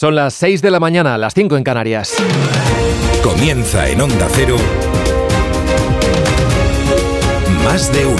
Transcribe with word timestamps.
Son 0.00 0.14
las 0.14 0.32
6 0.32 0.62
de 0.62 0.70
la 0.70 0.80
mañana, 0.80 1.18
las 1.18 1.34
5 1.34 1.58
en 1.58 1.62
Canarias. 1.62 2.14
Comienza 3.22 3.86
en 3.86 4.00
Onda 4.00 4.28
Cero. 4.30 4.56
Más 7.62 7.92
de 7.92 8.06
uno. 8.06 8.16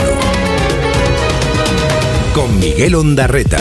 Con 2.35 2.61
Miguel 2.61 2.96
Ondarreta. 2.96 3.56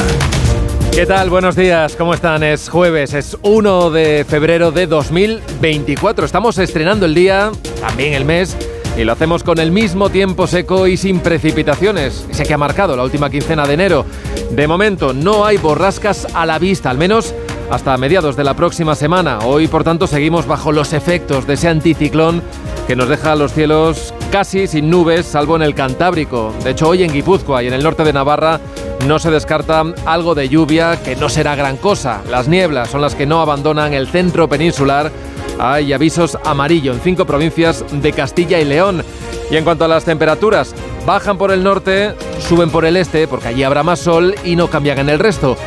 ¿Qué 0.92 1.06
tal? 1.06 1.30
Buenos 1.30 1.56
días, 1.56 1.96
¿cómo 1.96 2.14
están? 2.14 2.44
Es 2.44 2.68
jueves, 2.68 3.14
es 3.14 3.38
1 3.42 3.90
de 3.92 4.26
febrero 4.28 4.74
de 4.74 4.86
2024. 4.86 6.26
Estamos 6.26 6.58
estrenando 6.58 7.06
el 7.06 7.16
día, 7.16 7.54
también 7.80 8.16
el 8.16 8.26
mes, 8.26 8.58
y 8.98 9.06
lo 9.06 9.14
hacemos 9.14 9.46
con 9.46 9.60
el 9.60 9.72
mismo 9.72 10.10
tiempo 10.10 10.46
seco 10.46 10.88
y 10.88 10.98
sin 10.98 11.22
precipitaciones, 11.22 12.26
ese 12.30 12.44
que 12.44 12.54
ha 12.54 12.58
marcado 12.58 12.98
la 12.98 13.04
última 13.04 13.30
quincena 13.30 13.66
de 13.66 13.76
enero. 13.76 14.06
De 14.52 14.68
momento 14.68 15.14
no 15.14 15.46
hay 15.46 15.56
borrascas 15.56 16.28
a 16.34 16.46
la 16.46 16.60
vista, 16.60 16.90
al 16.90 16.98
menos 16.98 17.34
hasta 17.70 17.98
mediados 17.98 18.36
de 18.36 18.44
la 18.44 18.54
próxima 18.54 18.96
semana. 18.96 19.40
Hoy, 19.40 19.68
por 19.68 19.84
tanto, 19.84 20.08
seguimos 20.08 20.48
bajo 20.48 20.72
los 20.72 20.94
efectos 20.94 21.46
de 21.46 21.54
ese 21.54 21.68
anticiclón 21.68 22.42
que 22.88 22.96
nos 22.96 23.10
deja 23.10 23.36
los 23.36 23.54
cielos 23.54 24.14
casi 24.32 24.68
sin 24.68 24.90
nubes, 24.90 25.26
salvo 25.26 25.56
en 25.56 25.62
el 25.62 25.76
Cantábrico. 25.76 26.54
De 26.64 26.72
hecho, 26.72 26.88
hoy 26.90 27.04
en 27.04 27.14
Guipúzcoa 27.14 27.64
y 27.64 27.68
en 27.68 27.74
el 27.74 27.84
norte 27.84 28.04
de 28.04 28.14
Navarra 28.14 28.60
no 29.08 29.20
se 29.20 29.32
descarta 29.32 29.84
algo 30.06 30.36
de 30.36 30.50
lluvia, 30.50 31.00
que 31.04 31.16
no 31.16 31.30
será 31.30 31.56
gran 31.56 31.78
cosa. 31.78 32.22
Las 32.30 32.48
nieblas 32.48 32.90
son 32.90 33.02
las 33.02 33.16
que 33.16 33.26
no 33.26 33.42
abandonan 33.42 33.94
el 33.94 34.08
centro 34.08 34.48
peninsular. 34.48 35.12
Hay 35.60 35.92
avisos 35.92 36.38
amarillo 36.46 36.94
en 36.94 37.02
cinco 37.02 37.26
provincias 37.26 37.84
de 37.92 38.14
Castilla 38.14 38.60
y 38.60 38.66
León. 38.66 39.04
Y 39.52 39.58
en 39.58 39.66
cuanto 39.66 39.84
a 39.84 39.90
las 39.90 40.06
temperaturas, 40.06 40.74
bajan 41.06 41.38
por 41.38 41.52
el 41.52 41.64
norte, 41.64 42.14
suben 42.48 42.70
por 42.70 42.86
el 42.86 42.96
este, 42.96 43.28
porque 43.28 43.50
allí 43.50 43.64
habrá 43.64 43.84
más 43.84 44.00
sol 44.00 44.36
y 44.46 44.56
no 44.56 44.70
cambian 44.70 45.00
en 45.00 45.10
el 45.10 45.20
resto. 45.20 45.58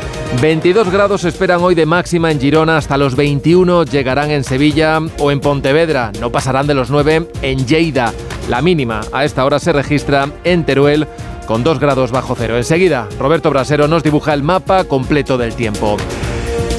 22 0.40 0.90
grados 0.90 1.24
esperan 1.24 1.60
hoy 1.62 1.74
de 1.74 1.84
máxima 1.84 2.30
en 2.30 2.40
Girona, 2.40 2.78
hasta 2.78 2.96
los 2.96 3.16
21 3.16 3.84
llegarán 3.84 4.30
en 4.30 4.44
Sevilla 4.44 4.98
o 5.18 5.30
en 5.30 5.40
Pontevedra, 5.40 6.10
no 6.20 6.32
pasarán 6.32 6.66
de 6.66 6.74
los 6.74 6.90
9 6.90 7.28
en 7.42 7.66
Lleida. 7.66 8.14
La 8.48 8.62
mínima 8.62 9.02
a 9.12 9.26
esta 9.26 9.44
hora 9.44 9.58
se 9.58 9.72
registra 9.72 10.30
en 10.44 10.64
Teruel 10.64 11.06
con 11.46 11.62
2 11.64 11.78
grados 11.78 12.12
bajo 12.12 12.34
cero. 12.34 12.56
Enseguida, 12.56 13.08
Roberto 13.18 13.50
Brasero 13.50 13.88
nos 13.88 14.02
dibuja 14.02 14.32
el 14.32 14.42
mapa 14.42 14.84
completo 14.84 15.36
del 15.36 15.54
tiempo. 15.54 15.98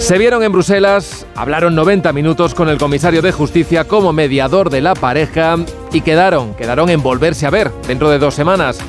Se 0.03 0.17
vieron 0.17 0.43
en 0.43 0.51
Bruselas, 0.51 1.25
hablaron 1.33 1.75
90 1.75 2.11
minutos 2.11 2.53
con 2.53 2.67
el 2.67 2.77
comisario 2.77 3.21
de 3.21 3.31
justicia 3.31 3.85
como 3.85 4.11
mediador 4.11 4.69
de 4.69 4.81
la 4.81 4.95
pareja 4.95 5.55
y 5.93 6.01
quedaron, 6.01 6.55
quedaron 6.55 6.89
en 6.89 7.01
volverse 7.01 7.45
a 7.45 7.49
ver 7.49 7.71
dentro 7.87 8.09
de 8.09 8.19
dos 8.19 8.33
semanas. 8.33 8.79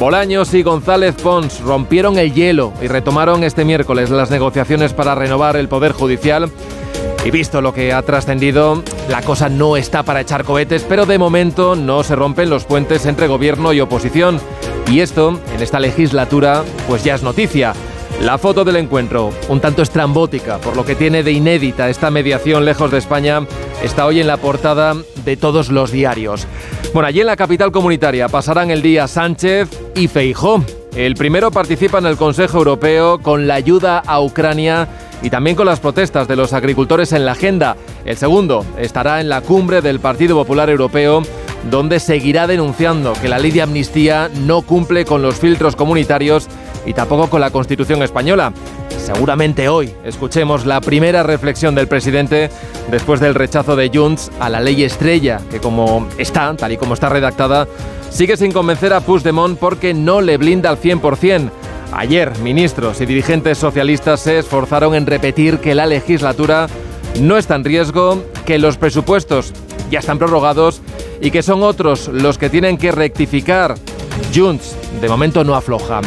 Bolaños 0.00 0.52
y 0.52 0.64
González 0.64 1.14
Pons 1.14 1.60
rompieron 1.60 2.18
el 2.18 2.34
hielo 2.34 2.72
y 2.82 2.88
retomaron 2.88 3.44
este 3.44 3.64
miércoles 3.64 4.10
las 4.10 4.32
negociaciones 4.32 4.92
para 4.92 5.14
renovar 5.14 5.54
el 5.54 5.68
Poder 5.68 5.92
Judicial. 5.92 6.50
Y 7.24 7.30
visto 7.30 7.60
lo 7.60 7.72
que 7.72 7.92
ha 7.92 8.02
trascendido, 8.02 8.82
la 9.08 9.22
cosa 9.22 9.48
no 9.48 9.76
está 9.76 10.02
para 10.02 10.22
echar 10.22 10.42
cohetes, 10.42 10.84
pero 10.88 11.06
de 11.06 11.18
momento 11.18 11.76
no 11.76 12.02
se 12.02 12.16
rompen 12.16 12.50
los 12.50 12.64
puentes 12.64 13.06
entre 13.06 13.28
gobierno 13.28 13.72
y 13.72 13.80
oposición. 13.80 14.40
Y 14.90 15.00
esto, 15.00 15.38
en 15.54 15.62
esta 15.62 15.78
legislatura, 15.78 16.64
pues 16.88 17.04
ya 17.04 17.14
es 17.14 17.22
noticia. 17.22 17.74
La 18.20 18.38
foto 18.38 18.64
del 18.64 18.76
encuentro, 18.76 19.32
un 19.48 19.60
tanto 19.60 19.82
estrambótica, 19.82 20.58
por 20.58 20.76
lo 20.76 20.84
que 20.84 20.94
tiene 20.94 21.22
de 21.22 21.32
inédita 21.32 21.90
esta 21.90 22.10
mediación 22.10 22.64
lejos 22.64 22.90
de 22.90 22.98
España, 22.98 23.46
está 23.82 24.06
hoy 24.06 24.20
en 24.20 24.26
la 24.26 24.38
portada 24.38 24.94
de 25.24 25.36
todos 25.36 25.68
los 25.68 25.90
diarios. 25.90 26.46
Bueno, 26.94 27.08
allí 27.08 27.20
en 27.20 27.26
la 27.26 27.36
capital 27.36 27.70
comunitaria 27.70 28.28
pasarán 28.28 28.70
el 28.70 28.80
día 28.80 29.08
Sánchez 29.08 29.68
y 29.94 30.08
Feijó. 30.08 30.64
El 30.96 31.16
primero 31.16 31.50
participa 31.50 31.98
en 31.98 32.06
el 32.06 32.16
Consejo 32.16 32.58
Europeo 32.58 33.18
con 33.18 33.46
la 33.46 33.54
ayuda 33.54 33.98
a 33.98 34.20
Ucrania 34.22 34.88
y 35.20 35.28
también 35.28 35.56
con 35.56 35.66
las 35.66 35.80
protestas 35.80 36.28
de 36.28 36.36
los 36.36 36.52
agricultores 36.52 37.12
en 37.12 37.26
la 37.26 37.32
agenda. 37.32 37.76
El 38.04 38.16
segundo 38.16 38.64
estará 38.78 39.20
en 39.20 39.28
la 39.28 39.40
cumbre 39.40 39.82
del 39.82 39.98
Partido 39.98 40.36
Popular 40.36 40.70
Europeo, 40.70 41.22
donde 41.70 41.98
seguirá 41.98 42.46
denunciando 42.46 43.12
que 43.14 43.28
la 43.28 43.38
ley 43.38 43.50
de 43.50 43.62
amnistía 43.62 44.30
no 44.46 44.62
cumple 44.62 45.04
con 45.04 45.20
los 45.20 45.34
filtros 45.34 45.76
comunitarios 45.76 46.46
y 46.86 46.92
tampoco 46.92 47.28
con 47.28 47.40
la 47.40 47.50
Constitución 47.50 48.02
española. 48.02 48.52
Seguramente 48.98 49.68
hoy 49.68 49.92
escuchemos 50.04 50.64
la 50.64 50.80
primera 50.80 51.22
reflexión 51.22 51.74
del 51.74 51.88
presidente 51.88 52.50
después 52.90 53.20
del 53.20 53.34
rechazo 53.34 53.76
de 53.76 53.90
Junts 53.92 54.30
a 54.40 54.48
la 54.48 54.60
ley 54.60 54.82
estrella, 54.82 55.40
que 55.50 55.60
como 55.60 56.08
está, 56.16 56.54
tal 56.56 56.72
y 56.72 56.76
como 56.76 56.94
está 56.94 57.08
redactada, 57.08 57.68
sigue 58.10 58.36
sin 58.36 58.52
convencer 58.52 58.92
a 58.92 59.00
Puigdemont 59.00 59.58
porque 59.58 59.92
no 59.92 60.20
le 60.20 60.36
blinda 60.36 60.70
al 60.70 60.80
100%. 60.80 61.50
Ayer, 61.92 62.36
ministros 62.38 63.00
y 63.00 63.06
dirigentes 63.06 63.58
socialistas 63.58 64.20
se 64.20 64.38
esforzaron 64.38 64.94
en 64.94 65.06
repetir 65.06 65.58
que 65.58 65.74
la 65.74 65.86
legislatura 65.86 66.66
no 67.20 67.36
está 67.36 67.54
en 67.54 67.64
riesgo, 67.64 68.24
que 68.46 68.58
los 68.58 68.76
presupuestos 68.76 69.52
ya 69.90 70.00
están 70.00 70.18
prorrogados 70.18 70.80
y 71.20 71.30
que 71.30 71.42
son 71.42 71.62
otros 71.62 72.08
los 72.08 72.38
que 72.38 72.50
tienen 72.50 72.78
que 72.78 72.90
rectificar. 72.90 73.76
Junts, 74.34 74.76
de 75.00 75.08
momento, 75.08 75.44
no 75.44 75.54
afloja. 75.54 76.00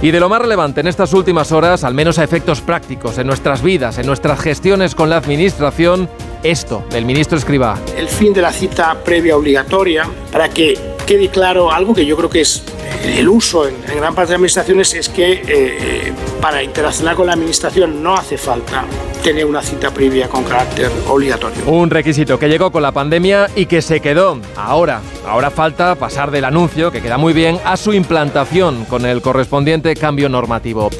Y 0.00 0.12
de 0.12 0.20
lo 0.20 0.28
más 0.28 0.40
relevante 0.40 0.80
en 0.80 0.86
estas 0.86 1.12
últimas 1.12 1.50
horas, 1.50 1.82
al 1.82 1.92
menos 1.92 2.20
a 2.20 2.24
efectos 2.24 2.60
prácticos 2.60 3.18
en 3.18 3.26
nuestras 3.26 3.62
vidas, 3.62 3.98
en 3.98 4.06
nuestras 4.06 4.38
gestiones 4.40 4.94
con 4.94 5.10
la 5.10 5.16
Administración, 5.16 6.08
esto 6.44 6.84
del 6.90 7.04
ministro 7.04 7.36
Escribá. 7.36 7.76
El 7.96 8.08
fin 8.08 8.32
de 8.32 8.42
la 8.42 8.52
cita 8.52 8.96
previa 9.04 9.36
obligatoria 9.36 10.08
para 10.30 10.48
que 10.48 10.97
quede 11.08 11.30
claro 11.30 11.72
algo 11.72 11.94
que 11.94 12.04
yo 12.04 12.18
creo 12.18 12.28
que 12.28 12.42
es 12.42 12.62
el 13.02 13.26
uso 13.30 13.66
en, 13.66 13.80
gran 13.96 14.14
parte 14.14 14.28
de 14.28 14.34
administraciones 14.34 14.92
es 14.92 15.08
que 15.08 15.42
eh, 15.48 16.12
para 16.38 16.62
interaccionar 16.62 17.16
con 17.16 17.26
la 17.26 17.32
administración 17.32 18.02
no 18.02 18.14
hace 18.14 18.36
falta 18.36 18.84
tener 19.22 19.46
una 19.46 19.62
cita 19.62 19.90
previa 19.90 20.28
con 20.28 20.44
carácter 20.44 20.90
obligatorio. 21.08 21.64
Un 21.64 21.88
requisito 21.88 22.38
que 22.38 22.48
llegó 22.48 22.70
con 22.70 22.82
la 22.82 22.92
pandemia 22.92 23.48
y 23.56 23.64
que 23.64 23.80
se 23.80 24.00
quedó. 24.00 24.38
Ahora, 24.54 25.00
ahora 25.26 25.50
falta 25.50 25.94
pasar 25.94 26.30
del 26.30 26.44
anuncio, 26.44 26.92
que 26.92 27.00
queda 27.00 27.16
muy 27.16 27.32
bien, 27.32 27.58
a 27.64 27.78
su 27.78 27.94
implantación 27.94 28.84
con 28.84 29.06
el 29.06 29.22
correspondiente 29.22 29.96
cambio 29.96 30.28
normativo. 30.28 30.90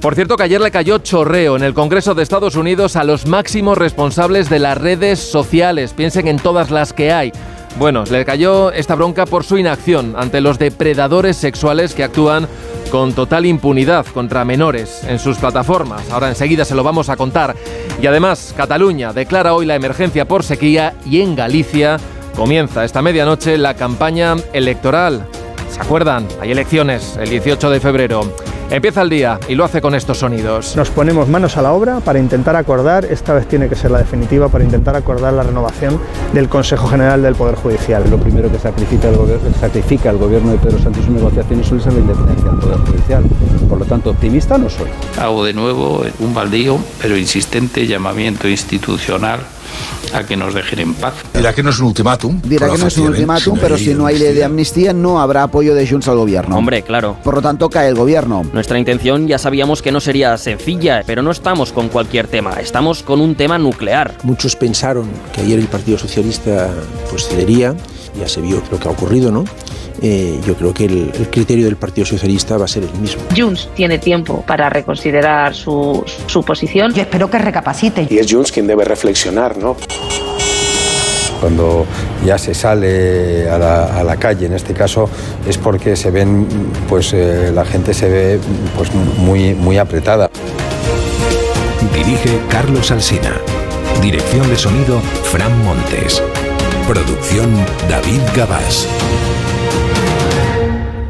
Por 0.00 0.14
cierto 0.14 0.36
que 0.36 0.44
ayer 0.44 0.60
le 0.60 0.70
cayó 0.70 0.98
chorreo 0.98 1.56
en 1.56 1.64
el 1.64 1.74
Congreso 1.74 2.14
de 2.14 2.22
Estados 2.22 2.54
Unidos 2.54 2.94
a 2.94 3.02
los 3.02 3.26
máximos 3.26 3.76
responsables 3.76 4.48
de 4.48 4.60
las 4.60 4.78
redes 4.78 5.18
sociales. 5.18 5.94
Piensen 5.94 6.28
en 6.28 6.38
todas 6.38 6.70
las 6.70 6.92
que 6.92 7.10
hay. 7.10 7.32
Bueno, 7.78 8.02
le 8.10 8.24
cayó 8.24 8.72
esta 8.72 8.96
bronca 8.96 9.24
por 9.24 9.44
su 9.44 9.56
inacción 9.56 10.14
ante 10.18 10.40
los 10.40 10.58
depredadores 10.58 11.36
sexuales 11.36 11.94
que 11.94 12.02
actúan 12.02 12.48
con 12.90 13.12
total 13.12 13.46
impunidad 13.46 14.04
contra 14.06 14.44
menores 14.44 15.04
en 15.04 15.20
sus 15.20 15.38
plataformas. 15.38 16.10
Ahora 16.10 16.28
enseguida 16.28 16.64
se 16.64 16.74
lo 16.74 16.82
vamos 16.82 17.08
a 17.08 17.16
contar. 17.16 17.54
Y 18.02 18.06
además, 18.08 18.52
Cataluña 18.56 19.12
declara 19.12 19.54
hoy 19.54 19.64
la 19.64 19.76
emergencia 19.76 20.26
por 20.26 20.42
sequía 20.42 20.94
y 21.06 21.20
en 21.20 21.36
Galicia 21.36 21.98
comienza 22.34 22.84
esta 22.84 23.00
medianoche 23.00 23.56
la 23.56 23.74
campaña 23.74 24.34
electoral. 24.52 25.24
¿Se 25.70 25.80
acuerdan? 25.80 26.26
Hay 26.40 26.50
elecciones 26.50 27.16
el 27.20 27.30
18 27.30 27.70
de 27.70 27.78
febrero. 27.78 28.22
Empieza 28.70 29.00
el 29.00 29.08
día 29.08 29.40
y 29.48 29.54
lo 29.54 29.64
hace 29.64 29.80
con 29.80 29.94
estos 29.94 30.18
sonidos. 30.18 30.76
Nos 30.76 30.90
ponemos 30.90 31.26
manos 31.26 31.56
a 31.56 31.62
la 31.62 31.72
obra 31.72 32.00
para 32.00 32.18
intentar 32.18 32.54
acordar, 32.54 33.06
esta 33.06 33.32
vez 33.32 33.48
tiene 33.48 33.66
que 33.66 33.74
ser 33.74 33.90
la 33.90 33.98
definitiva, 33.98 34.50
para 34.50 34.62
intentar 34.62 34.94
acordar 34.94 35.32
la 35.32 35.42
renovación 35.42 35.98
del 36.34 36.50
Consejo 36.50 36.86
General 36.86 37.22
del 37.22 37.34
Poder 37.34 37.54
Judicial. 37.54 38.04
Lo 38.10 38.18
primero 38.18 38.52
que 38.52 38.58
sacrifica 38.58 39.08
el, 39.08 39.16
gobierno, 39.16 39.48
sacrifica 39.58 40.10
el 40.10 40.18
gobierno 40.18 40.52
de 40.52 40.58
Pedro 40.58 40.78
Sánchez 40.78 40.98
en 40.98 41.06
sus 41.06 41.14
negociaciones 41.14 41.66
suele 41.66 41.82
ser 41.82 41.92
la 41.94 42.00
independencia 42.00 42.50
del 42.50 42.60
Poder 42.60 42.78
Judicial. 42.78 43.24
Por 43.70 43.78
lo 43.78 43.84
tanto, 43.86 44.10
optimista 44.10 44.58
no 44.58 44.68
soy. 44.68 44.88
Hago 45.18 45.46
de 45.46 45.54
nuevo 45.54 46.04
un 46.18 46.34
baldío, 46.34 46.78
pero 47.00 47.16
insistente 47.16 47.86
llamamiento 47.86 48.48
institucional 48.48 49.40
a 50.12 50.24
que 50.24 50.36
nos 50.36 50.54
dejen 50.54 50.80
en 50.80 50.94
paz. 50.94 51.14
Dirá 51.34 51.52
que 51.52 51.62
no 51.62 51.70
es 51.70 51.78
un 51.78 51.86
ultimátum. 51.86 52.40
Dirá 52.42 52.70
que 52.70 52.78
no 52.78 52.86
es 52.86 52.96
un 52.98 53.08
ultimátum, 53.08 53.58
pero 53.60 53.76
si 53.76 53.94
no 53.94 54.06
hay 54.06 54.18
ley 54.18 54.34
de 54.34 54.44
amnistía 54.44 54.92
no 54.92 55.20
habrá 55.20 55.44
apoyo 55.44 55.74
de 55.74 55.86
Junts 55.86 56.08
al 56.08 56.16
gobierno. 56.16 56.56
Hombre, 56.56 56.82
claro. 56.82 57.16
Por 57.22 57.34
lo 57.34 57.42
tanto, 57.42 57.68
cae 57.70 57.88
el 57.88 57.94
gobierno. 57.94 58.44
Nuestra 58.52 58.78
intención 58.78 59.28
ya 59.28 59.38
sabíamos 59.38 59.82
que 59.82 59.92
no 59.92 60.00
sería 60.00 60.36
sencilla, 60.38 61.02
pero 61.06 61.22
no 61.22 61.30
estamos 61.30 61.72
con 61.72 61.88
cualquier 61.88 62.26
tema, 62.26 62.52
estamos 62.60 63.02
con 63.02 63.20
un 63.20 63.34
tema 63.34 63.58
nuclear. 63.58 64.14
Muchos 64.22 64.56
pensaron 64.56 65.08
que 65.32 65.42
ayer 65.42 65.58
el 65.58 65.68
Partido 65.68 65.98
Socialista 65.98 66.70
pues 67.10 67.28
cedería, 67.28 67.74
ya 68.18 68.28
se 68.28 68.40
vio 68.40 68.62
lo 68.70 68.78
que 68.78 68.88
ha 68.88 68.90
ocurrido, 68.90 69.30
¿no? 69.30 69.44
Eh, 70.00 70.38
yo 70.46 70.54
creo 70.54 70.72
que 70.72 70.84
el, 70.84 71.10
el, 71.12 71.28
criterio 71.28 71.64
del 71.64 71.76
Partido 71.76 72.06
Socialista 72.06 72.56
va 72.56 72.66
a 72.66 72.68
ser 72.68 72.84
el 72.84 72.92
mismo. 73.00 73.22
Junts 73.36 73.68
tiene 73.74 73.98
tiempo 73.98 74.44
para 74.46 74.70
reconsiderar 74.70 75.54
su, 75.54 76.04
su 76.26 76.44
posición. 76.44 76.94
Yo 76.94 77.02
espero 77.02 77.28
que 77.28 77.38
recapacite. 77.38 78.06
Y 78.08 78.18
es 78.18 78.32
Junts 78.32 78.52
quien 78.52 78.66
debe 78.66 78.84
reflexionar, 78.84 79.56
¿no? 79.56 79.76
Cuando 81.40 81.86
ya 82.24 82.38
se 82.38 82.54
sale 82.54 83.48
a 83.48 83.58
la, 83.58 84.00
a 84.00 84.04
la, 84.04 84.16
calle, 84.16 84.46
en 84.46 84.54
este 84.54 84.74
caso, 84.74 85.08
es 85.48 85.56
porque 85.56 85.94
se 85.94 86.10
ven, 86.10 86.46
pues 86.88 87.12
eh, 87.12 87.52
la 87.54 87.64
gente 87.64 87.94
se 87.94 88.08
ve 88.08 88.40
pues, 88.76 88.92
muy, 89.18 89.54
muy 89.54 89.78
apretada. 89.78 90.30
Dirige 91.94 92.38
Carlos 92.48 92.90
Alsina. 92.90 93.34
Dirección 94.02 94.48
de 94.48 94.56
sonido, 94.56 95.00
Fran 95.24 95.64
Montes. 95.64 96.22
Producción, 96.88 97.54
David 97.86 98.22
Gabás. 98.34 98.88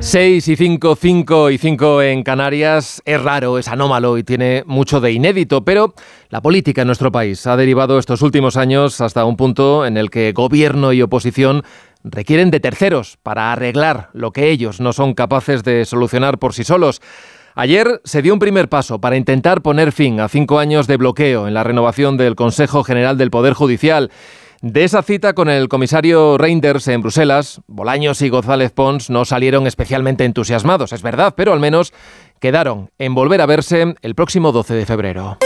6 0.01 0.49
y 0.49 0.57
5, 0.57 0.97
5 0.97 1.51
y 1.51 1.59
5 1.59 2.03
en 2.03 2.25
Canarias 2.25 3.01
es 3.05 3.23
raro, 3.23 3.59
es 3.59 3.69
anómalo 3.69 4.19
y 4.19 4.25
tiene 4.25 4.65
mucho 4.67 5.01
de 5.01 5.13
inédito, 5.13 5.65
pero 5.65 5.95
la 6.31 6.43
política 6.43 6.83
en 6.83 6.89
nuestro 6.89 7.13
país 7.13 7.47
ha 7.47 7.57
derivado 7.57 8.01
estos 8.01 8.23
últimos 8.23 8.57
años 8.57 9.01
hasta 9.01 9.25
un 9.25 9.37
punto 9.37 9.87
en 9.87 9.97
el 9.97 10.11
que 10.11 10.33
gobierno 10.33 10.93
y 10.93 11.01
oposición 11.01 11.63
requieren 12.03 12.51
de 12.51 12.59
terceros 12.59 13.17
para 13.23 13.53
arreglar 13.53 14.11
lo 14.15 14.33
que 14.33 14.51
ellos 14.51 14.81
no 14.81 14.93
son 14.93 15.15
capaces 15.15 15.63
de 15.63 15.85
solucionar 15.85 16.41
por 16.41 16.55
sí 16.55 16.65
solos. 16.65 17.01
Ayer 17.55 18.01
se 18.03 18.23
dio 18.23 18.33
un 18.33 18.39
primer 18.41 18.69
paso 18.69 19.01
para 19.01 19.17
intentar 19.17 19.63
poner 19.63 19.91
fin 19.93 20.19
a 20.19 20.29
cinco 20.29 20.59
años 20.59 20.89
de 20.89 20.97
bloqueo 20.97 21.47
en 21.47 21.55
la 21.55 21.65
renovación 21.65 22.17
del 22.17 22.35
Consejo 22.35 22.83
General 22.83 23.17
del 23.17 23.31
Poder 23.31 23.53
Judicial. 23.53 24.11
De 24.61 24.83
esa 24.83 25.03
cita 25.03 25.35
con 25.35 25.49
el 25.49 25.69
comisario 25.69 26.37
Reinders 26.37 26.89
en 26.89 27.01
Bruselas, 27.01 27.61
Bolaños 27.69 28.21
y 28.23 28.29
González 28.29 28.73
Pons 28.73 29.09
no 29.09 29.25
salieron 29.25 29.69
especialmente 29.69 30.25
entusiasmados, 30.25 30.93
es 30.93 31.01
verdad, 31.01 31.35
pero 31.37 31.53
al 31.53 31.61
menos 31.61 31.93
quedaron 32.41 32.91
en 32.99 33.15
volver 33.15 33.41
a 33.41 33.47
verse 33.47 33.95
el 34.03 34.15
próximo 34.17 34.51
12 34.51 34.75
de 34.75 34.87
febrero. 34.87 35.39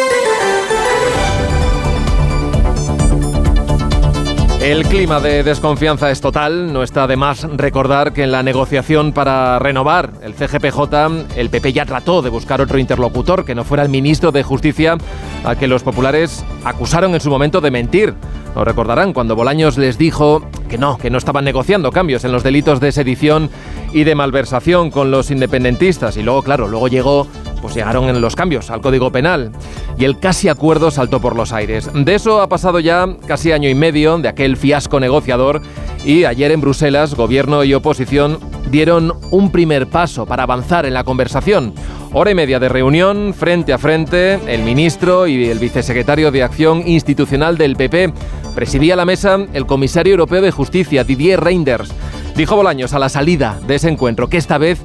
El 4.62 4.84
clima 4.84 5.18
de 5.18 5.42
desconfianza 5.42 6.12
es 6.12 6.20
total. 6.20 6.72
No 6.72 6.84
está 6.84 7.08
de 7.08 7.16
más 7.16 7.42
recordar 7.42 8.12
que 8.12 8.22
en 8.22 8.30
la 8.30 8.44
negociación 8.44 9.12
para 9.12 9.58
renovar 9.58 10.12
el 10.22 10.34
CGPJ, 10.34 11.36
el 11.36 11.50
PP 11.50 11.72
ya 11.72 11.84
trató 11.84 12.22
de 12.22 12.30
buscar 12.30 12.60
otro 12.60 12.78
interlocutor 12.78 13.44
que 13.44 13.56
no 13.56 13.64
fuera 13.64 13.82
el 13.82 13.88
ministro 13.88 14.30
de 14.30 14.44
Justicia, 14.44 14.96
a 15.42 15.56
que 15.56 15.66
los 15.66 15.82
populares 15.82 16.44
acusaron 16.62 17.12
en 17.12 17.20
su 17.20 17.28
momento 17.28 17.60
de 17.60 17.72
mentir. 17.72 18.14
Lo 18.54 18.64
recordarán 18.64 19.12
cuando 19.12 19.34
Bolaños 19.34 19.78
les 19.78 19.96
dijo 19.96 20.42
que 20.68 20.76
no, 20.78 20.98
que 20.98 21.10
no 21.10 21.18
estaban 21.18 21.44
negociando 21.44 21.90
cambios 21.90 22.24
en 22.24 22.32
los 22.32 22.42
delitos 22.42 22.80
de 22.80 22.92
sedición 22.92 23.50
y 23.92 24.04
de 24.04 24.14
malversación 24.14 24.90
con 24.90 25.10
los 25.10 25.30
independentistas. 25.30 26.16
Y 26.16 26.22
luego, 26.22 26.42
claro, 26.42 26.68
luego 26.68 26.88
llegó 26.88 27.26
pues 27.62 27.74
llegaron 27.74 28.08
en 28.08 28.20
los 28.20 28.36
cambios 28.36 28.70
al 28.70 28.82
Código 28.82 29.12
Penal 29.12 29.52
y 29.96 30.04
el 30.04 30.18
casi 30.18 30.48
acuerdo 30.48 30.90
saltó 30.90 31.20
por 31.20 31.36
los 31.36 31.52
aires. 31.52 31.88
De 31.94 32.14
eso 32.14 32.42
ha 32.42 32.48
pasado 32.48 32.80
ya 32.80 33.06
casi 33.26 33.52
año 33.52 33.70
y 33.70 33.74
medio 33.74 34.18
de 34.18 34.28
aquel 34.28 34.56
fiasco 34.56 35.00
negociador 35.00 35.62
y 36.04 36.24
ayer 36.24 36.50
en 36.50 36.60
Bruselas 36.60 37.14
gobierno 37.14 37.62
y 37.64 37.72
oposición 37.72 38.38
dieron 38.70 39.12
un 39.30 39.52
primer 39.52 39.86
paso 39.86 40.26
para 40.26 40.42
avanzar 40.42 40.84
en 40.84 40.94
la 40.94 41.04
conversación. 41.04 41.72
Hora 42.12 42.32
y 42.32 42.34
media 42.34 42.58
de 42.58 42.68
reunión 42.68 43.32
frente 43.32 43.72
a 43.72 43.78
frente, 43.78 44.34
el 44.46 44.62
ministro 44.62 45.26
y 45.26 45.46
el 45.46 45.58
vicesecretario 45.58 46.30
de 46.30 46.42
Acción 46.42 46.82
Institucional 46.86 47.56
del 47.56 47.76
PP. 47.76 48.12
Presidía 48.54 48.96
la 48.96 49.04
mesa 49.04 49.38
el 49.52 49.66
comisario 49.66 50.12
europeo 50.12 50.42
de 50.42 50.50
Justicia, 50.50 51.04
Didier 51.04 51.40
Reinders. 51.40 51.92
Dijo 52.36 52.56
Bolaños 52.56 52.92
a 52.92 52.98
la 52.98 53.08
salida 53.08 53.58
de 53.66 53.76
ese 53.76 53.88
encuentro 53.88 54.28
que 54.28 54.36
esta 54.36 54.58
vez 54.58 54.82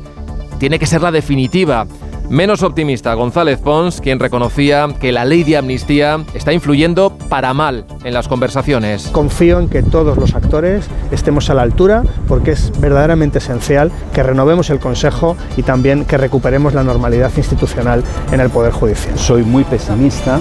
tiene 0.60 0.80
que 0.80 0.86
ser 0.86 1.02
la 1.02 1.12
definitiva 1.12 1.86
Menos 2.30 2.62
optimista 2.62 3.14
González 3.14 3.58
Pons, 3.60 4.02
quien 4.02 4.20
reconocía 4.20 4.90
que 5.00 5.14
la 5.14 5.24
ley 5.24 5.46
de 5.46 5.56
amnistía 5.56 6.26
está 6.34 6.52
influyendo 6.52 7.10
para 7.30 7.54
mal 7.54 7.86
en 8.04 8.14
las 8.14 8.28
conversaciones. 8.28 9.08
Confío 9.14 9.60
en 9.60 9.70
que 9.70 9.82
todos 9.82 10.18
los 10.18 10.36
actores 10.36 10.90
estemos 11.10 11.50
a 11.50 11.54
la 11.54 11.62
altura 11.62 12.04
porque 12.28 12.52
es 12.52 12.78
verdaderamente 12.82 13.38
esencial 13.38 13.94
que 14.14 14.24
renovemos 14.24 14.70
el 14.70 14.80
Consejo 14.80 15.38
y 15.56 15.64
también 15.64 16.04
que 16.04 16.18
recuperemos 16.18 16.74
la 16.74 16.84
normalidad 16.84 17.32
institucional 17.38 18.04
en 18.30 18.42
el 18.42 18.50
Poder 18.50 18.74
Judicial. 18.74 19.18
Soy 19.18 19.44
muy 19.44 19.64
pesimista, 19.64 20.38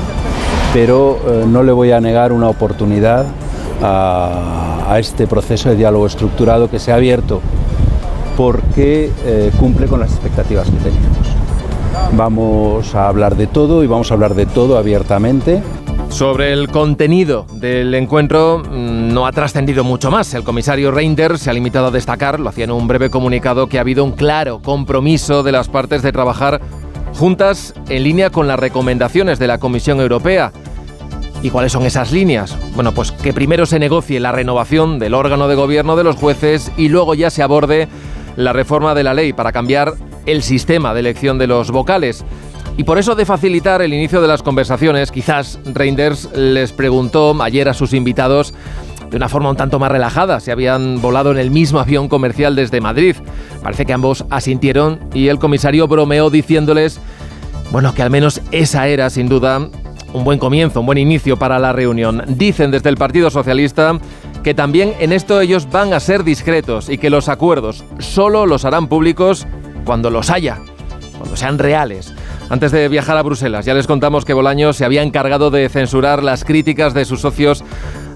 pero 0.75 1.21
eh, 1.29 1.45
no 1.47 1.63
le 1.63 1.71
voy 1.71 1.93
a 1.93 2.01
negar 2.01 2.33
una 2.33 2.49
oportunidad 2.49 3.27
a, 3.81 4.87
a 4.89 4.99
este 4.99 5.29
proceso 5.29 5.69
de 5.69 5.77
diálogo 5.77 6.09
estructurado 6.09 6.69
que 6.69 6.81
se 6.81 6.91
ha 6.91 6.97
abierto 6.97 7.41
porque 8.37 9.13
eh, 9.25 9.53
cumple 9.57 9.87
con 9.87 10.01
las 10.01 10.11
expectativas 10.11 10.69
que 10.69 10.77
teníamos. 10.79 11.36
Vamos 12.13 12.95
a 12.95 13.09
hablar 13.09 13.37
de 13.37 13.47
todo 13.47 13.85
y 13.85 13.87
vamos 13.87 14.11
a 14.11 14.15
hablar 14.15 14.35
de 14.35 14.47
todo 14.47 14.79
abiertamente. 14.79 15.63
Sobre 16.09 16.53
el 16.53 16.69
contenido 16.69 17.47
del 17.53 17.95
encuentro 17.95 18.63
mm, 18.65 19.13
no 19.13 19.27
ha 19.27 19.33
trascendido 19.33 19.85
mucho 19.85 20.11
más. 20.11 20.33
El 20.35 20.45
comisario 20.45 20.91
Reinders 20.91 21.43
se 21.43 21.51
ha 21.51 21.53
limitado 21.53 21.89
a 21.89 21.91
destacar, 21.91 22.41
lo 22.41 22.49
hacía 22.49 22.65
en 22.65 22.71
un 22.71 22.89
breve 22.89 23.11
comunicado, 23.11 23.69
que 23.69 23.79
ha 23.79 23.83
habido 23.83 24.03
un 24.03 24.13
claro 24.13 24.61
compromiso 24.63 25.43
de 25.43 25.53
las 25.53 25.69
partes 25.69 26.03
de 26.03 26.13
trabajar 26.13 26.61
juntas 27.19 27.75
en 27.89 28.05
línea 28.05 28.31
con 28.31 28.47
las 28.47 28.59
recomendaciones 28.59 29.39
de 29.39 29.47
la 29.47 29.59
Comisión 29.59 30.01
Europea. 30.01 30.53
¿Y 31.43 31.51
cuáles 31.51 31.73
son 31.73 31.85
esas 31.85 32.13
líneas? 32.13 32.57
Bueno, 32.75 32.93
pues 32.93 33.13
que 33.13 33.35
primero 33.35 33.67
se 33.67 33.79
negocie 33.79 34.21
la 34.21 34.33
renovación 34.33 34.99
del 34.99 35.15
órgano 35.15 35.49
de 35.49 35.55
gobierno 35.55 35.97
de 35.97 36.05
los 36.05 36.17
jueces 36.17 36.73
y 36.77 36.89
luego 36.89 37.15
ya 37.15 37.31
se 37.31 37.43
aborde 37.43 37.89
la 38.37 38.53
reforma 38.53 38.95
de 38.95 39.03
la 39.03 39.15
ley 39.15 39.33
para 39.33 39.53
cambiar 39.53 39.95
el 40.27 40.43
sistema 40.43 40.93
de 40.93 41.01
elección 41.01 41.39
de 41.39 41.47
los 41.47 41.71
vocales. 41.71 42.25
Y 42.77 42.85
por 42.85 42.99
eso 42.99 43.15
de 43.15 43.25
facilitar 43.25 43.81
el 43.81 43.95
inicio 43.95 44.21
de 44.21 44.29
las 44.29 44.43
conversaciones, 44.43 45.11
quizás 45.11 45.59
Reinders 45.65 46.29
les 46.35 46.73
preguntó 46.73 47.35
ayer 47.43 47.69
a 47.69 47.75
sus 47.75 47.95
invitados 47.95 48.53
de 49.11 49.17
una 49.17 49.29
forma 49.29 49.51
un 49.51 49.57
tanto 49.57 49.79
más 49.79 49.91
relajada 49.91 50.41
si 50.41 50.51
habían 50.51 51.01
volado 51.01 51.31
en 51.31 51.39
el 51.39 51.51
mismo 51.51 51.79
avión 51.79 52.09
comercial 52.09 52.55
desde 52.55 52.81
Madrid. 52.81 53.17
Parece 53.63 53.87
que 53.87 53.93
ambos 53.93 54.25
asintieron 54.31 55.01
y 55.15 55.29
el 55.29 55.39
comisario 55.39 55.89
bromeó 55.89 56.29
diciéndoles, 56.29 57.01
bueno, 57.71 57.95
que 57.95 58.03
al 58.03 58.11
menos 58.11 58.43
esa 58.53 58.89
era 58.89 59.09
sin 59.11 59.29
duda 59.29 59.69
un 60.13 60.25
buen 60.25 60.39
comienzo, 60.39 60.81
un 60.81 60.87
buen 60.87 60.99
inicio 60.99 61.39
para 61.39 61.59
la 61.59 61.73
reunión. 61.73 62.25
Dicen 62.29 62.71
desde 62.71 62.89
el 62.91 62.97
Partido 62.97 63.31
Socialista 63.31 63.99
que 64.43 64.55
también 64.55 64.95
en 65.01 65.13
esto 65.13 65.41
ellos 65.41 65.69
van 65.71 65.93
a 65.93 66.01
ser 66.01 66.25
discretos 66.25 66.89
y 66.89 66.99
que 66.99 67.11
los 67.11 67.29
acuerdos 67.29 67.85
solo 67.99 68.47
los 68.47 68.65
harán 68.65 68.87
públicos 68.87 69.47
cuando 69.87 70.11
los 70.11 70.29
haya, 70.29 70.59
cuando 71.17 71.37
sean 71.37 71.59
reales. 71.59 72.13
Antes 72.51 72.71
de 72.71 72.89
viajar 72.89 73.17
a 73.17 73.23
Bruselas, 73.23 73.65
ya 73.65 73.75
les 73.75 73.87
contamos 73.87 74.25
que 74.25 74.35
Bolaño 74.35 74.73
se 74.73 74.85
había 74.85 75.03
encargado 75.03 75.51
de 75.51 75.69
censurar 75.69 76.23
las 76.23 76.45
críticas 76.45 76.95
de 76.95 77.05
sus 77.05 77.21
socios 77.21 77.65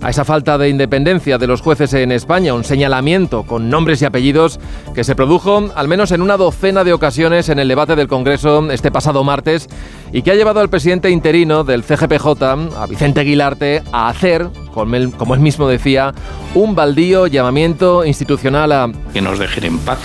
a 0.03 0.11
esa 0.11 0.25
falta 0.25 0.57
de 0.57 0.69
independencia 0.69 1.37
de 1.37 1.47
los 1.47 1.61
jueces 1.61 1.93
en 1.95 2.13
España, 2.13 2.55
un 2.55 2.65
señalamiento 2.65 3.43
con 3.43 3.69
nombres 3.69 4.01
y 4.01 4.05
apellidos 4.05 4.59
que 4.95 5.05
se 5.05 5.15
produjo 5.15 5.71
al 5.75 5.89
menos 5.89 6.13
en 6.13 6.23
una 6.23 6.37
docena 6.37 6.85
de 6.85 6.93
ocasiones 6.93 7.49
en 7.49 7.59
el 7.59 7.69
debate 7.69 7.97
del 7.97 8.09
Congreso 8.09 8.71
este 8.71 8.91
pasado 8.91 9.25
martes 9.25 9.69
y 10.13 10.23
que 10.23 10.31
ha 10.31 10.37
llevado 10.37 10.61
al 10.61 10.71
presidente 10.71 11.11
interino 11.11 11.65
del 11.65 11.83
CGPJ, 11.83 12.43
a 12.77 12.87
Vicente 12.89 13.21
Aguilarte, 13.21 13.83
a 13.93 14.09
hacer, 14.09 14.49
como 14.73 14.97
él, 14.97 15.13
como 15.17 15.35
él 15.35 15.41
mismo 15.41 15.69
decía, 15.69 16.15
un 16.55 16.75
baldío 16.75 17.27
llamamiento 17.27 18.05
institucional 18.05 18.73
a... 18.73 18.91
Que 19.13 19.21
nos 19.21 19.39
dejen 19.39 19.65
en 19.65 19.79
paz 19.81 19.99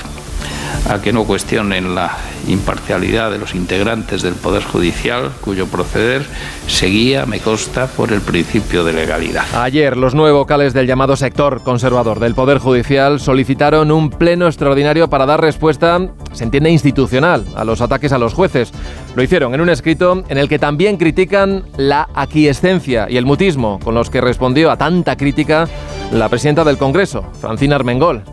a 0.90 1.02
que 1.02 1.14
no 1.14 1.24
cuestionen 1.24 1.96
la 1.96 2.12
imparcialidad 2.48 3.32
de 3.32 3.38
los 3.38 3.56
integrantes 3.56 4.22
del 4.22 4.36
Poder 4.36 4.64
Judicial, 4.64 5.32
cuyo 5.42 5.68
proceder 5.68 6.24
seguía, 6.68 7.26
me 7.26 7.40
consta, 7.40 7.88
por 7.88 8.12
el 8.12 8.22
principio 8.22 8.84
de 8.84 8.94
legalidad. 8.94 9.46
Ayer, 9.54 9.98
los 9.98 10.16
nueve 10.16 10.32
vocales 10.32 10.74
del 10.74 10.88
llamado 10.88 11.16
sector 11.16 11.62
conservador 11.64 12.20
del 12.20 12.36
Poder 12.36 12.60
Judicial 12.60 13.20
solicitaron 13.20 13.92
un 13.92 14.10
pleno 14.10 14.48
extraordinario 14.48 15.10
para 15.10 15.26
dar 15.26 15.42
respuesta, 15.42 16.00
se 16.34 16.44
entiende 16.44 16.70
institucional, 16.70 17.46
a 17.56 17.64
los 17.64 17.82
ataques 17.82 18.12
a 18.12 18.18
los 18.18 18.34
jueces. 18.34 18.72
Lo 19.16 19.24
hicieron 19.24 19.54
en 19.54 19.62
un 19.62 19.70
escrito 19.70 20.24
en 20.28 20.38
el 20.38 20.50
que 20.50 20.60
también 20.60 20.98
critican 20.98 21.66
la 21.78 22.10
aquiescencia 22.14 23.08
y 23.10 23.18
el 23.18 23.26
mutismo 23.26 23.80
con 23.80 23.96
los 23.96 24.10
que 24.10 24.22
respondió 24.22 24.72
a 24.72 24.78
tanta 24.78 25.16
crítica 25.16 25.68
la 26.12 26.30
presidenta 26.30 26.64
del 26.64 26.78
Congreso, 26.78 27.24
Francina 27.40 27.76
Armengol. 27.76 28.24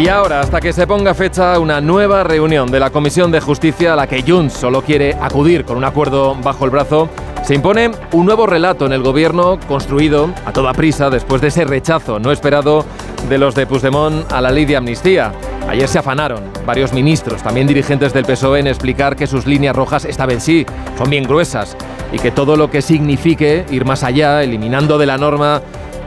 Y 0.00 0.08
ahora, 0.08 0.40
hasta 0.40 0.62
que 0.62 0.72
se 0.72 0.86
ponga 0.86 1.12
fecha 1.12 1.58
una 1.58 1.82
nueva 1.82 2.24
reunión 2.24 2.70
de 2.70 2.80
la 2.80 2.88
Comisión 2.88 3.30
de 3.30 3.38
Justicia 3.38 3.92
a 3.92 3.96
la 3.96 4.06
que 4.06 4.24
Junts 4.26 4.54
solo 4.54 4.80
quiere 4.80 5.14
acudir 5.20 5.66
con 5.66 5.76
un 5.76 5.84
acuerdo 5.84 6.34
bajo 6.36 6.64
el 6.64 6.70
brazo, 6.70 7.10
se 7.42 7.54
impone 7.54 7.90
un 8.12 8.24
nuevo 8.24 8.46
relato 8.46 8.86
en 8.86 8.94
el 8.94 9.02
gobierno 9.02 9.60
construido 9.68 10.30
a 10.46 10.52
toda 10.52 10.72
prisa 10.72 11.10
después 11.10 11.42
de 11.42 11.48
ese 11.48 11.66
rechazo 11.66 12.18
no 12.18 12.32
esperado 12.32 12.86
de 13.28 13.36
los 13.36 13.54
de 13.54 13.66
Puigdemont 13.66 14.32
a 14.32 14.40
la 14.40 14.50
ley 14.50 14.64
de 14.64 14.78
amnistía. 14.78 15.32
Ayer 15.68 15.86
se 15.86 15.98
afanaron 15.98 16.44
varios 16.64 16.94
ministros, 16.94 17.42
también 17.42 17.66
dirigentes 17.66 18.14
del 18.14 18.24
PSOE, 18.24 18.60
en 18.60 18.68
explicar 18.68 19.16
que 19.16 19.26
sus 19.26 19.44
líneas 19.44 19.76
rojas 19.76 20.06
esta 20.06 20.24
vez 20.24 20.42
sí 20.42 20.64
son 20.96 21.10
bien 21.10 21.24
gruesas 21.24 21.76
y 22.10 22.18
que 22.18 22.30
todo 22.30 22.56
lo 22.56 22.70
que 22.70 22.80
signifique 22.80 23.66
ir 23.70 23.84
más 23.84 24.02
allá, 24.02 24.42
eliminando 24.42 24.96
de 24.96 25.04
la 25.04 25.18
norma 25.18 25.60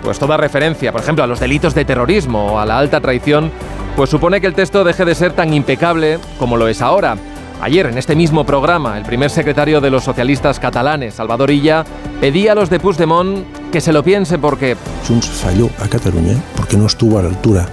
pues 0.03 0.19
toda 0.19 0.35
referencia, 0.35 0.91
por 0.91 1.01
ejemplo, 1.01 1.23
a 1.23 1.27
los 1.27 1.39
delitos 1.39 1.73
de 1.73 1.85
terrorismo 1.85 2.53
o 2.53 2.59
a 2.59 2.65
la 2.65 2.77
alta 2.77 2.99
traición, 2.99 3.51
pues 3.95 4.09
supone 4.09 4.41
que 4.41 4.47
el 4.47 4.53
texto 4.53 4.83
deje 4.83 5.05
de 5.05 5.15
ser 5.15 5.33
tan 5.33 5.53
impecable 5.53 6.19
como 6.39 6.57
lo 6.57 6.67
es 6.67 6.81
ahora. 6.81 7.17
Ayer, 7.63 7.85
en 7.85 7.97
este 7.97 8.13
mismo 8.13 8.45
programa, 8.45 8.97
el 8.97 9.05
primer 9.05 9.29
secretario 9.29 9.79
de 9.79 9.89
los 9.89 10.03
socialistas 10.03 10.59
catalanes, 10.59 11.13
Salvador 11.13 11.49
Illa, 11.49 11.85
pedía 12.19 12.51
a 12.51 12.55
los 12.55 12.69
de 12.69 12.77
Puigdemont 12.77 13.45
que 13.71 13.79
se 13.79 13.93
lo 13.93 14.03
piensen 14.03 14.41
porque... 14.41 14.75
Junts 15.07 15.29
falló 15.29 15.69
a 15.79 15.87
Cataluña 15.87 16.35
porque 16.57 16.75
no 16.75 16.87
estuvo 16.87 17.19
a 17.19 17.21
la 17.21 17.29
altura 17.29 17.65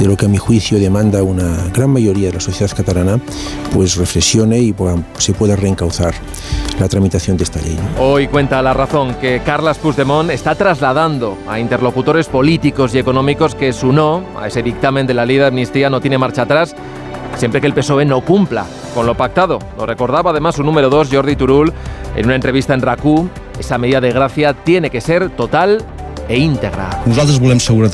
de 0.00 0.06
lo 0.06 0.16
que 0.16 0.26
a 0.26 0.28
mi 0.28 0.36
juicio 0.36 0.80
demanda 0.80 1.22
una 1.22 1.68
gran 1.72 1.90
mayoría 1.90 2.26
de 2.26 2.34
la 2.34 2.40
sociedad 2.40 2.76
catalana, 2.76 3.20
pues 3.72 3.94
reflexione 3.94 4.58
y 4.58 4.74
se 5.18 5.32
pueda 5.32 5.54
reencauzar 5.54 6.12
la 6.80 6.88
tramitación 6.88 7.36
de 7.36 7.44
esta 7.44 7.60
ley. 7.60 7.78
Hoy 8.00 8.26
cuenta 8.26 8.60
la 8.62 8.74
razón 8.74 9.14
que 9.20 9.42
Carles 9.44 9.78
Puigdemont 9.78 10.30
está 10.30 10.56
trasladando 10.56 11.38
a 11.46 11.60
interlocutores 11.60 12.26
políticos 12.26 12.96
y 12.96 12.98
económicos 12.98 13.54
que 13.54 13.72
su 13.72 13.92
no 13.92 14.24
a 14.40 14.48
ese 14.48 14.60
dictamen 14.60 15.06
de 15.06 15.14
la 15.14 15.24
ley 15.24 15.36
de 15.36 15.46
amnistía 15.46 15.88
no 15.88 16.00
tiene 16.00 16.18
marcha 16.18 16.42
atrás 16.42 16.74
siempre 17.36 17.60
que 17.60 17.66
el 17.66 17.74
PSOE 17.74 18.04
no 18.04 18.20
cumpla 18.20 18.66
con 18.94 19.06
lo 19.06 19.16
pactado. 19.16 19.58
Lo 19.78 19.86
recordaba 19.86 20.30
además 20.30 20.56
su 20.56 20.62
número 20.62 20.90
2, 20.90 21.08
Jordi 21.12 21.36
Turul, 21.36 21.72
en 22.16 22.26
una 22.26 22.34
entrevista 22.34 22.74
en 22.74 22.82
RACU. 22.82 23.28
Esa 23.58 23.78
medida 23.78 24.00
de 24.00 24.12
gracia 24.12 24.54
tiene 24.54 24.90
que 24.90 25.00
ser 25.00 25.30
total 25.30 25.84
e 26.30 26.38
íntegra. 26.38 27.02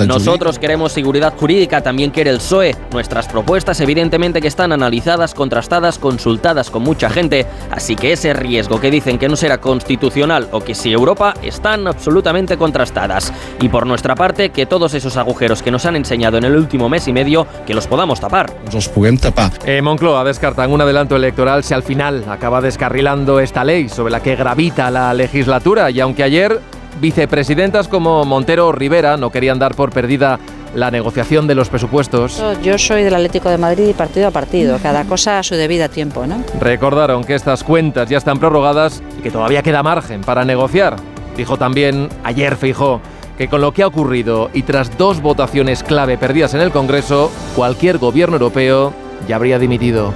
Nosotros 0.07 0.59
queremos 0.59 0.93
seguridad 0.93 1.33
jurídica, 1.37 1.81
también 1.81 2.11
quiere 2.11 2.31
el 2.31 2.37
PSOE. 2.37 2.77
Nuestras 2.93 3.27
propuestas 3.27 3.81
evidentemente 3.81 4.43
que 4.43 4.49
están 4.49 4.73
analizadas, 4.73 5.33
contrastadas, 5.33 5.99
consultadas 5.99 6.71
con 6.71 6.83
mucha 6.83 7.09
gente, 7.09 7.47
así 7.71 7.97
que 7.97 8.13
ese 8.13 8.35
riesgo 8.35 8.79
que 8.79 8.91
dicen 8.91 9.19
que 9.19 9.29
no 9.29 9.37
será 9.37 9.59
constitucional 9.59 10.49
o 10.53 10.61
que 10.61 10.75
si 10.75 10.93
Europa 10.93 11.33
están 11.43 11.87
absolutamente 11.87 12.59
contrastadas. 12.59 13.33
Y 13.61 13.71
por 13.71 13.87
nuestra 13.87 14.15
parte, 14.15 14.51
que 14.51 14.67
todos 14.67 14.93
esos 14.93 15.17
agujeros 15.17 15.63
que 15.63 15.71
nos 15.71 15.87
han 15.87 15.97
enseñado 15.97 16.37
en 16.37 16.45
el 16.45 16.57
último 16.57 16.91
mes 16.91 17.09
y 17.09 17.15
medio, 17.15 17.47
que 17.67 17.73
los 17.73 17.87
podamos 17.87 18.21
tapar. 18.21 18.55
Los 18.73 18.89
podemos 18.89 19.23
tapar. 19.23 19.53
Eh, 19.65 19.81
Moncloa 19.81 20.25
descartan 20.25 20.71
un 20.71 20.83
adelanto 20.83 21.17
electoral 21.17 21.65
si 21.65 21.73
al 21.73 21.83
final 21.83 22.25
acaba 22.29 22.61
descarrilando 22.61 23.41
esta 23.41 23.65
ley 23.65 23.89
sobre 23.89 24.13
la 24.13 24.21
que 24.21 24.37
gravita 24.37 24.91
la 24.91 25.15
legislatura 25.15 25.91
y 25.91 26.01
aunque 26.01 26.23
ayer 26.23 26.61
vicepresidentas 27.01 27.89
como 27.89 28.25
Montero 28.25 28.69
o 28.69 28.73
Rivera 28.73 29.17
no 29.17 29.31
querían 29.31 29.59
dar 29.59 29.75
por 29.75 29.91
perdida 29.91 30.39
la 30.75 30.91
negociación 30.91 31.47
de 31.47 31.55
los 31.55 31.69
presupuestos. 31.69 32.43
Yo 32.63 32.77
soy 32.79 33.03
del 33.03 33.15
Atlético 33.15 33.49
de 33.49 33.59
Madrid 33.59 33.89
y 33.89 33.93
partido 33.95 34.29
a 34.29 34.31
partido, 34.31 34.79
cada 34.83 35.05
cosa 35.05 35.39
a 35.39 35.43
su 35.43 35.55
debida 35.55 35.89
tiempo, 35.89 36.27
¿no? 36.27 36.43
Recordaron 36.61 37.25
que 37.25 37.35
estas 37.35 37.65
cuentas 37.65 38.09
ya 38.09 38.19
están 38.19 38.39
prorrogadas 38.39 39.03
y 39.19 39.23
que 39.23 39.31
todavía 39.31 39.63
queda 39.63 39.83
margen 39.83 40.21
para 40.21 40.45
negociar. 40.45 40.97
Dijo 41.37 41.57
también 41.57 42.09
ayer 42.25 42.57
Fijó 42.57 43.01
que 43.39 43.49
con 43.49 43.61
lo 43.61 43.73
que 43.73 43.83
ha 43.83 43.87
ocurrido 43.87 44.51
y 44.55 44.63
tras 44.63 44.97
dos 44.97 45.21
votaciones 45.21 45.83
clave 45.83 46.17
perdidas 46.17 46.55
en 46.55 46.61
el 46.61 46.71
Congreso, 46.71 47.31
cualquier 47.55 47.99
gobierno 47.99 48.37
europeo 48.37 48.93
ya 49.29 49.37
habría 49.37 49.59
dimitido. 49.59 50.15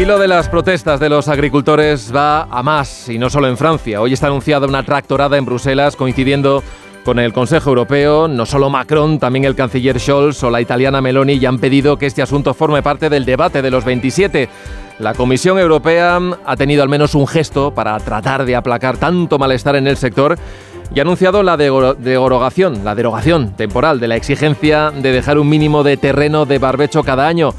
Y 0.00 0.06
lo 0.06 0.18
de 0.18 0.28
las 0.28 0.48
protestas 0.48 0.98
de 0.98 1.10
los 1.10 1.28
agricultores 1.28 2.10
va 2.10 2.44
a 2.44 2.62
más, 2.62 3.10
y 3.10 3.18
no 3.18 3.28
solo 3.28 3.48
en 3.48 3.58
Francia. 3.58 4.00
Hoy 4.00 4.14
está 4.14 4.28
anunciada 4.28 4.66
una 4.66 4.82
tractorada 4.82 5.36
en 5.36 5.44
Bruselas 5.44 5.94
coincidiendo 5.94 6.62
con 7.04 7.18
el 7.18 7.34
Consejo 7.34 7.68
Europeo. 7.68 8.26
No 8.26 8.46
solo 8.46 8.70
Macron, 8.70 9.18
también 9.18 9.44
el 9.44 9.54
canciller 9.54 10.00
Scholz 10.00 10.42
o 10.42 10.48
la 10.48 10.62
italiana 10.62 11.02
Meloni 11.02 11.38
ya 11.38 11.50
han 11.50 11.58
pedido 11.58 11.98
que 11.98 12.06
este 12.06 12.22
asunto 12.22 12.54
forme 12.54 12.82
parte 12.82 13.10
del 13.10 13.26
debate 13.26 13.60
de 13.60 13.70
los 13.70 13.84
27. 13.84 14.48
La 15.00 15.12
Comisión 15.12 15.58
Europea 15.58 16.18
ha 16.46 16.56
tenido 16.56 16.82
al 16.82 16.88
menos 16.88 17.14
un 17.14 17.26
gesto 17.26 17.74
para 17.74 17.98
tratar 17.98 18.46
de 18.46 18.56
aplacar 18.56 18.96
tanto 18.96 19.38
malestar 19.38 19.76
en 19.76 19.86
el 19.86 19.98
sector 19.98 20.38
y 20.94 21.00
ha 21.00 21.02
anunciado 21.02 21.42
la 21.42 21.58
derogación, 21.58 22.84
la 22.84 22.94
derogación 22.94 23.50
temporal 23.50 24.00
de 24.00 24.08
la 24.08 24.16
exigencia 24.16 24.92
de 24.92 25.12
dejar 25.12 25.38
un 25.38 25.50
mínimo 25.50 25.82
de 25.82 25.98
terreno 25.98 26.46
de 26.46 26.58
barbecho 26.58 27.02
cada 27.02 27.28
año. 27.28 27.52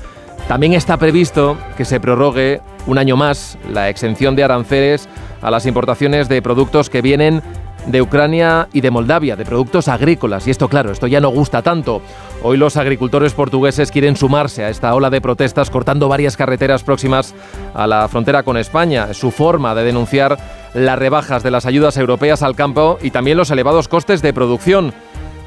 También 0.51 0.73
está 0.73 0.97
previsto 0.97 1.55
que 1.77 1.85
se 1.85 2.01
prorrogue 2.01 2.59
un 2.85 2.97
año 2.97 3.15
más 3.15 3.57
la 3.71 3.87
exención 3.87 4.35
de 4.35 4.43
aranceles 4.43 5.07
a 5.41 5.49
las 5.49 5.65
importaciones 5.65 6.27
de 6.27 6.41
productos 6.41 6.89
que 6.89 7.01
vienen 7.01 7.41
de 7.85 8.01
Ucrania 8.01 8.67
y 8.73 8.81
de 8.81 8.91
Moldavia, 8.91 9.37
de 9.37 9.45
productos 9.45 9.87
agrícolas. 9.87 10.45
Y 10.47 10.51
esto, 10.51 10.67
claro, 10.67 10.91
esto 10.91 11.07
ya 11.07 11.21
no 11.21 11.29
gusta 11.29 11.61
tanto. 11.61 12.01
Hoy 12.43 12.57
los 12.57 12.75
agricultores 12.75 13.31
portugueses 13.31 13.91
quieren 13.91 14.17
sumarse 14.17 14.65
a 14.65 14.69
esta 14.69 14.93
ola 14.93 15.09
de 15.09 15.21
protestas 15.21 15.69
cortando 15.69 16.09
varias 16.09 16.35
carreteras 16.35 16.83
próximas 16.83 17.33
a 17.73 17.87
la 17.87 18.09
frontera 18.09 18.43
con 18.43 18.57
España. 18.57 19.07
Es 19.09 19.17
su 19.17 19.31
forma 19.31 19.73
de 19.73 19.85
denunciar 19.85 20.37
las 20.73 20.99
rebajas 20.99 21.43
de 21.43 21.51
las 21.51 21.65
ayudas 21.65 21.95
europeas 21.95 22.43
al 22.43 22.57
campo 22.57 22.99
y 23.01 23.11
también 23.11 23.37
los 23.37 23.51
elevados 23.51 23.87
costes 23.87 24.21
de 24.21 24.33
producción. 24.33 24.93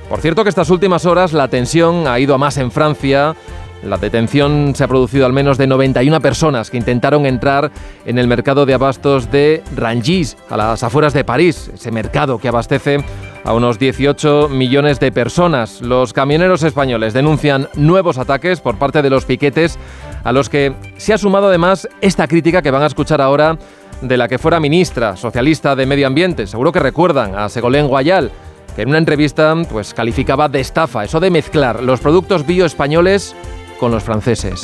Por 0.09 0.23
cierto 0.23 0.45
que 0.45 0.51
estas 0.51 0.71
últimas 0.71 1.05
horas 1.05 1.35
la 1.35 1.49
tensión 1.49 2.07
ha 2.07 2.19
ido 2.19 2.35
a 2.35 2.39
más 2.39 2.57
en 2.57 2.71
Francia 2.71 3.35
la 3.85 3.99
detención 3.99 4.75
se 4.75 4.85
ha 4.85 4.89
producido 4.89 5.27
al 5.27 5.33
menos 5.33 5.59
de 5.59 5.67
91 5.67 6.21
personas 6.21 6.71
que 6.71 6.77
intentaron 6.77 7.27
entrar 7.27 7.71
en 8.05 8.19
el 8.19 8.27
mercado 8.27 8.67
de 8.67 8.75
abastos 8.75 9.31
de 9.31 9.63
Rangis, 9.77 10.37
a 10.49 10.57
las 10.57 10.83
afueras 10.83 11.13
de 11.13 11.25
París, 11.25 11.71
ese 11.75 11.91
mercado 11.91 12.39
que 12.39 12.49
abastece 12.49 12.99
a 13.45 13.53
unos 13.53 13.79
18 13.79 14.49
millones 14.49 15.01
de 15.01 15.13
personas. 15.13 15.83
Los 15.83 16.13
camioneros 16.13 16.63
españoles 16.63 17.13
denuncian 17.13 17.69
nuevos 17.75 18.19
ataques 18.19 18.61
por 18.61 18.79
parte 18.79 19.03
de 19.03 19.11
los 19.11 19.27
piquetes, 19.27 19.79
a 20.25 20.33
los 20.33 20.49
que 20.49 20.75
se 20.97 21.13
ha 21.13 21.19
sumado 21.19 21.49
además 21.49 21.89
esta 22.01 22.27
crítica 22.27 22.63
que 22.63 22.71
van 22.71 22.83
a 22.83 22.87
escuchar 22.87 23.21
ahora 23.21 23.59
de 24.01 24.17
la 24.17 24.29
que 24.29 24.39
fuera 24.39 24.61
ministra 24.61 25.17
socialista 25.17 25.77
de 25.77 25.87
Medio 25.87 26.07
Ambiente. 26.07 26.47
Seguro 26.47 26.73
que 26.73 26.81
recuerdan 26.81 27.35
a 27.35 27.49
Segolén 27.49 27.87
Guayal, 27.87 28.31
que 28.75 28.83
en 28.83 28.89
una 28.89 28.99
entrevista 28.99 29.55
pues, 29.71 29.95
calificaba 29.95 30.49
de 30.49 30.61
estafa 30.61 31.05
eso 31.05 31.21
de 31.21 31.31
mezclar 31.31 31.83
los 31.83 32.01
productos 32.01 32.47
bio 32.47 32.67
españoles 32.67 33.37
con 33.79 33.91
los 33.91 34.03
franceses. 34.03 34.63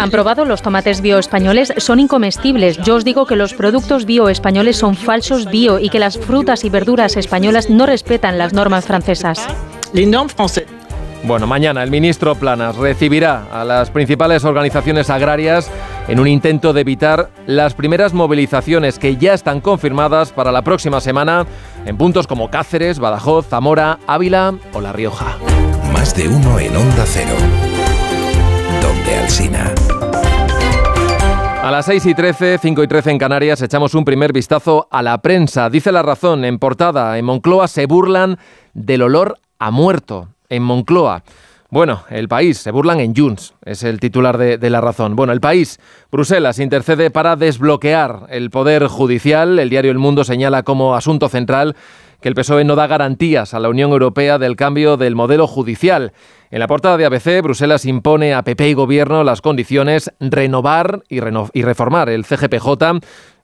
¿Han 0.00 0.10
probado 0.10 0.44
los 0.44 0.62
tomates 0.62 1.00
bio 1.00 1.18
españoles? 1.18 1.72
Son 1.78 2.00
incomestibles. 2.00 2.78
Yo 2.78 2.96
os 2.96 3.04
digo 3.04 3.26
que 3.26 3.36
los 3.36 3.54
productos 3.54 4.04
bio 4.04 4.28
españoles 4.28 4.76
son 4.76 4.94
falsos 4.94 5.46
bio 5.46 5.78
y 5.78 5.88
que 5.88 5.98
las 5.98 6.18
frutas 6.18 6.64
y 6.64 6.70
verduras 6.70 7.16
españolas 7.16 7.70
no 7.70 7.86
respetan 7.86 8.38
las 8.38 8.52
normas 8.52 8.84
francesas. 8.86 9.46
Bueno, 11.24 11.46
mañana 11.46 11.82
el 11.82 11.90
ministro 11.90 12.36
Planas 12.36 12.76
recibirá 12.76 13.46
a 13.52 13.64
las 13.64 13.90
principales 13.90 14.44
organizaciones 14.44 15.10
agrarias 15.10 15.70
en 16.06 16.20
un 16.20 16.28
intento 16.28 16.72
de 16.72 16.80
evitar 16.80 17.30
las 17.46 17.74
primeras 17.74 18.14
movilizaciones 18.14 18.98
que 18.98 19.16
ya 19.16 19.34
están 19.34 19.60
confirmadas 19.60 20.32
para 20.32 20.52
la 20.52 20.62
próxima 20.62 21.00
semana 21.00 21.46
en 21.84 21.96
puntos 21.96 22.26
como 22.26 22.50
Cáceres, 22.50 22.98
Badajoz, 22.98 23.48
Zamora, 23.48 23.98
Ávila 24.06 24.54
o 24.72 24.80
La 24.80 24.92
Rioja. 24.92 25.36
Más 25.92 26.14
de 26.14 26.28
uno 26.28 26.58
en 26.60 26.76
Onda 26.76 27.04
Cero. 27.06 27.77
A 31.68 31.70
las 31.70 31.84
6 31.84 32.06
y 32.06 32.14
13, 32.14 32.58
5 32.62 32.82
y 32.82 32.88
13 32.88 33.10
en 33.10 33.18
Canarias, 33.18 33.60
echamos 33.60 33.94
un 33.94 34.04
primer 34.04 34.32
vistazo 34.32 34.88
a 34.90 35.02
la 35.02 35.18
prensa. 35.18 35.68
Dice 35.68 35.92
la 35.92 36.02
razón, 36.02 36.46
en 36.46 36.58
portada, 36.58 37.18
en 37.18 37.26
Moncloa 37.26 37.68
se 37.68 37.84
burlan 37.84 38.38
del 38.72 39.02
olor 39.02 39.38
a 39.58 39.70
muerto. 39.70 40.28
En 40.48 40.62
Moncloa. 40.62 41.24
Bueno, 41.68 42.04
el 42.08 42.26
país, 42.26 42.56
se 42.56 42.70
burlan 42.70 43.00
en 43.00 43.14
Junts, 43.14 43.52
es 43.66 43.82
el 43.82 44.00
titular 44.00 44.38
de, 44.38 44.56
de, 44.56 44.70
la 44.70 44.80
razón. 44.80 45.14
Bueno, 45.14 45.34
el 45.34 45.40
país, 45.40 45.78
Bruselas, 46.10 46.58
intercede 46.58 47.10
para 47.10 47.36
desbloquear 47.36 48.28
el 48.30 48.48
poder 48.48 48.86
judicial. 48.86 49.58
El 49.58 49.68
diario 49.68 49.90
El 49.90 49.98
Mundo 49.98 50.24
señala 50.24 50.62
como 50.62 50.94
asunto 50.94 51.28
central 51.28 51.76
que 52.20 52.28
el 52.28 52.34
PSOE 52.34 52.64
no 52.64 52.74
da 52.74 52.86
garantías 52.86 53.54
a 53.54 53.60
la 53.60 53.68
Unión 53.68 53.92
Europea 53.92 54.38
del 54.38 54.56
cambio 54.56 54.96
del 54.96 55.14
modelo 55.14 55.46
judicial. 55.46 56.12
En 56.50 56.60
la 56.60 56.66
portada 56.66 56.96
de 56.96 57.04
ABC, 57.04 57.42
Bruselas 57.42 57.84
impone 57.84 58.32
a 58.32 58.42
PP 58.42 58.70
y 58.70 58.74
Gobierno 58.74 59.22
las 59.22 59.42
condiciones 59.42 60.10
renovar 60.18 61.02
y, 61.08 61.20
reformar 61.20 62.08
el 62.08 62.24
CGPJ. 62.24 62.82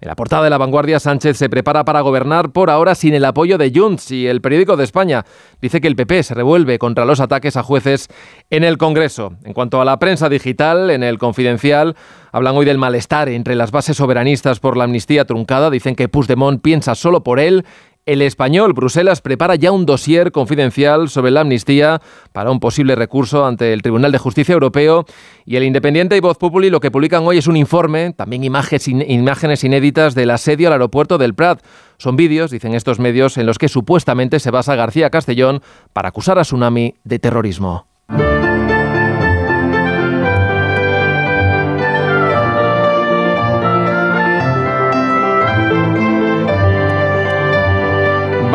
En 0.01 0.09
la 0.09 0.17
portada 0.17 0.45
de 0.45 0.51
La 0.51 0.59
Vanguardia, 0.59 0.99
Sánchez 0.99 1.37
se 1.37 1.51
prepara 1.51 1.85
para 1.85 2.01
gobernar 2.01 2.53
por 2.53 2.71
ahora 2.71 2.95
sin 2.95 3.13
el 3.13 3.27
apoyo 3.27 3.59
de 3.59 3.71
Junts 3.75 4.11
y 4.11 4.27
el 4.27 4.41
periódico 4.41 4.77
de 4.77 4.85
España 4.85 5.25
dice 5.61 5.83
que 5.83 5.89
el 5.89 5.97
PP 5.97 6.23
se 6.23 6.35
revuelve 6.35 6.79
contra 6.79 7.05
los 7.05 7.21
ataques 7.21 7.57
a 7.59 7.63
jueces 7.63 8.09
en 8.49 8.65
el 8.65 8.79
Congreso. 8.79 9.35
En 9.45 9.53
cuanto 9.53 9.81
a 9.81 9.85
la 9.85 9.99
prensa 9.99 10.31
digital, 10.31 10.91
en 10.91 11.03
el 11.03 11.19
Confidencial 11.19 11.97
hablan 12.33 12.57
hoy 12.57 12.65
del 12.65 12.79
malestar 12.79 13.29
entre 13.29 13.55
las 13.55 13.71
bases 13.71 13.99
soberanistas 13.99 14.61
por 14.61 14.79
la 14.79 14.85
amnistía 14.85 15.27
truncada. 15.27 15.71
Dicen 15.71 15.95
que 15.95 16.09
Puigdemont 16.09 16.63
piensa 16.63 16.95
solo 16.95 17.23
por 17.23 17.39
él 17.39 17.65
el 18.07 18.21
español, 18.23 18.75
Bruselas, 18.75 19.23
prepara 19.23 19.55
ya 19.55 19.73
un 19.73 19.87
dossier 19.87 20.31
confidencial 20.31 21.09
sobre 21.09 21.31
la 21.31 21.41
amnistía 21.41 22.01
para 22.33 22.51
un 22.51 22.61
posible 22.61 22.95
recurso 22.95 23.47
ante 23.47 23.73
el 23.73 23.83
Tribunal 23.83 24.13
de 24.13 24.19
Justicia 24.19 24.53
Europeo. 24.53 25.07
Y 25.47 25.57
el 25.57 25.65
Independiente 25.65 26.17
y 26.17 26.21
Voz 26.21 26.37
Populi 26.37 26.69
lo 26.69 26.81
que 26.81 26.91
publican 26.91 27.25
hoy 27.25 27.39
es 27.39 27.47
un 27.47 27.57
informe, 27.57 28.13
también 28.13 28.45
imágenes, 28.45 28.89
imágenes 28.89 29.65
inéditas 29.65 30.15
del 30.15 30.31
asedio 30.31 30.69
al 30.69 30.75
aeropuerto 30.75 31.17
del 31.17 31.35
Prat. 31.35 31.63
Son 31.97 32.17
vídeos, 32.17 32.51
dicen 32.51 32.75
estos 32.75 32.99
medios, 32.99 33.39
en 33.39 33.47
los 33.47 33.59
que 33.59 33.69
supuestamente 33.69 34.39
se 34.39 34.51
basa 34.51 34.75
García 34.75 35.11
Castellón 35.11 35.63
para 35.93 36.09
acusar 36.09 36.39
a 36.39 36.43
Tsunami 36.43 36.97
de 37.05 37.19
terrorismo. 37.19 37.94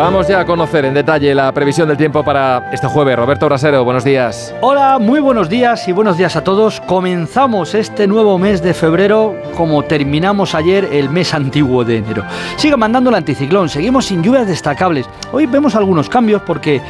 Vamos 0.00 0.28
ya 0.28 0.40
a 0.40 0.46
conocer 0.46 0.86
en 0.86 0.94
detalle 0.94 1.34
la 1.34 1.52
previsión 1.52 1.86
del 1.86 1.98
tiempo 1.98 2.24
para 2.24 2.70
este 2.72 2.86
jueves. 2.86 3.16
Roberto 3.16 3.44
Brasero, 3.44 3.84
buenos 3.84 4.02
días. 4.02 4.54
Hola, 4.62 4.98
muy 4.98 5.20
buenos 5.20 5.50
días 5.50 5.86
y 5.88 5.92
buenos 5.92 6.16
días 6.16 6.36
a 6.36 6.42
todos. 6.42 6.80
Comenzamos 6.80 7.74
este 7.74 8.06
nuevo 8.06 8.38
mes 8.38 8.62
de 8.62 8.72
febrero 8.72 9.36
como 9.58 9.82
terminamos 9.84 10.54
ayer 10.54 10.88
el 10.90 11.10
mes 11.10 11.34
antiguo 11.34 11.84
de 11.84 11.98
enero. 11.98 12.24
Sigue 12.56 12.78
mandando 12.78 13.10
el 13.10 13.16
anticiclón, 13.16 13.68
seguimos 13.68 14.06
sin 14.06 14.22
lluvias 14.22 14.46
destacables. 14.46 15.04
Hoy 15.32 15.44
vemos 15.44 15.74
algunos 15.74 16.08
cambios 16.08 16.40
porque 16.46 16.80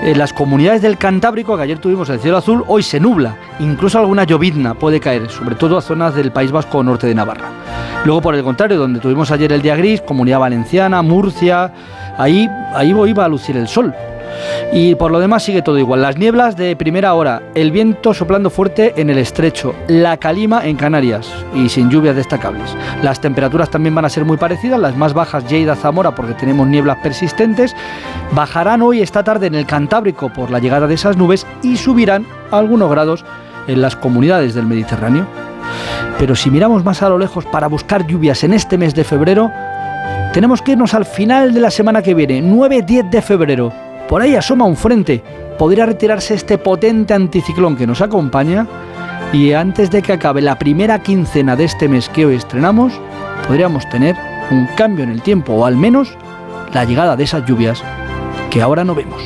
En 0.00 0.16
las 0.16 0.32
comunidades 0.32 0.80
del 0.80 0.96
Cantábrico, 0.96 1.56
que 1.56 1.62
ayer 1.64 1.78
tuvimos 1.78 2.08
el 2.08 2.20
cielo 2.20 2.36
azul, 2.36 2.62
hoy 2.68 2.84
se 2.84 3.00
nubla. 3.00 3.36
Incluso 3.58 3.98
alguna 3.98 4.22
llovizna 4.22 4.74
puede 4.74 5.00
caer, 5.00 5.28
sobre 5.28 5.56
todo 5.56 5.76
a 5.76 5.82
zonas 5.82 6.14
del 6.14 6.30
País 6.30 6.52
Vasco 6.52 6.78
o 6.78 6.84
norte 6.84 7.08
de 7.08 7.16
Navarra. 7.16 7.50
Luego, 8.04 8.22
por 8.22 8.36
el 8.36 8.44
contrario, 8.44 8.78
donde 8.78 9.00
tuvimos 9.00 9.32
ayer 9.32 9.52
el 9.52 9.60
día 9.60 9.74
gris, 9.74 10.00
Comunidad 10.00 10.38
Valenciana, 10.38 11.02
Murcia, 11.02 11.72
ahí, 12.18 12.48
ahí 12.74 12.94
iba 13.06 13.24
a 13.24 13.28
lucir 13.28 13.56
el 13.56 13.68
sol. 13.68 13.94
Y 14.72 14.94
por 14.94 15.10
lo 15.10 15.18
demás 15.18 15.42
sigue 15.42 15.62
todo 15.62 15.78
igual. 15.78 16.02
Las 16.02 16.16
nieblas 16.16 16.56
de 16.56 16.76
primera 16.76 17.14
hora, 17.14 17.42
el 17.54 17.72
viento 17.72 18.12
soplando 18.12 18.50
fuerte 18.50 18.94
en 18.96 19.10
el 19.10 19.18
estrecho, 19.18 19.74
la 19.88 20.16
calima 20.18 20.66
en 20.66 20.76
Canarias 20.76 21.28
y 21.54 21.68
sin 21.68 21.90
lluvias 21.90 22.16
destacables. 22.16 22.76
Las 23.02 23.20
temperaturas 23.20 23.70
también 23.70 23.94
van 23.94 24.04
a 24.04 24.10
ser 24.10 24.24
muy 24.24 24.36
parecidas, 24.36 24.78
las 24.78 24.96
más 24.96 25.14
bajas 25.14 25.48
Lleida, 25.48 25.74
Zamora 25.74 26.14
porque 26.14 26.34
tenemos 26.34 26.66
nieblas 26.66 26.98
persistentes, 27.02 27.74
bajarán 28.32 28.82
hoy 28.82 29.00
esta 29.00 29.24
tarde 29.24 29.46
en 29.46 29.54
el 29.54 29.66
Cantábrico 29.66 30.32
por 30.32 30.50
la 30.50 30.58
llegada 30.58 30.86
de 30.86 30.94
esas 30.94 31.16
nubes 31.16 31.46
y 31.62 31.76
subirán 31.76 32.26
algunos 32.50 32.90
grados 32.90 33.24
en 33.66 33.80
las 33.80 33.96
comunidades 33.96 34.54
del 34.54 34.66
Mediterráneo. 34.66 35.26
Pero 36.18 36.34
si 36.34 36.50
miramos 36.50 36.84
más 36.84 37.02
a 37.02 37.08
lo 37.08 37.18
lejos 37.18 37.46
para 37.46 37.68
buscar 37.68 38.06
lluvias 38.06 38.42
en 38.42 38.52
este 38.52 38.76
mes 38.76 38.94
de 38.94 39.04
febrero, 39.04 39.52
tenemos 40.32 40.62
que 40.62 40.72
irnos 40.72 40.94
al 40.94 41.04
final 41.04 41.54
de 41.54 41.60
la 41.60 41.70
semana 41.70 42.02
que 42.02 42.14
viene, 42.14 42.42
9-10 42.42 43.10
de 43.10 43.22
febrero. 43.22 43.72
Por 44.08 44.22
ahí 44.22 44.36
asoma 44.36 44.64
un 44.64 44.76
frente. 44.76 45.22
Podría 45.58 45.86
retirarse 45.86 46.34
este 46.34 46.58
potente 46.58 47.14
anticiclón 47.14 47.76
que 47.76 47.86
nos 47.86 48.00
acompaña 48.00 48.66
y 49.32 49.52
antes 49.52 49.90
de 49.90 50.02
que 50.02 50.12
acabe 50.12 50.40
la 50.40 50.58
primera 50.58 51.02
quincena 51.02 51.56
de 51.56 51.64
este 51.64 51.88
mes 51.88 52.08
que 52.08 52.26
hoy 52.26 52.36
estrenamos, 52.36 52.92
podríamos 53.46 53.88
tener 53.88 54.16
un 54.50 54.66
cambio 54.76 55.04
en 55.04 55.10
el 55.10 55.22
tiempo 55.22 55.54
o 55.54 55.64
al 55.64 55.76
menos 55.76 56.16
la 56.72 56.84
llegada 56.84 57.16
de 57.16 57.24
esas 57.24 57.44
lluvias 57.44 57.82
que 58.50 58.62
ahora 58.62 58.84
no 58.84 58.94
vemos. 58.94 59.22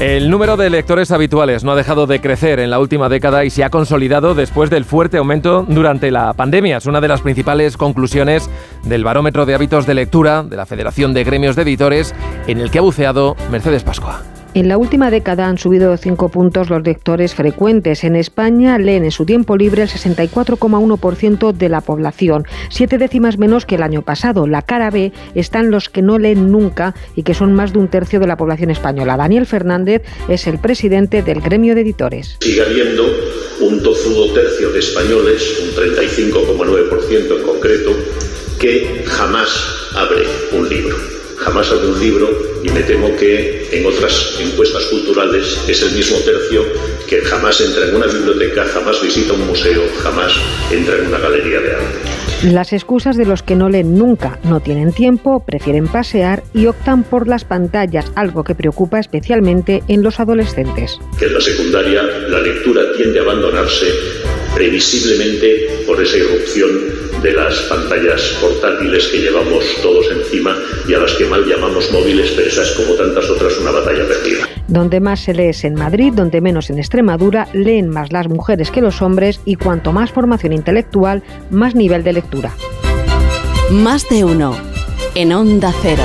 El 0.00 0.30
número 0.30 0.56
de 0.56 0.70
lectores 0.70 1.10
habituales 1.10 1.64
no 1.64 1.72
ha 1.72 1.74
dejado 1.74 2.06
de 2.06 2.20
crecer 2.20 2.60
en 2.60 2.70
la 2.70 2.78
última 2.78 3.08
década 3.08 3.44
y 3.44 3.50
se 3.50 3.64
ha 3.64 3.70
consolidado 3.70 4.36
después 4.36 4.70
del 4.70 4.84
fuerte 4.84 5.16
aumento 5.16 5.66
durante 5.68 6.12
la 6.12 6.34
pandemia. 6.34 6.76
Es 6.76 6.86
una 6.86 7.00
de 7.00 7.08
las 7.08 7.20
principales 7.20 7.76
conclusiones 7.76 8.48
del 8.84 9.02
barómetro 9.02 9.44
de 9.44 9.56
hábitos 9.56 9.86
de 9.86 9.94
lectura 9.94 10.44
de 10.44 10.56
la 10.56 10.66
Federación 10.66 11.14
de 11.14 11.24
Gremios 11.24 11.56
de 11.56 11.62
Editores, 11.62 12.14
en 12.46 12.60
el 12.60 12.70
que 12.70 12.78
ha 12.78 12.82
buceado 12.82 13.34
Mercedes 13.50 13.82
Pascua. 13.82 14.22
En 14.54 14.66
la 14.66 14.78
última 14.78 15.10
década 15.10 15.46
han 15.46 15.58
subido 15.58 15.94
cinco 15.98 16.30
puntos 16.30 16.70
los 16.70 16.82
lectores 16.82 17.34
frecuentes. 17.34 18.02
En 18.02 18.16
España 18.16 18.78
leen 18.78 19.04
en 19.04 19.10
su 19.10 19.26
tiempo 19.26 19.56
libre 19.56 19.82
el 19.82 19.88
64,1% 19.88 21.52
de 21.52 21.68
la 21.68 21.82
población, 21.82 22.44
siete 22.70 22.96
décimas 22.96 23.38
menos 23.38 23.66
que 23.66 23.74
el 23.74 23.82
año 23.82 24.02
pasado. 24.02 24.46
La 24.46 24.62
cara 24.62 24.90
B 24.90 25.12
están 25.34 25.70
los 25.70 25.90
que 25.90 26.02
no 26.02 26.18
leen 26.18 26.50
nunca 26.50 26.94
y 27.14 27.24
que 27.24 27.34
son 27.34 27.52
más 27.52 27.72
de 27.72 27.78
un 27.78 27.88
tercio 27.88 28.20
de 28.20 28.26
la 28.26 28.36
población 28.36 28.70
española. 28.70 29.16
Daniel 29.18 29.46
Fernández 29.46 30.02
es 30.28 30.46
el 30.46 30.58
presidente 30.58 31.22
del 31.22 31.40
gremio 31.40 31.74
de 31.74 31.82
editores. 31.82 32.36
Sigue 32.40 32.62
habiendo 32.62 33.04
un 33.60 33.82
tozudo 33.82 34.32
tercio 34.32 34.70
de 34.70 34.78
españoles, 34.78 35.42
un 35.62 35.82
35,9% 35.82 37.36
en 37.36 37.42
concreto, 37.42 37.90
que 38.58 39.04
jamás 39.06 39.48
abre 39.94 40.24
un 40.52 40.68
libro. 40.68 41.17
Jamás 41.38 41.70
abre 41.70 41.88
un 41.88 42.00
libro 42.00 42.28
y 42.62 42.68
me 42.70 42.82
temo 42.82 43.14
que 43.16 43.68
en 43.72 43.86
otras 43.86 44.38
encuestas 44.40 44.84
culturales 44.86 45.58
es 45.68 45.82
el 45.82 45.92
mismo 45.92 46.18
tercio 46.18 46.64
que 47.08 47.20
jamás 47.20 47.60
entra 47.60 47.88
en 47.88 47.96
una 47.96 48.06
biblioteca, 48.06 48.64
jamás 48.64 49.00
visita 49.02 49.32
un 49.32 49.46
museo, 49.46 49.82
jamás 50.02 50.32
entra 50.70 50.96
en 50.96 51.06
una 51.06 51.18
galería 51.18 51.60
de 51.60 51.72
arte. 51.72 52.18
Las 52.44 52.72
excusas 52.72 53.16
de 53.16 53.24
los 53.24 53.42
que 53.42 53.56
no 53.56 53.68
leen 53.68 53.98
nunca, 53.98 54.38
no 54.44 54.60
tienen 54.60 54.92
tiempo, 54.92 55.44
prefieren 55.44 55.88
pasear 55.88 56.44
y 56.54 56.66
optan 56.66 57.02
por 57.02 57.26
las 57.26 57.44
pantallas, 57.44 58.12
algo 58.14 58.44
que 58.44 58.54
preocupa 58.54 59.00
especialmente 59.00 59.82
en 59.88 60.02
los 60.02 60.20
adolescentes. 60.20 61.00
Que 61.18 61.26
en 61.26 61.34
la 61.34 61.40
secundaria 61.40 62.02
la 62.02 62.40
lectura 62.40 62.82
tiende 62.96 63.18
a 63.18 63.22
abandonarse 63.22 63.86
previsiblemente 64.58 65.84
por 65.86 66.02
esa 66.02 66.16
irrupción 66.16 66.68
de 67.22 67.32
las 67.32 67.54
pantallas 67.70 68.20
portátiles 68.40 69.06
que 69.06 69.18
llevamos 69.18 69.64
todos 69.82 70.06
encima 70.10 70.56
y 70.88 70.94
a 70.94 70.98
las 70.98 71.12
que 71.14 71.26
mal 71.26 71.44
llamamos 71.46 71.90
móviles, 71.92 72.32
pero 72.34 72.48
esa 72.48 72.62
es 72.62 72.72
como 72.72 72.94
tantas 72.94 73.30
otras 73.30 73.56
una 73.58 73.70
batalla 73.70 74.04
perdida. 74.08 74.48
Donde 74.66 74.98
más 74.98 75.20
se 75.20 75.32
lee 75.32 75.50
es 75.50 75.64
en 75.64 75.74
Madrid, 75.74 76.12
donde 76.12 76.40
menos 76.40 76.70
en 76.70 76.78
Extremadura, 76.78 77.48
leen 77.52 77.88
más 77.88 78.12
las 78.12 78.28
mujeres 78.28 78.72
que 78.72 78.80
los 78.80 79.00
hombres 79.00 79.40
y 79.44 79.54
cuanto 79.54 79.92
más 79.92 80.10
formación 80.10 80.52
intelectual, 80.52 81.22
más 81.50 81.76
nivel 81.76 82.02
de 82.02 82.14
lectura. 82.14 82.52
Más 83.70 84.08
de 84.08 84.24
uno, 84.24 84.56
en 85.14 85.32
Onda 85.32 85.72
Cero. 85.82 86.04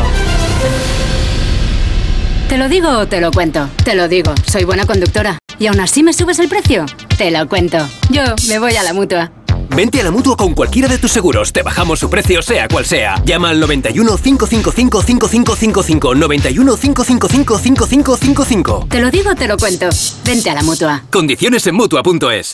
¿Te 2.49 2.57
lo 2.59 2.69
digo 2.69 2.89
o 2.99 3.07
te 3.07 3.19
lo 3.19 3.31
cuento? 3.31 3.67
Te 3.83 3.95
lo 3.95 4.07
digo, 4.07 4.35
soy 4.45 4.63
buena 4.63 4.85
conductora. 4.85 5.42
¿Y 5.59 5.67
aún 5.67 5.79
así 5.79 6.03
me 6.03 6.13
subes 6.13 6.39
el 6.39 6.49
precio? 6.49 6.85
Te 7.17 7.31
lo 7.31 7.47
cuento. 7.47 7.77
Yo 8.09 8.23
me 8.47 8.59
voy 8.59 8.75
a 8.75 8.83
la 8.83 8.93
mutua. 8.93 9.31
Vente 9.75 9.99
a 10.01 10.03
la 10.03 10.11
mutua 10.11 10.37
con 10.37 10.53
cualquiera 10.53 10.87
de 10.87 10.97
tus 10.97 11.11
seguros. 11.11 11.51
Te 11.51 11.63
bajamos 11.63 11.99
su 11.99 12.09
precio, 12.09 12.41
sea 12.41 12.67
cual 12.67 12.85
sea. 12.85 13.15
Llama 13.25 13.49
al 13.49 13.59
91 13.59 14.17
555 14.17 15.01
5555. 15.01 16.15
91 16.15 16.75
555 16.77 17.57
5555. 17.57 18.87
Te 18.89 18.99
lo 19.01 19.09
digo, 19.09 19.33
te 19.35 19.47
lo 19.47 19.57
cuento. 19.57 19.89
Vente 20.25 20.49
a 20.49 20.53
la 20.53 20.63
mutua. 20.63 21.03
Condiciones 21.09 21.65
en 21.65 21.75
mutua.es. 21.75 22.53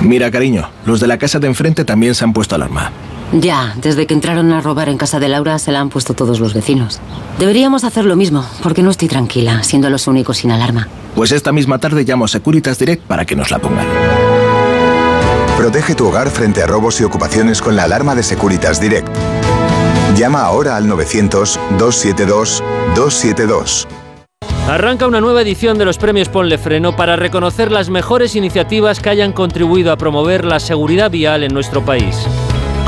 Mira, 0.00 0.30
cariño, 0.30 0.70
los 0.86 1.00
de 1.00 1.06
la 1.06 1.18
casa 1.18 1.38
de 1.38 1.48
enfrente 1.48 1.84
también 1.84 2.14
se 2.14 2.24
han 2.24 2.32
puesto 2.32 2.54
alarma. 2.54 2.92
Ya, 3.32 3.76
desde 3.80 4.06
que 4.06 4.14
entraron 4.14 4.52
a 4.52 4.60
robar 4.60 4.88
en 4.88 4.98
casa 4.98 5.20
de 5.20 5.28
Laura 5.28 5.60
se 5.60 5.70
la 5.70 5.78
han 5.80 5.88
puesto 5.88 6.14
todos 6.14 6.40
los 6.40 6.52
vecinos. 6.52 6.98
Deberíamos 7.38 7.84
hacer 7.84 8.04
lo 8.04 8.16
mismo, 8.16 8.44
porque 8.62 8.82
no 8.82 8.90
estoy 8.90 9.06
tranquila, 9.06 9.62
siendo 9.62 9.88
los 9.88 10.08
únicos 10.08 10.38
sin 10.38 10.50
alarma. 10.50 10.88
Pues 11.14 11.30
esta 11.30 11.52
misma 11.52 11.78
tarde 11.78 12.02
llamo 12.04 12.24
a 12.24 12.28
Securitas 12.28 12.76
Direct 12.78 13.04
para 13.04 13.24
que 13.24 13.36
nos 13.36 13.52
la 13.52 13.60
pongan. 13.60 13.86
Protege 15.56 15.94
tu 15.94 16.08
hogar 16.08 16.28
frente 16.30 16.60
a 16.62 16.66
robos 16.66 17.00
y 17.00 17.04
ocupaciones 17.04 17.62
con 17.62 17.76
la 17.76 17.84
alarma 17.84 18.16
de 18.16 18.24
Securitas 18.24 18.80
Direct. 18.80 19.08
Llama 20.16 20.42
ahora 20.42 20.76
al 20.76 20.88
900-272-272. 20.88 23.86
Arranca 24.68 25.06
una 25.06 25.20
nueva 25.20 25.42
edición 25.42 25.78
de 25.78 25.84
los 25.84 25.98
premios 25.98 26.28
Ponle 26.28 26.58
Freno 26.58 26.96
para 26.96 27.14
reconocer 27.16 27.70
las 27.70 27.90
mejores 27.90 28.34
iniciativas 28.34 28.98
que 29.00 29.10
hayan 29.10 29.32
contribuido 29.32 29.92
a 29.92 29.96
promover 29.96 30.44
la 30.44 30.58
seguridad 30.60 31.10
vial 31.10 31.42
en 31.44 31.54
nuestro 31.54 31.84
país. 31.84 32.26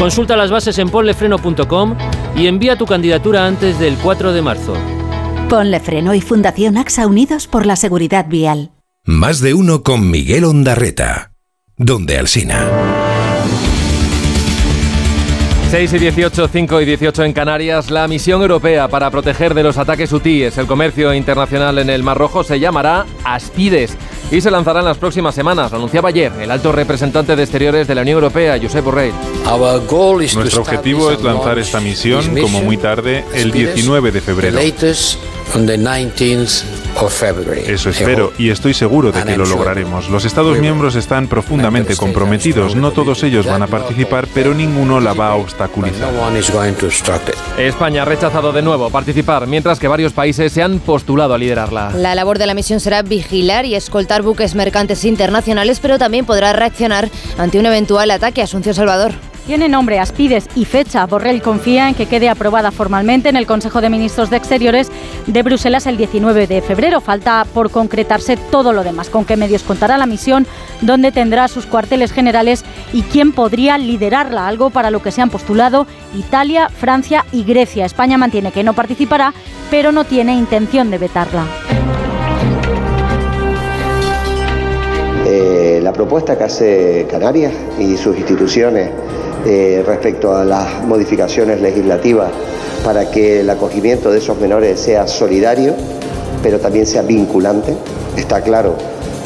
Consulta 0.03 0.37
las 0.37 0.51
bases 0.51 0.81
en 0.81 0.89
ponlefreno.com 0.89 1.97
y 2.35 2.49
envía 2.49 2.75
tu 2.75 2.87
candidatura 2.87 3.47
antes 3.47 3.79
del 3.79 3.95
4 3.99 4.33
de 4.33 4.43
marzo. 4.43 4.75
Ponle 5.49 5.79
Freno 5.79 6.13
y 6.13 6.21
Fundación 6.21 6.77
AXA 6.77 7.07
Unidos 7.07 7.47
por 7.47 7.67
la 7.67 7.77
Seguridad 7.77 8.27
Vial. 8.29 8.73
Más 9.05 9.41
de 9.41 9.55
uno 9.55 9.85
con 9.85 10.11
Miguel 10.11 10.43
Ondarreta. 10.43 11.31
Donde 11.77 12.19
Alsina. 12.19 12.69
6 15.71 15.93
y 15.93 15.99
18, 16.01 16.49
5 16.49 16.81
y 16.81 16.85
18 16.85 17.23
en 17.23 17.33
Canarias, 17.33 17.93
la 17.93 18.09
misión 18.09 18.43
europea 18.43 18.89
para 18.89 19.09
proteger 19.09 19.55
de 19.55 19.63
los 19.63 19.79
ataques 19.79 20.13
hutíes 20.13 20.59
el 20.59 20.67
comercio 20.67 21.15
internacional 21.15 21.79
en 21.79 21.91
el 21.91 22.03
Mar 22.03 22.19
Rojo 22.19 22.43
se 22.43 22.59
llamará 22.59 23.07
Aspides 23.23 23.97
y 24.33 24.41
se 24.41 24.51
lanzará 24.51 24.81
en 24.81 24.87
las 24.87 24.99
próximas 24.99 25.35
semanas. 25.35 25.71
Lo 25.71 25.77
anunciaba 25.77 26.09
ayer 26.09 26.33
el 26.41 26.51
alto 26.51 26.73
representante 26.73 27.37
de 27.37 27.43
Exteriores 27.43 27.87
de 27.87 27.95
la 27.95 28.01
Unión 28.01 28.17
Europea, 28.17 28.59
Josep 28.61 28.83
Borrell. 28.83 29.13
Nuestro 30.35 30.63
objetivo 30.63 31.11
es 31.13 31.23
lanzar 31.23 31.59
esta 31.59 31.81
misión 31.81 32.35
como 32.41 32.63
muy 32.63 32.79
tarde 32.79 33.25
el 33.35 33.53
19 33.53 34.11
de 34.11 34.21
febrero. 34.23 34.59
Eso 37.67 37.91
espero 37.91 38.33
y 38.39 38.51
estoy 38.51 38.75
seguro 38.75 39.13
de 39.13 39.23
que 39.23 39.37
lo 39.37 39.45
lograremos. 39.45 40.09
Los 40.09 40.25
Estados 40.25 40.59
miembros 40.59 40.95
están 40.95 41.27
profundamente 41.27 41.97
comprometidos. 41.97 42.75
No 42.77 42.93
todos 42.93 43.23
ellos 43.23 43.47
van 43.47 43.63
a 43.63 43.67
participar, 43.67 44.29
pero 44.33 44.55
ninguno 44.55 45.01
la 45.01 45.13
va 45.13 45.29
a 45.29 45.35
obstaculizar. 45.37 46.13
España 47.59 48.03
ha 48.03 48.05
rechazado 48.05 48.53
de 48.53 48.63
nuevo 48.63 48.91
participar, 48.91 49.47
mientras 49.47 49.79
que 49.79 49.89
varios 49.89 50.13
países 50.13 50.53
se 50.53 50.63
han 50.63 50.79
postulado 50.79 51.35
a 51.35 51.39
liderarla. 51.39 51.93
La 51.97 52.15
labor 52.15 52.39
de 52.39 52.47
la 52.47 52.55
misión 52.55 52.81
será 52.81 53.03
vigilar 53.03 53.65
y 53.65 53.75
escoltar 53.75 54.23
buques 54.23 54.55
mercantes 54.55 55.05
internacionales, 55.05 55.81
pero 55.81 55.99
también 55.99 56.25
podrá 56.25 56.53
reaccionar 56.53 57.11
ante 57.39 57.59
un 57.59 57.67
eventual 57.67 58.11
ataque 58.11 58.41
a 58.41 58.45
Asunción 58.45 58.75
Salvador. 58.75 59.13
Tiene 59.47 59.69
nombre, 59.69 59.99
Aspides 59.99 60.47
y 60.55 60.65
fecha. 60.65 61.05
Borrell 61.07 61.43
confía 61.43 61.89
en 61.89 61.97
que 61.97 62.07
quede 62.07 62.29
aprobada 62.29 62.71
formalmente 62.71 63.29
en 63.29 63.37
el 63.37 63.47
Consejo 63.47 63.81
de 63.81 63.91
Ministros 63.91 64.31
de 64.31 64.37
Exteriores 64.37 64.91
de 65.27 65.43
Bruselas 65.43 65.87
el 65.87 65.97
19 65.97 66.47
de 66.47 66.63
febrero. 66.63 67.01
Falta 67.01 67.45
por 67.53 67.71
concretarse 67.71 68.37
todo 68.37 68.73
lo 68.73 68.85
demás, 68.85 69.11
con 69.11 69.25
qué 69.25 69.37
medios 69.37 69.65
contará 69.65 69.99
la 69.99 70.07
misión, 70.07 70.47
dónde 70.81 71.11
tendrá 71.11 71.49
sus 71.49 71.67
cuarteles 71.67 72.13
generales 72.13 72.65
y 72.93 73.03
quién 73.03 73.33
podría 73.33 73.79
liderarla, 73.79 74.47
algo 74.47 74.71
para 74.71 74.93
lo 74.93 75.03
que 75.03 75.11
se 75.11 75.23
han 75.23 75.31
postulado 75.31 75.89
Italia, 76.15 76.69
Francia 76.69 77.27
y 77.33 77.43
Grecia. 77.43 77.85
España 77.85 78.17
mantiene 78.19 78.53
que 78.53 78.63
no 78.63 78.75
participará, 78.75 79.35
pero 79.73 79.91
no 79.91 80.05
tiene 80.05 80.35
intención 80.35 80.89
de 80.91 80.99
vetarla. 80.99 81.47
Eh, 85.27 85.81
la 85.83 85.93
propuesta 85.93 86.39
que 86.39 86.45
hace 86.45 87.07
Canarias 87.11 87.53
y 87.79 87.97
sus 87.97 88.17
instituciones 88.17 88.91
eh, 89.45 89.83
respecto 89.87 90.37
a 90.37 90.45
las 90.45 90.85
modificaciones 90.85 91.61
legislativas 91.61 92.31
para 92.85 93.11
que 93.11 93.41
el 93.41 93.51
acogimiento 93.51 94.11
de 94.11 94.19
esos 94.19 94.39
menores 94.39 94.81
sea 94.81 95.07
solidario, 95.07 95.75
pero 96.43 96.59
también 96.59 96.87
sea 96.87 97.03
vinculante. 97.03 97.77
Está 98.17 98.41
claro 98.41 98.77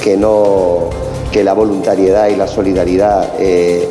que, 0.03 0.17
no, 0.17 0.91
que 1.33 1.43
la 1.43 1.53
voluntariedad 1.53 2.29
y 2.29 2.37
la 2.37 2.47
solidaridad 2.47 3.35
eh, 3.39 3.89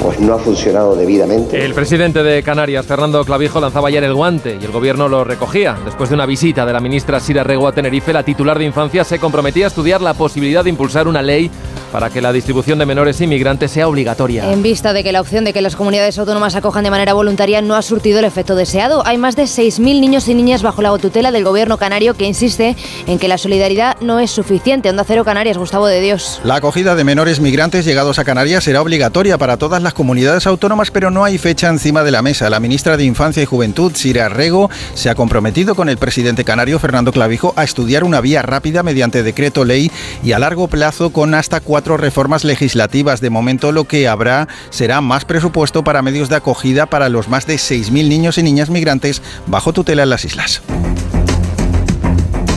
pues 0.00 0.20
no 0.20 0.34
ha 0.34 0.38
funcionado 0.38 0.94
debidamente. 0.94 1.62
El 1.64 1.74
presidente 1.74 2.22
de 2.22 2.42
Canarias, 2.42 2.86
Fernando 2.86 3.24
Clavijo, 3.24 3.60
lanzaba 3.60 3.88
ayer 3.88 4.04
el 4.04 4.14
guante 4.14 4.56
y 4.60 4.64
el 4.64 4.70
gobierno 4.70 5.08
lo 5.08 5.24
recogía. 5.24 5.76
Después 5.84 6.10
de 6.10 6.14
una 6.14 6.26
visita 6.26 6.64
de 6.64 6.72
la 6.72 6.80
ministra 6.80 7.20
Sira 7.20 7.42
Rego 7.42 7.66
a 7.66 7.72
Tenerife, 7.72 8.12
la 8.12 8.22
titular 8.22 8.58
de 8.58 8.64
Infancia 8.64 9.04
se 9.04 9.18
comprometía 9.18 9.66
a 9.66 9.68
estudiar 9.68 10.00
la 10.00 10.14
posibilidad 10.14 10.62
de 10.62 10.70
impulsar 10.70 11.08
una 11.08 11.22
ley 11.22 11.50
para 11.92 12.10
que 12.10 12.20
la 12.20 12.32
distribución 12.32 12.78
de 12.78 12.86
menores 12.86 13.20
inmigrantes 13.20 13.70
sea 13.70 13.88
obligatoria. 13.88 14.52
En 14.52 14.62
vista 14.62 14.92
de 14.92 15.02
que 15.02 15.12
la 15.12 15.20
opción 15.20 15.44
de 15.44 15.52
que 15.52 15.60
las 15.60 15.76
comunidades 15.76 16.18
autónomas 16.18 16.54
acojan 16.54 16.84
de 16.84 16.90
manera 16.90 17.14
voluntaria 17.14 17.62
no 17.62 17.74
ha 17.74 17.82
surtido 17.82 18.18
el 18.18 18.24
efecto 18.24 18.56
deseado, 18.56 19.06
hay 19.06 19.18
más 19.18 19.36
de 19.36 19.44
6.000 19.44 20.00
niños 20.00 20.28
y 20.28 20.34
niñas 20.34 20.62
bajo 20.62 20.82
la 20.82 20.96
tutela 20.98 21.30
del 21.32 21.44
gobierno 21.44 21.78
canario 21.78 22.14
que 22.14 22.24
insiste 22.24 22.76
en 23.06 23.18
que 23.18 23.28
la 23.28 23.38
solidaridad 23.38 23.96
no 24.00 24.20
es 24.20 24.30
suficiente. 24.30 24.90
Onda 24.90 25.04
Cero 25.06 25.24
Canarias, 25.24 25.58
Gustavo 25.58 25.86
de 25.86 26.00
Dios. 26.00 26.40
La 26.44 26.56
acogida 26.56 26.94
de 26.94 27.04
menores 27.04 27.40
migrantes 27.40 27.84
llegados 27.84 28.18
a 28.18 28.24
Canarias 28.24 28.64
será 28.64 28.82
obligatoria 28.82 29.38
para 29.38 29.56
todas 29.56 29.82
las 29.82 29.94
comunidades 29.94 30.46
autónomas, 30.46 30.90
pero 30.90 31.10
no 31.10 31.24
hay 31.24 31.38
fecha 31.38 31.68
encima 31.68 32.02
de 32.02 32.10
la 32.10 32.22
mesa. 32.22 32.50
La 32.50 32.60
ministra 32.60 32.96
de 32.96 33.04
Infancia 33.04 33.42
y 33.42 33.46
Juventud, 33.46 33.92
Sira 33.94 34.28
Rego, 34.28 34.70
se 34.94 35.10
ha 35.10 35.14
comprometido 35.14 35.74
con 35.74 35.88
el 35.88 35.98
presidente 35.98 36.44
canario, 36.44 36.78
Fernando 36.78 37.12
Clavijo, 37.12 37.52
a 37.56 37.64
estudiar 37.64 38.04
una 38.04 38.20
vía 38.20 38.42
rápida 38.42 38.82
mediante 38.82 39.22
decreto 39.22 39.64
ley 39.64 39.90
y 40.24 40.32
a 40.32 40.38
largo 40.38 40.68
plazo 40.68 41.10
con 41.10 41.34
hasta 41.34 41.60
cuatro 41.60 41.77
cuatro 41.78 41.96
reformas 41.96 42.42
legislativas. 42.42 43.20
De 43.20 43.30
momento 43.30 43.70
lo 43.70 43.84
que 43.84 44.08
habrá 44.08 44.48
será 44.70 45.00
más 45.00 45.24
presupuesto 45.24 45.84
para 45.84 46.02
medios 46.02 46.28
de 46.28 46.34
acogida 46.34 46.86
para 46.86 47.08
los 47.08 47.28
más 47.28 47.46
de 47.46 47.54
6.000 47.54 48.08
niños 48.08 48.36
y 48.36 48.42
niñas 48.42 48.68
migrantes 48.68 49.22
bajo 49.46 49.72
tutela 49.72 50.02
en 50.02 50.10
las 50.10 50.24
islas. 50.24 50.60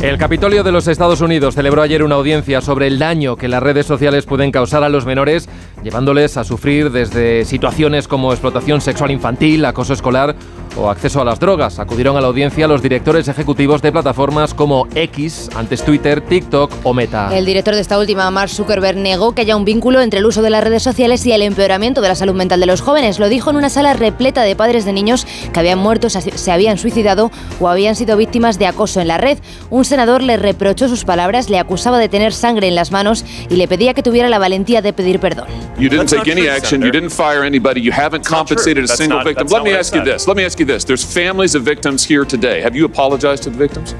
El 0.01 0.17
Capitolio 0.17 0.63
de 0.63 0.71
los 0.71 0.87
Estados 0.87 1.21
Unidos 1.21 1.53
celebró 1.53 1.83
ayer 1.83 2.01
una 2.01 2.15
audiencia 2.15 2.61
sobre 2.61 2.87
el 2.87 2.97
daño 2.97 3.35
que 3.35 3.47
las 3.47 3.61
redes 3.61 3.85
sociales 3.85 4.25
pueden 4.25 4.51
causar 4.51 4.83
a 4.83 4.89
los 4.89 5.05
menores, 5.05 5.47
llevándoles 5.83 6.37
a 6.37 6.43
sufrir 6.43 6.89
desde 6.89 7.45
situaciones 7.45 8.07
como 8.07 8.31
explotación 8.31 8.81
sexual 8.81 9.11
infantil, 9.11 9.63
acoso 9.65 9.93
escolar 9.93 10.35
o 10.75 10.89
acceso 10.89 11.21
a 11.21 11.25
las 11.25 11.39
drogas. 11.39 11.79
Acudieron 11.79 12.17
a 12.17 12.21
la 12.21 12.27
audiencia 12.27 12.67
los 12.67 12.81
directores 12.81 13.27
ejecutivos 13.27 13.81
de 13.81 13.91
plataformas 13.91 14.53
como 14.53 14.87
X, 14.95 15.49
antes 15.55 15.83
Twitter, 15.83 16.21
TikTok 16.21 16.71
o 16.83 16.93
Meta. 16.93 17.29
El 17.35 17.45
director 17.45 17.75
de 17.75 17.81
esta 17.81 17.99
última, 17.99 18.29
Mark 18.31 18.49
Zuckerberg, 18.49 18.97
negó 18.97 19.33
que 19.33 19.41
haya 19.41 19.55
un 19.55 19.65
vínculo 19.65 20.01
entre 20.01 20.19
el 20.19 20.25
uso 20.25 20.41
de 20.41 20.49
las 20.49 20.63
redes 20.63 20.83
sociales 20.83 21.25
y 21.25 21.31
el 21.31 21.41
empeoramiento 21.41 22.01
de 22.01 22.07
la 22.07 22.15
salud 22.15 22.33
mental 22.33 22.59
de 22.59 22.65
los 22.65 22.81
jóvenes. 22.81 23.19
Lo 23.19 23.29
dijo 23.29 23.49
en 23.49 23.57
una 23.57 23.69
sala 23.69 23.93
repleta 23.93 24.43
de 24.43 24.55
padres 24.55 24.85
de 24.85 24.93
niños 24.93 25.25
que 25.53 25.59
habían 25.59 25.79
muerto, 25.79 26.09
se 26.09 26.51
habían 26.51 26.77
suicidado 26.77 27.31
o 27.59 27.67
habían 27.67 27.95
sido 27.95 28.17
víctimas 28.17 28.59
de 28.59 28.67
acoso 28.67 29.01
en 29.01 29.07
la 29.07 29.17
red. 29.17 29.37
Un 29.69 29.85
senador 29.85 30.21
le 30.23 30.37
reprochó 30.37 30.87
sus 30.87 31.05
palabras, 31.05 31.49
le 31.49 31.59
acusaba 31.59 31.99
de 31.99 32.09
tener 32.09 32.33
sangre 32.33 32.67
en 32.67 32.75
las 32.75 32.91
manos 32.91 33.25
y 33.49 33.55
le 33.55 33.67
pedía 33.67 33.93
que 33.93 34.03
tuviera 34.03 34.29
la 34.29 34.39
valentía 34.39 34.81
de 34.81 34.93
pedir 34.93 35.19
perdón. 35.19 35.47
You 35.77 35.89
didn't 35.89 36.09
take 36.09 36.31
any 36.31 36.47
action, 36.47 36.81
you 36.81 36.91
didn't 36.91 37.11
fire 37.11 37.43
anybody, 37.43 37.81
you 37.81 37.91
haven't 37.91 38.25
compensated 38.25 38.85
a 38.85 38.87
single 38.87 39.23
victim. 39.23 39.47
Let 39.49 39.63
me 39.63 39.75
ask 39.75 39.93
you 39.95 40.03
this. 40.03 40.27
Let 40.27 40.35
me 40.35 40.45
ask 40.45 40.60
you 40.61 40.65
this. 40.65 40.83
There's 40.85 41.03
families 41.03 41.55
of 41.55 41.63
victims 41.63 42.05
here 42.05 42.25
today. 42.25 42.61
Have 42.61 42.75
you 42.75 42.85
apologized 42.85 43.43
to 43.43 43.49
the 43.49 43.57
victims? 43.57 43.93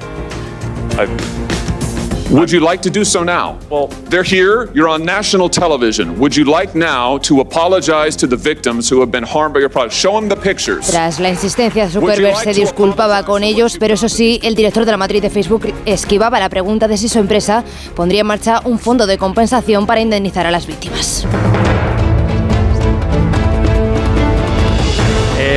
Would 2.32 2.50
you 2.50 2.62
like 2.62 2.82
to 2.84 2.90
do 2.90 3.04
so 3.04 3.24
now? 3.24 3.60
Well, 3.70 3.88
they're 4.10 4.24
here. 4.24 4.70
You're 4.74 4.88
on 4.88 5.04
national 5.04 5.50
television. 5.50 6.18
Would 6.18 6.34
you 6.34 6.46
like 6.46 6.74
now 6.74 7.18
to 7.24 7.42
apologize 7.42 8.16
to 8.18 8.28
the 8.28 8.38
victims 8.38 8.90
who 8.90 9.02
have 9.02 9.12
been 9.12 9.26
harmed 9.26 9.54
by 9.54 9.60
your 9.60 9.70
product? 9.70 9.94
Show 9.94 10.14
them 10.14 10.30
the 10.30 10.38
pictures. 10.38 10.90
Tras 10.90 11.20
la 11.20 11.30
insistencia, 11.30 11.90
Zuckerberg 11.90 12.38
se 12.38 12.54
disculpaba 12.54 13.26
con 13.26 13.44
ellos, 13.44 13.76
pero 13.78 13.96
eso 13.96 14.08
sí, 14.08 14.40
el 14.44 14.56
director 14.56 14.86
de 14.86 14.92
la 14.92 14.98
matriz 14.98 15.22
de 15.22 15.30
Facebook 15.30 15.74
esquivaba 15.86 16.40
la 16.40 16.48
pregunta 16.48 16.88
de 16.88 16.96
si 16.96 17.10
su 17.10 17.20
empresa 17.20 17.66
pondría 17.96 18.22
en 18.22 18.28
marcha 18.28 18.62
un 18.64 18.80
fondo 18.80 19.08
de 19.08 19.18
compensación 19.18 19.86
para 19.86 20.00
indemnizar 20.00 20.46
a 20.46 20.52
las 20.52 20.66
víctimas. 20.66 21.28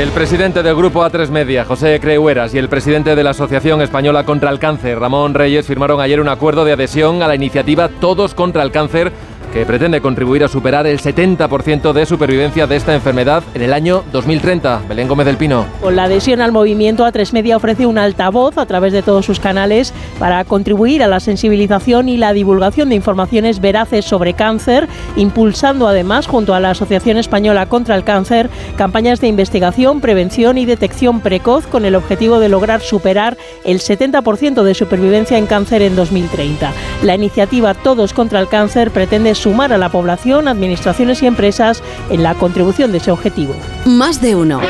El 0.04 0.10
presidente 0.10 0.62
del 0.62 0.76
grupo 0.76 1.02
A3 1.02 1.30
Media, 1.30 1.64
José 1.64 1.98
Creueras, 1.98 2.52
y 2.52 2.58
el 2.58 2.68
presidente 2.68 3.16
de 3.16 3.24
la 3.24 3.30
Asociación 3.30 3.80
Española 3.80 4.26
contra 4.26 4.50
el 4.50 4.58
Cáncer, 4.58 4.98
Ramón 4.98 5.32
Reyes, 5.32 5.66
firmaron 5.66 5.98
ayer 5.98 6.20
un 6.20 6.28
acuerdo 6.28 6.66
de 6.66 6.72
adhesión 6.72 7.22
a 7.22 7.26
la 7.26 7.34
iniciativa 7.34 7.88
Todos 7.88 8.34
contra 8.34 8.62
el 8.62 8.70
Cáncer 8.70 9.12
que 9.54 9.64
pretende 9.64 10.00
contribuir 10.00 10.42
a 10.42 10.48
superar 10.48 10.84
el 10.88 10.98
70% 10.98 11.92
de 11.92 12.06
supervivencia 12.06 12.66
de 12.66 12.74
esta 12.74 12.92
enfermedad 12.92 13.44
en 13.54 13.62
el 13.62 13.72
año 13.72 14.02
2030. 14.10 14.82
Belén 14.88 15.06
Gómez 15.06 15.26
del 15.26 15.36
Pino. 15.36 15.64
Con 15.80 15.94
la 15.94 16.04
adhesión 16.04 16.40
al 16.40 16.50
movimiento, 16.50 17.06
A3 17.06 17.32
Media 17.32 17.56
ofrece 17.56 17.86
un 17.86 17.96
altavoz 17.96 18.58
a 18.58 18.66
través 18.66 18.92
de 18.92 19.02
todos 19.02 19.24
sus 19.24 19.38
canales 19.38 19.94
para 20.18 20.44
contribuir 20.44 21.04
a 21.04 21.06
la 21.06 21.20
sensibilización 21.20 22.08
y 22.08 22.16
la 22.16 22.32
divulgación 22.32 22.88
de 22.88 22.96
informaciones 22.96 23.60
veraces 23.60 24.04
sobre 24.04 24.34
cáncer, 24.34 24.88
impulsando 25.14 25.86
además, 25.86 26.26
junto 26.26 26.52
a 26.52 26.58
la 26.58 26.70
Asociación 26.70 27.16
Española 27.16 27.66
contra 27.66 27.94
el 27.94 28.02
Cáncer, 28.02 28.50
campañas 28.76 29.20
de 29.20 29.28
investigación, 29.28 30.00
prevención 30.00 30.58
y 30.58 30.64
detección 30.64 31.20
precoz 31.20 31.68
con 31.68 31.84
el 31.84 31.94
objetivo 31.94 32.40
de 32.40 32.48
lograr 32.48 32.80
superar 32.80 33.36
el 33.64 33.78
70% 33.78 34.64
de 34.64 34.74
supervivencia 34.74 35.38
en 35.38 35.46
cáncer 35.46 35.80
en 35.82 35.94
2030. 35.94 36.72
La 37.04 37.14
iniciativa 37.14 37.74
Todos 37.74 38.12
contra 38.12 38.40
el 38.40 38.48
Cáncer 38.48 38.90
pretende 38.90 39.36
sumar 39.44 39.74
a 39.74 39.78
la 39.78 39.90
población, 39.90 40.48
administraciones 40.48 41.22
y 41.22 41.26
empresas 41.26 41.82
en 42.08 42.22
la 42.22 42.34
contribución 42.34 42.92
de 42.92 42.98
ese 42.98 43.10
objetivo. 43.10 43.54
Más 43.84 44.22
de 44.22 44.34
uno. 44.34 44.60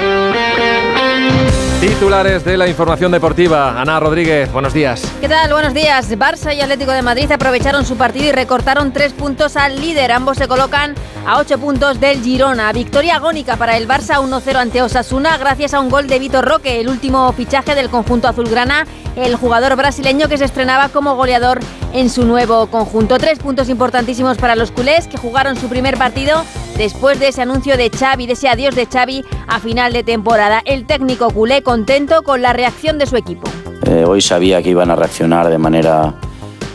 Titulares 1.80 2.44
de 2.44 2.56
la 2.56 2.66
información 2.66 3.12
deportiva. 3.12 3.78
Ana 3.80 4.00
Rodríguez, 4.00 4.50
buenos 4.50 4.72
días. 4.72 5.02
¿Qué 5.20 5.28
tal? 5.28 5.52
Buenos 5.52 5.74
días. 5.74 6.10
Barça 6.12 6.54
y 6.54 6.60
Atlético 6.60 6.92
de 6.92 7.02
Madrid 7.02 7.30
aprovecharon 7.30 7.84
su 7.84 7.96
partido 7.96 8.26
y 8.26 8.32
recortaron 8.32 8.92
tres 8.92 9.12
puntos 9.12 9.56
al 9.56 9.80
líder. 9.80 10.12
Ambos 10.12 10.38
se 10.38 10.48
colocan 10.48 10.94
a 11.26 11.38
ocho 11.38 11.58
puntos 11.58 12.00
del 12.00 12.22
Girona. 12.22 12.72
Victoria 12.72 13.16
agónica 13.16 13.56
para 13.56 13.76
el 13.76 13.86
Barça 13.86 14.16
1-0 14.16 14.56
ante 14.56 14.82
Osasuna 14.82 15.36
gracias 15.36 15.74
a 15.74 15.80
un 15.80 15.90
gol 15.90 16.06
de 16.06 16.18
Vitor 16.18 16.44
Roque, 16.44 16.80
el 16.80 16.88
último 16.88 17.30
fichaje 17.32 17.74
del 17.74 17.90
conjunto 17.90 18.28
azulgrana, 18.28 18.86
el 19.16 19.36
jugador 19.36 19.76
brasileño 19.76 20.28
que 20.28 20.38
se 20.38 20.46
estrenaba 20.46 20.88
como 20.88 21.16
goleador 21.16 21.60
en 21.92 22.08
su 22.08 22.24
nuevo 22.24 22.66
conjunto. 22.68 23.18
Tres 23.18 23.38
puntos 23.38 23.68
importantísimos 23.68 24.38
para 24.38 24.56
los 24.56 24.70
culés 24.70 25.06
que 25.06 25.18
jugaron 25.18 25.56
su 25.56 25.68
primer 25.68 25.98
partido 25.98 26.44
después 26.76 27.18
de 27.20 27.28
ese 27.28 27.42
anuncio 27.42 27.76
de 27.76 27.90
Xavi, 27.90 28.26
de 28.26 28.32
ese 28.34 28.48
adiós 28.48 28.74
de 28.74 28.86
Xavi 28.86 29.24
a 29.46 29.60
final 29.60 29.92
de 29.92 30.02
temporada. 30.02 30.62
El 30.64 30.86
técnico 30.86 31.30
culé 31.30 31.62
contento 31.62 32.22
con 32.22 32.42
la 32.42 32.52
reacción 32.52 32.98
de 32.98 33.06
su 33.06 33.16
equipo. 33.16 33.48
Eh, 33.86 34.04
hoy 34.06 34.20
sabía 34.20 34.62
que 34.62 34.70
iban 34.70 34.90
a 34.90 34.96
reaccionar 34.96 35.48
de 35.48 35.58
manera, 35.58 36.14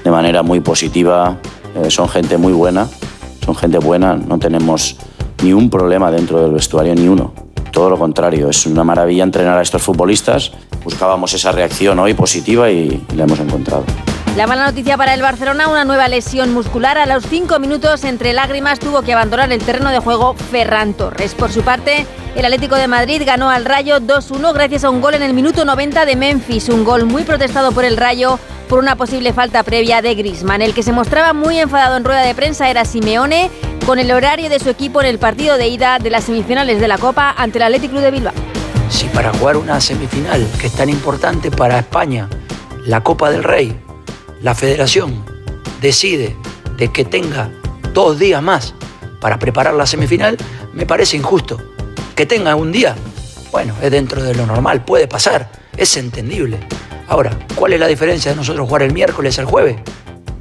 de 0.04 0.12
manera 0.12 0.44
muy 0.44 0.60
positiva. 0.60 1.38
Eh, 1.76 1.90
son 1.90 2.08
gente 2.08 2.38
muy 2.38 2.54
buena, 2.54 2.88
son 3.46 3.56
gente 3.56 3.78
buena, 3.78 4.16
no 4.16 4.38
tenemos 4.40 4.98
ni 5.44 5.54
un 5.54 5.70
problema 5.70 6.12
dentro 6.12 6.42
del 6.42 6.52
vestuario, 6.52 6.94
ni 6.96 7.08
uno. 7.08 7.34
Todo 7.72 7.90
lo 7.90 7.98
contrario, 7.98 8.50
es 8.50 8.66
una 8.66 8.84
maravilla 8.84 9.24
entrenar 9.24 9.58
a 9.58 9.62
estos 9.62 9.82
futbolistas. 9.82 10.52
Buscábamos 10.84 11.34
esa 11.34 11.52
reacción 11.52 12.00
hoy 12.00 12.14
positiva 12.14 12.70
y 12.70 13.06
la 13.16 13.24
hemos 13.24 13.40
encontrado. 13.40 13.84
La 14.40 14.48
mala 14.48 14.68
noticia 14.68 14.96
para 14.96 15.14
el 15.14 15.22
Barcelona, 15.22 15.68
una 15.68 15.84
nueva 15.84 16.08
lesión 16.08 16.54
muscular. 16.54 16.98
A 16.98 17.06
los 17.06 17.26
cinco 17.26 17.60
minutos, 17.60 18.06
entre 18.06 18.32
lágrimas, 18.32 18.80
tuvo 18.80 19.02
que 19.02 19.12
abandonar 19.12 19.52
el 19.52 19.62
terreno 19.62 19.90
de 19.90 20.00
juego 20.00 20.34
Ferran 20.34 20.94
Torres. 20.94 21.36
Por 21.36 21.52
su 21.52 21.62
parte, 21.62 22.06
el 22.38 22.46
Atlético 22.46 22.78
de 22.78 22.88
Madrid 22.88 23.22
ganó 23.26 23.50
al 23.50 23.66
Rayo 23.66 24.00
2-1 24.00 24.54
gracias 24.54 24.86
a 24.86 24.92
un 24.92 25.02
gol 25.02 25.16
en 25.16 25.24
el 25.24 25.34
minuto 25.34 25.66
90 25.66 26.06
de 26.06 26.16
Memphis. 26.16 26.70
Un 26.70 26.86
gol 26.86 27.04
muy 27.04 27.24
protestado 27.24 27.74
por 27.74 27.84
el 27.84 27.98
Rayo 27.98 28.40
por 28.70 28.80
una 28.80 28.96
posible 28.96 29.34
falta 29.34 29.62
previa 29.64 30.02
de 30.02 30.16
Grisman. 30.16 30.62
El 30.62 30.74
que 30.74 30.84
se 30.84 30.94
mostraba 30.94 31.34
muy 31.34 31.60
enfadado 31.60 31.98
en 31.98 32.06
rueda 32.06 32.22
de 32.22 32.34
prensa 32.34 32.70
era 32.70 32.86
Simeone 32.86 33.52
con 33.86 34.00
el 34.00 34.10
horario 34.10 34.48
de 34.50 34.60
su 34.62 34.70
equipo 34.70 35.02
en 35.02 35.08
el 35.08 35.20
partido 35.20 35.58
de 35.58 35.68
ida 35.68 36.00
de 36.00 36.12
las 36.12 36.24
semifinales 36.24 36.80
de 36.80 36.88
la 36.88 36.98
Copa 36.98 37.36
ante 37.38 37.58
el 37.58 37.64
Atlético 37.64 37.92
Club 37.92 38.04
de 38.04 38.12
Bilbao. 38.12 38.34
Si 38.88 39.08
para 39.08 39.34
jugar 39.34 39.58
una 39.58 39.82
semifinal 39.82 40.48
que 40.62 40.68
es 40.68 40.74
tan 40.74 40.88
importante 40.88 41.52
para 41.52 41.80
España, 41.80 42.30
la 42.86 43.04
Copa 43.04 43.32
del 43.32 43.44
Rey, 43.44 43.78
la 44.42 44.56
federación 44.56 45.24
decide 45.82 46.36
de 46.78 46.92
que 46.92 47.06
tenga 47.06 47.50
dos 47.94 48.20
días 48.20 48.42
más 48.42 48.74
para 49.20 49.38
preparar 49.40 49.74
la 49.74 49.86
semifinal, 49.86 50.38
me 50.74 50.86
parece 50.86 51.18
injusto. 51.18 51.58
Que 52.16 52.26
tenga 52.26 52.56
un 52.56 52.72
día, 52.72 52.96
bueno, 53.52 53.74
es 53.82 53.92
dentro 53.92 54.24
de 54.24 54.36
lo 54.36 54.46
normal, 54.46 54.84
puede 54.84 55.08
pasar, 55.08 55.50
es 55.78 55.96
entendible. 55.98 56.60
Ahora, 57.08 57.38
¿cuál 57.56 57.74
es 57.74 57.80
la 57.80 57.88
diferencia 57.88 58.32
de 58.32 58.38
nosotros 58.38 58.68
jugar 58.68 58.84
el 58.84 58.94
miércoles 58.94 59.40
al 59.40 59.46
jueves? 59.46 59.78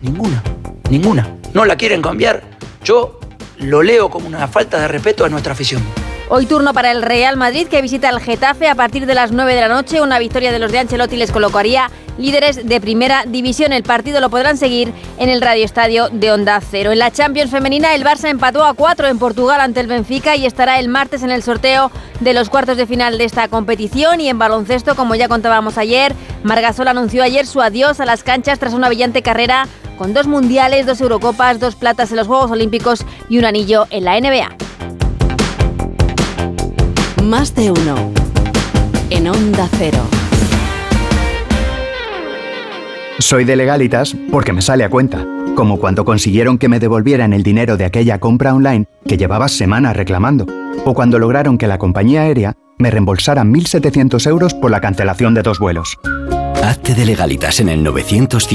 Ninguna, 0.03 0.43
ninguna. 0.91 1.37
¿No 1.55 1.65
la 1.65 1.77
quieren 1.77 2.03
cambiar? 2.03 2.43
Yo 2.85 3.19
lo 3.59 3.83
leo 3.83 4.11
como 4.11 4.27
una 4.27 4.47
falta 4.49 4.79
de 4.81 4.89
respeto 4.89 5.25
a 5.25 5.29
nuestra 5.29 5.53
afición. 5.53 5.83
Hoy 6.31 6.45
turno 6.45 6.75
para 6.75 6.91
el 6.91 7.01
Real 7.01 7.39
Madrid 7.39 7.69
que 7.69 7.81
visita 7.81 8.11
el 8.11 8.21
Getafe 8.21 8.69
a 8.69 8.75
partir 8.75 9.07
de 9.07 9.15
las 9.15 9.33
9 9.33 9.55
de 9.55 9.63
la 9.63 9.69
noche. 9.69 10.03
Una 10.03 10.19
victoria 10.19 10.53
de 10.53 10.59
los 10.59 10.71
de 10.71 10.81
Ancelotti 10.81 11.17
les 11.17 11.33
colocaría 11.33 11.91
líderes 12.19 12.69
de 12.69 12.83
primera 12.83 13.25
división. 13.27 13.73
El 13.73 13.83
partido 13.83 14.21
lo 14.21 14.29
podrán 14.29 14.59
seguir 14.59 14.93
en 15.17 15.31
el 15.31 15.41
Radio 15.41 15.65
Estadio 15.65 16.11
de 16.11 16.31
Onda 16.31 16.61
Cero. 16.61 16.93
En 16.93 16.99
la 16.99 17.11
Champions 17.11 17.51
femenina 17.51 17.95
el 17.95 18.05
Barça 18.05 18.29
empató 18.29 18.67
a 18.67 18.75
4 18.75 19.09
en 19.09 19.19
Portugal 19.19 19.63
ante 19.63 19.81
el 19.81 19.87
Benfica 19.87 20.37
y 20.37 20.45
estará 20.45 20.79
el 20.79 20.89
martes 20.89 21.23
en 21.23 21.31
el 21.31 21.43
sorteo 21.43 21.91
de 22.21 22.35
los 22.35 22.51
cuartos 22.51 22.77
de 22.77 22.87
final 22.87 23.17
de 23.17 23.25
esta 23.25 23.49
competición. 23.49 24.21
Y 24.21 24.29
en 24.29 24.39
baloncesto, 24.39 24.97
como 24.97 25.15
ya 25.15 25.29
contábamos 25.29 25.79
ayer, 25.79 26.15
Margasol 26.43 26.89
anunció 26.89 27.23
ayer 27.23 27.47
su 27.47 27.63
adiós 27.63 28.01
a 28.01 28.05
las 28.05 28.23
canchas 28.23 28.59
tras 28.59 28.75
una 28.75 28.89
brillante 28.89 29.23
carrera 29.23 29.67
con 29.97 30.13
dos 30.13 30.27
mundiales, 30.27 30.85
dos 30.85 31.01
Eurocopas, 31.01 31.59
dos 31.59 31.75
platas 31.75 32.11
en 32.11 32.19
los 32.19 32.27
Juegos 32.27 32.51
Olímpicos 32.51 33.07
y 33.31 33.39
un 33.39 33.47
anillo 33.47 33.87
en 33.89 34.05
la 34.05 34.21
NBA. 34.21 34.69
Más 37.29 37.55
de 37.55 37.71
uno. 37.71 38.11
En 39.11 39.29
Onda 39.29 39.69
Cero. 39.77 39.99
Soy 43.19 43.45
de 43.45 43.55
legalitas 43.55 44.17
porque 44.31 44.55
me 44.55 44.63
sale 44.63 44.83
a 44.83 44.89
cuenta. 44.89 45.27
Como 45.55 45.79
cuando 45.79 46.07
consiguieron 46.07 46.57
que 46.57 46.71
me 46.71 46.81
devolvieran 46.81 47.35
el 47.35 47.43
dinero 47.43 47.77
de 47.77 47.85
aquella 47.85 48.19
compra 48.19 48.55
online 48.55 48.87
que 49.07 49.19
llevaba 49.19 49.49
semanas 49.49 49.95
reclamando. 49.95 50.47
O 50.87 50.95
cuando 50.95 51.19
lograron 51.19 51.59
que 51.59 51.67
la 51.67 51.77
compañía 51.77 52.23
aérea 52.23 52.55
me 52.79 52.91
reembolsara 52.91 53.45
1.700 53.45 54.27
euros 54.27 54.55
por 54.55 54.71
la 54.71 54.81
cancelación 54.81 55.35
de 55.35 55.43
dos 55.43 55.59
vuelos. 55.59 55.99
Hazte 56.57 56.95
de 56.95 57.07
legalitas 57.07 57.61
en 57.61 57.69
el 57.69 57.83
900 57.83 58.49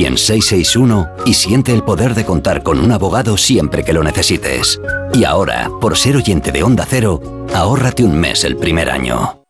y 1.25 1.33
siente 1.33 1.73
el 1.73 1.83
poder 1.83 2.15
de 2.15 2.25
contar 2.25 2.63
con 2.63 2.79
un 2.79 2.91
abogado 2.91 3.37
siempre 3.37 3.83
que 3.83 3.93
lo 3.93 4.03
necesites. 4.03 4.79
Y 5.13 5.23
ahora, 5.23 5.69
por 5.81 5.97
ser 5.97 6.15
oyente 6.15 6.51
de 6.51 6.63
Onda 6.63 6.85
Cero, 6.87 7.47
ahórrate 7.53 8.03
un 8.03 8.19
mes 8.19 8.43
el 8.43 8.57
primer 8.57 8.89
año. 8.89 9.43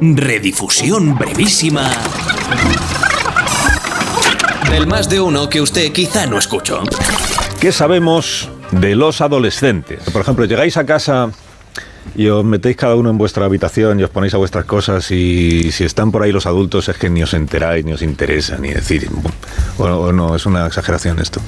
Redifusión 0.00 1.16
brevísima 1.16 1.90
del 4.70 4.86
más 4.86 5.08
de 5.08 5.20
uno 5.20 5.48
que 5.48 5.60
usted 5.60 5.92
quizá 5.92 6.26
no 6.26 6.38
escuchó. 6.38 6.82
¿Qué 7.60 7.72
sabemos 7.72 8.48
de 8.70 8.94
los 8.94 9.20
adolescentes? 9.20 10.04
Por 10.10 10.22
ejemplo, 10.22 10.44
llegáis 10.44 10.76
a 10.76 10.86
casa 10.86 11.30
y 12.16 12.28
os 12.28 12.44
metéis 12.44 12.76
cada 12.76 12.94
uno 12.94 13.10
en 13.10 13.18
vuestra 13.18 13.44
habitación 13.44 14.00
y 14.00 14.04
os 14.04 14.10
ponéis 14.10 14.34
a 14.34 14.38
vuestras 14.38 14.64
cosas 14.64 15.10
y 15.10 15.70
si 15.72 15.84
están 15.84 16.10
por 16.10 16.22
ahí 16.22 16.32
los 16.32 16.46
adultos 16.46 16.88
es 16.88 16.96
que 16.96 17.10
ni 17.10 17.22
os 17.22 17.34
enteráis, 17.34 17.84
ni 17.84 17.92
os 17.92 18.02
interesa, 18.02 18.58
ni 18.58 18.70
decir, 18.70 19.08
o, 19.78 19.84
o 19.84 20.12
no, 20.12 20.36
es 20.36 20.46
una 20.46 20.66
exageración 20.66 21.18
esto. 21.20 21.40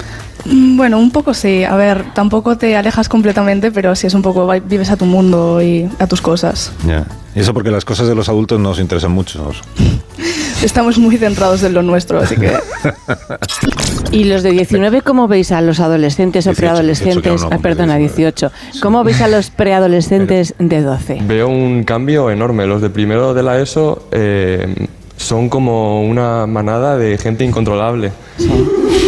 Mm, 0.45 0.77
Bueno, 0.77 0.99
un 0.99 1.11
poco 1.11 1.35
sí. 1.35 1.65
A 1.65 1.77
ver, 1.77 2.05
tampoco 2.15 2.57
te 2.57 2.77
alejas 2.77 3.09
completamente, 3.09 3.71
pero 3.71 3.95
sí 3.95 4.07
es 4.07 4.15
un 4.15 4.23
poco, 4.23 4.49
vives 4.65 4.91
a 4.91 4.97
tu 4.97 5.05
mundo 5.05 5.61
y 5.63 5.89
a 5.99 6.07
tus 6.07 6.21
cosas. 6.21 6.73
Ya. 6.87 7.05
Y 7.35 7.41
eso 7.41 7.55
porque 7.55 7.71
las 7.71 7.85
cosas 7.85 8.09
de 8.09 8.15
los 8.15 8.29
adultos 8.29 8.59
no 8.59 8.71
os 8.71 8.79
interesan 8.81 9.13
mucho. 9.13 9.47
os- 9.49 9.63
Estamos 10.63 10.99
muy 10.99 11.17
centrados 11.17 11.63
en 11.63 11.73
lo 11.73 11.83
nuestro, 11.83 12.19
así 12.21 12.37
que... 12.37 12.53
¿Y 14.13 14.25
los 14.25 14.43
de 14.43 14.51
19 14.51 15.01
cómo 15.03 15.27
veis 15.29 15.53
a 15.53 15.61
los 15.63 15.81
adolescentes 15.81 16.47
o 16.47 16.51
18, 16.51 16.59
preadolescentes? 16.61 17.23
18 17.33 17.49
que 17.49 17.55
ah, 17.55 17.59
perdona, 17.63 17.97
18. 17.97 18.53
¿Cómo 18.83 19.03
veis 19.05 19.21
a 19.23 19.29
los 19.29 19.49
preadolescentes 19.51 20.55
de 20.59 20.83
12? 20.83 21.21
Veo 21.23 21.49
un 21.49 21.85
cambio 21.85 22.31
enorme. 22.31 22.67
Los 22.67 22.83
de 22.83 22.91
primero 22.91 23.33
de 23.33 23.43
la 23.43 23.59
ESO 23.59 24.07
eh, 24.13 24.89
son 25.21 25.49
como 25.51 26.03
una 26.03 26.47
manada 26.47 26.97
de 26.97 27.19
gente 27.19 27.45
incontrolable. 27.45 28.11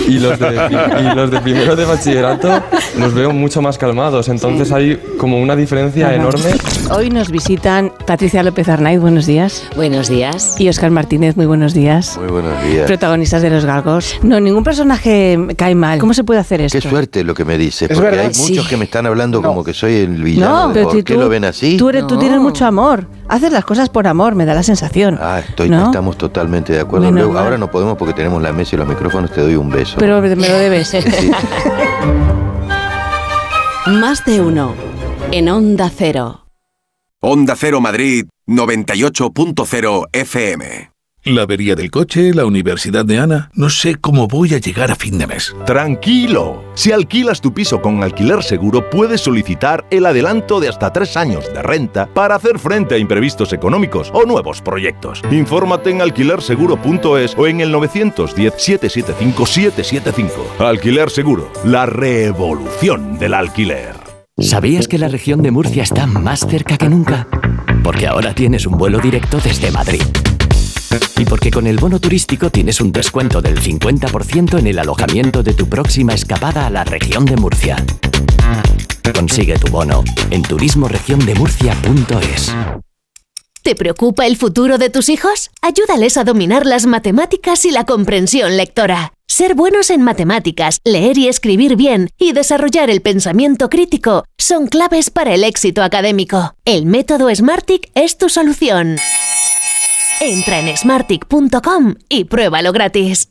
Y, 0.08 0.18
los 0.18 0.38
de, 0.38 0.46
y 1.00 1.14
los 1.16 1.30
de 1.30 1.40
primero 1.40 1.74
de 1.74 1.84
bachillerato 1.86 2.62
los 2.98 3.14
veo 3.14 3.32
mucho 3.32 3.62
más 3.62 3.78
calmados. 3.78 4.28
Entonces 4.28 4.70
hay 4.72 5.00
como 5.18 5.40
una 5.40 5.56
diferencia 5.56 6.14
enorme. 6.14 6.50
Hoy 6.94 7.08
nos 7.08 7.30
visitan 7.30 7.90
Patricia 8.06 8.42
López 8.42 8.68
Arnaiz, 8.68 9.00
buenos 9.00 9.24
días. 9.24 9.64
Buenos 9.76 10.10
días. 10.10 10.60
Y 10.60 10.68
Oscar 10.68 10.90
Martínez, 10.90 11.38
muy 11.38 11.46
buenos 11.46 11.72
días. 11.72 12.18
Muy 12.18 12.30
buenos 12.30 12.62
días. 12.64 12.86
Protagonistas 12.86 13.40
de 13.40 13.48
Los 13.48 13.64
Galgos. 13.64 14.16
No, 14.22 14.38
ningún 14.40 14.62
personaje 14.62 15.38
cae 15.56 15.74
mal. 15.74 15.98
¿Cómo 15.98 16.12
se 16.12 16.22
puede 16.22 16.40
hacer 16.40 16.60
esto? 16.60 16.78
Qué 16.78 16.86
suerte 16.86 17.24
lo 17.24 17.32
que 17.34 17.46
me 17.46 17.56
dices, 17.56 17.90
Es 17.90 17.96
porque 17.96 18.10
verdad, 18.10 18.26
hay 18.26 18.34
sí. 18.34 18.50
muchos 18.52 18.68
que 18.68 18.76
me 18.76 18.84
están 18.84 19.06
hablando 19.06 19.40
como 19.40 19.64
que 19.64 19.72
soy 19.72 20.00
el 20.00 20.22
villano. 20.22 20.66
No, 20.68 20.72
pero 20.74 20.84
¿Por 20.88 20.96
si 20.96 21.02
qué 21.02 21.14
tú, 21.14 21.20
lo 21.20 21.30
ven 21.30 21.46
así? 21.46 21.78
Tú, 21.78 21.88
eres- 21.88 22.06
tú 22.06 22.18
tienes 22.18 22.38
mucho 22.40 22.66
amor. 22.66 23.06
Haces 23.26 23.52
las 23.52 23.64
cosas 23.64 23.88
por 23.88 24.06
amor, 24.06 24.34
me 24.34 24.44
da 24.44 24.52
la 24.52 24.62
sensación. 24.62 25.18
Ah, 25.20 25.38
estoy, 25.40 25.70
¿No? 25.70 25.86
estamos 25.86 26.18
totalmente 26.18 26.74
de 26.74 26.80
acuerdo. 26.80 27.10
Luego, 27.10 27.38
ahora 27.38 27.56
no 27.56 27.70
podemos 27.70 27.96
porque 27.96 28.12
tenemos 28.12 28.42
la 28.42 28.52
mesa 28.52 28.76
y 28.76 28.78
los 28.78 28.86
micrófonos, 28.86 29.30
te 29.32 29.40
doy 29.40 29.54
un 29.54 29.70
beso. 29.70 29.96
Pero 29.98 30.20
me 30.20 30.28
lo 30.36 30.58
debes. 30.58 30.94
Más 33.86 34.22
de 34.26 34.42
uno. 34.42 34.74
En 35.30 35.48
Onda 35.48 35.90
Cero. 35.94 36.41
Onda 37.24 37.54
Cero 37.54 37.80
Madrid 37.80 38.24
98.0 38.48 40.08
FM. 40.12 40.90
La 41.22 41.42
avería 41.42 41.76
del 41.76 41.92
coche, 41.92 42.34
la 42.34 42.44
universidad 42.44 43.04
de 43.04 43.20
Ana. 43.20 43.48
No 43.54 43.70
sé 43.70 43.94
cómo 43.94 44.26
voy 44.26 44.54
a 44.54 44.58
llegar 44.58 44.90
a 44.90 44.96
fin 44.96 45.18
de 45.18 45.28
mes. 45.28 45.54
Tranquilo. 45.64 46.64
Si 46.74 46.90
alquilas 46.90 47.40
tu 47.40 47.54
piso 47.54 47.80
con 47.80 48.02
alquiler 48.02 48.42
seguro, 48.42 48.90
puedes 48.90 49.20
solicitar 49.20 49.86
el 49.90 50.06
adelanto 50.06 50.58
de 50.58 50.68
hasta 50.68 50.92
tres 50.92 51.16
años 51.16 51.44
de 51.54 51.62
renta 51.62 52.12
para 52.12 52.34
hacer 52.34 52.58
frente 52.58 52.96
a 52.96 52.98
imprevistos 52.98 53.52
económicos 53.52 54.10
o 54.12 54.24
nuevos 54.24 54.60
proyectos. 54.60 55.22
Infórmate 55.30 55.90
en 55.90 56.02
alquilerseguro.es 56.02 57.38
o 57.38 57.46
en 57.46 57.60
el 57.60 57.72
910-775-775. 57.72 60.58
Alquiler 60.58 61.08
Seguro, 61.08 61.52
la 61.64 61.86
revolución 61.86 63.16
del 63.20 63.34
alquiler. 63.34 64.01
¿Sabías 64.42 64.88
que 64.88 64.98
la 64.98 65.08
región 65.08 65.42
de 65.42 65.52
Murcia 65.52 65.84
está 65.84 66.06
más 66.06 66.40
cerca 66.40 66.76
que 66.76 66.88
nunca? 66.88 67.28
Porque 67.84 68.08
ahora 68.08 68.34
tienes 68.34 68.66
un 68.66 68.76
vuelo 68.76 68.98
directo 68.98 69.38
desde 69.42 69.70
Madrid. 69.70 70.02
Y 71.16 71.24
porque 71.24 71.50
con 71.50 71.66
el 71.66 71.78
bono 71.78 72.00
turístico 72.00 72.50
tienes 72.50 72.80
un 72.80 72.92
descuento 72.92 73.40
del 73.40 73.60
50% 73.60 74.58
en 74.58 74.66
el 74.66 74.78
alojamiento 74.78 75.42
de 75.42 75.54
tu 75.54 75.68
próxima 75.68 76.12
escapada 76.12 76.66
a 76.66 76.70
la 76.70 76.84
región 76.84 77.24
de 77.24 77.36
Murcia. 77.36 77.76
Consigue 79.14 79.58
tu 79.58 79.70
bono 79.70 80.02
en 80.30 80.42
turismoregiondemurcia.es. 80.42 82.52
¿Te 83.62 83.76
preocupa 83.76 84.26
el 84.26 84.36
futuro 84.36 84.76
de 84.76 84.90
tus 84.90 85.08
hijos? 85.08 85.50
Ayúdales 85.62 86.16
a 86.16 86.24
dominar 86.24 86.66
las 86.66 86.86
matemáticas 86.86 87.64
y 87.64 87.70
la 87.70 87.84
comprensión 87.84 88.56
lectora. 88.56 89.12
Ser 89.34 89.54
buenos 89.54 89.88
en 89.88 90.02
matemáticas, 90.02 90.82
leer 90.84 91.16
y 91.16 91.26
escribir 91.26 91.74
bien 91.74 92.10
y 92.18 92.32
desarrollar 92.32 92.90
el 92.90 93.00
pensamiento 93.00 93.70
crítico 93.70 94.24
son 94.36 94.66
claves 94.66 95.08
para 95.08 95.32
el 95.32 95.42
éxito 95.42 95.82
académico. 95.82 96.54
El 96.66 96.84
método 96.84 97.34
Smartick 97.34 97.90
es 97.94 98.18
tu 98.18 98.28
solución. 98.28 98.98
Entra 100.20 100.60
en 100.60 100.76
smartick.com 100.76 101.94
y 102.10 102.24
pruébalo 102.24 102.72
gratis. 102.72 103.30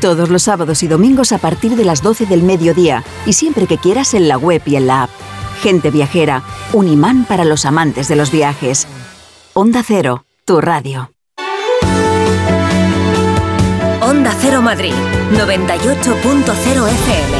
Todos 0.00 0.30
los 0.30 0.44
sábados 0.44 0.82
y 0.82 0.88
domingos 0.88 1.30
a 1.32 1.38
partir 1.38 1.76
de 1.76 1.84
las 1.84 2.02
12 2.02 2.24
del 2.24 2.42
mediodía 2.42 3.04
y 3.26 3.34
siempre 3.34 3.66
que 3.66 3.76
quieras 3.76 4.14
en 4.14 4.28
la 4.28 4.38
web 4.38 4.62
y 4.64 4.76
en 4.76 4.86
la 4.86 5.02
app. 5.02 5.10
Gente 5.60 5.90
viajera, 5.90 6.42
un 6.72 6.88
imán 6.88 7.26
para 7.26 7.44
los 7.44 7.66
amantes 7.66 8.08
de 8.08 8.16
los 8.16 8.30
viajes. 8.30 8.86
Onda 9.52 9.82
Cero, 9.86 10.24
tu 10.46 10.62
radio. 10.62 11.12
Onda 14.00 14.34
Cero 14.40 14.62
Madrid, 14.62 14.94
98.0 15.32 16.88
FM. 16.88 17.39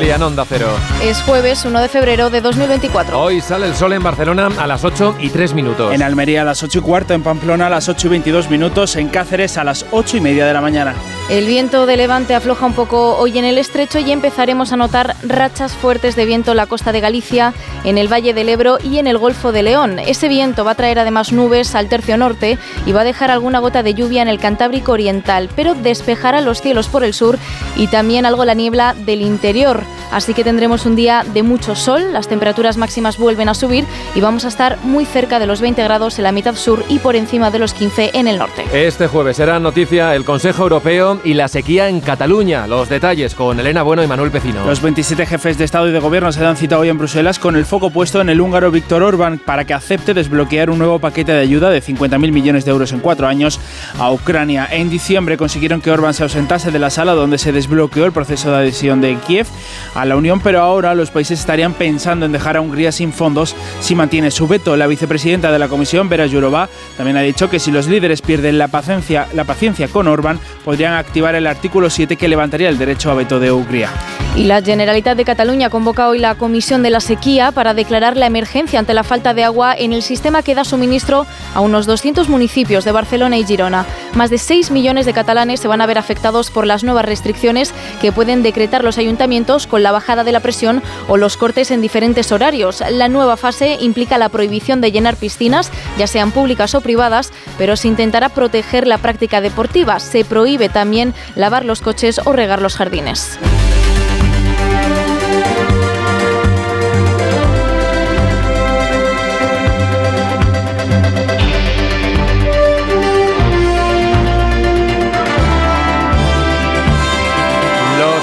En 0.00 0.22
Onda 0.22 0.44
Cero. 0.48 0.68
Es 1.02 1.20
jueves 1.22 1.64
1 1.64 1.80
de 1.80 1.88
febrero 1.88 2.30
de 2.30 2.40
2024. 2.40 3.20
Hoy 3.20 3.40
sale 3.40 3.66
el 3.66 3.74
sol 3.74 3.92
en 3.92 4.02
Barcelona 4.02 4.48
a 4.56 4.66
las 4.68 4.84
8 4.84 5.16
y 5.18 5.28
3 5.28 5.54
minutos. 5.54 5.92
En 5.92 6.04
Almería 6.04 6.42
a 6.42 6.44
las 6.44 6.62
8 6.62 6.78
y 6.78 6.82
cuarto, 6.82 7.14
en 7.14 7.24
Pamplona 7.24 7.66
a 7.66 7.70
las 7.70 7.88
8 7.88 8.06
y 8.06 8.10
22 8.10 8.48
minutos, 8.48 8.94
en 8.94 9.08
Cáceres 9.08 9.58
a 9.58 9.64
las 9.64 9.84
8 9.90 10.18
y 10.18 10.20
media 10.20 10.46
de 10.46 10.52
la 10.52 10.60
mañana. 10.60 10.94
El 11.28 11.46
viento 11.46 11.84
de 11.84 11.96
levante 11.96 12.34
afloja 12.34 12.64
un 12.64 12.74
poco 12.74 13.16
hoy 13.16 13.38
en 13.38 13.44
el 13.44 13.58
estrecho 13.58 13.98
y 13.98 14.12
empezaremos 14.12 14.72
a 14.72 14.76
notar 14.76 15.16
rachas 15.24 15.72
fuertes 15.72 16.14
de 16.16 16.24
viento 16.24 16.52
en 16.52 16.58
la 16.58 16.66
costa 16.66 16.92
de 16.92 17.00
Galicia, 17.00 17.52
en 17.84 17.98
el 17.98 18.10
Valle 18.10 18.32
del 18.32 18.48
Ebro 18.48 18.78
y 18.82 18.98
en 18.98 19.08
el 19.08 19.18
Golfo 19.18 19.52
de 19.52 19.64
León. 19.64 19.98
Ese 19.98 20.28
viento 20.28 20.64
va 20.64 20.70
a 20.70 20.76
traer 20.76 21.00
además 21.00 21.32
nubes 21.32 21.74
al 21.74 21.88
tercio 21.88 22.16
norte 22.16 22.56
y 22.86 22.92
va 22.92 23.02
a 23.02 23.04
dejar 23.04 23.30
alguna 23.30 23.58
gota 23.58 23.82
de 23.82 23.94
lluvia 23.94 24.22
en 24.22 24.28
el 24.28 24.38
Cantábrico 24.38 24.92
Oriental, 24.92 25.50
pero 25.56 25.74
despejará 25.74 26.40
los 26.40 26.62
cielos 26.62 26.88
por 26.88 27.04
el 27.04 27.12
sur 27.12 27.38
y 27.76 27.88
también 27.88 28.24
algo 28.24 28.44
la 28.44 28.54
niebla 28.54 28.94
del 28.94 29.20
interior. 29.20 29.87
Así 30.10 30.34
que 30.34 30.44
tendremos 30.44 30.86
un 30.86 30.96
día 30.96 31.24
de 31.34 31.42
mucho 31.42 31.74
sol, 31.74 32.12
las 32.12 32.28
temperaturas 32.28 32.76
máximas 32.76 33.18
vuelven 33.18 33.48
a 33.48 33.54
subir 33.54 33.84
y 34.14 34.20
vamos 34.20 34.44
a 34.44 34.48
estar 34.48 34.78
muy 34.82 35.04
cerca 35.04 35.38
de 35.38 35.46
los 35.46 35.60
20 35.60 35.82
grados 35.84 36.18
en 36.18 36.24
la 36.24 36.32
mitad 36.32 36.54
sur 36.54 36.84
y 36.88 36.98
por 36.98 37.14
encima 37.16 37.50
de 37.50 37.58
los 37.58 37.74
15 37.74 38.12
en 38.14 38.26
el 38.26 38.38
norte. 38.38 38.64
Este 38.72 39.06
jueves 39.06 39.36
será 39.36 39.58
noticia 39.60 40.14
el 40.14 40.24
Consejo 40.24 40.62
Europeo 40.62 41.20
y 41.24 41.34
la 41.34 41.48
sequía 41.48 41.88
en 41.88 42.00
Cataluña. 42.00 42.66
Los 42.66 42.88
detalles 42.88 43.34
con 43.34 43.60
Elena 43.60 43.82
Bueno 43.82 44.02
y 44.02 44.06
Manuel 44.06 44.30
Pecino. 44.30 44.64
Los 44.64 44.80
27 44.80 45.26
jefes 45.26 45.58
de 45.58 45.64
Estado 45.64 45.88
y 45.88 45.92
de 45.92 46.00
Gobierno 46.00 46.32
se 46.32 46.44
han 46.44 46.56
citado 46.56 46.82
hoy 46.82 46.88
en 46.88 46.98
Bruselas 46.98 47.38
con 47.38 47.56
el 47.56 47.66
foco 47.66 47.90
puesto 47.90 48.20
en 48.20 48.28
el 48.30 48.40
húngaro 48.40 48.70
Víctor 48.70 49.02
Orbán 49.02 49.38
para 49.38 49.64
que 49.64 49.74
acepte 49.74 50.14
desbloquear 50.14 50.70
un 50.70 50.78
nuevo 50.78 50.98
paquete 50.98 51.32
de 51.32 51.40
ayuda 51.40 51.70
de 51.70 51.82
50.000 51.82 52.32
millones 52.32 52.64
de 52.64 52.70
euros 52.70 52.92
en 52.92 53.00
cuatro 53.00 53.26
años 53.26 53.60
a 53.98 54.10
Ucrania. 54.10 54.68
En 54.70 54.90
diciembre 54.90 55.36
consiguieron 55.36 55.80
que 55.80 55.90
Orbán 55.90 56.14
se 56.14 56.22
ausentase 56.22 56.70
de 56.70 56.78
la 56.78 56.90
sala 56.90 57.12
donde 57.12 57.38
se 57.38 57.52
desbloqueó 57.52 58.06
el 58.06 58.12
proceso 58.12 58.50
de 58.50 58.58
adhesión 58.58 59.00
de 59.00 59.16
Kiev 59.26 59.46
a 59.94 60.04
la 60.04 60.16
Unión, 60.16 60.40
pero 60.40 60.60
ahora 60.60 60.94
los 60.94 61.10
países 61.10 61.40
estarían 61.40 61.74
pensando 61.74 62.26
en 62.26 62.32
dejar 62.32 62.56
a 62.56 62.60
Hungría 62.60 62.92
sin 62.92 63.12
fondos 63.12 63.54
si 63.80 63.94
mantiene 63.94 64.30
su 64.30 64.46
veto. 64.46 64.76
La 64.76 64.86
vicepresidenta 64.86 65.52
de 65.52 65.58
la 65.58 65.68
Comisión, 65.68 66.08
Vera 66.08 66.28
Jourova, 66.28 66.68
también 66.96 67.16
ha 67.16 67.22
dicho 67.22 67.50
que 67.50 67.58
si 67.58 67.70
los 67.70 67.88
líderes 67.88 68.22
pierden 68.22 68.58
la 68.58 68.68
paciencia, 68.68 69.28
la 69.34 69.44
paciencia 69.44 69.88
con 69.88 70.08
Orbán, 70.08 70.40
podrían 70.64 70.94
activar 70.94 71.34
el 71.34 71.46
artículo 71.46 71.90
7 71.90 72.16
que 72.16 72.28
levantaría 72.28 72.68
el 72.68 72.78
derecho 72.78 73.10
a 73.10 73.14
veto 73.14 73.40
de 73.40 73.52
Hungría. 73.52 73.90
Y 74.38 74.44
la 74.44 74.62
Generalitat 74.62 75.16
de 75.16 75.24
Cataluña 75.24 75.68
convoca 75.68 76.06
hoy 76.06 76.20
la 76.20 76.36
Comisión 76.36 76.84
de 76.84 76.90
la 76.90 77.00
Sequía 77.00 77.50
para 77.50 77.74
declarar 77.74 78.16
la 78.16 78.26
emergencia 78.26 78.78
ante 78.78 78.94
la 78.94 79.02
falta 79.02 79.34
de 79.34 79.42
agua 79.42 79.74
en 79.76 79.92
el 79.92 80.00
sistema 80.00 80.44
que 80.44 80.54
da 80.54 80.62
suministro 80.62 81.26
a 81.56 81.60
unos 81.60 81.86
200 81.86 82.28
municipios 82.28 82.84
de 82.84 82.92
Barcelona 82.92 83.36
y 83.36 83.44
Girona. 83.44 83.84
Más 84.14 84.30
de 84.30 84.38
6 84.38 84.70
millones 84.70 85.06
de 85.06 85.12
catalanes 85.12 85.58
se 85.58 85.66
van 85.66 85.80
a 85.80 85.86
ver 85.86 85.98
afectados 85.98 86.52
por 86.52 86.68
las 86.68 86.84
nuevas 86.84 87.04
restricciones 87.04 87.74
que 88.00 88.12
pueden 88.12 88.44
decretar 88.44 88.84
los 88.84 88.96
ayuntamientos 88.96 89.66
con 89.66 89.82
la 89.82 89.90
bajada 89.90 90.22
de 90.22 90.30
la 90.30 90.38
presión 90.38 90.84
o 91.08 91.16
los 91.16 91.36
cortes 91.36 91.72
en 91.72 91.80
diferentes 91.80 92.30
horarios. 92.30 92.80
La 92.92 93.08
nueva 93.08 93.36
fase 93.36 93.76
implica 93.80 94.18
la 94.18 94.28
prohibición 94.28 94.80
de 94.80 94.92
llenar 94.92 95.16
piscinas, 95.16 95.72
ya 95.98 96.06
sean 96.06 96.30
públicas 96.30 96.76
o 96.76 96.80
privadas, 96.80 97.32
pero 97.58 97.74
se 97.74 97.88
intentará 97.88 98.28
proteger 98.28 98.86
la 98.86 98.98
práctica 98.98 99.40
deportiva. 99.40 99.98
Se 99.98 100.24
prohíbe 100.24 100.68
también 100.68 101.12
lavar 101.34 101.64
los 101.64 101.80
coches 101.80 102.20
o 102.24 102.32
regar 102.32 102.62
los 102.62 102.76
jardines. 102.76 103.36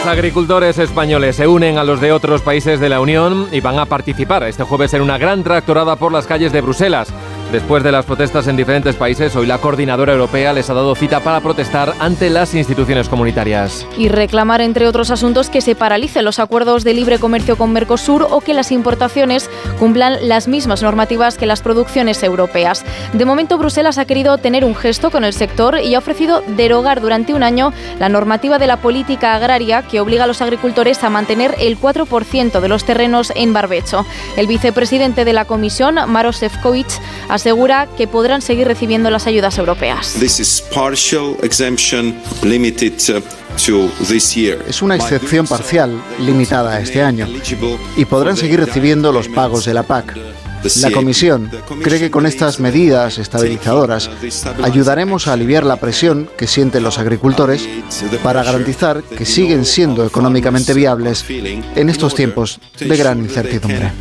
Los 0.06 0.14
agricultores 0.14 0.78
españoles 0.78 1.36
se 1.36 1.48
unen 1.48 1.80
a 1.80 1.84
los 1.84 2.00
de 2.00 2.12
otros 2.12 2.44
países 2.44 2.80
de 2.80 2.90
la 2.90 3.00
Unión 3.00 3.48
y 3.52 3.60
van 3.60 3.80
a 3.80 3.88
participar 3.88 4.44
este 4.44 4.62
jueves 4.62 4.94
en 4.94 5.02
una 5.02 5.18
gran 5.18 5.44
tractorada 5.44 5.96
por 5.96 6.12
las 6.12 6.28
calles 6.28 6.52
de 6.52 6.62
Bruselas. 6.62 7.12
Después 7.56 7.84
de 7.84 7.92
las 7.94 8.04
protestas 8.04 8.48
en 8.48 8.58
diferentes 8.58 8.98
países, 8.98 9.34
hoy 9.38 9.46
la 9.46 9.60
coordinadora 9.60 10.12
europea 10.12 10.52
les 10.52 10.70
ha 10.70 10.74
dado 10.74 10.94
cita 10.94 11.22
para 11.22 11.40
protestar 11.40 11.94
ante 12.00 12.30
las 12.30 12.54
instituciones 12.54 13.08
comunitarias. 13.08 13.88
Y 13.98 14.10
reclamar, 14.10 14.60
entre 14.60 14.90
otros 14.90 15.10
asuntos, 15.10 15.50
que 15.50 15.62
se 15.62 15.74
paralicen 15.74 16.26
los 16.26 16.40
acuerdos 16.40 16.84
de 16.84 16.94
libre 16.94 17.18
comercio 17.18 17.56
con 17.56 17.72
Mercosur 17.72 18.28
o 18.30 18.42
que 18.42 18.54
las 18.54 18.74
importaciones 18.74 19.50
cumplan 19.80 20.28
las 20.28 20.50
mismas 20.50 20.84
normativas 20.84 21.38
que 21.38 21.46
las 21.46 21.62
producciones 21.62 22.22
europeas. 22.24 22.84
De 23.14 23.24
momento, 23.24 23.58
Bruselas 23.58 24.00
ha 24.00 24.06
querido 24.06 24.38
tener 24.38 24.66
un 24.66 24.76
gesto 24.76 25.10
con 25.10 25.24
el 25.24 25.32
sector 25.32 25.80
y 25.80 25.96
ha 25.96 26.00
ofrecido 26.00 26.44
derogar 26.58 27.00
durante 27.00 27.34
un 27.34 27.42
año 27.42 27.72
la 28.00 28.10
normativa 28.10 28.60
de 28.60 28.68
la 28.68 28.82
política 28.82 29.34
agraria 29.34 29.84
que 29.84 30.02
obliga 30.02 30.26
a 30.26 30.28
los 30.28 30.42
agricultores 30.42 31.02
a 31.06 31.10
mantener 31.10 31.56
el 31.58 31.80
4% 31.80 32.60
de 32.60 32.68
los 32.68 32.84
terrenos 32.84 33.32
en 33.34 33.54
barbecho. 33.54 34.06
El 34.36 34.48
vicepresidente 34.48 35.24
de 35.24 35.32
la 35.32 35.46
Comisión, 35.46 35.96
Maros 36.08 36.36
Sefcovic, 36.36 37.00
asegura 37.46 37.88
que 37.96 38.08
podrán 38.08 38.42
seguir 38.42 38.68
recibiendo 38.68 39.12
las 39.12 39.28
ayudas 39.28 39.56
europeas. 39.60 40.20
Es 44.68 44.82
una 44.82 44.96
excepción 44.96 45.46
parcial, 45.46 46.02
limitada 46.20 46.74
a 46.74 46.80
este 46.80 47.04
año, 47.04 47.28
y 47.96 48.06
podrán 48.06 48.36
seguir 48.36 48.62
recibiendo 48.62 49.12
los 49.12 49.28
pagos 49.28 49.64
de 49.66 49.76
la 49.76 49.84
PAC. 49.84 50.35
La 50.82 50.92
Comisión 50.92 51.50
cree 51.84 52.00
que 52.00 52.12
con 52.12 52.26
estas 52.26 52.60
medidas 52.60 53.18
estabilizadoras 53.18 54.10
ayudaremos 54.64 55.28
a 55.28 55.34
aliviar 55.34 55.64
la 55.64 55.78
presión 55.78 56.30
que 56.38 56.48
sienten 56.48 56.84
los 56.84 56.98
agricultores 56.98 57.68
para 58.24 58.44
garantizar 58.44 59.04
que 59.04 59.26
siguen 59.26 59.66
siendo 59.66 60.06
económicamente 60.06 60.74
viables 60.74 61.26
en 61.30 61.90
estos 61.90 62.16
tiempos 62.16 62.60
de 62.80 62.98
gran 62.98 63.20
incertidumbre. 63.20 63.92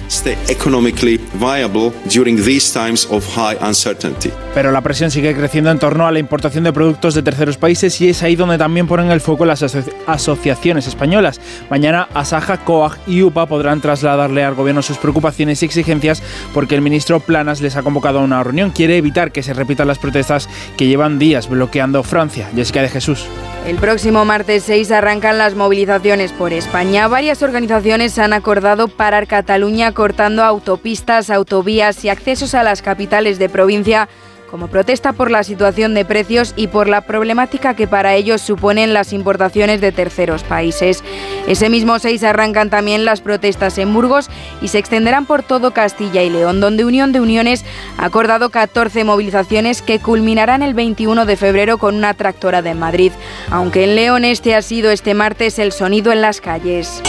Pero 4.55 4.73
la 4.73 4.81
presión 4.81 5.11
sigue 5.11 5.35
creciendo 5.35 5.71
en 5.71 5.79
torno 5.79 6.07
a 6.07 6.13
la 6.13 6.19
importación 6.19 6.65
de 6.65 6.73
productos 6.73 7.15
de 7.15 7.23
terceros 7.23 7.57
países 7.57 8.01
y 8.01 8.09
es 8.09 8.23
ahí 8.23 8.37
donde 8.37 8.59
también 8.59 8.87
ponen 8.87 9.11
el 9.11 9.21
foco 9.21 9.45
las 9.45 9.63
aso 9.63 9.83
asociaciones 10.07 10.87
españolas. 10.87 11.41
Mañana 11.71 12.09
Asaja, 12.15 12.59
COAG 12.59 12.99
y 13.07 13.23
UPA 13.23 13.47
podrán 13.47 13.81
trasladarle 13.81 14.45
al 14.45 14.55
gobierno 14.55 14.83
sus 14.83 14.99
preocupaciones 14.99 15.63
y 15.63 15.67
exigencias 15.67 16.23
porque 16.55 16.75
el 16.75 16.81
ministro 16.81 17.21
Planas 17.21 17.61
les 17.61 17.77
ha 17.77 17.83
convocado 17.83 18.21
a 18.21 18.23
una 18.23 18.43
reunión. 18.43 18.71
Quiere 18.71 18.97
evitar 18.97 19.33
que 19.33 19.43
se 19.43 19.53
repitan 19.53 19.89
las 19.89 19.99
protestas 19.99 20.49
que 20.79 20.87
llevan 20.87 21.19
días 21.19 21.51
bloqueando 21.51 22.03
Francia. 22.03 22.49
Jessica 22.55 22.81
de 22.81 22.89
Jesús. 22.89 23.27
El 23.67 23.77
próximo 23.77 24.25
martes 24.25 24.63
6 24.65 24.91
arrancan 24.93 25.37
las 25.37 25.55
movilizaciones 25.55 26.33
por 26.33 26.53
España. 26.53 27.09
Varias 27.09 27.43
organizaciones 27.43 28.19
han 28.19 28.33
acordado 28.33 28.89
parar 28.89 29.27
Cataluña 29.27 29.93
cortando 29.93 30.45
autopistas, 30.45 31.31
autovías 31.31 32.05
y 32.05 32.09
accesos 32.09 32.55
a 32.55 32.63
las 32.63 32.83
capitales 32.83 33.39
de 33.39 33.49
provincia 33.49 34.09
como 34.55 34.69
protesta 34.69 35.13
por 35.13 35.33
la 35.33 35.43
situación 35.43 35.95
de 35.95 36.05
precios 36.05 36.55
y 36.55 36.69
por 36.69 36.87
la 36.87 37.01
problemática 37.01 37.75
que 37.75 37.89
para 37.89 38.15
ellos 38.15 38.41
suponen 38.41 38.95
las 38.95 39.13
importaciones 39.13 39.81
de 39.81 39.91
terceros 39.91 40.45
países. 40.45 41.03
Ese 41.49 41.69
mismo 41.69 41.99
6 41.99 42.23
arrancan 42.23 42.71
también 42.71 43.05
las 43.05 43.21
protestas 43.21 43.79
en 43.79 43.93
Burgos 43.93 44.31
y 44.63 44.69
se 44.69 44.79
extenderán 44.79 45.27
por 45.27 45.43
todo 45.43 45.73
Castilla 45.73 46.23
y 46.23 46.31
León, 46.31 46.61
donde 46.61 46.85
Unión 46.85 47.11
de 47.11 47.21
Uniones 47.21 47.65
ha 47.99 48.05
acordado 48.05 48.51
14 48.51 49.03
movilizaciones 49.03 49.83
que 49.83 49.99
culminarán 49.99 50.63
el 50.63 50.75
21 50.75 51.27
de 51.27 51.37
febrero 51.37 51.77
con 51.79 51.97
una 51.97 52.15
tractorada 52.15 52.71
en 52.71 52.79
Madrid, 52.79 53.11
aunque 53.51 53.83
en 53.83 53.97
León 53.97 54.25
este 54.25 54.55
ha 54.55 54.63
sido 54.63 54.93
este 54.93 55.15
martes 55.15 55.59
el 55.59 55.73
sonido 55.73 56.13
en 56.13 56.21
las 56.21 56.41
calles. 56.41 57.03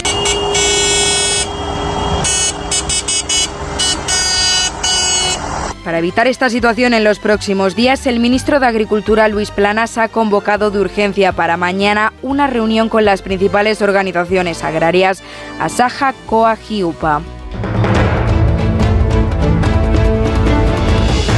Para 5.86 5.98
evitar 5.98 6.26
esta 6.26 6.50
situación 6.50 6.94
en 6.94 7.04
los 7.04 7.20
próximos 7.20 7.76
días, 7.76 8.08
el 8.08 8.18
ministro 8.18 8.58
de 8.58 8.66
Agricultura, 8.66 9.28
Luis 9.28 9.52
Planas, 9.52 9.98
ha 9.98 10.08
convocado 10.08 10.72
de 10.72 10.80
urgencia 10.80 11.30
para 11.30 11.56
mañana 11.56 12.12
una 12.22 12.48
reunión 12.48 12.88
con 12.88 13.04
las 13.04 13.22
principales 13.22 13.80
organizaciones 13.82 14.64
agrarias, 14.64 15.22
Asaja, 15.60 16.12
Coag 16.26 16.58
y 16.70 16.82
UPA. 16.82 17.22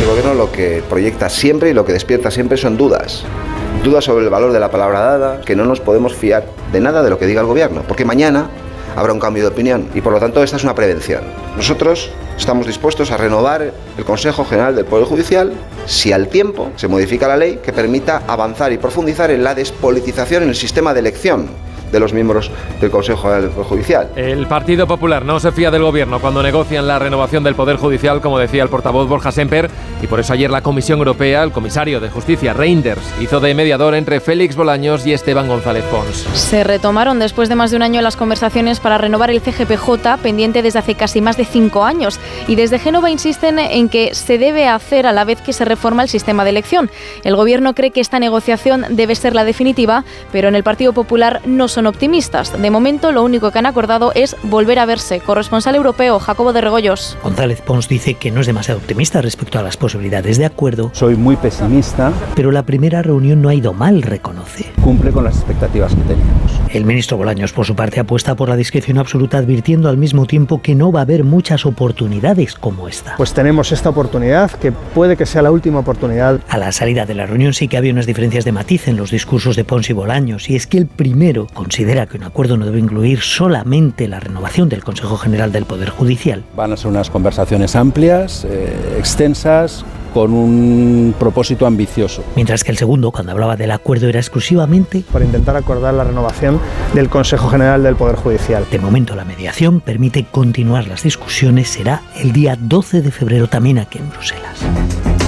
El 0.00 0.06
gobierno 0.06 0.32
lo 0.32 0.50
que 0.50 0.82
proyecta 0.88 1.28
siempre 1.28 1.68
y 1.68 1.74
lo 1.74 1.84
que 1.84 1.92
despierta 1.92 2.30
siempre 2.30 2.56
son 2.56 2.78
dudas. 2.78 3.24
Dudas 3.84 4.06
sobre 4.06 4.24
el 4.24 4.30
valor 4.30 4.52
de 4.52 4.60
la 4.60 4.70
palabra 4.70 5.00
dada, 5.00 5.40
que 5.42 5.56
no 5.56 5.66
nos 5.66 5.80
podemos 5.80 6.14
fiar 6.14 6.46
de 6.72 6.80
nada 6.80 7.02
de 7.02 7.10
lo 7.10 7.18
que 7.18 7.26
diga 7.26 7.42
el 7.42 7.46
gobierno, 7.46 7.82
porque 7.86 8.06
mañana 8.06 8.48
habrá 8.98 9.12
un 9.12 9.20
cambio 9.20 9.44
de 9.44 9.50
opinión 9.50 9.88
y 9.94 10.00
por 10.00 10.12
lo 10.12 10.18
tanto 10.18 10.42
esta 10.42 10.56
es 10.56 10.64
una 10.64 10.74
prevención. 10.74 11.22
Nosotros 11.56 12.10
estamos 12.36 12.66
dispuestos 12.66 13.10
a 13.12 13.16
renovar 13.16 13.72
el 13.96 14.04
Consejo 14.04 14.44
General 14.44 14.74
del 14.74 14.86
Poder 14.86 15.06
Judicial 15.06 15.52
si 15.86 16.12
al 16.12 16.28
tiempo 16.28 16.72
se 16.76 16.88
modifica 16.88 17.28
la 17.28 17.36
ley 17.36 17.60
que 17.62 17.72
permita 17.72 18.22
avanzar 18.26 18.72
y 18.72 18.78
profundizar 18.78 19.30
en 19.30 19.44
la 19.44 19.54
despolitización 19.54 20.42
en 20.42 20.48
el 20.48 20.56
sistema 20.56 20.94
de 20.94 21.00
elección 21.00 21.48
de 21.90 22.00
los 22.00 22.12
miembros 22.12 22.50
del 22.80 22.90
Consejo 22.90 23.22
General 23.22 23.42
del 23.42 23.50
Poder 23.50 23.66
Judicial. 23.68 24.08
El 24.16 24.46
Partido 24.46 24.86
Popular 24.86 25.24
no 25.24 25.40
se 25.40 25.52
fía 25.52 25.70
del 25.70 25.82
gobierno 25.82 26.20
cuando 26.20 26.42
negocian 26.42 26.86
la 26.86 26.98
renovación 26.98 27.44
del 27.44 27.54
Poder 27.54 27.76
Judicial, 27.76 28.20
como 28.20 28.38
decía 28.38 28.62
el 28.62 28.68
portavoz 28.68 29.08
Borja 29.08 29.32
Semper, 29.32 29.70
y 30.02 30.06
por 30.06 30.20
eso 30.20 30.32
ayer 30.32 30.50
la 30.50 30.62
Comisión 30.62 30.98
Europea, 30.98 31.42
el 31.42 31.52
comisario 31.52 32.00
de 32.00 32.10
Justicia 32.10 32.52
Reinders, 32.52 33.02
hizo 33.20 33.40
de 33.40 33.54
mediador 33.54 33.94
entre 33.94 34.20
Félix 34.20 34.56
Bolaños 34.56 35.06
y 35.06 35.12
Esteban 35.12 35.48
González 35.48 35.84
Pons. 35.84 36.26
Se 36.34 36.64
retomaron 36.64 37.18
después 37.18 37.48
de 37.48 37.54
más 37.54 37.70
de 37.70 37.76
un 37.76 37.82
año 37.82 38.02
las 38.02 38.16
conversaciones 38.16 38.80
para 38.80 38.98
renovar 38.98 39.30
el 39.30 39.40
CGPJ, 39.40 40.18
pendiente 40.22 40.62
desde 40.62 40.78
hace 40.78 40.94
casi 40.94 41.20
más 41.20 41.36
de 41.36 41.44
cinco 41.44 41.84
años, 41.84 42.20
y 42.46 42.54
desde 42.54 42.78
Génova 42.78 43.10
insisten 43.10 43.58
en 43.58 43.88
que 43.88 44.14
se 44.14 44.38
debe 44.38 44.68
hacer 44.68 45.06
a 45.06 45.12
la 45.12 45.24
vez 45.24 45.40
que 45.40 45.52
se 45.52 45.64
reforma 45.64 46.02
el 46.02 46.08
sistema 46.08 46.44
de 46.44 46.50
elección. 46.50 46.90
El 47.24 47.36
gobierno 47.36 47.74
cree 47.74 47.90
que 47.90 48.00
esta 48.00 48.18
negociación 48.18 48.84
debe 48.90 49.14
ser 49.14 49.34
la 49.34 49.44
definitiva, 49.44 50.04
pero 50.32 50.48
en 50.48 50.54
el 50.54 50.62
Partido 50.62 50.92
Popular 50.92 51.40
no 51.44 51.68
son 51.78 51.86
optimistas. 51.86 52.60
De 52.60 52.70
momento, 52.72 53.12
lo 53.12 53.22
único 53.22 53.52
que 53.52 53.60
han 53.60 53.66
acordado 53.66 54.10
es 54.16 54.34
volver 54.42 54.80
a 54.80 54.84
verse. 54.84 55.20
Corresponsal 55.20 55.76
europeo, 55.76 56.18
Jacobo 56.18 56.52
de 56.52 56.60
Regoyos. 56.60 57.16
González 57.22 57.60
Pons 57.60 57.88
dice 57.88 58.14
que 58.14 58.32
no 58.32 58.40
es 58.40 58.48
demasiado 58.48 58.80
optimista 58.80 59.22
respecto 59.22 59.60
a 59.60 59.62
las 59.62 59.76
posibilidades 59.76 60.38
de 60.38 60.44
acuerdo. 60.44 60.90
Soy 60.92 61.14
muy 61.14 61.36
pesimista. 61.36 62.12
Pero 62.34 62.50
la 62.50 62.64
primera 62.64 63.00
reunión 63.00 63.40
no 63.40 63.48
ha 63.48 63.54
ido 63.54 63.74
mal, 63.74 64.02
reconoce. 64.02 64.72
Cumple 64.82 65.12
con 65.12 65.22
las 65.22 65.36
expectativas 65.36 65.94
que 65.94 66.00
teníamos. 66.00 66.50
El 66.72 66.84
ministro 66.84 67.16
Bolaños, 67.16 67.52
por 67.52 67.64
su 67.64 67.76
parte, 67.76 68.00
apuesta 68.00 68.34
por 68.34 68.48
la 68.48 68.56
discreción 68.56 68.98
absoluta, 68.98 69.38
advirtiendo 69.38 69.88
al 69.88 69.98
mismo 69.98 70.26
tiempo 70.26 70.60
que 70.60 70.74
no 70.74 70.90
va 70.90 70.98
a 70.98 71.02
haber 71.02 71.22
muchas 71.22 71.64
oportunidades 71.64 72.56
como 72.56 72.88
esta. 72.88 73.14
Pues 73.16 73.34
tenemos 73.34 73.70
esta 73.70 73.90
oportunidad, 73.90 74.50
que 74.50 74.72
puede 74.72 75.16
que 75.16 75.26
sea 75.26 75.42
la 75.42 75.52
última 75.52 75.78
oportunidad. 75.78 76.40
A 76.48 76.58
la 76.58 76.72
salida 76.72 77.06
de 77.06 77.14
la 77.14 77.26
reunión 77.26 77.54
sí 77.54 77.68
que 77.68 77.76
había 77.76 77.92
unas 77.92 78.06
diferencias 78.06 78.44
de 78.44 78.50
matiz 78.50 78.88
en 78.88 78.96
los 78.96 79.12
discursos 79.12 79.54
de 79.54 79.62
Pons 79.62 79.88
y 79.90 79.92
Bolaños, 79.92 80.50
y 80.50 80.56
es 80.56 80.66
que 80.66 80.78
el 80.78 80.86
primero 80.86 81.46
considera 81.68 82.06
que 82.06 82.16
un 82.16 82.22
acuerdo 82.22 82.56
no 82.56 82.64
debe 82.64 82.78
incluir 82.78 83.20
solamente 83.20 84.08
la 84.08 84.20
renovación 84.20 84.70
del 84.70 84.82
Consejo 84.82 85.18
General 85.18 85.52
del 85.52 85.66
Poder 85.66 85.90
Judicial. 85.90 86.42
Van 86.56 86.72
a 86.72 86.78
ser 86.78 86.86
unas 86.86 87.10
conversaciones 87.10 87.76
amplias, 87.76 88.46
eh, 88.48 88.96
extensas, 88.98 89.84
con 90.14 90.32
un 90.32 91.14
propósito 91.18 91.66
ambicioso. 91.66 92.24
Mientras 92.36 92.64
que 92.64 92.70
el 92.70 92.78
segundo, 92.78 93.12
cuando 93.12 93.32
hablaba 93.32 93.56
del 93.56 93.70
acuerdo, 93.70 94.08
era 94.08 94.18
exclusivamente 94.18 95.04
para 95.12 95.26
intentar 95.26 95.56
acordar 95.56 95.92
la 95.92 96.04
renovación 96.04 96.58
del 96.94 97.10
Consejo 97.10 97.50
General 97.50 97.82
del 97.82 97.96
Poder 97.96 98.16
Judicial. 98.16 98.64
De 98.70 98.78
momento, 98.78 99.14
la 99.14 99.26
mediación 99.26 99.82
permite 99.82 100.24
continuar 100.24 100.88
las 100.88 101.02
discusiones. 101.02 101.68
Será 101.68 102.00
el 102.16 102.32
día 102.32 102.56
12 102.58 103.02
de 103.02 103.10
febrero 103.10 103.46
también 103.46 103.78
aquí 103.78 103.98
en 103.98 104.08
Bruselas. 104.08 105.27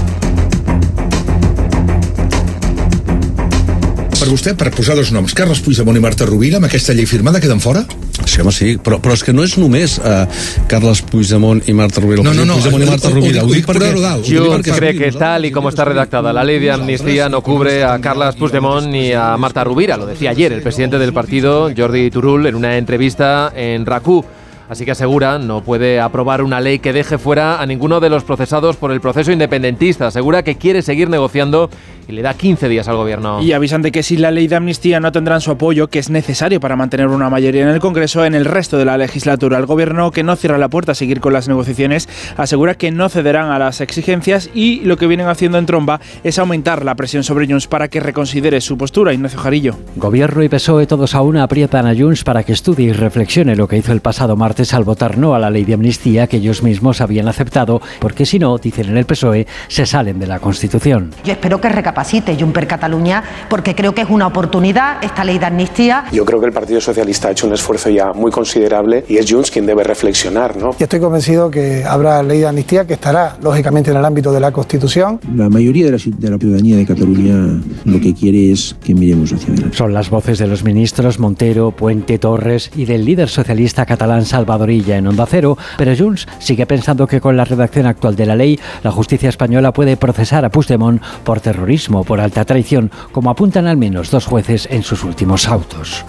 Per 4.21 4.29
vostè, 4.29 4.53
per 4.53 4.69
posar 4.69 4.99
dos 4.99 5.09
noms, 5.17 5.33
Carles 5.33 5.63
Puigdemont 5.65 5.97
i 5.97 6.01
Marta 6.05 6.27
Rovira, 6.29 6.59
amb 6.59 6.67
aquesta 6.69 6.93
llei 6.93 7.07
firmada 7.09 7.41
queden 7.41 7.63
fora? 7.65 7.87
Sí, 8.29 8.43
home, 8.43 8.53
sí, 8.53 8.75
però, 8.77 8.99
però 9.01 9.15
és 9.17 9.23
que 9.25 9.33
no 9.33 9.47
és 9.47 9.55
només 9.57 9.95
uh, 9.97 10.27
Carles 10.69 11.01
Puigdemont 11.09 11.63
i 11.65 11.73
Marta 11.73 12.03
Rovira. 12.05 12.27
No, 12.27 12.35
no, 12.37 12.45
no, 12.45 12.59
Puigdemont 12.59 12.85
i 12.85 12.91
Marta 12.91 13.09
ho, 13.09 13.15
Rovira. 13.15 13.41
ho, 13.41 13.49
ho, 13.49 13.55
dic 13.57 13.65
per 13.65 13.79
Rodal. 13.81 14.21
Junts 14.29 14.69
cree 14.77 14.93
que 14.99 15.09
tal 15.17 15.49
y 15.49 15.51
como 15.51 15.71
está 15.71 15.87
redactada 15.89 16.35
la 16.37 16.45
ley 16.45 16.59
de 16.59 16.71
amnistía 16.71 17.31
no 17.31 17.41
cubre 17.41 17.83
a 17.83 17.99
Carles 17.99 18.37
Puigdemont 18.37 18.93
ni 18.93 19.11
a 19.15 19.39
Marta 19.39 19.65
Rovira. 19.65 19.97
Lo 19.97 20.05
decía 20.05 20.37
ayer 20.37 20.53
el 20.53 20.61
presidente 20.61 20.99
del 20.99 21.15
partido, 21.15 21.71
Jordi 21.75 22.11
Turul, 22.11 22.45
en 22.45 22.57
una 22.57 22.77
entrevista 22.77 23.51
en 23.57 23.87
RACU. 23.87 24.23
Así 24.71 24.85
que 24.85 24.93
asegura 24.93 25.41
no 25.41 25.65
puede 25.65 25.99
aprobar 25.99 26.45
una 26.45 26.61
ley 26.61 26.79
que 26.79 26.93
deje 26.93 27.19
fuera 27.19 27.61
a 27.61 27.67
ninguno 27.67 27.99
de 27.99 28.09
los 28.09 28.23
procesados 28.23 28.77
por 28.77 28.93
el 28.93 29.01
proceso 29.01 29.33
independentista. 29.33 30.07
Asegura 30.07 30.45
que 30.45 30.59
quiere 30.59 30.83
seguir 30.83 31.11
negociando 31.11 31.71
y 32.09 32.13
le 32.13 32.23
da 32.23 32.35
15 32.35 32.69
días 32.69 32.89
al 32.89 32.97
gobierno. 32.97 33.43
Y 33.43 33.53
avisan 33.53 33.83
de 33.83 33.93
que 33.93 34.03
si 34.03 34.17
la 34.17 34.31
ley 34.31 34.49
de 34.49 34.57
amnistía 34.57 35.01
no 35.01 35.13
tendrán 35.13 35.41
su 35.41 35.51
apoyo, 35.51 35.89
que 35.89 35.99
es 35.99 36.11
necesario 36.11 36.61
para 36.61 36.77
mantener 36.77 37.09
una 37.09 37.31
mayoría 37.31 37.63
en 37.63 37.69
el 37.69 37.81
Congreso 37.81 38.25
en 38.25 38.35
el 38.35 38.45
resto 38.45 38.79
de 38.79 38.85
la 38.85 38.97
legislatura. 38.97 39.59
El 39.59 39.67
gobierno, 39.67 40.11
que 40.11 40.23
no 40.23 40.37
cierra 40.37 40.59
la 40.59 40.69
puerta 40.69 40.93
a 40.93 40.95
seguir 40.95 41.21
con 41.21 41.33
las 41.33 41.49
negociaciones, 41.49 42.09
asegura 42.37 42.75
que 42.75 42.91
no 42.91 43.09
cederán 43.09 43.51
a 43.51 43.59
las 43.59 43.81
exigencias 43.81 44.51
y 44.55 44.81
lo 44.81 44.97
que 44.97 45.07
vienen 45.07 45.29
haciendo 45.29 45.59
en 45.59 45.67
tromba 45.67 46.01
es 46.25 46.39
aumentar 46.39 46.85
la 46.85 46.95
presión 46.95 47.23
sobre 47.23 47.47
Junts 47.47 47.67
para 47.67 47.89
que 47.89 48.01
reconsidere 48.01 48.61
su 48.61 48.77
postura. 48.77 49.13
Ignacio 49.13 49.39
Jarillo. 49.39 49.77
Gobierno 49.97 50.43
y 50.43 50.49
PSOE 50.49 50.87
todos 50.87 51.15
a 51.15 51.23
una 51.23 51.43
aprietan 51.43 51.87
a 51.87 51.95
Junts 51.95 52.25
para 52.25 52.43
que 52.43 52.53
estudie 52.53 52.89
y 52.89 52.93
reflexione 52.93 53.57
lo 53.57 53.69
que 53.69 53.77
hizo 53.77 53.93
el 53.93 54.01
pasado 54.01 54.37
martes 54.37 54.75
al 54.75 54.85
votar 54.85 55.19
no 55.19 55.35
a 55.35 55.39
la 55.39 55.51
ley 55.51 55.65
de 55.65 55.75
amnistía 55.75 56.27
que 56.27 56.39
ellos 56.39 56.63
mismos 56.63 57.01
habían 57.01 57.29
aceptado, 57.29 57.81
porque 58.01 58.27
si 58.27 58.39
no, 58.39 58.59
dicen 58.59 58.89
en 58.89 58.97
el 58.97 59.05
PSOE, 59.05 59.47
se 59.69 59.87
salen 59.87 60.19
de 60.19 60.27
la 60.27 60.39
Constitución. 60.39 61.11
Yo 61.25 61.33
espero 61.33 61.61
que 61.61 61.69
recapacite 61.91 62.37
Juncker 62.39 62.69
Cataluña 62.69 63.23
porque 63.49 63.75
creo 63.75 63.93
que 63.95 64.03
es 64.03 64.09
una 64.09 64.29
oportunidad 64.29 65.03
esta 65.03 65.25
ley 65.25 65.39
de 65.39 65.47
amnistía. 65.47 66.05
Yo 66.13 66.25
creo 66.25 66.39
que 66.39 66.47
el 66.47 66.53
Partido 66.53 66.81
Socialista 66.81 67.29
ha 67.29 67.31
hecho 67.33 67.49
un 67.49 67.53
esfuerzo 67.53 67.91
ya 67.91 68.13
muy 68.13 68.31
considerable 68.31 69.05
y 69.09 69.17
es 69.17 69.31
Junts 69.31 69.51
quien 69.51 69.67
debe 69.67 69.83
reflexionar, 69.83 70.57
¿no? 70.57 70.71
Y 70.79 70.83
estoy 70.85 71.01
convencido 71.01 71.51
que 71.51 71.85
habrá 71.85 72.23
ley 72.23 72.39
de 72.39 72.47
amnistía 72.47 72.87
que 72.87 72.95
estará 72.95 73.37
lógicamente 73.43 73.91
en 73.91 73.97
el 73.97 74.05
ámbito 74.05 74.31
de 74.33 74.39
la 74.39 74.53
Constitución. 74.53 75.19
La 75.35 75.49
mayoría 75.49 75.87
de 75.87 75.93
la, 75.93 75.99
de 75.99 76.31
la 76.31 76.39
ciudadanía 76.39 76.77
de 76.77 76.87
Cataluña 76.87 77.61
lo 77.85 78.01
que 78.01 78.15
quiere 78.15 78.53
es 78.53 78.77
que 78.85 78.95
miremos 78.95 79.33
hacia 79.33 79.53
adelante. 79.53 79.77
Son 79.77 79.93
las 79.93 80.11
voces 80.11 80.39
de 80.39 80.47
los 80.47 80.63
ministros 80.63 81.19
Montero, 81.19 81.73
Puente, 81.73 82.19
Torres 82.19 82.71
y 82.77 82.85
del 82.85 83.05
líder 83.05 83.29
socialista 83.29 83.85
catalán 83.85 84.25
Salvadorilla 84.25 84.97
en 84.97 85.09
Onda 85.09 85.27
Cero, 85.29 85.59
pero 85.77 85.97
Junts 85.97 86.29
sigue 86.39 86.67
pensando 86.67 87.09
que 87.09 87.21
con 87.21 87.37
la 87.37 87.45
redacción 87.45 87.87
actual 87.87 88.15
de 88.15 88.27
la 88.27 88.37
ley, 88.37 88.61
la 88.85 88.93
justicia 88.93 89.29
española 89.29 89.73
puede 89.73 89.97
procesar 89.97 90.45
a 90.45 90.51
Puigdemont 90.51 91.03
por 91.25 91.41
terrorismo, 91.41 91.80
por 91.89 92.21
alta 92.21 92.45
traición, 92.45 92.91
como 93.13 93.31
apuntan 93.31 93.67
al 93.67 93.77
menos 93.77 94.11
dos 94.11 94.27
jueces 94.27 94.69
en 94.71 94.83
sus 94.83 95.05
últimos 95.05 95.49
autos. 95.49 96.05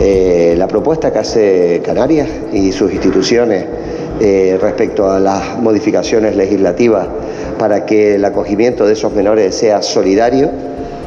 Eh, 0.00 0.54
la 0.58 0.68
propuesta 0.68 1.12
que 1.12 1.18
hace 1.18 1.82
Canarias 1.84 2.28
y 2.52 2.72
sus 2.72 2.92
instituciones 2.92 3.64
eh, 4.20 4.58
respecto 4.60 5.10
a 5.10 5.18
las 5.18 5.58
modificaciones 5.58 6.36
legislativas 6.36 7.08
para 7.58 7.86
que 7.86 8.16
el 8.16 8.24
acogimiento 8.24 8.86
de 8.86 8.92
esos 8.92 9.12
menores 9.12 9.54
sea 9.54 9.80
solidario, 9.82 10.50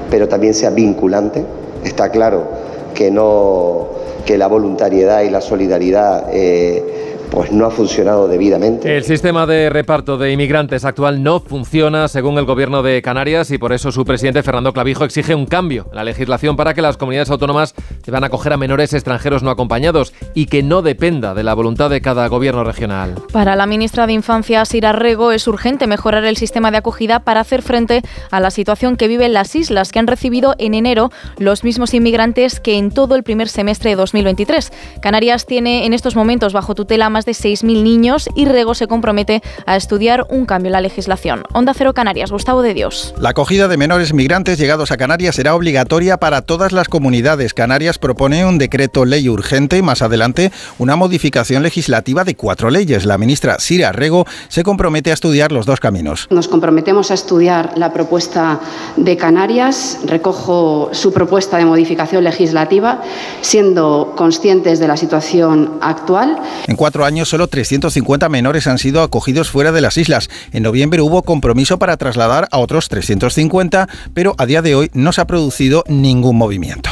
pero 0.10 0.28
también 0.28 0.54
sea 0.54 0.72
vinculante. 0.72 1.44
Está 1.84 2.10
claro 2.10 2.48
que 2.96 3.12
no 3.12 3.88
que 4.26 4.38
la 4.38 4.48
voluntariedad 4.48 5.22
y 5.22 5.30
la 5.30 5.40
solidaridad 5.40 6.26
eh, 6.34 7.07
pues 7.32 7.52
no 7.52 7.66
ha 7.66 7.72
funcionado 7.72 8.28
debidamente. 8.28 8.96
El 8.96 9.04
sistema 9.04 9.46
de 9.46 9.70
reparto 9.70 10.18
de 10.18 10.32
inmigrantes 10.32 10.86
actual 10.86 11.24
no 11.24 11.40
funciona 11.40 12.08
según 12.08 12.38
el 12.38 12.46
gobierno 12.46 12.84
de 12.84 13.02
Canarias 13.02 13.52
y 13.52 13.58
por 13.58 13.74
eso 13.74 13.92
su 13.92 14.06
presidente 14.06 14.44
Fernando 14.44 14.74
Clavijo 14.74 15.04
exige 15.04 15.36
un 15.36 15.46
cambio 15.46 15.88
en 15.90 15.96
la 15.96 16.04
legislación 16.04 16.56
para 16.56 16.74
que 16.74 16.82
las 16.82 16.98
comunidades 16.98 17.30
autónomas 17.30 17.74
deban 18.06 18.24
acoger 18.24 18.54
a 18.54 18.58
menores 18.58 18.94
extranjeros 18.94 19.44
no 19.44 19.50
acompañados 19.50 20.14
y 20.34 20.46
que 20.48 20.64
no 20.64 20.82
dependa 20.82 21.34
de 21.34 21.44
la 21.44 21.54
voluntad 21.54 21.90
de 21.90 22.02
cada 22.02 22.28
gobierno 22.28 22.64
regional. 22.64 23.16
Para 23.32 23.56
la 23.56 23.66
ministra 23.66 24.08
de 24.08 24.14
Infancia, 24.14 24.64
Sira 24.66 24.92
Rego, 24.92 25.32
es 25.32 25.48
urgente 25.48 25.88
mejorar 25.88 26.24
el 26.26 26.38
sistema 26.38 26.72
de 26.72 26.78
acogida 26.78 27.20
para 27.20 27.42
hacer 27.42 27.62
frente 27.62 28.02
a 28.32 28.40
la 28.40 28.52
situación 28.52 28.98
que 28.98 29.08
viven 29.08 29.34
las 29.34 29.56
islas 29.56 29.92
que 29.92 30.00
han 30.00 30.08
recibido 30.08 30.56
en 30.58 30.74
enero 30.74 31.12
los 31.38 31.64
mismos 31.64 31.94
inmigrantes 31.94 32.60
que 32.60 32.78
en 32.78 32.92
todo 32.92 33.16
el 33.16 33.24
primer 33.24 33.50
semestre 33.50 33.92
de 33.92 33.96
2023. 33.96 34.72
Canarias 35.02 35.46
tiene 35.46 35.86
en 35.86 35.94
estos 35.94 36.16
momentos 36.16 36.54
bajo 36.54 36.76
tutela 36.76 37.10
más 37.18 37.26
de 37.26 37.32
6.000 37.32 37.82
niños 37.82 38.30
y 38.36 38.46
Rego 38.46 38.76
se 38.76 38.86
compromete 38.86 39.42
a 39.66 39.76
estudiar 39.76 40.28
un 40.30 40.46
cambio 40.46 40.68
en 40.68 40.74
la 40.74 40.82
legislación. 40.82 41.46
Onda 41.52 41.74
Cero 41.76 41.96
Canarias, 41.96 42.30
Gustavo 42.30 42.62
de 42.62 42.76
Dios. 42.76 43.16
La 43.20 43.30
acogida 43.30 43.68
de 43.68 43.76
menores 43.76 44.14
migrantes 44.14 44.60
llegados 44.60 44.92
a 44.92 44.98
Canarias 44.98 45.34
será 45.34 45.56
obligatoria 45.56 46.18
para 46.18 46.44
todas 46.44 46.74
las 46.74 46.90
comunidades. 46.90 47.56
Canarias 47.56 47.98
propone 47.98 48.46
un 48.46 48.60
decreto 48.60 49.04
ley 49.04 49.30
urgente 49.30 49.80
y 49.80 49.82
más 49.82 50.04
adelante 50.04 50.52
una 50.78 50.96
modificación 50.96 51.64
legislativa 51.64 52.24
de 52.24 52.36
cuatro 52.36 52.70
leyes. 52.70 53.04
La 53.04 53.18
ministra 53.18 53.58
Sira 53.58 53.92
Rego 53.94 54.28
se 54.48 54.62
compromete 54.62 55.10
a 55.10 55.16
estudiar 55.16 55.52
los 55.52 55.66
dos 55.66 55.80
caminos. 55.80 56.28
Nos 56.30 56.48
comprometemos 56.48 57.10
a 57.10 57.16
estudiar 57.16 57.72
la 57.78 57.94
propuesta 57.94 58.60
de 58.96 59.18
Canarias. 59.18 60.02
Recojo 60.06 60.92
su 60.92 61.12
propuesta 61.12 61.58
de 61.58 61.66
modificación 61.66 62.24
legislativa, 62.24 63.02
siendo 63.42 64.14
conscientes 64.16 64.78
de 64.78 64.88
la 64.88 64.98
situación 64.98 65.80
actual. 65.82 66.38
En 66.68 66.76
cuatro 66.76 67.07
años, 67.08 67.30
solo 67.30 67.48
350 67.48 68.30
menores 68.30 68.68
han 68.68 68.78
sido 68.78 69.02
acogidos 69.02 69.50
fuera 69.50 69.72
de 69.72 69.82
las 69.82 69.98
islas. 69.98 70.30
En 70.52 70.62
noviembre 70.62 71.02
hubo 71.02 71.24
compromiso 71.24 71.80
para 71.80 71.98
trasladar 71.98 72.48
a 72.52 72.60
otros 72.60 72.90
350, 72.90 73.90
pero 74.14 74.36
a 74.38 74.46
día 74.46 74.62
de 74.62 74.76
hoy 74.76 74.92
no 74.94 75.12
se 75.12 75.22
ha 75.22 75.26
producido 75.26 75.84
ningún 75.88 76.38
movimiento. 76.38 76.92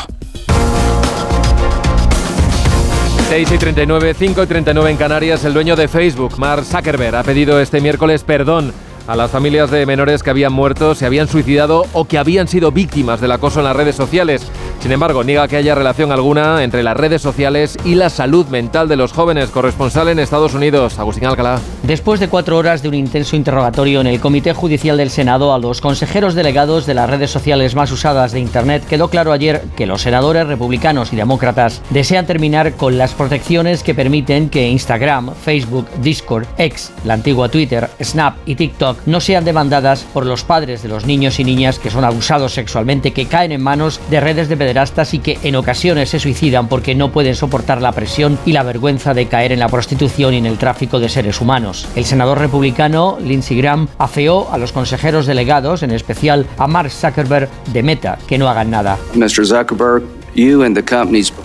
6 3.29 3.51
y 3.51 3.57
39, 3.57 4.15
5 4.17 4.43
y 4.43 4.47
39 4.47 4.91
en 4.91 4.97
Canarias, 4.97 5.43
el 5.45 5.53
dueño 5.53 5.75
de 5.75 5.87
Facebook, 5.87 6.37
Mark 6.37 6.63
Zuckerberg, 6.63 7.15
ha 7.15 7.23
pedido 7.23 7.59
este 7.59 7.81
miércoles 7.81 8.23
perdón 8.23 8.71
a 9.07 9.15
las 9.15 9.31
familias 9.31 9.71
de 9.71 9.85
menores 9.85 10.23
que 10.23 10.29
habían 10.29 10.53
muerto, 10.53 10.95
se 10.95 11.05
habían 11.05 11.27
suicidado 11.27 11.85
o 11.93 12.05
que 12.05 12.17
habían 12.17 12.47
sido 12.47 12.71
víctimas 12.71 13.21
del 13.21 13.31
acoso 13.31 13.59
en 13.59 13.65
las 13.65 13.75
redes 13.75 13.95
sociales. 13.95 14.47
Sin 14.79 14.91
embargo, 14.91 15.23
niega 15.23 15.47
que 15.47 15.57
haya 15.57 15.75
relación 15.75 16.11
alguna 16.11 16.63
entre 16.63 16.83
las 16.83 16.97
redes 16.97 17.21
sociales 17.21 17.77
y 17.85 17.95
la 17.95 18.09
salud 18.09 18.47
mental 18.47 18.87
de 18.87 18.95
los 18.95 19.13
jóvenes. 19.13 19.49
Corresponsal 19.49 20.09
en 20.09 20.19
Estados 20.19 20.53
Unidos, 20.53 20.99
Agustín 20.99 21.25
Alcalá. 21.25 21.59
Después 21.83 22.19
de 22.19 22.27
cuatro 22.27 22.57
horas 22.57 22.81
de 22.81 22.89
un 22.89 22.93
intenso 22.93 23.35
interrogatorio 23.35 24.01
en 24.01 24.07
el 24.07 24.19
Comité 24.19 24.53
Judicial 24.53 24.97
del 24.97 25.09
Senado 25.09 25.53
a 25.53 25.59
los 25.59 25.81
consejeros 25.81 26.35
delegados 26.35 26.85
de 26.85 26.93
las 26.93 27.09
redes 27.09 27.31
sociales 27.31 27.75
más 27.75 27.91
usadas 27.91 28.31
de 28.31 28.39
Internet, 28.39 28.85
quedó 28.87 29.09
claro 29.09 29.31
ayer 29.31 29.63
que 29.75 29.87
los 29.87 30.01
senadores 30.01 30.47
republicanos 30.47 31.13
y 31.13 31.15
demócratas 31.15 31.81
desean 31.89 32.25
terminar 32.25 32.73
con 32.73 32.97
las 32.97 33.13
protecciones 33.13 33.83
que 33.83 33.95
permiten 33.95 34.49
que 34.49 34.67
Instagram, 34.67 35.33
Facebook, 35.33 35.87
Discord, 36.01 36.45
X, 36.57 36.91
la 37.05 37.15
antigua 37.15 37.49
Twitter, 37.49 37.89
Snap 38.01 38.35
y 38.45 38.55
TikTok 38.55 38.94
no 39.05 39.19
sean 39.19 39.45
demandadas 39.45 40.03
por 40.13 40.25
los 40.25 40.43
padres 40.43 40.83
de 40.83 40.89
los 40.89 41.05
niños 41.05 41.39
y 41.39 41.43
niñas 41.43 41.79
que 41.79 41.91
son 41.91 42.03
abusados 42.03 42.53
sexualmente, 42.53 43.11
que 43.11 43.25
caen 43.27 43.51
en 43.51 43.61
manos 43.61 43.99
de 44.09 44.19
redes 44.19 44.49
de 44.49 44.57
pederastas 44.57 45.13
y 45.13 45.19
que 45.19 45.37
en 45.43 45.55
ocasiones 45.55 46.09
se 46.09 46.19
suicidan 46.19 46.67
porque 46.67 46.95
no 46.95 47.11
pueden 47.11 47.35
soportar 47.35 47.81
la 47.81 47.91
presión 47.91 48.37
y 48.45 48.51
la 48.51 48.63
vergüenza 48.63 49.13
de 49.13 49.27
caer 49.27 49.51
en 49.51 49.59
la 49.59 49.69
prostitución 49.69 50.33
y 50.33 50.37
en 50.37 50.45
el 50.45 50.57
tráfico 50.57 50.99
de 50.99 51.09
seres 51.09 51.41
humanos. 51.41 51.87
El 51.95 52.05
senador 52.05 52.39
republicano 52.39 53.17
Lindsey 53.21 53.57
Graham 53.57 53.87
afeó 53.97 54.51
a 54.51 54.57
los 54.57 54.71
consejeros 54.71 55.25
delegados, 55.25 55.83
en 55.83 55.91
especial 55.91 56.45
a 56.57 56.67
Mark 56.67 56.91
Zuckerberg 56.91 57.49
de 57.71 57.83
Meta, 57.83 58.17
que 58.27 58.37
no 58.37 58.49
hagan 58.49 58.69
nada. 58.69 58.97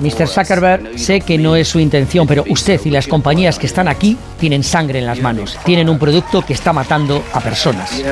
Mr. 0.01 0.27
Zuckerberg, 0.27 0.99
sé 0.99 1.21
que 1.21 1.39
no 1.39 1.55
es 1.55 1.69
su 1.69 1.79
intención, 1.79 2.27
pero 2.27 2.45
usted 2.49 2.81
y 2.85 2.91
las 2.91 3.07
compañías 3.07 3.59
que 3.59 3.67
están 3.67 3.87
aquí 3.87 4.17
tienen 4.39 4.65
sangre 4.65 4.99
en 4.99 5.07
las 5.07 5.21
manos. 5.21 5.57
Tienen 5.65 5.89
un 5.89 5.99
producto 5.99 6.43
que 6.43 6.53
está 6.53 6.73
matando 6.73 7.23
a 7.33 7.41
personas. 7.41 8.03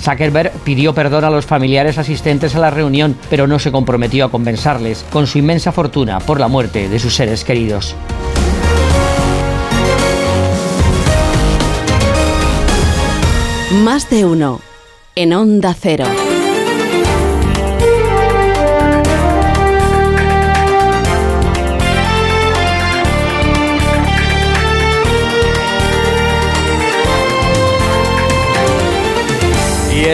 Zuckerberg 0.00 0.52
pidió 0.64 0.94
perdón 0.94 1.24
a 1.24 1.30
los 1.30 1.46
familiares 1.46 1.98
asistentes 1.98 2.54
a 2.54 2.60
la 2.60 2.70
reunión, 2.70 3.16
pero 3.30 3.46
no 3.46 3.58
se 3.58 3.72
comprometió 3.72 4.26
a 4.26 4.30
compensarles 4.30 5.04
con 5.10 5.26
su 5.26 5.38
inmensa 5.38 5.72
fortuna 5.72 6.20
por 6.20 6.38
la 6.38 6.48
muerte 6.48 6.88
de 6.88 6.98
sus 6.98 7.14
seres 7.14 7.42
queridos. 7.42 7.96
Más 13.82 14.08
de 14.08 14.24
uno 14.24 14.60
en 15.16 15.32
Onda 15.32 15.74
Cero. 15.78 16.04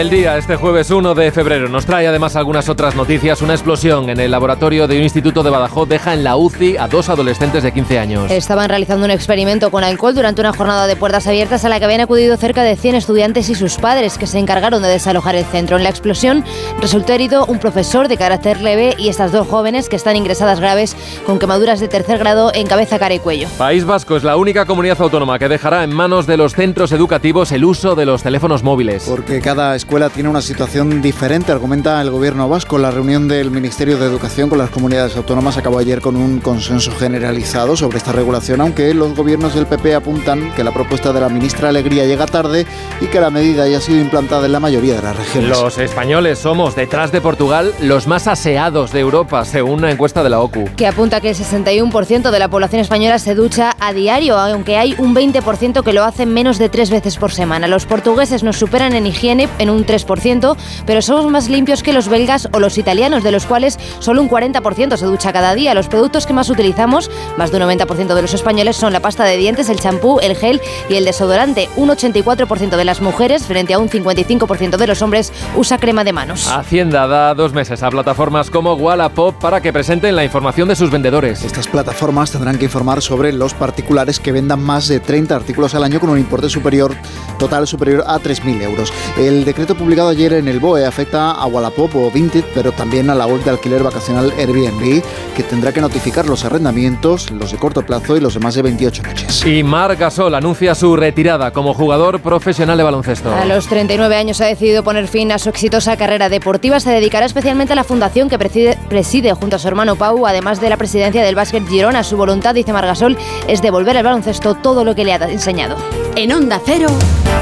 El 0.01 0.09
día, 0.09 0.35
este 0.35 0.55
jueves 0.55 0.89
1 0.89 1.13
de 1.13 1.31
febrero, 1.31 1.69
nos 1.69 1.85
trae 1.85 2.07
además 2.07 2.35
algunas 2.35 2.69
otras 2.69 2.95
noticias. 2.95 3.43
Una 3.43 3.53
explosión 3.53 4.09
en 4.09 4.19
el 4.19 4.31
laboratorio 4.31 4.87
de 4.87 4.97
un 4.97 5.03
instituto 5.03 5.43
de 5.43 5.51
Badajoz 5.51 5.87
deja 5.87 6.15
en 6.15 6.23
la 6.23 6.37
UCI 6.37 6.77
a 6.77 6.87
dos 6.87 7.07
adolescentes 7.07 7.61
de 7.61 7.71
15 7.71 7.99
años. 7.99 8.31
Estaban 8.31 8.67
realizando 8.67 9.05
un 9.05 9.11
experimento 9.11 9.69
con 9.69 9.83
alcohol 9.83 10.15
durante 10.15 10.41
una 10.41 10.53
jornada 10.53 10.87
de 10.87 10.95
puertas 10.95 11.27
abiertas 11.27 11.65
a 11.65 11.69
la 11.69 11.77
que 11.77 11.85
habían 11.85 12.01
acudido 12.01 12.35
cerca 12.37 12.63
de 12.63 12.75
100 12.75 12.95
estudiantes 12.95 13.47
y 13.49 13.53
sus 13.53 13.75
padres 13.75 14.17
que 14.17 14.25
se 14.25 14.39
encargaron 14.39 14.81
de 14.81 14.89
desalojar 14.89 15.35
el 15.35 15.45
centro. 15.45 15.77
En 15.77 15.83
la 15.83 15.91
explosión 15.91 16.43
resultó 16.81 17.13
herido 17.13 17.45
un 17.45 17.59
profesor 17.59 18.07
de 18.07 18.17
carácter 18.17 18.59
leve 18.59 18.95
y 18.97 19.09
estas 19.09 19.31
dos 19.31 19.47
jóvenes 19.47 19.87
que 19.87 19.97
están 19.97 20.15
ingresadas 20.15 20.59
graves 20.59 20.97
con 21.27 21.37
quemaduras 21.37 21.79
de 21.79 21.89
tercer 21.89 22.17
grado 22.17 22.51
en 22.55 22.65
cabeza, 22.65 22.97
cara 22.97 23.13
y 23.13 23.19
cuello. 23.19 23.47
País 23.59 23.85
Vasco 23.85 24.17
es 24.17 24.23
la 24.23 24.35
única 24.35 24.65
comunidad 24.65 24.99
autónoma 24.99 25.37
que 25.37 25.47
dejará 25.47 25.83
en 25.83 25.93
manos 25.93 26.25
de 26.25 26.37
los 26.37 26.53
centros 26.53 26.91
educativos 26.91 27.51
el 27.51 27.65
uso 27.65 27.93
de 27.93 28.07
los 28.07 28.23
teléfonos 28.23 28.63
móviles. 28.63 29.05
Porque 29.07 29.41
cada 29.41 29.75
escuela 29.75 29.90
tiene 30.13 30.29
una 30.29 30.41
situación 30.41 31.01
diferente, 31.01 31.51
argumenta 31.51 32.01
el 32.01 32.09
gobierno 32.09 32.47
vasco. 32.47 32.77
La 32.77 32.91
reunión 32.91 33.27
del 33.27 33.51
Ministerio 33.51 33.97
de 33.97 34.05
Educación 34.05 34.47
con 34.47 34.57
las 34.57 34.69
comunidades 34.69 35.17
autónomas 35.17 35.57
acabó 35.57 35.79
ayer 35.79 35.99
con 35.99 36.15
un 36.15 36.39
consenso 36.39 36.93
generalizado 36.95 37.75
sobre 37.75 37.97
esta 37.97 38.13
regulación, 38.13 38.61
aunque 38.61 38.93
los 38.93 39.13
gobiernos 39.13 39.53
del 39.53 39.65
PP 39.65 39.93
apuntan 39.93 40.53
que 40.55 40.63
la 40.63 40.71
propuesta 40.71 41.11
de 41.11 41.19
la 41.19 41.27
ministra 41.27 41.67
Alegría 41.67 42.05
llega 42.05 42.25
tarde 42.25 42.65
y 43.01 43.07
que 43.07 43.19
la 43.19 43.29
medida 43.29 43.67
ya 43.67 43.79
ha 43.79 43.81
sido 43.81 43.99
implantada 43.99 44.45
en 44.45 44.53
la 44.53 44.61
mayoría 44.61 44.95
de 44.95 45.01
las 45.01 45.15
regiones. 45.15 45.49
Los 45.49 45.77
españoles 45.77 46.39
somos, 46.39 46.73
detrás 46.73 47.11
de 47.11 47.19
Portugal, 47.19 47.73
los 47.81 48.07
más 48.07 48.27
aseados 48.27 48.93
de 48.93 49.01
Europa, 49.01 49.43
según 49.43 49.79
una 49.79 49.91
encuesta 49.91 50.23
de 50.23 50.29
la 50.29 50.39
OCU. 50.39 50.69
Que 50.77 50.87
apunta 50.87 51.19
que 51.19 51.31
el 51.31 51.35
61% 51.35 52.31
de 52.31 52.39
la 52.39 52.47
población 52.47 52.81
española 52.81 53.19
se 53.19 53.35
ducha 53.35 53.75
a 53.77 53.91
diario, 53.91 54.37
aunque 54.37 54.77
hay 54.77 54.95
un 54.97 55.13
20% 55.13 55.83
que 55.83 55.91
lo 55.91 56.05
hace 56.05 56.25
menos 56.25 56.57
de 56.59 56.69
tres 56.69 56.89
veces 56.89 57.17
por 57.17 57.33
semana. 57.33 57.67
Los 57.67 57.85
portugueses 57.85 58.41
nos 58.41 58.55
superan 58.55 58.93
en 58.93 59.05
higiene 59.05 59.49
en 59.59 59.69
un 59.69 59.80
3% 59.85 60.55
pero 60.85 61.01
somos 61.01 61.29
más 61.31 61.49
limpios 61.49 61.83
que 61.83 61.93
los 61.93 62.07
belgas 62.07 62.49
o 62.51 62.59
los 62.59 62.77
italianos, 62.77 63.23
de 63.23 63.31
los 63.31 63.45
cuales 63.45 63.79
solo 63.99 64.21
un 64.21 64.29
40% 64.29 64.97
se 64.97 65.05
ducha 65.05 65.33
cada 65.33 65.53
día. 65.53 65.73
Los 65.73 65.87
productos 65.87 66.25
que 66.25 66.33
más 66.33 66.49
utilizamos, 66.49 67.09
más 67.37 67.51
de 67.51 67.57
un 67.57 67.63
90% 67.63 68.13
de 68.13 68.21
los 68.21 68.33
españoles, 68.33 68.75
son 68.75 68.93
la 68.93 68.99
pasta 68.99 69.23
de 69.23 69.37
dientes, 69.37 69.69
el 69.69 69.79
champú, 69.79 70.19
el 70.19 70.35
gel 70.35 70.61
y 70.89 70.95
el 70.95 71.05
desodorante. 71.05 71.69
Un 71.75 71.89
84% 71.89 72.75
de 72.75 72.85
las 72.85 73.01
mujeres, 73.01 73.45
frente 73.45 73.73
a 73.73 73.79
un 73.79 73.89
55% 73.89 74.77
de 74.77 74.87
los 74.87 75.01
hombres, 75.01 75.31
usa 75.55 75.77
crema 75.77 76.03
de 76.03 76.13
manos. 76.13 76.47
Hacienda 76.47 77.07
da 77.07 77.33
dos 77.33 77.53
meses 77.53 77.83
a 77.83 77.89
plataformas 77.89 78.49
como 78.49 78.73
Wallapop 78.73 79.35
para 79.35 79.61
que 79.61 79.73
presenten 79.73 80.15
la 80.15 80.23
información 80.23 80.67
de 80.67 80.75
sus 80.75 80.91
vendedores. 80.91 81.43
Estas 81.43 81.67
plataformas 81.67 82.31
tendrán 82.31 82.57
que 82.57 82.65
informar 82.65 83.01
sobre 83.01 83.31
los 83.33 83.53
particulares 83.53 84.19
que 84.19 84.31
vendan 84.31 84.61
más 84.61 84.87
de 84.87 84.99
30 84.99 85.35
artículos 85.35 85.75
al 85.75 85.83
año 85.83 85.99
con 85.99 86.09
un 86.09 86.17
importe 86.17 86.49
superior 86.49 86.95
total 87.37 87.67
superior 87.67 88.03
a 88.05 88.19
3.000 88.19 88.61
euros. 88.61 88.93
El 89.17 89.45
decreto 89.45 89.60
publicado 89.67 90.09
ayer 90.09 90.33
en 90.33 90.47
el 90.47 90.59
BOE 90.59 90.85
afecta 90.85 91.31
a 91.31 91.45
Wallapop 91.45 91.95
o 91.95 92.11
Vinted, 92.11 92.43
pero 92.53 92.71
también 92.71 93.09
a 93.09 93.15
la 93.15 93.27
web 93.27 93.43
de 93.43 93.51
alquiler 93.51 93.83
vacacional 93.83 94.31
Airbnb, 94.37 95.03
que 95.35 95.43
tendrá 95.43 95.71
que 95.71 95.81
notificar 95.81 96.25
los 96.25 96.43
arrendamientos, 96.45 97.31
los 97.31 97.51
de 97.51 97.57
corto 97.57 97.85
plazo 97.85 98.17
y 98.17 98.19
los 98.19 98.33
de 98.33 98.39
más 98.39 98.55
de 98.55 98.63
28 98.63 99.03
noches. 99.03 99.45
Y 99.45 99.63
Marc 99.63 99.99
Gasol 99.99 100.35
anuncia 100.35 100.73
su 100.73 100.95
retirada 100.95 101.51
como 101.51 101.73
jugador 101.73 102.21
profesional 102.21 102.77
de 102.77 102.83
baloncesto. 102.83 103.33
A 103.33 103.45
los 103.45 103.67
39 103.67 104.15
años 104.15 104.41
ha 104.41 104.45
decidido 104.45 104.83
poner 104.83 105.07
fin 105.07 105.31
a 105.31 105.37
su 105.37 105.49
exitosa 105.49 105.95
carrera 105.95 106.29
deportiva. 106.29 106.79
Se 106.79 106.89
dedicará 106.89 107.25
especialmente 107.25 107.73
a 107.73 107.75
la 107.75 107.83
fundación 107.83 108.29
que 108.29 108.39
preside, 108.39 108.77
preside 108.89 109.33
junto 109.33 109.55
a 109.55 109.59
su 109.59 109.67
hermano 109.67 109.95
Pau, 109.95 110.25
además 110.25 110.59
de 110.59 110.69
la 110.69 110.77
presidencia 110.77 111.23
del 111.23 111.35
básquet 111.35 111.67
Girona. 111.67 112.03
Su 112.03 112.17
voluntad, 112.17 112.55
dice 112.55 112.73
Margasol, 112.73 113.17
es 113.47 113.61
devolver 113.61 113.97
al 113.97 114.03
baloncesto 114.03 114.55
todo 114.55 114.83
lo 114.83 114.95
que 114.95 115.05
le 115.05 115.13
ha 115.13 115.17
enseñado. 115.29 115.77
En 116.15 116.33
Onda 116.33 116.59
Cero, 116.65 116.87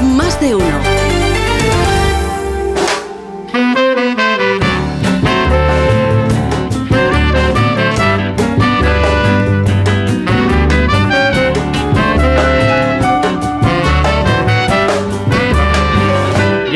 más 0.02 0.40
de 0.40 0.54
uno. 0.54 1.09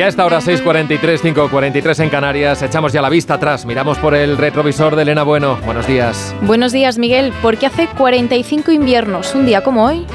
A 0.05 0.09
esta 0.09 0.26
hora 0.26 0.38
6.43, 0.38 1.20
5.43 1.34 2.02
en 2.02 2.11
Canarias, 2.11 2.62
echamos 2.62 2.92
ya 2.92 3.00
la 3.00 3.09
vista 3.09 3.34
atrás, 3.34 3.64
miramos 3.64 3.96
por 3.98 4.14
el 4.14 4.36
retrovisor 4.36 4.96
de 4.96 5.02
Elena 5.02 5.22
Bueno. 5.22 5.57
Buenos 5.64 5.86
días. 5.86 6.34
Buenos 6.42 6.72
días, 6.72 6.98
Miguel. 6.98 7.32
Porque 7.40 7.66
hace 7.66 7.88
45 7.88 8.70
inviernos, 8.70 9.34
un 9.34 9.46
día 9.46 9.62
como 9.62 9.86
hoy. 9.86 10.07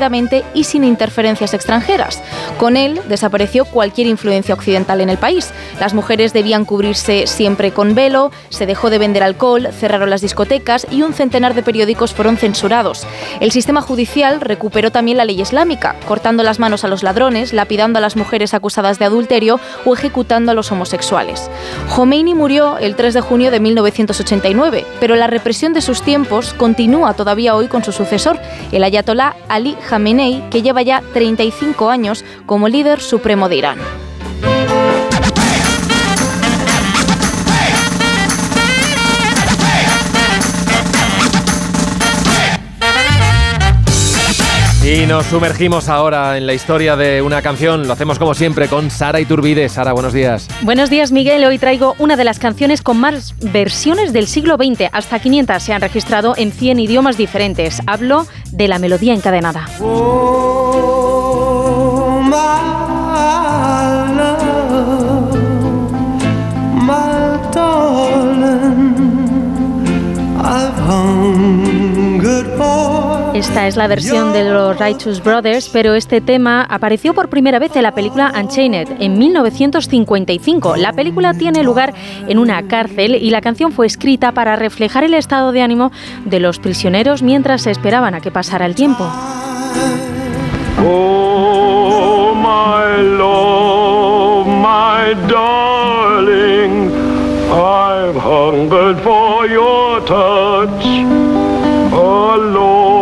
y 0.54 0.64
sin 0.64 0.84
interferencias 0.84 1.54
extranjeras. 1.54 2.22
Con 2.58 2.76
él 2.76 3.00
desapareció 3.08 3.64
cualquier 3.64 4.06
influencia 4.06 4.54
occidental 4.54 5.00
en 5.00 5.10
el 5.10 5.18
país. 5.18 5.52
Las 5.80 5.94
mujeres 5.94 6.32
debían 6.32 6.64
cubrirse 6.64 7.26
siempre 7.26 7.72
con 7.72 7.94
velo, 7.94 8.30
se 8.48 8.66
dejó 8.66 8.90
de 8.90 8.98
vender 8.98 9.22
alcohol, 9.22 9.68
cerraron 9.72 10.10
las 10.10 10.20
discotecas 10.20 10.86
y 10.90 11.02
un 11.02 11.14
centenar 11.14 11.54
de 11.54 11.62
periódicos 11.62 12.14
fueron 12.14 12.36
censurados. 12.36 13.06
El 13.40 13.50
sistema 13.50 13.80
judicial 13.80 14.40
recuperó 14.40 14.90
también 14.90 15.18
la 15.18 15.24
ley 15.24 15.40
islámica, 15.40 15.96
cortando 16.06 16.42
las 16.42 16.58
manos 16.58 16.84
a 16.84 16.88
los 16.88 17.02
ladrones, 17.02 17.52
lapidando 17.52 17.98
a 17.98 18.02
las 18.02 18.16
mujeres 18.16 18.54
acusadas 18.54 18.98
de 18.98 19.04
adulterio 19.04 19.60
o 19.84 19.94
ejecutando 19.94 20.52
a 20.52 20.54
los 20.54 20.70
homosexuales. 20.70 21.50
Khomeini 21.94 22.34
murió 22.34 22.78
el 22.78 22.94
3 22.94 23.14
de 23.14 23.20
junio 23.20 23.50
de 23.50 23.60
1989, 23.60 24.86
pero 25.00 25.16
la 25.16 25.26
represión 25.26 25.72
de 25.72 25.80
sus 25.80 26.02
tiempos 26.02 26.54
continúa 26.54 27.14
todavía 27.14 27.54
hoy 27.54 27.68
con 27.68 27.84
su 27.84 27.92
sucesor, 27.92 28.38
el 28.72 28.84
ayatolá 28.84 29.36
Ali 29.48 29.76
Khamenei, 29.88 30.44
que 30.50 30.60
lleva 30.60 30.82
ya 30.82 31.02
35 31.14 31.88
años 31.88 32.24
como 32.44 32.68
líder 32.68 33.00
supremo 33.00 33.48
de 33.48 33.56
Irán. 33.56 33.78
Y 44.88 45.04
nos 45.04 45.26
sumergimos 45.26 45.90
ahora 45.90 46.38
en 46.38 46.46
la 46.46 46.54
historia 46.54 46.96
de 46.96 47.20
una 47.20 47.42
canción. 47.42 47.86
Lo 47.86 47.92
hacemos 47.92 48.18
como 48.18 48.32
siempre 48.32 48.68
con 48.68 48.90
Sara 48.90 49.20
Iturbide. 49.20 49.68
Sara, 49.68 49.92
buenos 49.92 50.14
días. 50.14 50.48
Buenos 50.62 50.88
días, 50.88 51.12
Miguel. 51.12 51.44
Hoy 51.44 51.58
traigo 51.58 51.94
una 51.98 52.16
de 52.16 52.24
las 52.24 52.38
canciones 52.38 52.80
con 52.80 52.98
más 52.98 53.34
versiones 53.38 54.14
del 54.14 54.26
siglo 54.26 54.56
XX. 54.56 54.88
Hasta 54.90 55.18
500 55.18 55.62
se 55.62 55.74
han 55.74 55.82
registrado 55.82 56.32
en 56.38 56.52
100 56.52 56.80
idiomas 56.80 57.18
diferentes. 57.18 57.82
Hablo 57.86 58.26
de 58.50 58.66
la 58.66 58.78
melodía 58.78 59.12
encadenada. 59.12 59.68
Oh, 59.78 61.18
Esta 73.38 73.68
es 73.68 73.76
la 73.76 73.86
versión 73.86 74.32
de 74.32 74.42
los 74.42 74.76
Righteous 74.80 75.22
Brothers, 75.22 75.68
pero 75.68 75.94
este 75.94 76.20
tema 76.20 76.66
apareció 76.68 77.14
por 77.14 77.28
primera 77.28 77.60
vez 77.60 77.76
en 77.76 77.84
la 77.84 77.94
película 77.94 78.32
Unchained 78.36 78.96
en 78.98 79.16
1955. 79.16 80.74
La 80.74 80.92
película 80.92 81.32
tiene 81.34 81.62
lugar 81.62 81.94
en 82.26 82.40
una 82.40 82.66
cárcel 82.66 83.14
y 83.14 83.30
la 83.30 83.40
canción 83.40 83.70
fue 83.70 83.86
escrita 83.86 84.32
para 84.32 84.56
reflejar 84.56 85.04
el 85.04 85.14
estado 85.14 85.52
de 85.52 85.62
ánimo 85.62 85.92
de 86.24 86.40
los 86.40 86.58
prisioneros 86.58 87.22
mientras 87.22 87.68
esperaban 87.68 88.16
a 88.16 88.20
que 88.20 88.32
pasara 88.32 88.66
el 88.66 88.74
tiempo. 88.74 89.08
Oh, 90.84 92.34
my 92.34 93.00
love, 93.18 94.48
my 94.48 95.14
darling, 95.28 96.90
I've 97.52 98.16
hungered 98.16 98.98
for 99.04 99.46
your 99.46 100.00
touch 100.06 100.84
a 101.92 102.36
long, 102.36 102.58
lonely 102.58 102.88
time. 102.88 102.97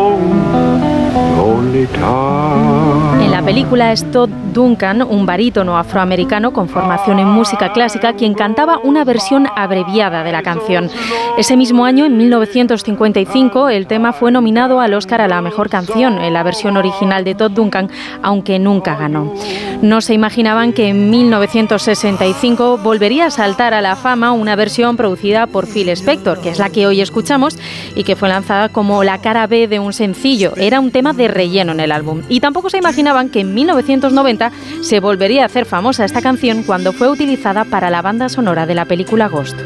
En 1.85 3.31
la 3.31 3.43
película 3.45 3.93
es 3.93 4.11
Todd 4.11 4.31
Duncan, 4.57 5.03
un 5.03 5.27
barítono 5.27 5.77
afroamericano 5.77 6.51
con 6.55 6.71
formación 6.71 7.19
en 7.19 7.29
música 7.29 7.75
clásica, 7.75 8.15
quien 8.15 8.33
cantaba 8.33 8.79
una 8.83 9.05
versión 9.05 9.47
abreviada 9.55 10.25
de 10.25 10.33
la 10.33 10.43
canción. 10.43 10.89
Ese 11.37 11.59
mismo 11.59 11.85
año, 11.85 12.07
en 12.07 12.17
1955, 12.17 13.69
el 13.69 13.87
tema 13.87 14.15
fue 14.15 14.33
nominado 14.33 14.81
al 14.81 14.95
Oscar 14.95 15.21
a 15.21 15.29
la 15.29 15.43
mejor 15.43 15.69
canción 15.69 16.19
en 16.23 16.33
la 16.33 16.43
versión 16.43 16.79
original 16.79 17.23
de 17.23 17.35
Todd 17.35 17.51
Duncan, 17.51 17.91
aunque 18.23 18.59
nunca 18.59 18.97
ganó. 18.97 19.35
No 19.83 20.01
se 20.01 20.15
imaginaban 20.15 20.73
que 20.73 20.89
en 20.89 21.11
1965 21.11 22.79
volvería 22.79 23.27
a 23.27 23.31
saltar 23.31 23.75
a 23.75 23.83
la 23.83 23.95
fama 23.95 24.33
una 24.33 24.57
versión 24.57 24.97
producida 24.97 25.47
por 25.47 25.67
Phil 25.67 25.91
Spector, 25.91 26.41
que 26.41 26.49
es 26.49 26.59
la 26.59 26.71
que 26.71 26.87
hoy 26.87 27.03
escuchamos 27.03 27.59
y 27.95 28.05
que 28.05 28.17
fue 28.17 28.31
lanzada 28.31 28.71
como 28.71 29.05
la 29.05 29.19
cara 29.19 29.47
B 29.47 29.69
de 29.69 29.81
un 29.81 29.93
sencillo. 29.93 30.55
Era 30.57 30.81
un 30.81 30.93
tema 30.93 31.13
de 31.13 31.29
relleno 31.29 31.73
en 31.73 31.81
el 31.81 31.93
álbum. 31.93 32.23
Y 32.31 32.41
tampoco 32.41 32.71
se 32.71 32.79
imaginaban 32.79 33.29
que 33.29 33.41
en 33.41 33.53
1990 33.53 34.46
se 34.81 35.01
volvería 35.01 35.43
a 35.43 35.47
hacer 35.47 35.67
famosa 35.67 36.05
esta 36.05 36.23
canción 36.23 36.63
cuando 36.63 36.93
fue 36.93 37.09
utilizada 37.09 37.65
para 37.65 37.91
la 37.91 38.03
banda 38.03 38.29
sonora 38.29 38.67
de 38.67 38.75
la 38.75 38.85
película 38.85 39.29
Ghost. 39.29 39.57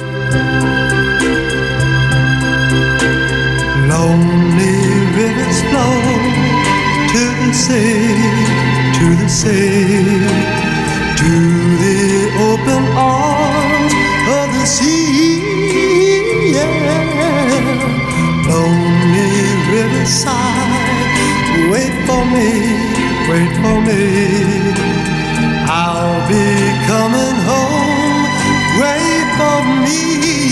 Wait 21.71 21.93
for 22.07 22.25
me, 22.27 22.49
wait 23.29 23.53
for 23.63 23.81
me. 23.83 24.50
Be 26.31 26.37
coming 26.87 27.39
home, 27.51 28.23
wait 28.79 29.27
for 29.37 29.59
me. 29.83 30.50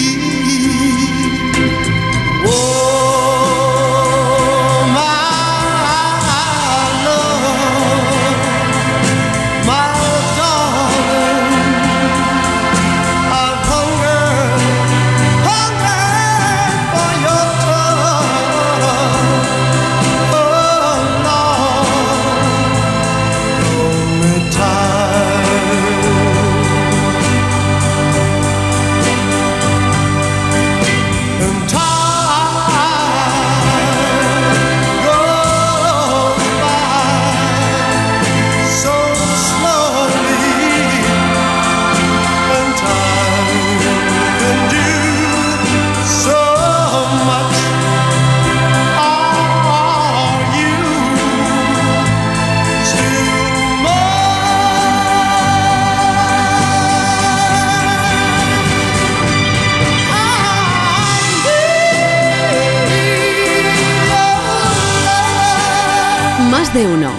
Uno. 66.86 67.10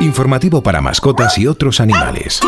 Informativo 0.00 0.62
para 0.62 0.80
mascotas 0.80 1.38
y 1.38 1.46
otros 1.46 1.80
animales. 1.80 2.40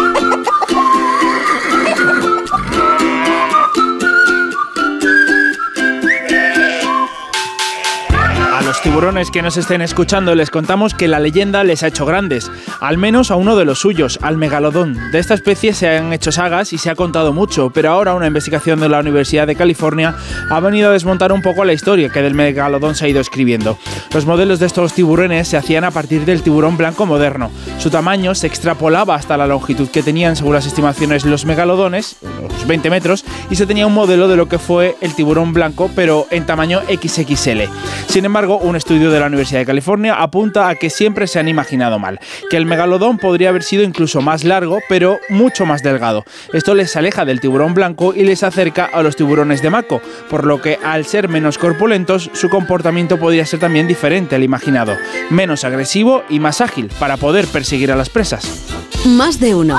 Tiburones 9.00 9.30
que 9.30 9.40
nos 9.40 9.56
estén 9.56 9.80
escuchando 9.80 10.34
les 10.34 10.50
contamos 10.50 10.92
que 10.92 11.08
la 11.08 11.20
leyenda 11.20 11.64
les 11.64 11.82
ha 11.82 11.86
hecho 11.86 12.04
grandes, 12.04 12.50
al 12.80 12.98
menos 12.98 13.30
a 13.30 13.36
uno 13.36 13.56
de 13.56 13.64
los 13.64 13.78
suyos, 13.78 14.18
al 14.20 14.36
megalodón. 14.36 14.98
De 15.10 15.18
esta 15.18 15.32
especie 15.32 15.72
se 15.72 15.88
han 15.88 16.12
hecho 16.12 16.30
sagas 16.32 16.74
y 16.74 16.76
se 16.76 16.90
ha 16.90 16.94
contado 16.94 17.32
mucho, 17.32 17.70
pero 17.70 17.92
ahora 17.92 18.12
una 18.12 18.26
investigación 18.26 18.78
de 18.78 18.90
la 18.90 19.00
Universidad 19.00 19.46
de 19.46 19.56
California 19.56 20.14
ha 20.50 20.60
venido 20.60 20.90
a 20.90 20.92
desmontar 20.92 21.32
un 21.32 21.40
poco 21.40 21.64
la 21.64 21.72
historia 21.72 22.10
que 22.10 22.20
del 22.20 22.34
megalodón 22.34 22.94
se 22.94 23.06
ha 23.06 23.08
ido 23.08 23.22
escribiendo. 23.22 23.78
Los 24.12 24.26
modelos 24.26 24.58
de 24.58 24.66
estos 24.66 24.92
tiburones 24.92 25.48
se 25.48 25.56
hacían 25.56 25.84
a 25.84 25.92
partir 25.92 26.26
del 26.26 26.42
tiburón 26.42 26.76
blanco 26.76 27.06
moderno. 27.06 27.50
Su 27.78 27.88
tamaño 27.88 28.34
se 28.34 28.48
extrapolaba 28.48 29.14
hasta 29.14 29.38
la 29.38 29.46
longitud 29.46 29.88
que 29.88 30.02
tenían, 30.02 30.36
según 30.36 30.52
las 30.52 30.66
estimaciones, 30.66 31.24
los 31.24 31.46
megalodones, 31.46 32.16
unos 32.20 32.66
20 32.66 32.90
metros, 32.90 33.24
y 33.48 33.56
se 33.56 33.66
tenía 33.66 33.86
un 33.86 33.94
modelo 33.94 34.28
de 34.28 34.36
lo 34.36 34.46
que 34.46 34.58
fue 34.58 34.96
el 35.00 35.14
tiburón 35.14 35.54
blanco, 35.54 35.90
pero 35.96 36.26
en 36.30 36.44
tamaño 36.44 36.82
XXL. 36.82 37.62
Sin 38.08 38.26
embargo, 38.26 38.58
un 38.58 38.76
estudio 38.76 38.89
estudio 38.90 39.12
de 39.12 39.20
la 39.20 39.28
Universidad 39.28 39.60
de 39.60 39.66
California 39.66 40.20
apunta 40.20 40.68
a 40.68 40.74
que 40.74 40.90
siempre 40.90 41.28
se 41.28 41.38
han 41.38 41.46
imaginado 41.46 42.00
mal, 42.00 42.18
que 42.50 42.56
el 42.56 42.66
megalodón 42.66 43.18
podría 43.18 43.50
haber 43.50 43.62
sido 43.62 43.84
incluso 43.84 44.20
más 44.20 44.42
largo, 44.42 44.80
pero 44.88 45.20
mucho 45.28 45.64
más 45.64 45.84
delgado. 45.84 46.24
Esto 46.52 46.74
les 46.74 46.96
aleja 46.96 47.24
del 47.24 47.38
tiburón 47.38 47.72
blanco 47.72 48.12
y 48.16 48.24
les 48.24 48.42
acerca 48.42 48.86
a 48.86 49.04
los 49.04 49.14
tiburones 49.14 49.62
de 49.62 49.70
Mako, 49.70 50.02
por 50.28 50.44
lo 50.44 50.60
que 50.60 50.76
al 50.82 51.04
ser 51.04 51.28
menos 51.28 51.56
corpulentos, 51.56 52.30
su 52.32 52.48
comportamiento 52.48 53.16
podría 53.16 53.46
ser 53.46 53.60
también 53.60 53.86
diferente 53.86 54.34
al 54.34 54.42
imaginado, 54.42 54.96
menos 55.30 55.62
agresivo 55.62 56.24
y 56.28 56.40
más 56.40 56.60
ágil 56.60 56.90
para 56.98 57.16
poder 57.16 57.46
perseguir 57.46 57.92
a 57.92 57.96
las 57.96 58.10
presas. 58.10 58.66
Más 59.06 59.38
de 59.38 59.54
uno. 59.54 59.78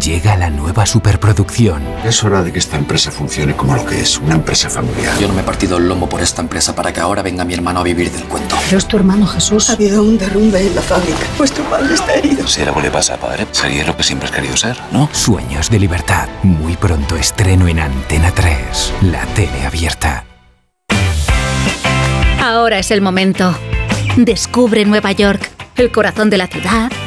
Llega 0.00 0.36
la 0.36 0.48
nueva 0.48 0.86
superproducción. 0.86 1.82
Es 2.04 2.24
hora 2.24 2.42
de 2.42 2.52
que 2.52 2.58
esta 2.58 2.76
empresa 2.76 3.10
funcione 3.10 3.54
como 3.54 3.76
lo 3.76 3.84
que 3.84 4.00
es, 4.00 4.18
una 4.18 4.34
empresa 4.34 4.70
familiar. 4.70 5.18
Yo 5.18 5.28
no 5.28 5.34
me 5.34 5.42
he 5.42 5.44
partido 5.44 5.76
el 5.76 5.88
lomo 5.88 6.08
por 6.08 6.22
esta 6.22 6.40
empresa 6.40 6.74
para 6.74 6.92
que 6.92 7.00
ahora 7.00 7.22
venga 7.22 7.44
mi 7.44 7.54
hermano 7.54 7.80
a 7.80 7.82
vivir 7.82 8.10
del 8.10 8.24
cuento. 8.24 8.56
Pero 8.66 8.78
es 8.78 8.86
tu 8.86 8.96
hermano 8.96 9.26
Jesús. 9.26 9.68
Ha 9.70 9.74
habido 9.74 10.02
un 10.02 10.18
derrumbe 10.18 10.66
en 10.66 10.74
la 10.74 10.82
fábrica. 10.82 11.18
Vuestro 11.36 11.64
padre 11.64 11.94
está 11.94 12.14
herido. 12.14 12.46
Si 12.46 12.62
algo 12.62 12.80
le 12.80 12.90
pasa 12.90 13.14
a 13.14 13.16
padre, 13.18 13.46
sería 13.50 13.84
lo 13.84 13.96
que 13.96 14.02
siempre 14.02 14.28
has 14.28 14.34
querido 14.34 14.56
ser, 14.56 14.78
¿no? 14.92 15.08
Sueños 15.12 15.68
de 15.70 15.78
libertad. 15.78 16.28
Muy 16.42 16.76
pronto 16.76 17.16
estreno 17.16 17.68
en 17.68 17.80
Antena 17.80 18.32
3, 18.32 18.94
la 19.02 19.26
tele 19.34 19.66
abierta. 19.66 20.24
Ahora 22.40 22.78
es 22.78 22.90
el 22.90 23.00
momento. 23.02 23.54
Descubre 24.16 24.84
Nueva 24.84 25.12
York, 25.12 25.50
el 25.76 25.90
corazón 25.90 26.28
de 26.30 26.38
la 26.38 26.46
ciudad, 26.46 26.90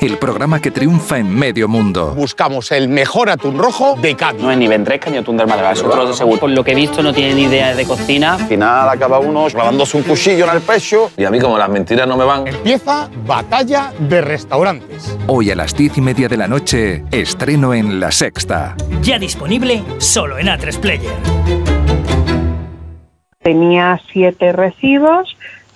el 0.00 0.18
programa 0.18 0.60
que 0.60 0.70
triunfa 0.70 1.18
en 1.18 1.34
medio 1.34 1.68
mundo. 1.68 2.14
Buscamos 2.14 2.70
el 2.72 2.88
mejor 2.88 3.30
atún 3.30 3.58
rojo 3.58 3.96
de 4.00 4.14
Cádiz. 4.14 4.40
No 4.40 4.50
es 4.50 4.58
ni 4.58 4.68
ventresca 4.68 5.10
ni 5.10 5.16
atún 5.16 5.36
del 5.36 5.46
Málaga, 5.46 5.72
es 5.72 5.82
otro 5.82 6.06
de 6.06 6.14
seguro. 6.14 6.40
Por 6.40 6.50
lo 6.50 6.62
que 6.62 6.72
he 6.72 6.74
visto 6.74 7.02
no 7.02 7.12
tiene 7.12 7.34
ni 7.34 7.42
idea 7.42 7.74
de 7.74 7.84
cocina. 7.84 8.34
Al 8.34 8.46
final 8.46 8.88
acaba 8.88 9.18
uno 9.18 9.46
clavándose 9.46 9.96
un 9.96 10.04
cuchillo 10.04 10.48
en 10.48 10.56
el 10.56 10.62
pecho. 10.62 11.10
Y 11.16 11.24
a 11.24 11.30
mí 11.30 11.40
como 11.40 11.58
las 11.58 11.68
mentiras 11.68 12.06
no 12.06 12.16
me 12.16 12.24
van. 12.24 12.46
Empieza 12.46 13.08
Batalla 13.26 13.92
de 13.98 14.20
Restaurantes. 14.20 15.16
Hoy 15.26 15.50
a 15.50 15.56
las 15.56 15.76
diez 15.76 15.96
y 15.98 16.00
media 16.00 16.28
de 16.28 16.36
la 16.36 16.48
noche, 16.48 17.04
estreno 17.10 17.74
en 17.74 18.00
La 18.00 18.12
Sexta. 18.12 18.76
Ya 19.02 19.18
disponible 19.18 19.82
solo 19.98 20.38
en 20.38 20.46
A3 20.46 20.78
Player. 20.78 21.12
Tenía 23.40 24.00
siete 24.12 24.52
recibos 24.52 25.36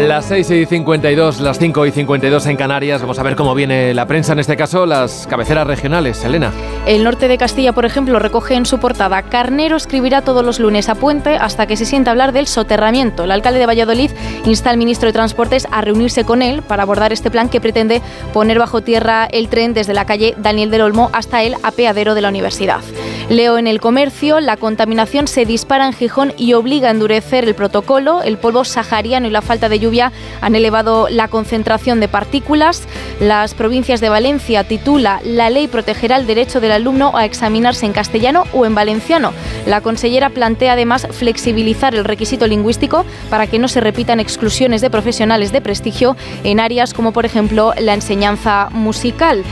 Las 0.00 0.24
6 0.24 0.50
y 0.50 0.64
52, 0.64 1.40
las 1.40 1.58
5 1.58 1.84
y 1.84 1.90
52 1.90 2.46
en 2.46 2.56
Canarias. 2.56 3.02
Vamos 3.02 3.18
a 3.18 3.22
ver 3.22 3.36
cómo 3.36 3.54
viene 3.54 3.92
la 3.92 4.06
prensa, 4.06 4.32
en 4.32 4.38
este 4.38 4.56
caso 4.56 4.86
las 4.86 5.26
cabeceras 5.28 5.66
regionales. 5.66 6.24
Elena. 6.24 6.50
El 6.86 7.04
norte 7.04 7.28
de 7.28 7.36
Castilla, 7.36 7.74
por 7.74 7.84
ejemplo, 7.84 8.18
recoge 8.18 8.54
en 8.54 8.64
su 8.64 8.78
portada 8.78 9.22
Carnero 9.22 9.76
escribirá 9.76 10.22
todos 10.22 10.44
los 10.44 10.60
lunes 10.60 10.88
a 10.88 10.94
Puente 10.94 11.36
hasta 11.36 11.66
que 11.66 11.76
se 11.76 11.84
sienta 11.84 12.10
hablar 12.10 12.32
del 12.32 12.46
soterramiento. 12.46 13.24
El 13.24 13.32
alcalde 13.32 13.58
de 13.58 13.66
Valladolid 13.66 14.10
insta 14.46 14.70
al 14.70 14.78
ministro 14.78 15.08
de 15.08 15.12
Transportes 15.12 15.68
a 15.70 15.82
reunirse 15.82 16.24
con 16.24 16.40
él 16.40 16.62
para 16.62 16.84
abordar 16.84 17.12
este 17.12 17.30
plan 17.30 17.50
que 17.50 17.60
pretende 17.60 18.00
poner 18.32 18.58
bajo 18.58 18.80
tierra 18.80 19.26
el 19.26 19.48
tren 19.48 19.74
desde 19.74 19.92
la 19.92 20.06
calle 20.06 20.34
Daniel 20.38 20.70
del 20.70 20.80
Olmo 20.80 21.10
hasta 21.12 21.42
el 21.42 21.54
apeadero 21.62 22.14
de 22.14 22.22
la 22.22 22.30
universidad. 22.30 22.80
Leo 23.28 23.56
en 23.56 23.66
el 23.66 23.80
comercio, 23.80 24.40
la 24.40 24.56
contaminación 24.56 25.28
se 25.28 25.44
dispara 25.44 25.86
en 25.86 25.92
Gijón 25.92 26.32
y 26.36 26.54
obliga 26.54 26.88
a 26.88 26.90
endurecer 26.90 27.44
el 27.44 27.54
protocolo. 27.54 28.22
El 28.22 28.36
polvo 28.36 28.64
sahariano 28.64 29.26
y 29.26 29.30
la 29.30 29.42
falta 29.42 29.68
de 29.68 29.81
lluvia 29.82 30.12
han 30.40 30.54
elevado 30.54 31.08
la 31.10 31.28
concentración 31.28 32.00
de 32.00 32.08
partículas. 32.08 32.84
Las 33.20 33.52
provincias 33.52 34.00
de 34.00 34.08
Valencia 34.08 34.64
titula 34.64 35.20
La 35.24 35.50
ley 35.50 35.68
protegerá 35.68 36.16
el 36.16 36.26
derecho 36.26 36.60
del 36.60 36.72
alumno 36.72 37.12
a 37.14 37.26
examinarse 37.26 37.84
en 37.84 37.92
castellano 37.92 38.44
o 38.54 38.64
en 38.64 38.74
valenciano. 38.74 39.32
La 39.66 39.82
consellera 39.82 40.30
plantea 40.30 40.72
además 40.72 41.06
flexibilizar 41.10 41.94
el 41.94 42.04
requisito 42.04 42.46
lingüístico 42.46 43.04
para 43.28 43.46
que 43.46 43.58
no 43.58 43.68
se 43.68 43.80
repitan 43.80 44.20
exclusiones 44.20 44.80
de 44.80 44.88
profesionales 44.88 45.52
de 45.52 45.60
prestigio 45.60 46.16
en 46.44 46.60
áreas 46.60 46.94
como 46.94 47.12
por 47.12 47.26
ejemplo 47.26 47.74
la 47.78 47.94
enseñanza 47.94 48.68
musical. 48.70 49.44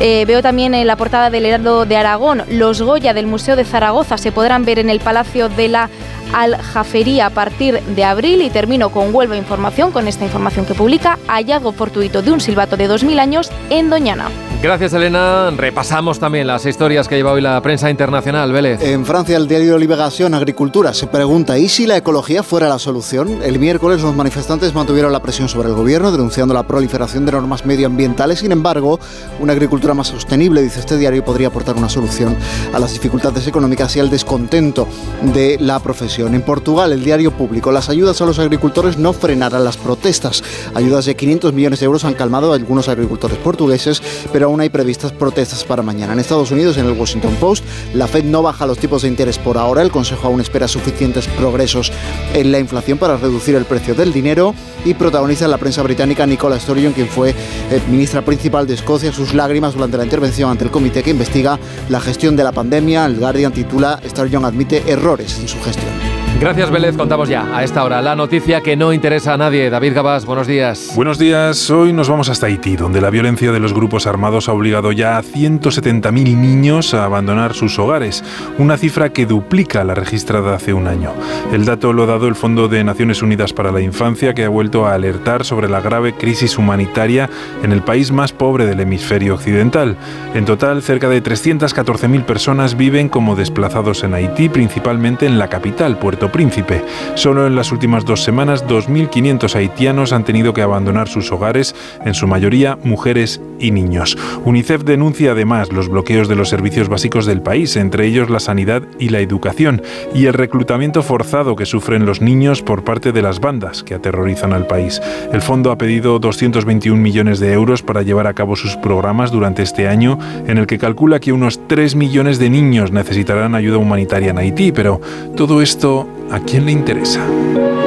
Eh, 0.00 0.24
veo 0.26 0.42
también 0.42 0.74
en 0.74 0.86
la 0.86 0.96
portada 0.96 1.28
del 1.28 1.44
Heraldo 1.44 1.84
de 1.84 1.96
Aragón, 1.96 2.44
los 2.50 2.80
Goya 2.80 3.14
del 3.14 3.26
Museo 3.26 3.56
de 3.56 3.64
Zaragoza 3.64 4.16
se 4.16 4.30
podrán 4.30 4.64
ver 4.64 4.78
en 4.78 4.90
el 4.90 5.00
Palacio 5.00 5.48
de 5.48 5.66
la 5.66 5.90
Aljafería 6.32 7.26
a 7.26 7.30
partir 7.30 7.80
de 7.80 8.04
abril 8.04 8.42
y 8.42 8.50
termino 8.50 8.90
con 8.90 9.14
Huelva 9.14 9.36
Información, 9.36 9.92
con 9.92 10.08
esta 10.08 10.24
información 10.24 10.66
que 10.66 10.74
publica 10.74 11.18
hallazgo 11.26 11.72
fortuito 11.72 12.22
de 12.22 12.32
un 12.32 12.40
silbato 12.40 12.76
de 12.76 12.88
2.000 12.88 13.18
años 13.18 13.50
en 13.70 13.90
Doñana. 13.90 14.28
Gracias, 14.60 14.92
Elena. 14.92 15.52
Repasamos 15.56 16.18
también 16.18 16.48
las 16.48 16.66
historias 16.66 17.06
que 17.06 17.14
lleva 17.14 17.30
hoy 17.30 17.40
la 17.40 17.60
prensa 17.62 17.90
internacional, 17.90 18.50
Vélez. 18.50 18.82
En 18.82 19.06
Francia, 19.06 19.36
el 19.36 19.46
diario 19.46 19.78
Liberación 19.78 20.34
Agricultura 20.34 20.92
se 20.92 21.06
pregunta: 21.06 21.56
¿y 21.56 21.68
si 21.68 21.86
la 21.86 21.96
ecología 21.96 22.42
fuera 22.42 22.68
la 22.68 22.80
solución? 22.80 23.40
El 23.44 23.60
miércoles, 23.60 24.02
los 24.02 24.16
manifestantes 24.16 24.74
mantuvieron 24.74 25.12
la 25.12 25.22
presión 25.22 25.48
sobre 25.48 25.68
el 25.68 25.74
gobierno, 25.74 26.10
denunciando 26.10 26.54
la 26.54 26.64
proliferación 26.64 27.24
de 27.24 27.32
normas 27.32 27.64
medioambientales. 27.64 28.40
Sin 28.40 28.50
embargo, 28.50 28.98
una 29.38 29.52
agricultura 29.52 29.94
más 29.94 30.08
sostenible, 30.08 30.60
dice 30.60 30.80
este 30.80 30.98
diario, 30.98 31.24
podría 31.24 31.48
aportar 31.48 31.76
una 31.76 31.88
solución 31.88 32.36
a 32.72 32.80
las 32.80 32.92
dificultades 32.92 33.46
económicas 33.46 33.94
y 33.94 34.00
al 34.00 34.10
descontento 34.10 34.88
de 35.22 35.56
la 35.60 35.78
profesión. 35.78 36.34
En 36.34 36.42
Portugal, 36.42 36.90
el 36.90 37.04
diario 37.04 37.30
público: 37.30 37.70
las 37.70 37.88
ayudas 37.90 38.20
a 38.20 38.26
los 38.26 38.40
agricultores 38.40 38.98
no 38.98 39.12
frenarán 39.12 39.62
las 39.62 39.76
protestas. 39.76 40.42
Ayudas 40.74 41.04
de 41.06 41.14
500 41.14 41.52
millones 41.52 41.78
de 41.78 41.86
euros 41.86 42.04
han 42.04 42.14
calmado 42.14 42.52
a 42.52 42.56
algunos 42.56 42.88
agricultores 42.88 43.38
portugueses, 43.38 44.02
pero 44.32 44.47
aún 44.48 44.60
hay 44.60 44.68
previstas 44.68 45.12
protestas 45.12 45.64
para 45.64 45.82
mañana. 45.82 46.12
En 46.12 46.18
Estados 46.18 46.50
Unidos, 46.50 46.76
en 46.78 46.86
el 46.86 46.92
Washington 46.92 47.34
Post, 47.40 47.64
la 47.94 48.06
Fed 48.06 48.24
no 48.24 48.42
baja 48.42 48.66
los 48.66 48.78
tipos 48.78 49.02
de 49.02 49.08
interés 49.08 49.38
por 49.38 49.56
ahora. 49.58 49.82
El 49.82 49.90
Consejo 49.90 50.26
aún 50.26 50.40
espera 50.40 50.68
suficientes 50.68 51.26
progresos 51.28 51.92
en 52.34 52.52
la 52.52 52.58
inflación 52.58 52.98
para 52.98 53.16
reducir 53.16 53.54
el 53.54 53.64
precio 53.64 53.94
del 53.94 54.12
dinero 54.12 54.54
y 54.84 54.94
protagoniza 54.94 55.48
la 55.48 55.58
prensa 55.58 55.82
británica 55.82 56.26
Nicola 56.26 56.58
Sturgeon, 56.58 56.92
quien 56.92 57.08
fue 57.08 57.30
eh, 57.30 57.80
ministra 57.88 58.22
principal 58.22 58.66
de 58.66 58.74
Escocia, 58.74 59.12
sus 59.12 59.34
lágrimas 59.34 59.74
durante 59.74 59.96
la 59.96 60.04
intervención 60.04 60.50
ante 60.50 60.64
el 60.64 60.70
comité 60.70 61.02
que 61.02 61.10
investiga 61.10 61.58
la 61.88 62.00
gestión 62.00 62.36
de 62.36 62.44
la 62.44 62.52
pandemia. 62.52 63.06
El 63.06 63.16
Guardian 63.16 63.52
titula 63.52 64.00
Sturgeon 64.06 64.44
admite 64.44 64.82
errores 64.90 65.38
en 65.38 65.48
su 65.48 65.60
gestión. 65.62 66.17
Gracias, 66.40 66.70
Vélez. 66.70 66.96
Contamos 66.96 67.28
ya 67.28 67.56
a 67.56 67.64
esta 67.64 67.82
hora 67.82 68.00
la 68.00 68.14
noticia 68.14 68.60
que 68.60 68.76
no 68.76 68.92
interesa 68.92 69.34
a 69.34 69.36
nadie. 69.36 69.70
David 69.70 69.92
Gabás, 69.92 70.24
buenos 70.24 70.46
días. 70.46 70.92
Buenos 70.94 71.18
días. 71.18 71.68
Hoy 71.68 71.92
nos 71.92 72.08
vamos 72.08 72.28
hasta 72.28 72.46
Haití, 72.46 72.76
donde 72.76 73.00
la 73.00 73.10
violencia 73.10 73.50
de 73.50 73.58
los 73.58 73.74
grupos 73.74 74.06
armados 74.06 74.48
ha 74.48 74.52
obligado 74.52 74.92
ya 74.92 75.18
a 75.18 75.22
170.000 75.22 76.12
niños 76.12 76.94
a 76.94 77.04
abandonar 77.04 77.54
sus 77.54 77.76
hogares, 77.80 78.22
una 78.56 78.76
cifra 78.76 79.12
que 79.12 79.26
duplica 79.26 79.82
la 79.82 79.96
registrada 79.96 80.54
hace 80.54 80.72
un 80.74 80.86
año. 80.86 81.12
El 81.52 81.64
dato 81.64 81.92
lo 81.92 82.04
ha 82.04 82.06
dado 82.06 82.28
el 82.28 82.36
Fondo 82.36 82.68
de 82.68 82.84
Naciones 82.84 83.20
Unidas 83.20 83.52
para 83.52 83.72
la 83.72 83.80
Infancia, 83.80 84.32
que 84.32 84.44
ha 84.44 84.48
vuelto 84.48 84.86
a 84.86 84.94
alertar 84.94 85.44
sobre 85.44 85.68
la 85.68 85.80
grave 85.80 86.14
crisis 86.14 86.56
humanitaria 86.56 87.28
en 87.64 87.72
el 87.72 87.82
país 87.82 88.12
más 88.12 88.32
pobre 88.32 88.64
del 88.64 88.78
hemisferio 88.78 89.34
occidental. 89.34 89.96
En 90.34 90.44
total, 90.44 90.82
cerca 90.82 91.08
de 91.08 91.20
314.000 91.20 92.24
personas 92.24 92.76
viven 92.76 93.08
como 93.08 93.34
desplazados 93.34 94.04
en 94.04 94.14
Haití, 94.14 94.48
principalmente 94.48 95.26
en 95.26 95.40
la 95.40 95.48
capital, 95.48 95.98
Puerto 95.98 96.27
Príncipe. 96.30 96.84
Solo 97.14 97.46
en 97.46 97.56
las 97.56 97.72
últimas 97.72 98.04
dos 98.04 98.22
semanas, 98.22 98.66
2.500 98.66 99.54
haitianos 99.54 100.12
han 100.12 100.24
tenido 100.24 100.52
que 100.52 100.62
abandonar 100.62 101.08
sus 101.08 101.30
hogares, 101.32 101.74
en 102.04 102.14
su 102.14 102.26
mayoría 102.26 102.78
mujeres 102.82 103.40
y 103.58 103.70
niños. 103.70 104.16
UNICEF 104.44 104.84
denuncia 104.84 105.32
además 105.32 105.72
los 105.72 105.88
bloqueos 105.88 106.28
de 106.28 106.36
los 106.36 106.48
servicios 106.48 106.88
básicos 106.88 107.26
del 107.26 107.42
país, 107.42 107.76
entre 107.76 108.06
ellos 108.06 108.30
la 108.30 108.40
sanidad 108.40 108.82
y 108.98 109.08
la 109.08 109.20
educación, 109.20 109.82
y 110.14 110.26
el 110.26 110.34
reclutamiento 110.34 111.02
forzado 111.02 111.56
que 111.56 111.66
sufren 111.66 112.06
los 112.06 112.20
niños 112.20 112.62
por 112.62 112.84
parte 112.84 113.12
de 113.12 113.22
las 113.22 113.40
bandas 113.40 113.82
que 113.82 113.94
aterrorizan 113.94 114.52
al 114.52 114.66
país. 114.66 115.00
El 115.32 115.42
fondo 115.42 115.70
ha 115.70 115.78
pedido 115.78 116.18
221 116.18 117.00
millones 117.00 117.40
de 117.40 117.52
euros 117.52 117.82
para 117.82 118.02
llevar 118.02 118.26
a 118.26 118.34
cabo 118.34 118.56
sus 118.56 118.76
programas 118.76 119.30
durante 119.30 119.62
este 119.62 119.88
año, 119.88 120.18
en 120.46 120.58
el 120.58 120.66
que 120.66 120.78
calcula 120.78 121.20
que 121.20 121.32
unos 121.32 121.60
3 121.66 121.94
millones 121.96 122.38
de 122.38 122.50
niños 122.50 122.92
necesitarán 122.92 123.54
ayuda 123.54 123.78
humanitaria 123.78 124.30
en 124.30 124.38
Haití, 124.38 124.72
pero 124.72 125.00
todo 125.36 125.62
esto 125.62 126.06
¿A 126.30 126.40
quién 126.40 126.66
le 126.66 126.72
interesa? 126.72 127.24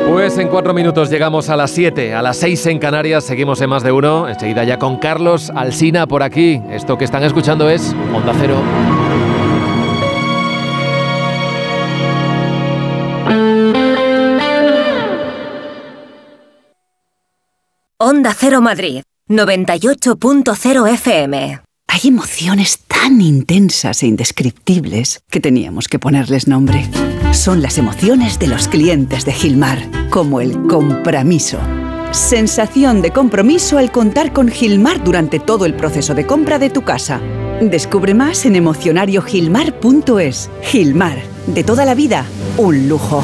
Pues 0.10 0.38
en 0.38 0.48
cuatro 0.48 0.74
minutos 0.74 1.10
llegamos 1.10 1.50
a 1.50 1.56
las 1.56 1.72
7, 1.72 2.14
a 2.14 2.22
las 2.22 2.38
6 2.38 2.66
en 2.68 2.80
Canarias, 2.80 3.24
seguimos 3.24 3.62
en 3.62 3.70
más 3.70 3.84
de 3.84 3.92
uno. 3.92 4.28
Enseguida 4.28 4.64
ya 4.64 4.78
con 4.78 4.98
Carlos 4.98 5.52
Alsina 5.56 6.08
por 6.08 6.24
aquí. 6.24 6.62
Esto 6.70 6.98
que 6.98 7.06
están 7.06 7.24
escuchando 7.24 7.70
es 7.70 7.96
Onda 8.14 8.34
Cero. 8.40 8.58
Onda 17.98 18.34
Cero 18.36 18.62
Madrid, 18.62 19.04
98.0 19.30 20.94
FM. 20.94 21.62
Hay 21.88 22.00
emociones 22.06 22.80
tan 22.88 23.22
intensas 23.22 24.02
e 24.02 24.08
indescriptibles 24.08 25.22
que 25.30 25.40
teníamos 25.40 25.88
que 25.88 26.00
ponerles 26.00 26.48
nombre. 26.48 26.90
Son 27.32 27.62
las 27.62 27.78
emociones 27.78 28.40
de 28.40 28.48
los 28.48 28.68
clientes 28.68 29.24
de 29.24 29.32
Gilmar, 29.32 29.80
como 30.10 30.42
el 30.42 30.68
compromiso. 30.68 31.60
Sensación 32.12 33.02
de 33.02 33.12
compromiso 33.12 33.78
al 33.78 33.90
contar 33.90 34.34
con 34.34 34.50
Gilmar 34.50 35.02
durante 35.02 35.40
todo 35.40 35.66
el 35.66 35.74
proceso 35.74 36.14
de 36.14 36.28
compra 36.28 36.60
de 36.60 36.70
tu 36.70 36.82
casa. 36.82 37.22
Descubre 37.62 38.14
más 38.14 38.46
en 38.46 38.58
emocionariogilmar.es. 38.58 40.50
Gilmar, 40.62 41.20
de 41.48 41.64
toda 41.64 41.86
la 41.86 41.96
vida, 41.96 42.26
un 42.58 42.90
lujo. 42.90 43.24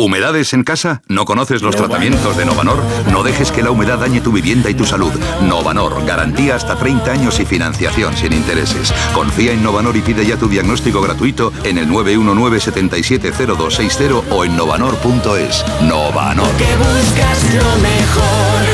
¿Humedades 0.00 0.52
en 0.52 0.62
casa? 0.62 1.02
¿No 1.08 1.24
conoces 1.24 1.60
los 1.60 1.74
tratamientos 1.74 2.36
de 2.36 2.44
Novanor? 2.44 2.80
No 3.10 3.24
dejes 3.24 3.50
que 3.50 3.64
la 3.64 3.72
humedad 3.72 3.98
dañe 3.98 4.20
tu 4.20 4.30
vivienda 4.30 4.70
y 4.70 4.74
tu 4.74 4.84
salud. 4.84 5.10
Novanor, 5.42 6.06
garantía 6.06 6.54
hasta 6.54 6.76
30 6.76 7.10
años 7.10 7.40
y 7.40 7.44
financiación 7.44 8.16
sin 8.16 8.32
intereses. 8.32 8.94
Confía 9.12 9.50
en 9.50 9.64
Novanor 9.64 9.96
y 9.96 10.02
pide 10.02 10.24
ya 10.24 10.36
tu 10.36 10.48
diagnóstico 10.48 11.00
gratuito 11.00 11.52
en 11.64 11.78
el 11.78 11.88
919-770260 11.88 14.22
o 14.30 14.44
en 14.44 14.56
novanor.es. 14.56 15.64
Novanor. 15.82 16.48
Que 16.56 16.76
buscas 16.76 17.54
lo 17.54 17.76
mejor. 17.82 18.66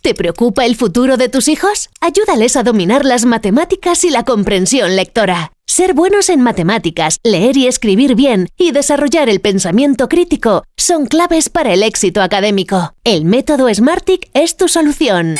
¿Te 0.00 0.14
preocupa 0.14 0.64
el 0.64 0.76
futuro 0.76 1.16
de 1.16 1.28
tus 1.28 1.48
hijos? 1.48 1.90
Ayúdales 2.00 2.54
a 2.54 2.62
dominar 2.62 3.04
las 3.04 3.24
matemáticas 3.24 4.04
y 4.04 4.10
la 4.10 4.22
comprensión 4.22 4.94
lectora. 4.94 5.53
Ser 5.66 5.94
buenos 5.94 6.28
en 6.28 6.40
matemáticas, 6.40 7.18
leer 7.24 7.56
y 7.56 7.66
escribir 7.66 8.14
bien 8.14 8.48
y 8.56 8.72
desarrollar 8.72 9.28
el 9.28 9.40
pensamiento 9.40 10.08
crítico 10.08 10.62
son 10.76 11.06
claves 11.06 11.48
para 11.48 11.72
el 11.72 11.82
éxito 11.82 12.22
académico. 12.22 12.94
El 13.02 13.24
método 13.24 13.72
Smartick 13.72 14.28
es 14.34 14.56
tu 14.56 14.68
solución. 14.68 15.36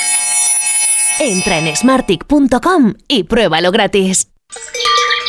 Entra 1.20 1.58
en 1.58 1.76
smartick.com 1.76 2.94
y 3.06 3.24
pruébalo 3.24 3.70
gratis. 3.70 4.28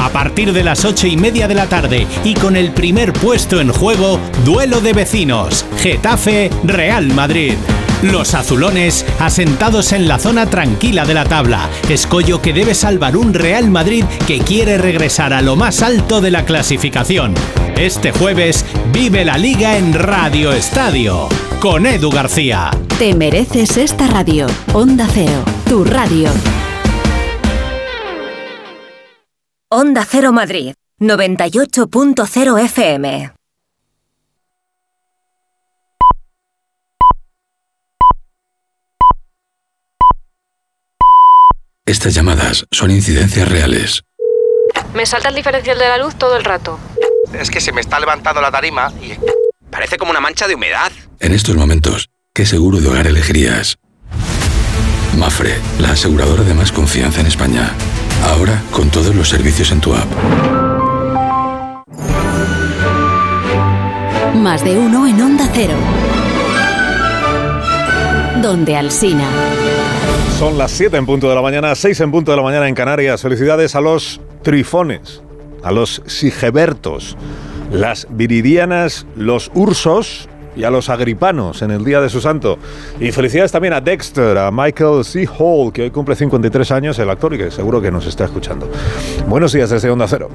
A 0.00 0.08
partir 0.08 0.54
de 0.54 0.64
las 0.64 0.86
ocho 0.86 1.06
y 1.06 1.18
media 1.18 1.46
de 1.46 1.54
la 1.54 1.66
tarde 1.66 2.06
y 2.24 2.32
con 2.32 2.56
el 2.56 2.72
primer 2.72 3.12
puesto 3.12 3.60
en 3.60 3.70
juego, 3.70 4.18
duelo 4.46 4.80
de 4.80 4.94
vecinos, 4.94 5.66
Getafe 5.78 6.50
Real 6.64 7.08
Madrid. 7.08 7.52
Los 8.02 8.32
azulones 8.32 9.04
asentados 9.18 9.92
en 9.92 10.08
la 10.08 10.18
zona 10.18 10.46
tranquila 10.46 11.04
de 11.04 11.12
la 11.12 11.26
tabla, 11.26 11.68
escollo 11.90 12.40
que 12.40 12.54
debe 12.54 12.74
salvar 12.74 13.14
un 13.14 13.34
Real 13.34 13.68
Madrid 13.68 14.06
que 14.26 14.38
quiere 14.38 14.78
regresar 14.78 15.34
a 15.34 15.42
lo 15.42 15.54
más 15.54 15.82
alto 15.82 16.22
de 16.22 16.30
la 16.30 16.46
clasificación. 16.46 17.34
Este 17.76 18.10
jueves 18.10 18.64
vive 18.94 19.26
la 19.26 19.36
liga 19.36 19.76
en 19.76 19.92
Radio 19.92 20.52
Estadio 20.52 21.28
con 21.60 21.84
Edu 21.84 22.10
García. 22.10 22.70
Te 22.98 23.14
mereces 23.14 23.76
esta 23.76 24.06
radio. 24.06 24.46
Onda 24.72 25.06
Cero, 25.12 25.44
tu 25.68 25.84
radio. 25.84 26.30
Onda 29.72 30.04
Cero 30.04 30.32
Madrid, 30.32 30.74
98.0 30.98 32.64
FM. 32.64 33.32
Estas 41.86 42.14
llamadas 42.14 42.66
son 42.72 42.90
incidencias 42.90 43.48
reales. 43.48 44.02
Me 44.92 45.06
salta 45.06 45.28
el 45.28 45.36
diferencial 45.36 45.78
de 45.78 45.86
la 45.86 45.98
luz 45.98 46.16
todo 46.16 46.36
el 46.36 46.42
rato. 46.42 46.80
Es 47.32 47.48
que 47.48 47.60
se 47.60 47.70
me 47.70 47.80
está 47.80 48.00
levantando 48.00 48.40
la 48.40 48.50
tarima 48.50 48.92
y 49.00 49.12
parece 49.70 49.98
como 49.98 50.10
una 50.10 50.18
mancha 50.18 50.48
de 50.48 50.56
humedad. 50.56 50.90
En 51.20 51.32
estos 51.32 51.54
momentos, 51.54 52.10
¿qué 52.34 52.44
seguro 52.44 52.80
de 52.80 52.88
hogar 52.88 53.06
elegirías? 53.06 53.78
Mafre, 55.16 55.54
la 55.78 55.92
aseguradora 55.92 56.42
de 56.42 56.54
más 56.54 56.72
confianza 56.72 57.20
en 57.20 57.28
España. 57.28 57.72
Ahora 58.24 58.62
con 58.70 58.90
todos 58.90 59.14
los 59.14 59.28
servicios 59.28 59.72
en 59.72 59.80
tu 59.80 59.94
app. 59.94 60.06
Más 64.34 64.64
de 64.64 64.78
uno 64.78 65.06
en 65.06 65.20
Onda 65.20 65.48
Cero. 65.52 65.74
Donde 68.42 68.76
Alsina. 68.76 69.28
Son 70.38 70.56
las 70.56 70.70
7 70.70 70.96
en 70.96 71.04
punto 71.04 71.28
de 71.28 71.34
la 71.34 71.42
mañana, 71.42 71.74
6 71.74 72.00
en 72.00 72.10
punto 72.10 72.30
de 72.30 72.36
la 72.38 72.42
mañana 72.42 72.66
en 72.68 72.74
Canarias. 72.74 73.20
Felicidades 73.20 73.74
a 73.74 73.80
los 73.80 74.20
trifones, 74.42 75.22
a 75.62 75.70
los 75.70 76.02
sigebertos, 76.06 77.16
las 77.70 78.06
viridianas, 78.10 79.06
los 79.16 79.50
ursos 79.54 80.28
y 80.60 80.64
a 80.64 80.70
los 80.70 80.90
agripanos 80.90 81.62
en 81.62 81.70
el 81.70 81.84
día 81.84 82.02
de 82.02 82.10
su 82.10 82.20
santo. 82.20 82.58
Y 83.00 83.12
felicidades 83.12 83.50
también 83.50 83.72
a 83.72 83.80
Dexter, 83.80 84.36
a 84.36 84.50
Michael 84.50 85.04
C. 85.04 85.26
Hall, 85.38 85.72
que 85.72 85.82
hoy 85.82 85.90
cumple 85.90 86.14
53 86.14 86.70
años, 86.70 86.98
el 86.98 87.08
actor 87.08 87.32
y 87.32 87.38
que 87.38 87.50
seguro 87.50 87.80
que 87.80 87.90
nos 87.90 88.06
está 88.06 88.26
escuchando. 88.26 88.70
Buenos 89.26 89.54
días 89.54 89.70
desde 89.70 89.88
Onda 89.88 90.06
Cero. 90.06 90.28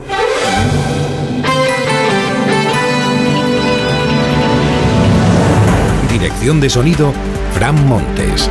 Dirección 6.11 6.59
de 6.59 6.69
sonido, 6.71 7.13
Fran 7.53 7.87
Montes. 7.87 8.49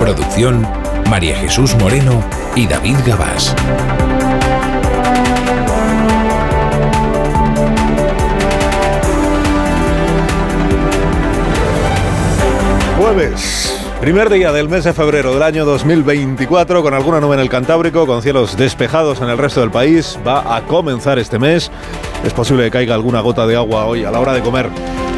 Producción, 0.00 0.66
María 1.08 1.36
Jesús 1.36 1.76
Moreno 1.76 2.24
y 2.56 2.66
David 2.66 2.96
Gabás. 3.06 3.54
Jueves. 12.98 13.78
Primer 14.00 14.28
día 14.28 14.50
del 14.50 14.68
mes 14.68 14.82
de 14.82 14.92
febrero 14.92 15.32
del 15.32 15.44
año 15.44 15.64
2024, 15.64 16.82
con 16.82 16.94
alguna 16.94 17.20
nube 17.20 17.34
en 17.34 17.40
el 17.40 17.48
Cantábrico, 17.48 18.06
con 18.08 18.22
cielos 18.22 18.56
despejados 18.56 19.20
en 19.20 19.28
el 19.28 19.38
resto 19.38 19.60
del 19.60 19.70
país. 19.70 20.18
Va 20.26 20.56
a 20.56 20.62
comenzar 20.62 21.16
este 21.20 21.38
mes. 21.38 21.70
Es 22.24 22.32
posible 22.32 22.64
que 22.64 22.70
caiga 22.72 22.94
alguna 22.94 23.20
gota 23.20 23.46
de 23.46 23.54
agua 23.54 23.86
hoy 23.86 24.04
a 24.04 24.10
la 24.10 24.18
hora 24.18 24.32
de 24.32 24.40
comer 24.40 24.68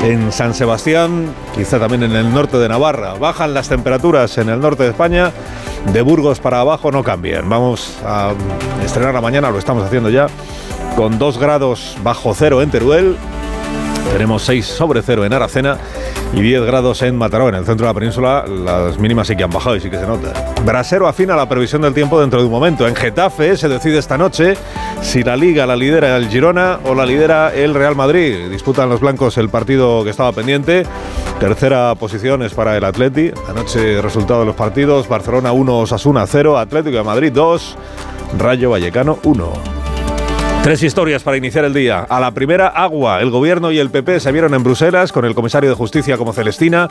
en 0.05 0.31
San 0.31 0.53
Sebastián, 0.53 1.33
quizá 1.55 1.79
también 1.79 2.03
en 2.03 2.13
el 2.13 2.33
norte 2.35 2.59
de 2.59 2.69
Navarra. 2.69 3.15
Bajan 3.15 3.55
las 3.55 3.71
temperaturas 3.71 4.37
en 4.37 4.51
el 4.51 4.61
norte 4.61 4.83
de 4.83 4.91
España. 4.91 5.33
De 5.95 6.03
Burgos 6.03 6.39
para 6.39 6.61
abajo 6.61 6.93
no 6.93 7.03
cambian. 7.03 7.49
Vamos 7.49 7.97
a 8.05 8.33
estrenar 8.85 9.15
la 9.15 9.23
mañana, 9.23 9.51
lo 9.51 9.59
estamos 9.59 9.85
haciendo 9.85 10.11
ya, 10.11 10.27
con 10.97 11.19
2 11.19 11.39
grados 11.39 11.97
bajo 12.03 12.35
cero 12.35 12.61
en 12.61 12.71
Teruel. 12.71 13.17
Tenemos 14.13 14.43
6 14.43 14.67
sobre 14.67 15.03
cero 15.03 15.25
en 15.25 15.33
Aracena 15.33 15.79
y 16.35 16.41
10 16.41 16.63
grados 16.63 17.03
en 17.03 17.17
Mataró, 17.17 17.49
en 17.49 17.55
el 17.55 17.65
centro 17.65 17.87
de 17.87 17.93
la 17.93 17.99
península. 17.99 18.45
Las 18.47 18.99
mínimas 18.99 19.27
sí 19.27 19.37
que 19.37 19.45
han 19.45 19.51
bajado 19.51 19.77
y 19.77 19.81
sí 19.81 19.91
que 19.91 19.99
se 19.99 20.07
nota. 20.07 20.33
Brasero 20.65 21.07
afina 21.07 21.37
la 21.37 21.49
previsión 21.49 21.83
del 21.83 21.95
tiempo 21.95 22.21
dentro 22.21 22.41
de 22.41 22.47
un 22.47 22.53
momento. 22.53 22.87
En 22.87 22.95
Getafe 22.95 23.57
se 23.57 23.69
decide 23.69 23.99
esta 23.99 24.19
noche 24.19 24.55
si 25.03 25.23
la 25.23 25.37
Liga 25.37 25.67
la 25.67 25.77
lidera 25.77 26.17
el 26.17 26.29
Girona 26.29 26.81
o 26.85 26.95
la 26.95 27.07
lidera 27.07 27.53
el 27.55 27.75
Real 27.75 27.97
Madrid. 27.97 28.49
Disputan 28.51 28.89
los 28.89 29.01
blancos 29.01 29.39
el 29.39 29.49
partido 29.49 30.05
que 30.05 30.11
estaba 30.11 30.33
pendiente. 30.33 30.85
Tercera 31.39 31.95
posición 31.95 32.43
es 32.43 32.53
para 32.53 32.77
el 32.77 32.85
Atleti. 32.85 33.31
Anoche 33.49 34.03
resultado 34.03 34.41
de 34.41 34.47
los 34.47 34.57
partidos. 34.57 35.09
Barcelona 35.09 35.53
1, 35.53 35.79
Osasuna 35.79 36.27
0, 36.27 36.59
Atlético 36.59 36.99
de 36.99 37.03
Madrid 37.05 37.33
2, 37.33 37.77
Rayo 38.39 38.71
Vallecano 38.71 39.19
1. 39.25 39.80
Tres 40.63 40.83
historias 40.83 41.23
para 41.23 41.39
iniciar 41.39 41.65
el 41.65 41.73
día. 41.73 42.01
A 42.01 42.21
la 42.21 42.33
primera, 42.33 42.69
agua. 42.69 43.23
El 43.23 43.31
gobierno 43.31 43.73
y 43.73 43.79
el 43.79 43.89
PP 43.89 44.21
se 44.21 44.31
vieron 44.31 44.53
en 44.53 44.63
Bruselas 44.63 45.11
con 45.11 45.25
el 45.25 45.35
comisario 45.35 45.71
de 45.71 45.75
Justicia 45.75 46.19
como 46.19 46.35
Celestina, 46.35 46.89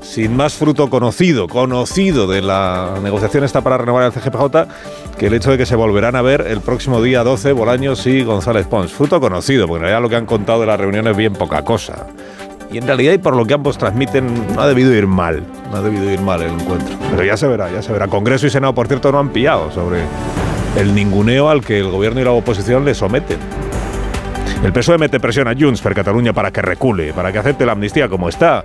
sin 0.00 0.34
más 0.34 0.54
fruto 0.54 0.88
conocido, 0.88 1.46
conocido 1.46 2.26
de 2.26 2.40
la 2.40 2.94
negociación 3.02 3.44
esta 3.44 3.60
para 3.60 3.76
renovar 3.76 4.04
el 4.04 4.12
CGPJ, 4.12 5.18
que 5.18 5.26
el 5.26 5.34
hecho 5.34 5.50
de 5.50 5.58
que 5.58 5.66
se 5.66 5.76
volverán 5.76 6.16
a 6.16 6.22
ver 6.22 6.46
el 6.48 6.62
próximo 6.62 7.02
día 7.02 7.22
12 7.22 7.52
Bolaños 7.52 8.06
y 8.06 8.24
González 8.24 8.66
Pons. 8.66 8.90
Fruto 8.90 9.20
conocido, 9.20 9.68
porque 9.68 9.80
en 9.80 9.82
realidad 9.82 10.02
lo 10.02 10.08
que 10.08 10.16
han 10.16 10.26
contado 10.26 10.60
de 10.62 10.66
las 10.66 10.80
reuniones 10.80 11.10
es 11.10 11.16
bien 11.18 11.34
poca 11.34 11.62
cosa. 11.62 12.06
Y 12.72 12.78
en 12.78 12.86
realidad, 12.86 13.12
y 13.12 13.18
por 13.18 13.36
lo 13.36 13.44
que 13.44 13.52
ambos 13.52 13.76
transmiten, 13.76 14.54
no 14.54 14.62
ha 14.62 14.66
debido 14.66 14.94
ir 14.94 15.06
mal. 15.06 15.44
No 15.70 15.76
ha 15.76 15.82
debido 15.82 16.10
ir 16.10 16.20
mal 16.20 16.40
el 16.40 16.52
encuentro. 16.52 16.96
Pero 17.10 17.22
ya 17.22 17.36
se 17.36 17.46
verá, 17.46 17.70
ya 17.70 17.82
se 17.82 17.92
verá. 17.92 18.08
Congreso 18.08 18.46
y 18.46 18.50
Senado, 18.50 18.74
por 18.74 18.88
cierto, 18.88 19.12
no 19.12 19.18
han 19.18 19.28
pillado 19.28 19.70
sobre 19.72 20.04
el 20.76 20.94
ninguneo 20.94 21.48
al 21.48 21.64
que 21.64 21.78
el 21.78 21.90
gobierno 21.90 22.20
y 22.20 22.24
la 22.24 22.32
oposición 22.32 22.84
le 22.84 22.94
someten. 22.94 23.38
El 24.62 24.72
PSOE 24.72 24.98
mete 24.98 25.20
presión 25.20 25.48
a 25.48 25.54
Junts 25.58 25.80
per 25.80 25.94
Cataluña 25.94 26.32
para 26.32 26.50
que 26.50 26.60
recule, 26.60 27.12
para 27.12 27.32
que 27.32 27.38
acepte 27.38 27.64
la 27.64 27.72
amnistía 27.72 28.08
como 28.08 28.28
está, 28.28 28.62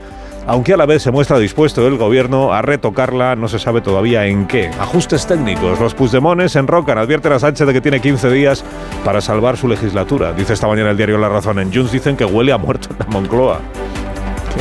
aunque 0.47 0.73
a 0.73 0.77
la 0.77 0.85
vez 0.85 1.01
se 1.01 1.11
muestra 1.11 1.39
dispuesto 1.39 1.87
el 1.87 1.97
gobierno 1.97 2.53
a 2.53 2.61
retocarla, 2.61 3.35
no 3.35 3.47
se 3.47 3.57
sabe 3.57 3.81
todavía 3.81 4.27
en 4.27 4.45
qué. 4.45 4.69
Ajustes 4.79 5.25
técnicos. 5.25 5.79
Los 5.79 5.95
Puigdemones 5.95 6.55
enrocan, 6.55 6.97
advierten 6.97 7.31
a 7.31 7.39
Sánchez 7.39 7.65
de 7.65 7.73
que 7.73 7.81
tiene 7.81 7.99
15 7.99 8.29
días 8.29 8.63
para 9.03 9.21
salvar 9.21 9.57
su 9.57 9.67
legislatura. 9.67 10.33
Dice 10.33 10.53
esta 10.53 10.67
mañana 10.67 10.91
el 10.91 10.97
diario 10.97 11.17
La 11.17 11.29
Razón. 11.29 11.59
En 11.59 11.73
Junts 11.73 11.91
dicen 11.91 12.15
que 12.15 12.25
huele 12.25 12.51
a 12.51 12.57
muerto 12.57 12.89
en 12.91 12.99
la 12.99 13.05
Moncloa. 13.05 13.59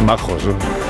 Majos. 0.06 0.44
¿eh? 0.44 0.83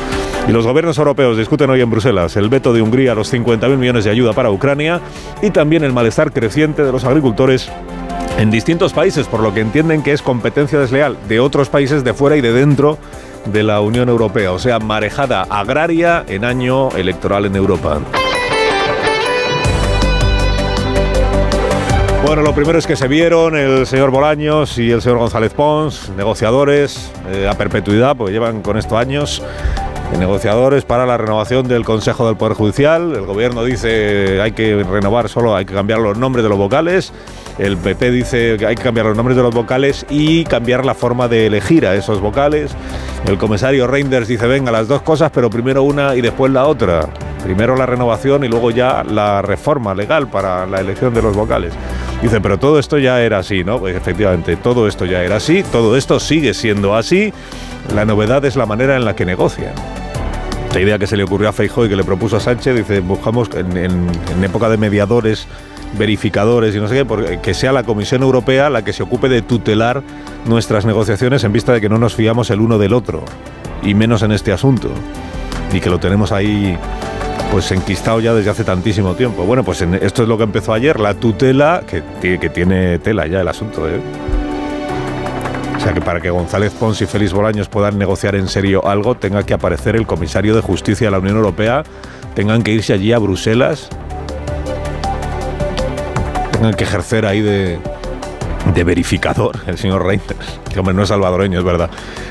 Y 0.47 0.53
los 0.53 0.66
gobiernos 0.66 0.99
europeos 0.99 1.38
discuten 1.38 1.70
hoy 1.70 1.80
en 1.80 1.90
Bruselas 1.90 2.36
el 2.36 2.51
veto 2.51 2.72
de 2.74 2.82
Hungría 2.82 3.12
a 3.12 3.14
los 3.14 3.32
50.000 3.32 3.76
millones 3.76 4.05
de 4.05 4.11
ayuda 4.11 4.34
para 4.34 4.51
Ucrania 4.51 5.01
y 5.40 5.51
también 5.51 5.84
el 5.84 5.92
malestar 5.92 6.32
creciente 6.32 6.84
de 6.84 6.92
los 6.92 7.05
agricultores 7.05 7.70
en 8.38 8.51
distintos 8.51 8.92
países, 8.92 9.26
por 9.26 9.40
lo 9.40 9.55
que 9.55 9.61
entienden 9.61 10.03
que 10.03 10.12
es 10.12 10.20
competencia 10.20 10.78
desleal 10.78 11.16
de 11.28 11.40
otros 11.40 11.68
países 11.70 12.05
de 12.05 12.12
fuera 12.12 12.36
y 12.36 12.40
de 12.40 12.53
dentro 12.53 12.99
de 13.47 13.62
la 13.62 13.80
Unión 13.80 14.09
Europea, 14.09 14.53
o 14.53 14.59
sea, 14.59 14.78
marejada 14.80 15.42
agraria 15.49 16.24
en 16.28 16.45
año 16.45 16.90
electoral 16.90 17.47
en 17.47 17.57
Europa. 17.57 18.01
Bueno, 22.26 22.40
lo 22.40 22.55
primero 22.55 22.78
es 22.78 22.86
que 22.86 22.97
se 22.97 23.07
vieron 23.07 23.55
el 23.55 23.86
señor 23.86 24.11
Bolaños 24.11 24.78
y 24.78 24.90
el 24.90 25.03
señor 25.03 25.18
González 25.18 25.53
Pons, 25.53 26.11
negociadores 26.16 27.12
eh, 27.30 27.47
a 27.47 27.55
perpetuidad, 27.55 28.16
porque 28.16 28.32
llevan 28.32 28.62
con 28.62 28.78
esto 28.78 28.97
años, 28.97 29.42
negociadores 30.19 30.85
para 30.85 31.07
la 31.07 31.17
renovación 31.17 31.67
del 31.67 31.85
Consejo 31.85 32.27
del 32.27 32.37
Poder 32.37 32.55
Judicial. 32.55 33.15
El 33.15 33.27
gobierno 33.27 33.65
dice 33.65 34.41
hay 34.41 34.53
que 34.53 34.83
renovar 34.83 35.29
solo, 35.29 35.57
hay 35.57 35.65
que 35.65 35.75
cambiar 35.75 35.99
los 36.01 36.17
nombres 36.17 36.43
de 36.43 36.49
los 36.49 36.59
vocales. 36.59 37.13
El 37.59 37.77
PP 37.77 38.11
dice 38.11 38.57
que 38.59 38.67
hay 38.67 38.75
que 38.75 38.83
cambiar 38.83 39.07
los 39.07 39.17
nombres 39.17 39.37
de 39.37 39.43
los 39.43 39.55
vocales 39.55 40.05
y 40.11 40.45
cambiar 40.45 40.85
la 40.85 40.95
forma 40.95 41.29
de 41.29 41.47
elegir 41.47 41.87
a 41.87 41.95
esos 41.95 42.21
vocales. 42.21 42.75
El 43.27 43.39
comisario 43.39 43.87
Reinders 43.87 44.29
dice, 44.29 44.47
venga, 44.47 44.73
las 44.73 44.89
dos 44.89 45.03
cosas, 45.03 45.31
pero 45.33 45.51
primero 45.51 45.83
una 45.83 46.17
y 46.17 46.21
después 46.21 46.53
la 46.53 46.67
otra. 46.67 47.09
Primero 47.45 47.77
la 47.77 47.87
renovación 47.87 48.43
y 48.45 48.49
luego 48.49 48.71
ya 48.71 49.05
la 49.05 49.43
reforma 49.43 49.95
legal 49.95 50.29
para 50.29 50.67
la 50.67 50.81
elección 50.81 51.15
de 51.15 51.23
los 51.23 51.37
vocales. 51.37 51.75
Dice, 52.23 52.41
pero 52.41 52.59
todo 52.59 52.79
esto 52.79 52.99
ya 52.99 53.21
era 53.21 53.39
así, 53.39 53.65
¿no? 53.65 53.79
Pues 53.79 53.95
efectivamente, 53.95 54.57
todo 54.57 54.89
esto 54.89 55.05
ya 55.05 55.23
era 55.23 55.37
así, 55.37 55.63
todo 55.63 55.97
esto 55.97 56.19
sigue 56.19 56.55
siendo 56.55 56.97
así. 56.97 57.33
La 57.95 58.05
novedad 58.05 58.45
es 58.45 58.57
la 58.57 58.66
manera 58.66 58.97
en 58.97 59.05
la 59.05 59.14
que 59.16 59.24
negocian. 59.24 59.72
Esta 60.66 60.80
idea 60.80 60.99
que 60.99 61.07
se 61.07 61.16
le 61.16 61.22
ocurrió 61.24 61.49
a 61.49 61.53
Feijóo 61.53 61.87
y 61.87 61.89
que 61.89 61.97
le 61.97 62.05
propuso 62.05 62.37
a 62.37 62.41
Sánchez, 62.41 62.74
dice, 62.76 63.01
buscamos 63.01 63.49
en, 63.55 63.76
en- 63.76 64.45
época 64.45 64.68
de 64.68 64.76
mediadores, 64.76 65.47
verificadores 65.97 66.74
y 66.74 66.78
no 66.80 66.89
sé 66.89 66.95
qué, 66.97 67.05
porque- 67.05 67.39
que 67.41 67.55
sea 67.55 67.72
la 67.72 67.85
Comisión 67.85 68.22
Europea 68.22 68.70
la 68.70 68.82
que 68.82 68.93
se 68.93 69.03
ocupe 69.05 69.28
de 69.28 69.43
tutelar 69.43 70.03
nuestras 70.47 70.85
negociaciones 70.85 71.45
en 71.45 71.53
vista 71.53 71.72
de 71.72 71.80
que 71.80 71.89
no 71.89 71.99
nos 71.99 72.14
fiamos 72.16 72.51
el 72.51 72.61
uno 72.61 72.78
del 72.78 72.93
otro, 72.93 73.24
y 73.85 73.95
menos 73.95 74.22
en 74.22 74.32
este 74.32 74.53
asunto, 74.53 74.89
y 75.72 75.78
que 75.80 75.91
lo 75.91 76.01
tenemos 76.01 76.32
ahí 76.32 76.76
pues 77.53 77.70
enquistado 77.70 78.18
ya 78.18 78.35
desde 78.35 78.51
hace 78.51 78.64
tantísimo 78.64 79.14
tiempo. 79.14 79.45
Bueno, 79.45 79.62
pues 79.62 79.80
esto 79.82 80.22
es 80.24 80.28
lo 80.28 80.37
que 80.37 80.43
empezó 80.43 80.72
ayer, 80.72 80.99
la 80.99 81.14
tutela, 81.14 81.82
que, 81.87 82.03
que 82.41 82.49
tiene 82.49 82.99
tela 82.99 83.28
ya 83.28 83.43
el 83.43 83.47
asunto, 83.49 83.89
¿eh? 83.89 84.01
O 85.85 85.87
sea 85.87 85.93
que 85.93 86.01
para 86.01 86.18
que 86.18 86.30
González 86.30 86.72
Pons 86.72 87.03
y 87.03 87.07
Félix 87.07 87.35
Bolaños 87.35 87.68
puedan 87.68 87.99
negociar 87.99 88.37
en 88.37 88.49
serio 88.49 88.87
algo, 88.87 89.16
tenga 89.16 89.43
que 89.43 89.53
aparecer 89.53 89.97
el 89.97 90.07
comisario 90.07 90.55
de 90.55 90.62
Justicia 90.62 91.09
de 91.09 91.11
la 91.11 91.18
Unión 91.18 91.37
Europea, 91.37 91.85
tengan 92.35 92.62
que 92.62 92.72
irse 92.72 92.95
allí 92.95 93.12
a 93.12 93.18
Bruselas, 93.18 93.91
tengan 96.53 96.72
que 96.72 96.85
ejercer 96.85 97.26
ahí 97.26 97.43
de, 97.43 97.78
verificador 98.82 99.59
el 99.66 99.76
señor 99.76 100.07
Reinders, 100.07 100.59
que 100.72 100.78
hombre 100.78 100.95
no 100.95 101.03
es 101.03 101.11
salvadoreño, 101.11 101.59
es 101.59 101.64
verdad, 101.66 101.91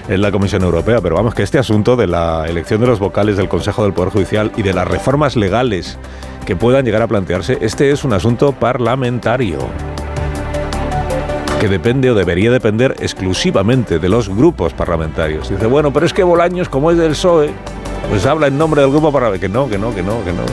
es 0.10 0.20
la 0.20 0.32
Comisión 0.32 0.64
Europea, 0.64 0.99
pero 0.99 1.14
vamos, 1.14 1.36
que 1.36 1.43
este 1.43 1.60
asunto 1.60 1.95
de 1.95 2.08
la 2.08 2.47
elección 2.47 2.82
de 2.82 2.88
los 2.88 2.97
vocales 2.97 3.38
del 3.38 3.49
Consejo 3.49 3.84
del 3.84 3.93
Poder 3.93 4.12
Judicial 4.12 4.51
y 4.58 4.64
de 4.64 4.74
las 4.74 4.88
reformas 4.88 5.36
legales 5.36 5.99
que 6.47 6.56
puedan 6.56 6.86
llegar 6.86 7.04
a 7.04 7.08
plantearse, 7.08 7.60
este 7.62 7.91
es 7.91 8.04
un 8.04 8.14
asunto 8.14 8.51
parlamentario 8.54 9.60
que 11.64 11.70
depende 11.70 12.11
o 12.11 12.14
debería 12.14 12.51
depender 12.51 12.93
exclusivamente 12.99 13.97
de 13.97 14.09
los 14.09 14.28
grupos 14.28 14.74
parlamentarios. 14.74 15.47
Dice, 15.47 15.66
bueno, 15.66 15.93
pero 15.93 16.05
es 16.05 16.11
que 16.11 16.22
Bolaños, 16.22 16.68
como 16.68 16.91
es 16.91 16.97
del 16.97 17.11
PSOE, 17.11 17.51
pues 18.09 18.26
habla 18.26 18.47
en 18.47 18.57
nombre 18.57 18.82
del 18.82 18.91
grupo 18.91 19.14
parlamentario. 19.14 19.39
Que 19.39 19.47
no, 19.47 19.70
que 19.70 19.78
no, 19.78 19.95
que 19.95 20.03
no, 20.03 20.26
que 20.26 20.34
no. 20.34 20.43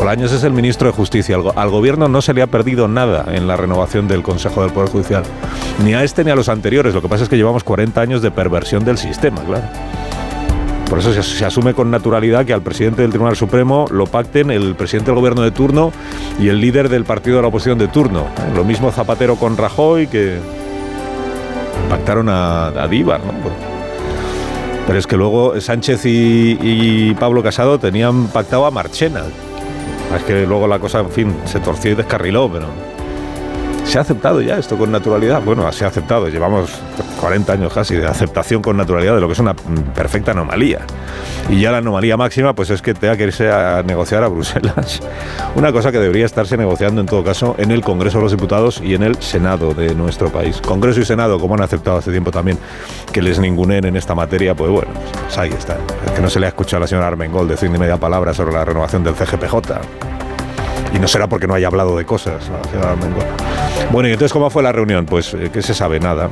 Bolaños 0.00 0.32
es 0.32 0.42
el 0.42 0.52
ministro 0.52 0.88
de 0.88 0.92
Justicia. 0.92 1.36
Al 1.54 1.70
gobierno 1.70 2.08
no 2.08 2.20
se 2.20 2.34
le 2.34 2.42
ha 2.42 2.48
perdido 2.48 2.88
nada 2.88 3.26
en 3.32 3.46
la 3.46 3.56
renovación 3.56 4.08
del 4.08 4.24
Consejo 4.24 4.62
del 4.62 4.72
Poder 4.72 4.90
Judicial. 4.90 5.22
Ni 5.84 5.94
a 5.94 6.02
este 6.02 6.24
ni 6.24 6.32
a 6.32 6.34
los 6.34 6.48
anteriores. 6.48 6.94
Lo 6.94 7.00
que 7.00 7.08
pasa 7.08 7.22
es 7.22 7.28
que 7.28 7.36
llevamos 7.36 7.62
40 7.62 8.00
años 8.00 8.22
de 8.22 8.32
perversión 8.32 8.84
del 8.84 8.98
sistema, 8.98 9.40
claro. 9.44 9.66
Por 10.92 10.98
eso 10.98 11.22
se, 11.22 11.46
asume 11.46 11.72
con 11.72 11.90
naturalidad 11.90 12.44
que 12.44 12.52
al 12.52 12.60
presidente 12.60 13.00
del 13.00 13.12
Tribunal 13.12 13.34
Supremo 13.34 13.86
lo 13.90 14.04
pacten 14.04 14.50
el 14.50 14.74
presidente 14.74 15.10
del 15.10 15.18
gobierno 15.18 15.40
de 15.40 15.50
turno 15.50 15.90
y 16.38 16.48
el 16.48 16.60
líder 16.60 16.90
del 16.90 17.06
partido 17.06 17.36
de 17.36 17.40
la 17.40 17.48
oposición 17.48 17.78
de 17.78 17.88
turno. 17.88 18.26
Lo 18.54 18.62
mismo 18.62 18.92
Zapatero 18.92 19.36
con 19.36 19.56
Rajoy 19.56 20.06
que 20.06 20.36
pactaron 21.88 22.28
a, 22.28 22.66
a 22.66 22.88
Díbar, 22.88 23.20
¿no? 23.20 23.32
Pero 24.86 24.98
es 24.98 25.06
que 25.06 25.16
luego 25.16 25.58
Sánchez 25.58 26.04
y, 26.04 26.58
y 26.60 27.14
Pablo 27.14 27.42
Casado 27.42 27.78
tenían 27.78 28.26
pactado 28.26 28.66
a 28.66 28.70
Marchena. 28.70 29.22
Es 30.14 30.22
que 30.24 30.46
luego 30.46 30.68
la 30.68 30.78
cosa, 30.78 31.00
en 31.00 31.10
fin, 31.10 31.34
se 31.46 31.58
torció 31.60 31.92
y 31.92 31.94
descarriló, 31.94 32.52
pero 32.52 32.66
se 33.92 33.98
ha 33.98 34.00
aceptado 34.00 34.40
ya 34.40 34.56
esto 34.56 34.78
con 34.78 34.90
naturalidad. 34.90 35.42
Bueno, 35.42 35.70
se 35.70 35.84
ha 35.84 35.88
aceptado. 35.88 36.26
Llevamos 36.28 36.70
40 37.20 37.52
años 37.52 37.74
casi 37.74 37.94
de 37.94 38.06
aceptación 38.06 38.62
con 38.62 38.74
naturalidad 38.74 39.14
de 39.16 39.20
lo 39.20 39.26
que 39.26 39.34
es 39.34 39.38
una 39.38 39.52
perfecta 39.52 40.30
anomalía. 40.30 40.78
Y 41.50 41.60
ya 41.60 41.72
la 41.72 41.78
anomalía 41.78 42.16
máxima, 42.16 42.54
pues 42.54 42.70
es 42.70 42.80
que 42.80 42.94
tenga 42.94 43.18
que 43.18 43.24
irse 43.24 43.52
a 43.52 43.82
negociar 43.82 44.24
a 44.24 44.28
Bruselas. 44.28 45.02
Una 45.56 45.72
cosa 45.72 45.92
que 45.92 45.98
debería 45.98 46.24
estarse 46.24 46.56
negociando 46.56 47.02
en 47.02 47.06
todo 47.06 47.22
caso 47.22 47.54
en 47.58 47.70
el 47.70 47.82
Congreso 47.82 48.16
de 48.16 48.22
los 48.22 48.32
Diputados 48.32 48.80
y 48.82 48.94
en 48.94 49.02
el 49.02 49.20
Senado 49.20 49.74
de 49.74 49.94
nuestro 49.94 50.30
país. 50.32 50.62
Congreso 50.62 51.00
y 51.00 51.04
Senado, 51.04 51.38
como 51.38 51.52
han 51.52 51.60
aceptado 51.60 51.98
hace 51.98 52.12
tiempo 52.12 52.30
también 52.30 52.56
que 53.12 53.20
les 53.20 53.38
ningunen 53.38 53.84
en 53.84 53.96
esta 53.96 54.14
materia, 54.14 54.54
pues 54.54 54.70
bueno, 54.70 54.90
pues 55.24 55.36
ahí 55.36 55.50
está. 55.50 55.76
Es 56.06 56.12
que 56.12 56.22
no 56.22 56.30
se 56.30 56.40
le 56.40 56.46
ha 56.46 56.48
escuchado 56.48 56.78
a 56.78 56.80
la 56.80 56.86
señora 56.86 57.08
Armengol 57.08 57.46
decir 57.46 57.68
ni 57.68 57.78
media 57.78 57.98
palabra 57.98 58.32
sobre 58.32 58.54
la 58.54 58.64
renovación 58.64 59.04
del 59.04 59.14
CGPJ. 59.16 60.21
Y 60.94 60.98
no 60.98 61.08
será 61.08 61.26
porque 61.28 61.46
no 61.46 61.54
haya 61.54 61.66
hablado 61.68 61.96
de 61.96 62.04
cosas. 62.04 62.50
Bueno, 63.90 64.08
y 64.08 64.12
entonces, 64.12 64.32
¿cómo 64.32 64.50
fue 64.50 64.62
la 64.62 64.72
reunión? 64.72 65.06
Pues, 65.06 65.32
eh, 65.34 65.50
¿qué 65.52 65.62
se 65.62 65.74
sabe? 65.74 65.98
Nada. 66.00 66.28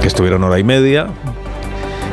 Que 0.00 0.06
estuvieron 0.08 0.42
hora 0.44 0.58
y 0.58 0.64
media 0.64 1.08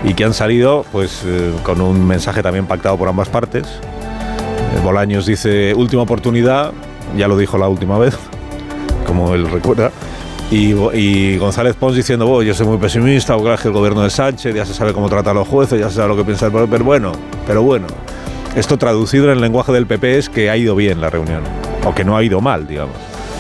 y 0.04 0.14
que 0.14 0.24
han 0.26 0.34
salido, 0.34 0.86
pues, 0.92 1.24
eh, 1.26 1.52
con 1.64 1.80
un 1.82 2.06
mensaje 2.06 2.44
también 2.44 2.66
pactado 2.66 2.98
por 2.98 3.08
ambas 3.08 3.30
partes. 3.30 3.64
Eh, 3.66 4.80
Bolaños 4.84 5.26
dice, 5.26 5.74
última 5.74 6.02
oportunidad, 6.02 6.72
ya 7.16 7.28
lo 7.28 7.38
dijo 7.38 7.58
la 7.58 7.70
última 7.70 7.98
vez, 7.98 8.18
como 9.08 9.34
él 9.34 9.50
recuerda. 9.50 9.92
Y, 10.52 10.74
Go- 10.74 10.94
y 10.94 11.38
González 11.38 11.76
Pons 11.76 11.96
diciendo, 11.96 12.30
"Oh, 12.30 12.42
yo 12.42 12.54
soy 12.54 12.68
muy 12.68 12.78
pesimista, 12.78 13.36
es 13.36 13.62
que 13.62 13.68
el 13.70 13.74
gobierno 13.74 14.02
de 14.02 14.10
Sánchez 14.10 14.54
ya 14.56 14.66
se 14.66 14.74
sabe 14.74 14.94
cómo 14.94 15.10
trata 15.10 15.32
a 15.32 15.34
los 15.34 15.48
jueces, 15.48 15.80
ya 15.80 15.90
se 15.90 15.96
sabe 15.98 16.10
lo 16.10 16.16
que 16.18 16.24
piensa 16.24 16.46
el 16.48 16.52
pero 16.70 16.86
bueno, 16.86 17.12
pero 17.46 17.64
bueno. 17.64 17.88
Esto 18.58 18.80
traducido 18.80 19.26
en 19.26 19.34
el 19.34 19.42
lenguaje 19.42 19.72
del 19.72 19.86
PP 19.86 20.18
es 20.18 20.30
que 20.30 20.50
ha 20.50 20.58
ido 20.58 20.76
bien 20.76 21.00
la 21.00 21.12
reunión, 21.12 21.44
o 21.86 21.94
que 21.94 22.04
no 22.04 22.18
ha 22.18 22.24
ido 22.24 22.42
mal, 22.42 22.66
digamos, 22.66 22.96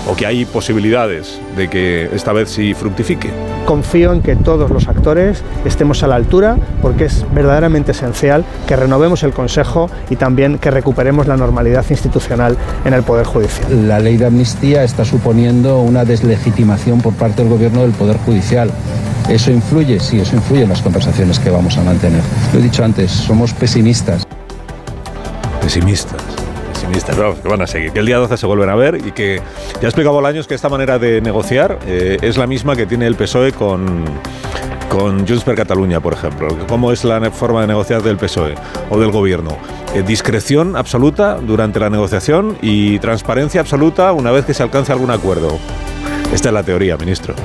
o 0.07 0.15
que 0.15 0.27
hay 0.27 0.45
posibilidades 0.45 1.41
de 1.55 1.71
que 1.71 2.07
esta 2.13 2.33
vez 2.33 2.51
sí 2.51 2.75
fructifique. 2.75 3.31
Confío 3.65 4.13
en 4.13 4.21
que 4.21 4.35
todos 4.35 4.69
los 4.69 4.87
actores 4.87 5.41
estemos 5.65 6.03
a 6.03 6.07
la 6.07 6.17
altura 6.17 6.57
porque 6.83 7.05
es 7.05 7.25
verdaderamente 7.33 7.93
esencial 7.93 8.45
que 8.67 8.75
renovemos 8.75 9.23
el 9.23 9.33
Consejo 9.33 9.89
y 10.11 10.17
también 10.17 10.59
que 10.59 10.69
recuperemos 10.69 11.25
la 11.25 11.35
normalidad 11.35 11.83
institucional 11.89 12.55
en 12.85 12.93
el 12.93 13.01
Poder 13.01 13.25
Judicial. 13.25 13.87
La 13.87 13.97
ley 13.97 14.17
de 14.17 14.27
amnistía 14.27 14.83
está 14.83 15.03
suponiendo 15.03 15.81
una 15.81 16.05
deslegitimación 16.05 17.01
por 17.01 17.15
parte 17.15 17.41
del 17.41 17.51
gobierno 17.51 17.81
del 17.81 17.91
Poder 17.93 18.17
Judicial. 18.17 18.69
¿Eso 19.27 19.49
influye? 19.49 19.99
Sí, 19.99 20.19
eso 20.19 20.35
influye 20.35 20.61
en 20.61 20.69
las 20.69 20.83
conversaciones 20.83 21.39
que 21.39 21.49
vamos 21.49 21.75
a 21.79 21.81
mantener. 21.81 22.21
Lo 22.53 22.59
he 22.59 22.61
dicho 22.61 22.83
antes, 22.83 23.09
somos 23.09 23.51
pesimistas. 23.53 24.27
Pesimistas. 25.67 26.23
Pesimistas, 26.71 27.17
vamos, 27.17 27.39
que 27.39 27.49
van 27.49 27.61
a 27.61 27.67
seguir. 27.67 27.91
Que 27.91 27.99
el 27.99 28.05
día 28.05 28.15
12 28.19 28.37
se 28.37 28.45
vuelven 28.45 28.69
a 28.69 28.75
ver 28.75 29.05
y 29.05 29.11
que 29.11 29.41
ya 29.81 29.87
ha 29.87 29.89
explicado 29.89 30.15
Bolaños 30.15 30.47
que 30.47 30.55
esta 30.55 30.69
manera 30.69 30.97
de 30.97 31.19
negociar 31.19 31.77
eh, 31.85 32.17
es 32.21 32.37
la 32.37 32.47
misma 32.47 32.77
que 32.77 32.85
tiene 32.85 33.05
el 33.05 33.15
PSOE 33.15 33.51
con, 33.51 34.05
con 34.87 35.27
Junts 35.27 35.43
per 35.43 35.55
Catalunya, 35.55 35.99
por 35.99 36.13
ejemplo. 36.13 36.47
¿Cómo 36.69 36.93
es 36.93 37.03
la 37.03 37.19
forma 37.31 37.59
de 37.59 37.67
negociar 37.67 38.01
del 38.01 38.15
PSOE 38.15 38.55
o 38.89 38.97
del 38.97 39.11
gobierno? 39.11 39.57
Eh, 39.93 40.03
discreción 40.03 40.77
absoluta 40.77 41.35
durante 41.35 41.81
la 41.81 41.89
negociación 41.89 42.57
y 42.61 42.99
transparencia 42.99 43.59
absoluta 43.59 44.13
una 44.13 44.31
vez 44.31 44.45
que 44.45 44.53
se 44.53 44.63
alcance 44.63 44.93
algún 44.93 45.11
acuerdo. 45.11 45.59
Esta 46.33 46.47
es 46.47 46.53
la 46.53 46.63
teoría, 46.63 46.95
ministro. 46.95 47.35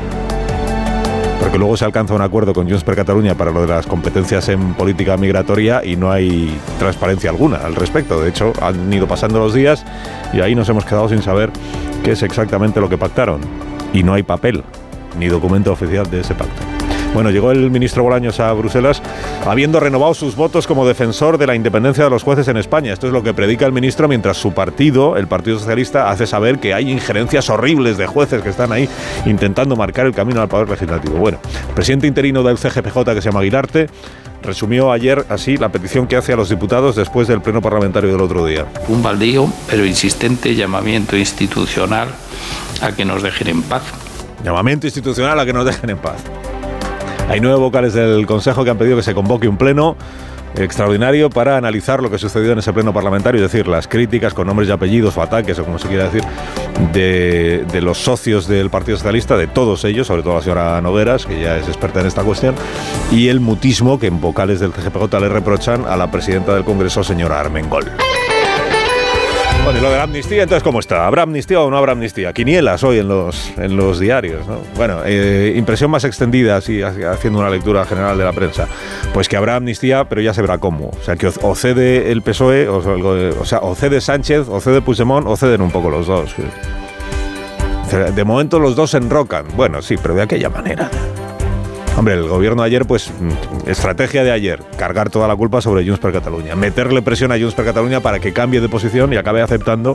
Porque 1.42 1.58
luego 1.58 1.76
se 1.76 1.84
alcanza 1.84 2.14
un 2.14 2.22
acuerdo 2.22 2.54
con 2.54 2.68
Junts 2.68 2.84
per 2.84 2.94
Catalunya 2.94 3.34
para 3.34 3.50
lo 3.50 3.62
de 3.62 3.66
las 3.66 3.84
competencias 3.84 4.48
en 4.48 4.74
política 4.74 5.16
migratoria 5.16 5.84
y 5.84 5.96
no 5.96 6.12
hay 6.12 6.56
transparencia 6.78 7.30
alguna 7.30 7.56
al 7.56 7.74
respecto. 7.74 8.20
De 8.20 8.28
hecho, 8.28 8.52
han 8.62 8.92
ido 8.92 9.08
pasando 9.08 9.40
los 9.40 9.52
días 9.52 9.84
y 10.32 10.40
ahí 10.40 10.54
nos 10.54 10.68
hemos 10.68 10.84
quedado 10.84 11.08
sin 11.08 11.20
saber 11.20 11.50
qué 12.04 12.12
es 12.12 12.22
exactamente 12.22 12.80
lo 12.80 12.88
que 12.88 12.96
pactaron. 12.96 13.40
Y 13.92 14.04
no 14.04 14.14
hay 14.14 14.22
papel 14.22 14.62
ni 15.18 15.26
documento 15.26 15.72
oficial 15.72 16.08
de 16.08 16.20
ese 16.20 16.36
pacto. 16.36 16.62
Bueno, 17.12 17.30
llegó 17.30 17.50
el 17.50 17.72
ministro 17.72 18.04
Bolaños 18.04 18.38
a 18.38 18.52
Bruselas 18.52 19.02
habiendo 19.44 19.80
renovado 19.80 20.14
sus 20.14 20.36
votos 20.36 20.66
como 20.66 20.86
defensor 20.86 21.38
de 21.38 21.46
la 21.46 21.54
independencia 21.54 22.04
de 22.04 22.10
los 22.10 22.22
jueces 22.22 22.48
en 22.48 22.56
España. 22.56 22.92
Esto 22.92 23.06
es 23.06 23.12
lo 23.12 23.22
que 23.22 23.34
predica 23.34 23.66
el 23.66 23.72
ministro 23.72 24.08
mientras 24.08 24.36
su 24.36 24.52
partido, 24.52 25.16
el 25.16 25.26
Partido 25.26 25.58
Socialista, 25.58 26.10
hace 26.10 26.26
saber 26.26 26.58
que 26.58 26.74
hay 26.74 26.90
injerencias 26.90 27.50
horribles 27.50 27.96
de 27.96 28.06
jueces 28.06 28.42
que 28.42 28.50
están 28.50 28.72
ahí 28.72 28.88
intentando 29.26 29.76
marcar 29.76 30.06
el 30.06 30.14
camino 30.14 30.40
al 30.40 30.48
poder 30.48 30.68
legislativo. 30.68 31.16
Bueno, 31.16 31.38
el 31.68 31.74
presidente 31.74 32.06
interino 32.06 32.42
del 32.42 32.58
CGPJ, 32.58 33.14
que 33.14 33.22
se 33.22 33.30
llama 33.30 33.40
Aguilarte, 33.40 33.88
resumió 34.42 34.92
ayer 34.92 35.24
así 35.28 35.56
la 35.56 35.70
petición 35.70 36.06
que 36.06 36.16
hace 36.16 36.32
a 36.32 36.36
los 36.36 36.48
diputados 36.48 36.96
después 36.96 37.28
del 37.28 37.40
pleno 37.40 37.60
parlamentario 37.60 38.10
del 38.10 38.20
otro 38.20 38.44
día. 38.46 38.66
Un 38.88 39.02
baldío, 39.02 39.48
pero 39.68 39.84
insistente 39.84 40.54
llamamiento 40.54 41.16
institucional 41.16 42.08
a 42.80 42.92
que 42.92 43.04
nos 43.04 43.22
dejen 43.22 43.48
en 43.48 43.62
paz. 43.62 43.82
Llamamiento 44.44 44.86
institucional 44.86 45.38
a 45.38 45.46
que 45.46 45.52
nos 45.52 45.64
dejen 45.64 45.90
en 45.90 45.98
paz. 45.98 46.22
Hay 47.28 47.40
nueve 47.40 47.58
vocales 47.58 47.94
del 47.94 48.26
Consejo 48.26 48.64
que 48.64 48.70
han 48.70 48.78
pedido 48.78 48.96
que 48.96 49.02
se 49.02 49.14
convoque 49.14 49.48
un 49.48 49.56
pleno 49.56 49.96
extraordinario 50.56 51.30
para 51.30 51.56
analizar 51.56 52.02
lo 52.02 52.10
que 52.10 52.18
sucedió 52.18 52.52
en 52.52 52.58
ese 52.58 52.72
pleno 52.72 52.92
parlamentario, 52.92 53.42
es 53.42 53.50
decir, 53.50 53.66
las 53.68 53.88
críticas 53.88 54.34
con 54.34 54.46
nombres 54.46 54.68
y 54.68 54.72
apellidos 54.72 55.16
o 55.16 55.22
ataques, 55.22 55.58
o 55.58 55.64
como 55.64 55.78
se 55.78 55.88
quiera 55.88 56.04
decir, 56.04 56.22
de, 56.92 57.80
los 57.80 57.98
socios 57.98 58.46
del 58.46 58.70
Partido 58.70 58.96
Socialista, 58.96 59.36
de 59.36 59.46
todos 59.46 59.84
ellos, 59.84 60.06
sobre 60.06 60.22
todo 60.22 60.34
la 60.34 60.42
señora 60.42 60.80
Nogueras, 60.80 61.26
que 61.26 61.40
ya 61.40 61.56
es 61.56 61.68
experta 61.68 62.00
en 62.00 62.06
esta 62.06 62.22
cuestión, 62.22 62.54
y 63.10 63.28
el 63.28 63.40
mutismo 63.40 63.98
que 63.98 64.08
en 64.08 64.20
vocales 64.20 64.60
del 64.60 64.72
CGPJ 64.72 65.20
le 65.20 65.28
reprochan 65.28 65.86
a 65.86 65.96
la 65.96 66.10
presidenta 66.10 66.54
del 66.54 66.64
Congreso, 66.64 67.02
señora 67.02 67.40
Armengol. 67.40 67.90
Bueno, 69.64 69.78
y 69.78 69.82
lo 69.82 69.90
de 69.92 69.96
la 69.96 70.02
amnistía, 70.02 70.42
entonces, 70.42 70.64
¿cómo 70.64 70.80
está? 70.80 71.06
¿Habrá 71.06 71.22
amnistía 71.22 71.60
o 71.60 71.70
no 71.70 71.76
habrá 71.76 71.92
amnistía? 71.92 72.32
Quinielas 72.32 72.82
hoy 72.82 72.98
en 72.98 73.06
los, 73.06 73.52
en 73.56 73.76
los 73.76 74.00
diarios, 74.00 74.44
¿no? 74.48 74.58
Bueno, 74.74 75.02
eh, 75.04 75.52
impresión 75.56 75.88
más 75.88 76.02
extendida, 76.02 76.56
así, 76.56 76.82
haciendo 76.82 77.38
una 77.38 77.48
lectura 77.48 77.84
general 77.84 78.18
de 78.18 78.24
la 78.24 78.32
prensa. 78.32 78.66
Pues 79.14 79.28
que 79.28 79.36
habrá 79.36 79.54
amnistía, 79.54 80.08
pero 80.08 80.20
ya 80.20 80.34
se 80.34 80.40
verá 80.40 80.58
cómo. 80.58 80.88
O 80.88 81.02
sea, 81.04 81.14
que 81.14 81.28
o, 81.28 81.54
cede 81.54 82.10
el 82.10 82.22
PSOE, 82.22 82.68
o, 82.68 83.44
sea, 83.44 83.60
o 83.60 83.76
cede 83.76 84.00
Sánchez, 84.00 84.48
o 84.48 84.60
cede 84.60 84.82
Puigdemont, 84.82 85.28
o 85.28 85.36
ceden 85.36 85.62
un 85.62 85.70
poco 85.70 85.90
los 85.90 86.08
dos. 86.08 86.34
De 88.16 88.24
momento 88.24 88.58
los 88.58 88.74
dos 88.74 88.90
se 88.90 88.96
enrocan. 88.96 89.44
Bueno, 89.54 89.80
sí, 89.80 89.94
pero 90.02 90.14
de 90.14 90.22
aquella 90.22 90.48
manera. 90.48 90.90
Hombre, 91.96 92.14
el 92.14 92.26
gobierno 92.26 92.62
ayer, 92.62 92.86
pues, 92.86 93.10
mm, 93.10 93.68
estrategia 93.68 94.24
de 94.24 94.32
ayer, 94.32 94.62
cargar 94.78 95.10
toda 95.10 95.28
la 95.28 95.36
culpa 95.36 95.60
sobre 95.60 95.84
Junts 95.84 96.00
per 96.00 96.12
Catalunya, 96.12 96.56
meterle 96.56 97.02
presión 97.02 97.32
a 97.32 97.38
Junts 97.38 97.54
per 97.54 97.66
Catalunya 97.66 98.00
para 98.00 98.18
que 98.18 98.32
cambie 98.32 98.60
de 98.60 98.68
posición 98.68 99.12
y 99.12 99.16
acabe 99.16 99.42
aceptando 99.42 99.94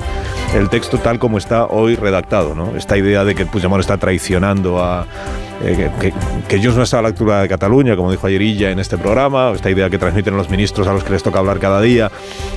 el 0.55 0.69
texto 0.69 0.99
tal 0.99 1.17
como 1.19 1.37
está 1.37 1.65
hoy 1.65 1.95
redactado, 1.95 2.53
¿no? 2.55 2.75
Esta 2.77 2.97
idea 2.97 3.25
de 3.25 3.35
que 3.35 3.45
Puigdemont 3.45 3.81
está 3.81 3.97
traicionando 3.97 4.83
a... 4.83 5.05
eh, 5.63 5.89
que, 5.99 6.13
que, 6.47 6.67
no 6.67 6.83
está 6.83 6.99
a 6.99 7.01
la 7.01 7.07
altura 7.07 7.41
de 7.41 7.47
Cataluña, 7.47 7.95
como 7.95 8.11
dijo 8.11 8.27
ayer 8.27 8.41
en 8.41 8.79
este 8.79 8.97
programa, 8.97 9.51
esta 9.55 9.71
idea 9.71 9.89
que 9.89 9.97
transmiten 9.97 10.37
los 10.37 10.49
ministros 10.49 10.87
a 10.87 10.93
los 10.93 11.03
que 11.03 11.11
les 11.11 11.23
toca 11.23 11.39
hablar 11.39 11.59
cada 11.59 11.81
día, 11.81 12.11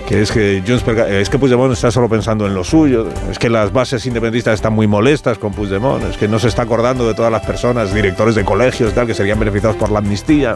que 0.06 0.20
es 0.20 0.30
que 0.30 0.62
Junts 0.66 0.82
per, 0.82 0.98
es 0.98 1.30
que 1.30 1.38
Puigdemont 1.38 1.72
está 1.72 1.90
solo 1.90 2.08
pensando 2.08 2.46
en 2.46 2.54
lo 2.54 2.62
suyo, 2.62 3.06
es 3.30 3.38
que 3.38 3.48
las 3.48 3.72
bases 3.72 4.04
independentistas 4.04 4.54
están 4.54 4.74
muy 4.74 4.86
molestas 4.86 5.38
con 5.38 5.52
Puigdemont, 5.52 6.04
es 6.04 6.18
que 6.18 6.28
no 6.28 6.38
se 6.38 6.48
está 6.48 6.62
acordando 6.62 7.08
de 7.08 7.14
todas 7.14 7.32
las 7.32 7.44
personas, 7.44 7.94
directores 7.94 8.34
de 8.34 8.44
colegios, 8.44 8.92
tal, 8.92 9.06
que 9.06 9.14
serían 9.14 9.38
beneficiados 9.38 9.76
por 9.76 9.90
la 9.90 10.00
amnistía. 10.00 10.54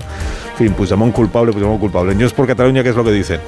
En 0.53 0.57
fin, 0.59 0.73
Puigdemont 0.75 1.15
culpable, 1.15 1.53
Puigdemont 1.53 1.81
culpable. 1.81 2.13
En 2.13 2.19
Junts 2.19 2.35
por 2.35 2.47
Cataluña, 2.47 2.83
¿qué 2.83 2.91
es 2.91 2.97
lo 2.97 3.05
que 3.05 3.13
dicen? 3.13 3.41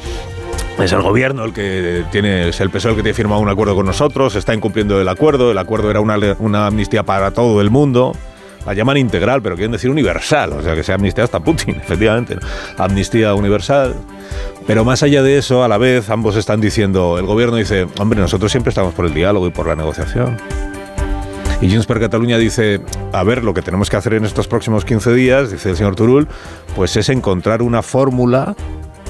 Es 0.79 0.93
el 0.93 1.03
gobierno 1.03 1.45
el 1.45 1.53
que 1.53 2.05
tiene, 2.11 2.49
es 2.49 2.61
el 2.61 2.71
PSOE 2.71 2.93
el 2.93 2.97
que 2.97 3.03
tiene 3.03 3.15
firmado 3.15 3.41
un 3.41 3.49
acuerdo 3.49 3.75
con 3.75 3.87
nosotros, 3.87 4.37
está 4.37 4.55
incumpliendo 4.55 5.01
el 5.01 5.09
acuerdo, 5.09 5.51
el 5.51 5.59
acuerdo 5.59 5.91
era 5.91 6.01
una 6.01 6.67
amnistía 6.67 7.03
para 7.03 7.31
todo 7.31 7.61
el 7.61 7.71
mundo, 7.71 8.15
la 8.67 8.75
llaman 8.75 8.97
integral, 8.97 9.41
pero 9.43 9.55
quieren 9.55 9.73
decir 9.73 9.91
universal, 9.91 10.53
o 10.53 10.63
sea 10.63 10.75
que 10.75 10.83
sea 10.83 10.97
amnistía 10.97 11.25
hasta 11.25 11.41
Putin, 11.41 11.77
efectivamente. 11.83 12.35
¿no? 12.35 12.41
Amnistía 12.77 13.35
universal. 13.35 13.95
Pero 14.67 14.85
más 14.85 15.03
allá 15.03 15.23
de 15.23 15.39
eso, 15.39 15.63
a 15.63 15.69
la 15.69 15.79
vez, 15.79 16.11
ambos 16.11 16.37
están 16.37 16.61
diciendo, 16.61 17.19
el 17.19 17.27
gobierno 17.27 17.57
dice, 17.57 17.87
hombre, 18.01 18.21
nosotros 18.21 18.51
siempre 18.51 18.71
estamos 18.71 18.93
por 18.95 19.07
el 19.07 19.15
diálogo 19.15 19.47
y 19.47 19.51
por 19.51 19.69
la 19.69 19.77
negociación. 19.77 20.37
Y 21.61 21.71
Junts 21.71 21.87
per 21.87 22.01
Catalunya 22.01 22.37
dice, 22.37 22.81
a 23.13 23.23
ver, 23.23 23.43
lo 23.43 23.55
que 23.55 23.63
tenemos 23.63 23.89
que 23.89 23.97
hacer 23.97 24.15
en 24.15 24.25
estos 24.25 24.49
próximos 24.49 24.85
15 24.85 25.15
días, 25.15 25.51
dice 25.53 25.71
el 25.71 25.77
señor 25.77 25.95
Turul, 25.95 26.29
pues 26.75 26.97
es 26.97 27.09
encontrar 27.09 27.63
una 27.63 27.83
fórmula, 27.83 28.55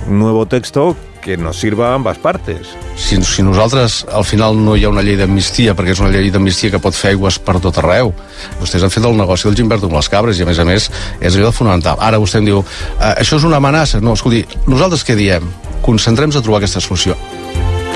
un 0.06 0.18
nuevo 0.18 0.46
texto 0.46 0.94
que 1.26 1.36
nos 1.36 1.58
sirva 1.58 1.90
a 1.90 1.94
ambas 1.94 2.18
partes. 2.18 2.68
Si, 2.94 3.20
si 3.24 3.42
nosaltres 3.42 4.06
al 4.14 4.24
final 4.24 4.54
no 4.64 4.76
hi 4.76 4.84
ha 4.86 4.90
una 4.92 5.02
llei 5.02 5.16
d'amnistia, 5.18 5.72
perquè 5.74 5.90
és 5.96 5.98
una 5.98 6.12
llei 6.14 6.30
d'amnistia 6.30 6.70
que 6.70 6.78
pot 6.78 6.94
fer 6.94 7.16
aigües 7.16 7.40
per 7.42 7.56
tot 7.64 7.80
arreu, 7.82 8.12
vostès 8.60 8.84
han 8.86 8.92
fet 8.94 9.08
el 9.08 9.18
negoci 9.18 9.48
del 9.48 9.56
Gimberto 9.58 9.90
amb 9.90 9.98
les 9.98 10.08
cabres 10.12 10.38
i 10.38 10.44
a 10.44 10.46
més 10.46 10.60
a 10.62 10.66
més 10.68 10.86
és 11.18 11.34
allò 11.34 11.50
fonamental. 11.50 11.98
Ara 11.98 12.20
vostè 12.22 12.38
em 12.38 12.46
diu, 12.46 12.62
eh, 12.62 13.10
això 13.24 13.40
és 13.40 13.46
una 13.48 13.58
amenaça. 13.58 13.98
No, 13.98 14.14
escolti, 14.14 14.44
nosaltres 14.70 15.02
què 15.02 15.18
diem? 15.18 15.50
Concentrem-nos 15.82 16.38
a 16.38 16.44
trobar 16.46 16.62
aquesta 16.62 16.84
solució. 16.84 17.18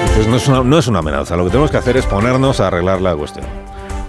Entonces 0.01 0.27
no 0.27 0.36
es, 0.36 0.48
una, 0.48 0.65
no 0.65 0.78
es 0.78 0.89
una 0.89 0.98
amenaza, 0.98 1.36
lo 1.36 1.44
que 1.44 1.51
tenemos 1.51 1.70
que 1.70 1.77
hacer 1.77 1.97
es 1.98 2.07
ponernos 2.07 2.59
a 2.59 2.66
arreglar 2.66 3.01
la 3.01 3.15
cuestión. 3.15 3.47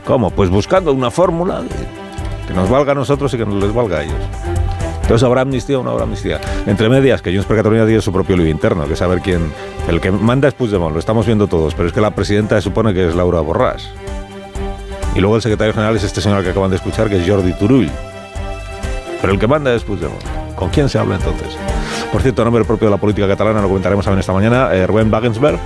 ¿Cómo? 0.04 0.32
Pues 0.32 0.50
buscando 0.50 0.92
una 0.94 1.12
fórmula 1.12 1.62
que, 1.62 2.48
que 2.48 2.54
nos 2.56 2.68
valga 2.72 2.94
a 2.94 2.96
nosotros 2.96 3.32
y 3.36 3.38
que 3.38 3.46
nos 3.46 3.62
les 3.62 3.72
valga 3.72 4.00
a 4.00 4.04
ellos. 4.04 4.51
Entonces, 5.12 5.26
¿habrá 5.26 5.42
amnistía 5.42 5.78
o 5.78 5.84
no 5.84 5.90
habrá 5.90 6.06
amnistía? 6.06 6.40
Entre 6.66 6.88
medias, 6.88 7.22
que 7.22 7.34
Junts 7.34 7.46
per 7.46 7.58
Catalunya 7.58 7.86
tiene 7.86 8.02
su 8.02 8.14
propio 8.14 8.38
lío 8.38 8.48
interno, 8.48 8.88
que 8.88 8.96
saber 8.96 9.20
quién... 9.20 9.52
El 9.90 10.00
que 10.00 10.10
manda 10.10 10.48
es 10.48 10.54
Puigdemont, 10.54 10.94
lo 10.94 11.00
estamos 11.00 11.26
viendo 11.26 11.48
todos, 11.48 11.76
pero 11.76 11.90
es 11.90 11.94
que 11.94 12.00
la 12.00 12.12
presidenta 12.12 12.56
se 12.56 12.62
supone 12.62 12.94
que 12.94 13.10
es 13.10 13.14
Laura 13.14 13.42
Borràs. 13.42 13.90
Y 15.14 15.20
luego 15.20 15.36
el 15.36 15.42
secretario 15.42 15.74
general 15.74 15.98
es 15.98 16.06
este 16.06 16.22
señor 16.22 16.46
que 16.46 16.52
acaban 16.52 16.70
de 16.70 16.78
escuchar, 16.78 17.10
que 17.10 17.18
es 17.18 17.30
Jordi 17.30 17.52
Turull. 17.52 17.92
Pero 19.20 19.34
el 19.34 19.38
que 19.38 19.48
manda 19.48 19.74
es 19.74 19.84
Puigdemont. 19.84 20.24
¿Con 20.56 20.70
quién 20.70 20.88
se 20.88 20.98
habla 20.98 21.16
entonces? 21.16 21.58
Por 22.10 22.22
cierto, 22.22 22.46
nombre 22.46 22.64
propio 22.64 22.88
de 22.88 22.92
la 22.92 22.98
política 22.98 23.28
catalana, 23.28 23.62
lo 23.62 23.68
comentaremos 23.68 24.06
también 24.06 24.22
esta 24.22 24.32
mañana, 24.32 24.74
eh, 24.74 24.88
Rubén 24.88 25.12
Wagensberg, 25.12 25.60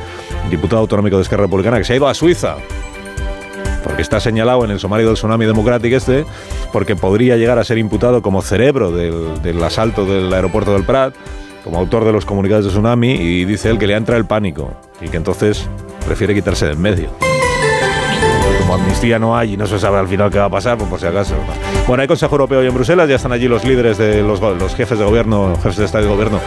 diputado 0.49 0.81
autonómico 0.81 1.17
de 1.17 1.21
Esquerra 1.21 1.43
Republicana, 1.43 1.77
que 1.77 1.83
se 1.83 1.93
ha 1.93 1.97
ido 1.97 2.07
a 2.07 2.15
Suiza 2.15 2.55
porque 3.85 4.01
está 4.01 4.19
señalado 4.19 4.65
en 4.65 4.71
el 4.71 4.79
sumario 4.79 5.05
del 5.05 5.15
Tsunami 5.15 5.45
Democratic 5.45 5.93
este, 5.93 6.25
porque 6.73 6.95
podría 6.95 7.37
llegar 7.37 7.59
a 7.59 7.63
ser 7.63 7.77
imputado 7.77 8.23
como 8.23 8.41
cerebro 8.41 8.91
del, 8.91 9.41
del 9.43 9.63
asalto 9.63 10.05
del 10.05 10.33
aeropuerto 10.33 10.73
del 10.73 10.83
Prat, 10.83 11.13
como 11.63 11.77
autor 11.77 12.03
de 12.03 12.11
los 12.11 12.25
comunicados 12.25 12.65
de 12.65 12.71
Tsunami, 12.71 13.11
y 13.11 13.45
dice 13.45 13.69
él 13.69 13.77
que 13.77 13.85
le 13.85 13.95
entra 13.95 14.17
el 14.17 14.25
pánico 14.25 14.73
y 15.01 15.09
que 15.09 15.17
entonces 15.17 15.69
prefiere 16.05 16.33
quitarse 16.33 16.65
de 16.65 16.73
en 16.73 16.81
medio. 16.81 17.24
Amnistía 18.75 19.19
no 19.19 19.37
hay 19.37 19.53
y 19.53 19.57
no 19.57 19.65
se 19.67 19.79
sabe 19.79 19.97
al 19.97 20.07
final 20.07 20.29
qué 20.29 20.37
va 20.37 20.45
a 20.45 20.49
pasar, 20.49 20.77
pues 20.77 20.89
por 20.89 20.99
si 20.99 21.07
acaso. 21.07 21.33
Bueno, 21.87 22.01
hay 22.01 22.07
Consejo 22.07 22.35
Europeo 22.35 22.59
hoy 22.59 22.67
en 22.67 22.73
Bruselas, 22.73 23.07
ya 23.07 23.15
están 23.15 23.31
allí 23.31 23.47
los 23.47 23.63
líderes 23.63 23.97
de 23.97 24.21
los, 24.21 24.39
jefes 24.75 24.99
de 24.99 25.05
gobierno, 25.05 25.55
jefes 25.55 25.77
de 25.77 25.85
Estado 25.85 26.03
y 26.03 26.07
de 26.07 26.13
gobierno 26.13 26.39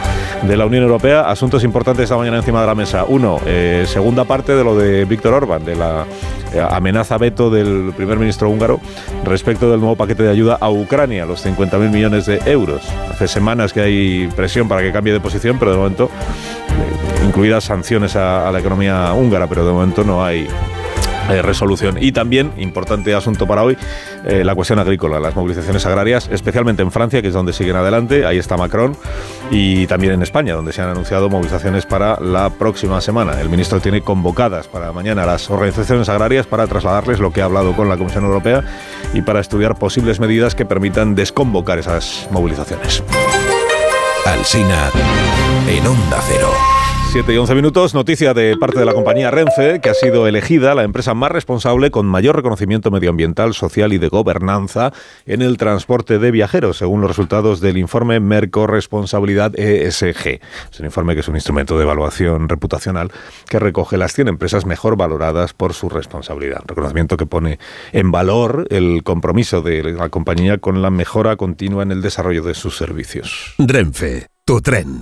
de 0.43 0.57
la 0.57 0.65
Unión 0.65 0.83
Europea. 0.83 1.29
Asuntos 1.29 1.63
importantes 1.63 2.03
esta 2.03 2.17
mañana 2.17 2.37
encima 2.37 2.61
de 2.61 2.67
la 2.67 2.75
mesa. 2.75 3.05
Uno, 3.07 3.39
eh, 3.45 3.85
segunda 3.87 4.25
parte 4.25 4.55
de 4.55 4.63
lo 4.63 4.75
de 4.75 5.05
Víctor 5.05 5.33
Orban, 5.33 5.65
de 5.65 5.75
la 5.75 6.05
eh, 6.53 6.61
amenaza 6.69 7.17
veto 7.17 7.49
del 7.49 7.93
primer 7.95 8.19
ministro 8.19 8.49
húngaro 8.49 8.79
respecto 9.23 9.71
del 9.71 9.79
nuevo 9.79 9.95
paquete 9.95 10.23
de 10.23 10.29
ayuda 10.29 10.57
a 10.59 10.69
Ucrania, 10.69 11.25
los 11.25 11.45
50.000 11.45 11.89
millones 11.89 12.25
de 12.25 12.39
euros. 12.45 12.87
Hace 13.09 13.27
semanas 13.27 13.73
que 13.73 13.81
hay 13.81 14.27
presión 14.35 14.67
para 14.67 14.81
que 14.81 14.91
cambie 14.91 15.13
de 15.13 15.19
posición, 15.19 15.57
pero 15.57 15.71
de 15.71 15.77
momento, 15.77 16.05
eh, 16.05 17.25
incluidas 17.25 17.63
sanciones 17.63 18.15
a 18.15 18.51
la 18.51 18.59
economía 18.59 19.13
húngara, 19.13 19.47
pero 19.47 19.65
de 19.65 19.71
momento 19.71 20.03
no 20.03 20.23
hay 20.23 20.47
eh, 21.29 21.41
resolución. 21.41 21.97
Y 21.99 22.11
también, 22.11 22.51
importante 22.57 23.13
asunto 23.13 23.47
para 23.47 23.63
hoy, 23.63 23.77
eh, 24.25 24.43
la 24.43 24.55
cuestión 24.55 24.79
agrícola, 24.79 25.19
las 25.19 25.35
movilizaciones 25.35 25.85
agrarias, 25.85 26.29
especialmente 26.31 26.81
en 26.81 26.91
Francia, 26.91 27.21
que 27.21 27.29
es 27.29 27.33
donde 27.33 27.53
siguen 27.53 27.75
adelante, 27.75 28.25
ahí 28.25 28.37
está 28.37 28.57
Macron, 28.57 28.95
y 29.51 29.87
también 29.87 30.13
en 30.13 30.21
España, 30.21 30.53
donde 30.53 30.73
se 30.73 30.81
han 30.81 30.89
anunciado 30.89 31.29
movilizaciones 31.29 31.85
para 31.85 32.19
la 32.19 32.49
próxima 32.49 33.01
semana. 33.01 33.39
El 33.39 33.49
ministro 33.49 33.79
tiene 33.79 34.01
convocadas 34.01 34.67
para 34.67 34.91
mañana 34.91 35.25
las 35.25 35.49
organizaciones 35.49 36.09
agrarias 36.09 36.47
para 36.47 36.67
trasladarles 36.67 37.19
lo 37.19 37.31
que 37.31 37.41
ha 37.41 37.45
hablado 37.45 37.75
con 37.75 37.89
la 37.89 37.97
Comisión 37.97 38.23
Europea 38.25 38.63
y 39.13 39.21
para 39.21 39.39
estudiar 39.39 39.75
posibles 39.77 40.19
medidas 40.19 40.55
que 40.55 40.65
permitan 40.65 41.15
desconvocar 41.15 41.79
esas 41.79 42.27
movilizaciones. 42.31 43.03
Alsina 44.25 44.91
en 45.67 45.87
Onda 45.87 46.19
Cero. 46.27 46.78
7 47.11 47.33
y 47.33 47.37
11 47.37 47.55
minutos, 47.55 47.95
noticia 47.95 48.35
de 48.35 48.55
parte 48.55 48.77
de 48.77 48.85
la 48.85 48.93
compañía 48.93 49.31
Renfe, 49.31 49.79
que 49.81 49.89
ha 49.89 49.95
sido 49.95 50.27
elegida 50.27 50.75
la 50.75 50.83
empresa 50.83 51.15
más 51.15 51.31
responsable 51.31 51.89
con 51.89 52.05
mayor 52.05 52.35
reconocimiento 52.35 52.91
medioambiental, 52.91 53.55
social 53.55 53.93
y 53.93 53.97
de 53.97 54.09
gobernanza 54.09 54.93
en 55.25 55.41
el 55.41 55.57
transporte 55.57 56.19
de 56.19 56.29
viajeros, 56.29 56.77
según 56.77 57.01
los 57.01 57.09
resultados 57.09 57.61
del 57.61 57.77
informe 57.77 58.19
Merco 58.19 58.67
Responsabilidad 58.67 59.59
ESG. 59.59 60.39
Es 60.71 60.79
un 60.79 60.85
informe 60.85 61.15
que 61.15 61.21
es 61.21 61.27
un 61.27 61.33
instrumento 61.33 61.77
de 61.77 61.83
evaluación 61.83 62.47
reputacional 62.47 63.11
que 63.49 63.57
recoge 63.57 63.97
las 63.97 64.13
100 64.13 64.27
empresas 64.27 64.67
mejor 64.67 64.95
valoradas 64.95 65.55
por 65.55 65.73
su 65.73 65.89
responsabilidad. 65.89 66.61
Reconocimiento 66.67 67.17
que 67.17 67.25
pone 67.25 67.57
en 67.91 68.11
valor 68.11 68.67
el 68.69 69.01
compromiso 69.03 69.63
de 69.63 69.81
la 69.81 70.09
compañía 70.09 70.59
con 70.59 70.83
la 70.83 70.91
mejora 70.91 71.37
continua 71.37 71.81
en 71.81 71.91
el 71.91 72.03
desarrollo 72.03 72.43
de 72.43 72.53
sus 72.53 72.77
servicios. 72.77 73.55
Renfe, 73.57 74.27
tu 74.45 74.61
tren. 74.61 75.01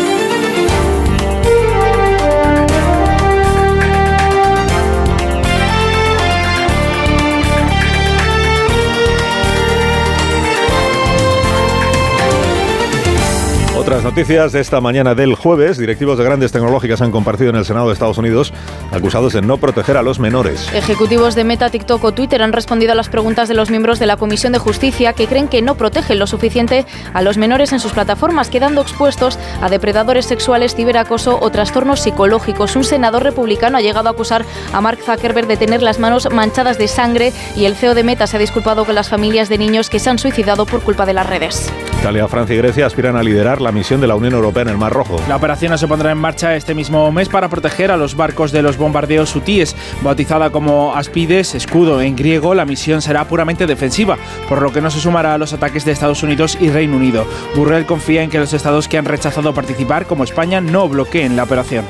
Otras 13.91 14.05
noticias 14.05 14.53
de 14.53 14.61
esta 14.61 14.79
mañana 14.79 15.15
del 15.15 15.35
jueves, 15.35 15.77
directivos 15.77 16.17
de 16.17 16.23
grandes 16.23 16.53
tecnológicas 16.53 17.01
han 17.01 17.11
compartido 17.11 17.49
en 17.49 17.57
el 17.57 17.65
Senado 17.65 17.87
de 17.87 17.93
Estados 17.93 18.17
Unidos 18.17 18.53
acusados 18.89 19.33
de 19.33 19.41
no 19.41 19.57
proteger 19.57 19.97
a 19.97 20.01
los 20.01 20.17
menores. 20.17 20.73
Ejecutivos 20.73 21.35
de 21.35 21.43
Meta, 21.43 21.69
TikTok 21.69 22.01
o 22.01 22.13
Twitter 22.13 22.41
han 22.41 22.53
respondido 22.53 22.93
a 22.93 22.95
las 22.95 23.09
preguntas 23.09 23.49
de 23.49 23.53
los 23.53 23.69
miembros 23.69 23.99
de 23.99 24.05
la 24.05 24.15
Comisión 24.15 24.53
de 24.53 24.59
Justicia 24.59 25.11
que 25.11 25.27
creen 25.27 25.49
que 25.49 25.61
no 25.61 25.75
protegen 25.75 26.19
lo 26.19 26.25
suficiente 26.25 26.85
a 27.13 27.21
los 27.21 27.37
menores 27.37 27.73
en 27.73 27.81
sus 27.81 27.91
plataformas, 27.91 28.49
quedando 28.49 28.79
expuestos 28.79 29.37
a 29.61 29.67
depredadores 29.67 30.25
sexuales, 30.25 30.73
ciberacoso 30.73 31.37
o 31.41 31.49
trastornos 31.49 31.99
psicológicos. 31.99 32.77
Un 32.77 32.85
senador 32.85 33.23
republicano 33.23 33.77
ha 33.77 33.81
llegado 33.81 34.07
a 34.07 34.13
acusar 34.13 34.45
a 34.71 34.79
Mark 34.79 34.99
Zuckerberg 35.03 35.47
de 35.47 35.57
tener 35.57 35.81
las 35.81 35.99
manos 35.99 36.31
manchadas 36.31 36.77
de 36.77 36.87
sangre 36.87 37.33
y 37.57 37.65
el 37.65 37.75
CEO 37.75 37.93
de 37.93 38.05
Meta 38.05 38.25
se 38.25 38.37
ha 38.37 38.39
disculpado 38.39 38.85
con 38.85 38.95
las 38.95 39.09
familias 39.09 39.49
de 39.49 39.57
niños 39.57 39.89
que 39.89 39.99
se 39.99 40.09
han 40.09 40.17
suicidado 40.17 40.65
por 40.65 40.79
culpa 40.81 41.05
de 41.05 41.13
las 41.13 41.27
redes. 41.27 41.69
Italia, 41.99 42.27
Francia 42.29 42.55
y 42.55 42.57
Grecia 42.57 42.85
aspiran 42.87 43.15
a 43.15 43.21
liderar 43.21 43.59
la 43.59 43.71
misión 43.81 43.99
de 43.99 44.05
la 44.05 44.13
Unión 44.13 44.35
Europea 44.35 44.61
en 44.61 44.69
el 44.69 44.77
Mar 44.77 44.93
Rojo. 44.93 45.19
La 45.27 45.37
operación 45.37 45.75
se 45.75 45.87
pondrá 45.87 46.11
en 46.11 46.17
marcha 46.19 46.55
este 46.55 46.75
mismo 46.75 47.11
mes 47.11 47.29
para 47.29 47.49
proteger 47.49 47.89
a 47.89 47.97
los 47.97 48.15
barcos 48.15 48.51
de 48.51 48.61
los 48.61 48.77
bombardeos 48.77 49.35
hutíes. 49.35 49.75
Bautizada 50.03 50.51
como 50.51 50.93
Aspides, 50.93 51.55
escudo 51.55 51.99
en 51.99 52.15
griego, 52.15 52.53
la 52.53 52.63
misión 52.63 53.01
será 53.01 53.27
puramente 53.27 53.65
defensiva, 53.65 54.19
por 54.47 54.61
lo 54.61 54.71
que 54.71 54.81
no 54.81 54.91
se 54.91 54.99
sumará 54.99 55.33
a 55.33 55.39
los 55.39 55.51
ataques 55.53 55.83
de 55.83 55.93
Estados 55.93 56.21
Unidos 56.21 56.59
y 56.61 56.69
Reino 56.69 56.95
Unido. 56.95 57.25
Burrell 57.55 57.87
confía 57.87 58.21
en 58.21 58.29
que 58.29 58.37
los 58.37 58.53
estados 58.53 58.87
que 58.87 58.99
han 58.99 59.05
rechazado 59.05 59.51
participar, 59.51 60.05
como 60.05 60.25
España, 60.25 60.61
no 60.61 60.87
bloqueen 60.87 61.35
la 61.35 61.45
operación. 61.45 61.83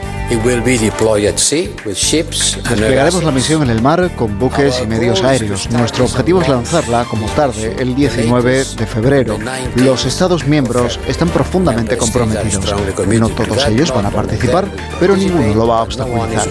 Desplegaremos 2.70 3.24
la 3.26 3.32
misión 3.32 3.64
en 3.64 3.70
el 3.70 3.82
mar 3.82 4.12
con 4.16 4.40
buques 4.40 4.82
y 4.82 4.88
medios 4.88 5.22
aéreos. 5.24 5.70
Nuestro 5.72 6.06
objetivo 6.06 6.42
es 6.42 6.48
lanzarla 6.48 7.04
como 7.04 7.28
tarde, 7.32 7.76
el 7.80 7.96
19 7.96 8.64
de 8.78 8.86
febrero. 8.86 9.38
Los 9.76 10.06
Estados 10.06 10.48
miembros 10.48 11.02
están 11.06 11.28
profundamente 11.28 11.81
comprometidos. 11.98 12.74
No 13.20 13.30
todos 13.30 13.68
ellos 13.68 13.94
van 13.94 14.06
a 14.06 14.12
participar, 14.12 14.68
pero 15.00 15.16
ninguno 15.16 15.54
lo 15.54 15.68
va 15.68 15.80
a 15.80 15.84
obstaculizar. 15.84 16.48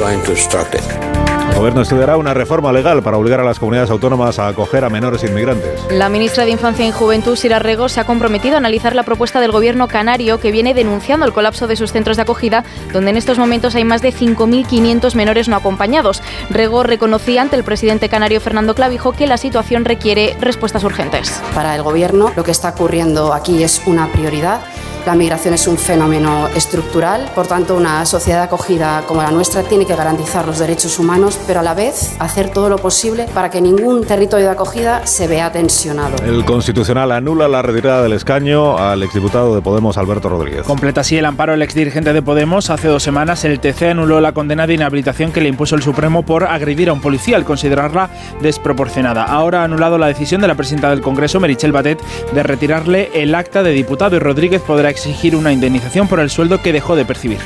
El 1.50 1.56
gobierno 1.56 1.82
estudiará 1.82 2.16
una 2.16 2.32
reforma 2.32 2.72
legal 2.72 3.02
para 3.02 3.18
obligar 3.18 3.40
a 3.40 3.44
las 3.44 3.58
comunidades 3.58 3.90
autónomas 3.90 4.38
a 4.38 4.48
acoger 4.48 4.84
a 4.84 4.88
menores 4.88 5.24
inmigrantes. 5.24 5.80
La 5.90 6.08
ministra 6.08 6.44
de 6.44 6.52
Infancia 6.52 6.86
y 6.86 6.92
Juventud, 6.92 7.36
Sira 7.36 7.58
Rego, 7.58 7.88
se 7.88 8.00
ha 8.00 8.04
comprometido 8.04 8.54
a 8.54 8.58
analizar 8.58 8.94
la 8.94 9.02
propuesta 9.02 9.40
del 9.40 9.50
gobierno 9.50 9.88
canario 9.88 10.40
que 10.40 10.52
viene 10.52 10.72
denunciando 10.74 11.26
el 11.26 11.32
colapso 11.32 11.66
de 11.66 11.76
sus 11.76 11.92
centros 11.92 12.16
de 12.16 12.22
acogida, 12.22 12.64
donde 12.92 13.10
en 13.10 13.16
estos 13.16 13.38
momentos 13.38 13.74
hay 13.74 13.84
más 13.84 14.00
de 14.00 14.12
5.500 14.12 15.14
menores 15.14 15.48
no 15.48 15.56
acompañados. 15.56 16.22
Rego 16.48 16.82
reconocía 16.82 17.42
ante 17.42 17.56
el 17.56 17.64
presidente 17.64 18.08
canario 18.08 18.40
Fernando 18.40 18.74
Clavijo 18.74 19.12
que 19.12 19.26
la 19.26 19.36
situación 19.36 19.84
requiere 19.84 20.36
respuestas 20.40 20.84
urgentes. 20.84 21.42
Para 21.54 21.74
el 21.74 21.82
gobierno, 21.82 22.32
lo 22.36 22.44
que 22.44 22.52
está 22.52 22.70
ocurriendo 22.70 23.34
aquí 23.34 23.62
es 23.62 23.82
una 23.86 24.10
prioridad. 24.10 24.60
La 25.06 25.14
migración 25.14 25.54
es 25.54 25.66
un 25.66 25.78
fenómeno 25.78 26.48
estructural, 26.54 27.30
por 27.34 27.46
tanto 27.46 27.74
una 27.74 28.04
sociedad 28.06 28.42
acogida 28.42 29.02
como 29.06 29.22
la 29.22 29.30
nuestra 29.30 29.62
tiene 29.62 29.86
que 29.86 29.96
garantizar 29.96 30.46
los 30.46 30.58
derechos 30.58 30.98
humanos, 30.98 31.38
pero 31.46 31.60
a 31.60 31.62
la 31.62 31.74
vez 31.74 32.14
hacer 32.18 32.50
todo 32.50 32.68
lo 32.68 32.78
posible 32.78 33.26
para 33.34 33.50
que 33.50 33.60
ningún 33.60 34.04
territorio 34.04 34.46
de 34.46 34.52
acogida 34.52 35.06
se 35.06 35.26
vea 35.26 35.50
tensionado. 35.50 36.16
El 36.24 36.44
Constitucional 36.44 37.12
anula 37.12 37.48
la 37.48 37.62
retirada 37.62 38.02
del 38.02 38.12
escaño 38.12 38.78
al 38.78 39.02
exdiputado 39.02 39.54
de 39.54 39.62
Podemos, 39.62 39.96
Alberto 39.96 40.28
Rodríguez. 40.28 40.62
Completa 40.62 41.00
así 41.00 41.16
el 41.16 41.24
amparo 41.24 41.54
el 41.54 41.62
exdirigente 41.62 42.12
de 42.12 42.22
Podemos. 42.22 42.70
Hace 42.70 42.88
dos 42.88 43.02
semanas 43.02 43.44
el 43.44 43.58
TC 43.58 43.90
anuló 43.90 44.20
la 44.20 44.32
condena 44.32 44.66
de 44.66 44.74
inhabilitación 44.74 45.32
que 45.32 45.40
le 45.40 45.48
impuso 45.48 45.74
el 45.74 45.82
Supremo 45.82 46.24
por 46.24 46.44
agredir 46.44 46.90
a 46.90 46.92
un 46.92 47.00
policía 47.00 47.36
al 47.36 47.44
considerarla 47.44 48.10
desproporcionada. 48.42 49.24
Ahora 49.24 49.62
ha 49.62 49.64
anulado 49.64 49.98
la 49.98 50.08
decisión 50.08 50.40
de 50.40 50.48
la 50.48 50.54
presidenta 50.54 50.90
del 50.90 51.00
Congreso, 51.00 51.40
Merichel 51.40 51.72
Batet, 51.72 52.00
de 52.32 52.42
retirarle 52.42 53.10
el 53.14 53.34
acta 53.34 53.62
de 53.62 53.70
diputado 53.72 54.16
y 54.16 54.18
Rodríguez 54.18 54.62
podrá 54.62 54.89
exigir 54.90 55.34
una 55.34 55.52
indemnización 55.52 56.08
por 56.08 56.20
el 56.20 56.30
sueldo 56.30 56.62
que 56.62 56.72
dejó 56.72 56.96
de 56.96 57.04
percibir. 57.04 57.38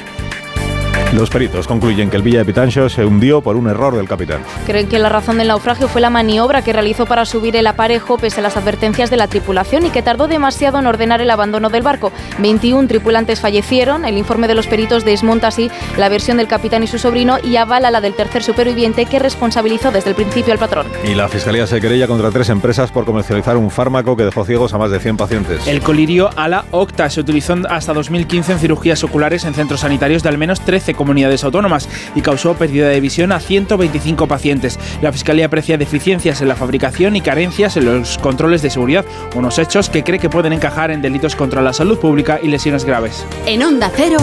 Los 1.13 1.31
peritos 1.31 1.69
concluyen 1.69 2.11
que 2.11 2.17
el 2.17 2.23
Villa 2.23 2.39
de 2.39 2.45
Pitancho 2.45 2.89
se 2.89 3.05
hundió 3.05 3.41
por 3.41 3.57
un 3.57 3.69
error 3.69 3.97
del 3.97 4.09
capitán. 4.09 4.43
Creen 4.67 4.89
que 4.89 4.99
la 4.99 5.09
razón 5.09 5.39
del 5.39 5.49
naufragio 5.49 5.87
fue 5.87 6.01
la 6.01 6.11
maniobra 6.11 6.63
que 6.63 6.73
realizó 6.73 7.07
para 7.07 7.25
subir 7.25 7.55
el 7.57 7.67
aparejo 7.67 8.19
pese 8.19 8.41
a 8.41 8.43
las 8.43 8.57
advertencias 8.57 9.11
de 9.11 9.17
la 9.17 9.29
tripulación 9.29 9.87
y 9.87 9.91
que 9.91 10.03
tardó 10.03 10.27
demasiado 10.27 10.79
en 10.79 10.87
ordenar 10.87 11.21
el 11.21 11.31
abandono 11.31 11.71
del 11.71 11.83
barco. 11.83 12.11
21 12.39 12.89
tripulantes 12.89 13.41
fallecieron. 13.41 14.05
El 14.05 14.19
informe 14.19 14.49
de 14.49 14.55
los 14.55 14.67
peritos 14.67 15.05
desmonta 15.05 15.49
así 15.49 15.71
la 15.97 16.09
versión 16.09 16.39
del 16.39 16.49
capitán 16.49 16.83
y 16.83 16.89
su 16.89 16.99
sobrino 16.99 17.39
y 17.43 17.57
avala 17.57 17.91
la 17.91 18.01
del 18.01 18.15
tercer 18.15 18.43
superviviente 18.43 19.07
que 19.07 19.19
responsabilizó 19.19 19.93
desde 19.93 20.11
el 20.11 20.17
principio 20.17 20.53
al 20.53 20.59
patrón. 20.59 20.87
Y 21.05 21.15
la 21.15 21.29
Fiscalía 21.29 21.67
se 21.67 21.81
querella 21.81 22.09
contra 22.09 22.31
tres 22.31 22.49
empresas 22.49 22.91
por 22.91 23.05
comercializar 23.05 23.57
un 23.57 23.71
fármaco 23.71 24.17
que 24.17 24.25
dejó 24.25 24.45
ciegos 24.45 24.75
a 24.75 24.79
más 24.79 24.91
de 24.91 24.99
100 24.99 25.17
pacientes. 25.17 25.67
El 25.67 25.81
colirio 25.81 26.31
ala 26.37 26.65
octa 26.73 27.09
se 27.09 27.21
utilizó 27.21 27.55
hasta 27.69 27.93
2015 27.93 28.53
en 28.53 28.59
cirugías 28.59 29.05
oculares 29.05 29.45
en 29.45 29.55
centros 29.55 29.81
sanitarios 29.81 30.23
de 30.23 30.31
al 30.31 30.39
menos 30.39 30.61
13 30.61 30.95
comunidades 31.05 31.45
autónomas 31.45 31.87
y 32.15 32.23
causó 32.23 32.55
pérdida 32.55 32.89
de 32.89 32.99
visión 32.99 33.31
a 33.31 33.41
125 33.41 34.27
pacientes. 34.27 34.79
La 35.03 35.13
Fiscalía 35.13 35.47
aprecia 35.47 35.77
deficiencias 35.77 36.41
en 36.41 36.49
la 36.49 36.57
fabricación 36.57 37.15
y 37.15 37.21
carencias 37.21 37.77
en 37.77 37.85
los 37.85 38.17
controles 38.17 38.63
de 38.63 38.71
seguridad, 38.71 39.05
unos 39.35 39.59
hechos 39.59 39.91
que 39.91 40.03
cree 40.03 40.19
que 40.19 40.31
pueden 40.31 40.55
encajar 40.55 40.91
en 40.91 41.03
delitos 41.03 41.37
contra 41.37 41.61
la 41.61 41.75
salud 41.75 41.99
pública 41.99 42.41
y 42.43 42.49
lesiones 42.49 42.87
graves. 42.87 43.27
En 43.45 43.63
Onda 43.63 43.91
Cero, 43.95 44.17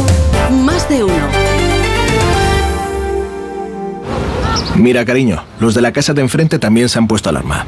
más 0.66 0.90
de 0.90 1.04
uno. 1.04 1.28
Mira, 4.76 5.06
cariño, 5.06 5.44
los 5.60 5.76
de 5.76 5.82
la 5.82 5.92
casa 5.92 6.14
de 6.14 6.22
enfrente 6.22 6.58
también 6.58 6.90
se 6.90 6.98
han 6.98 7.06
puesto 7.06 7.30
alarma. 7.30 7.68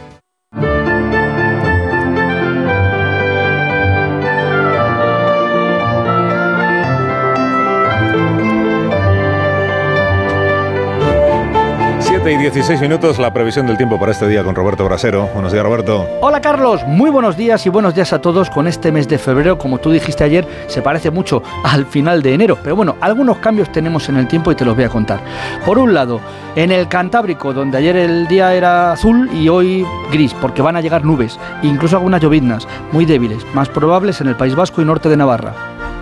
Y 12.29 12.37
16 12.37 12.79
minutos 12.81 13.17
la 13.17 13.33
previsión 13.33 13.65
del 13.65 13.77
tiempo 13.77 13.99
para 13.99 14.11
este 14.11 14.27
día 14.27 14.43
con 14.43 14.53
Roberto 14.53 14.85
Brasero. 14.85 15.27
Buenos 15.33 15.51
días, 15.51 15.63
Roberto. 15.63 16.07
Hola, 16.21 16.39
Carlos. 16.39 16.81
Muy 16.85 17.09
buenos 17.09 17.35
días 17.35 17.65
y 17.65 17.69
buenos 17.69 17.95
días 17.95 18.13
a 18.13 18.21
todos 18.21 18.51
con 18.51 18.67
este 18.67 18.91
mes 18.91 19.07
de 19.07 19.17
febrero. 19.17 19.57
Como 19.57 19.79
tú 19.79 19.89
dijiste 19.89 20.23
ayer, 20.23 20.47
se 20.67 20.83
parece 20.83 21.09
mucho 21.09 21.41
al 21.63 21.87
final 21.87 22.21
de 22.21 22.35
enero. 22.35 22.59
Pero 22.61 22.75
bueno, 22.75 22.95
algunos 23.01 23.37
cambios 23.37 23.71
tenemos 23.71 24.07
en 24.07 24.17
el 24.17 24.27
tiempo 24.27 24.51
y 24.51 24.55
te 24.55 24.63
los 24.63 24.75
voy 24.75 24.85
a 24.85 24.89
contar. 24.89 25.19
Por 25.65 25.79
un 25.79 25.95
lado, 25.95 26.21
en 26.55 26.71
el 26.71 26.87
Cantábrico, 26.87 27.53
donde 27.53 27.79
ayer 27.79 27.95
el 27.95 28.27
día 28.27 28.53
era 28.53 28.91
azul 28.91 29.27
y 29.33 29.49
hoy 29.49 29.83
gris, 30.11 30.33
porque 30.35 30.61
van 30.61 30.75
a 30.75 30.81
llegar 30.81 31.03
nubes, 31.03 31.39
incluso 31.63 31.97
algunas 31.97 32.21
lloviznas 32.21 32.67
muy 32.91 33.05
débiles, 33.05 33.45
más 33.55 33.67
probables 33.67 34.21
en 34.21 34.27
el 34.27 34.35
País 34.35 34.53
Vasco 34.53 34.81
y 34.81 34.85
norte 34.85 35.09
de 35.09 35.17
Navarra. 35.17 35.53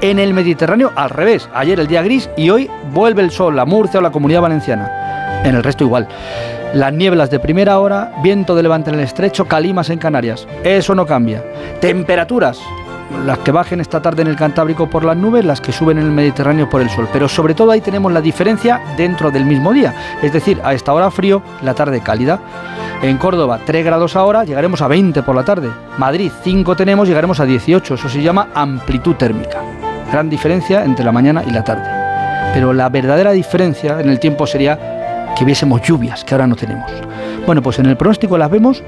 En 0.02 0.20
el 0.20 0.34
Mediterráneo, 0.34 0.92
al 0.96 1.12
revés. 1.12 1.50
Ayer 1.54 1.80
el 1.80 1.88
día 1.88 2.02
gris 2.02 2.30
y 2.36 2.50
hoy 2.50 2.70
vuelve 2.92 3.22
el 3.22 3.32
sol, 3.32 3.56
la 3.56 3.66
Murcia 3.66 4.00
o 4.00 4.04
la 4.04 4.12
Comunidad 4.12 4.42
Valenciana. 4.42 5.09
En 5.44 5.56
el 5.56 5.64
resto 5.64 5.84
igual. 5.84 6.08
Las 6.74 6.94
nieblas 6.94 7.32
de 7.32 7.40
primera 7.40 7.80
hora, 7.80 8.12
viento 8.22 8.56
de 8.56 8.62
levante 8.62 8.92
en 8.92 8.98
el 8.98 9.06
estrecho, 9.06 9.46
calimas 9.46 9.90
en 9.90 9.98
Canarias. 9.98 10.48
Eso 10.64 10.94
no 10.94 11.06
cambia. 11.06 11.44
Temperaturas. 11.80 12.60
Las 13.26 13.40
que 13.40 13.52
bajen 13.52 13.82
esta 13.82 14.02
tarde 14.02 14.22
en 14.22 14.28
el 14.28 14.36
Cantábrico 14.36 14.88
por 14.88 15.04
las 15.04 15.18
nubes, 15.18 15.44
las 15.44 15.62
que 15.62 15.72
suben 15.72 15.98
en 15.98 16.06
el 16.06 16.12
Mediterráneo 16.12 16.70
por 16.70 16.82
el 16.82 16.90
sol. 16.92 17.08
Pero 17.12 17.28
sobre 17.28 17.56
todo 17.56 17.72
ahí 17.72 17.82
tenemos 17.82 18.12
la 18.12 18.22
diferencia 18.22 18.82
dentro 18.98 19.32
del 19.32 19.46
mismo 19.46 19.74
día. 19.74 19.96
Es 20.22 20.32
decir, 20.32 20.62
a 20.64 20.74
esta 20.74 20.94
hora 20.94 21.10
frío, 21.10 21.42
la 21.64 21.74
tarde 21.74 22.02
cálida. 22.02 22.40
En 23.02 23.18
Córdoba 23.18 23.62
3 23.66 23.84
grados 23.84 24.16
ahora, 24.16 24.44
llegaremos 24.44 24.82
a 24.82 24.88
20 24.88 25.24
por 25.24 25.36
la 25.36 25.44
tarde. 25.44 25.70
Madrid 25.98 26.32
5 26.44 26.76
tenemos, 26.76 27.08
llegaremos 27.08 27.40
a 27.40 27.46
18. 27.46 27.96
Eso 27.96 28.10
se 28.10 28.22
llama 28.22 28.50
amplitud 28.54 29.16
térmica. 29.16 29.62
Gran 30.12 30.30
diferencia 30.30 30.84
entre 30.84 31.06
la 31.06 31.12
mañana 31.12 31.44
y 31.48 31.50
la 31.50 31.64
tarde. 31.64 31.90
Pero 32.54 32.74
la 32.74 32.90
verdadera 32.90 33.32
diferencia 33.32 34.00
en 34.00 34.10
el 34.10 34.20
tiempo 34.20 34.46
sería 34.46 34.99
que 35.40 35.46
viésemos 35.46 35.82
lluvias, 35.82 36.26
que 36.26 36.34
ahora 36.34 36.48
no 36.48 36.56
tenemos. 36.58 36.92
Bueno, 37.46 37.62
pues 37.62 37.80
en 37.80 37.86
el 37.86 37.96
pronóstico 37.96 38.38
las 38.38 38.52
vemos 38.52 38.84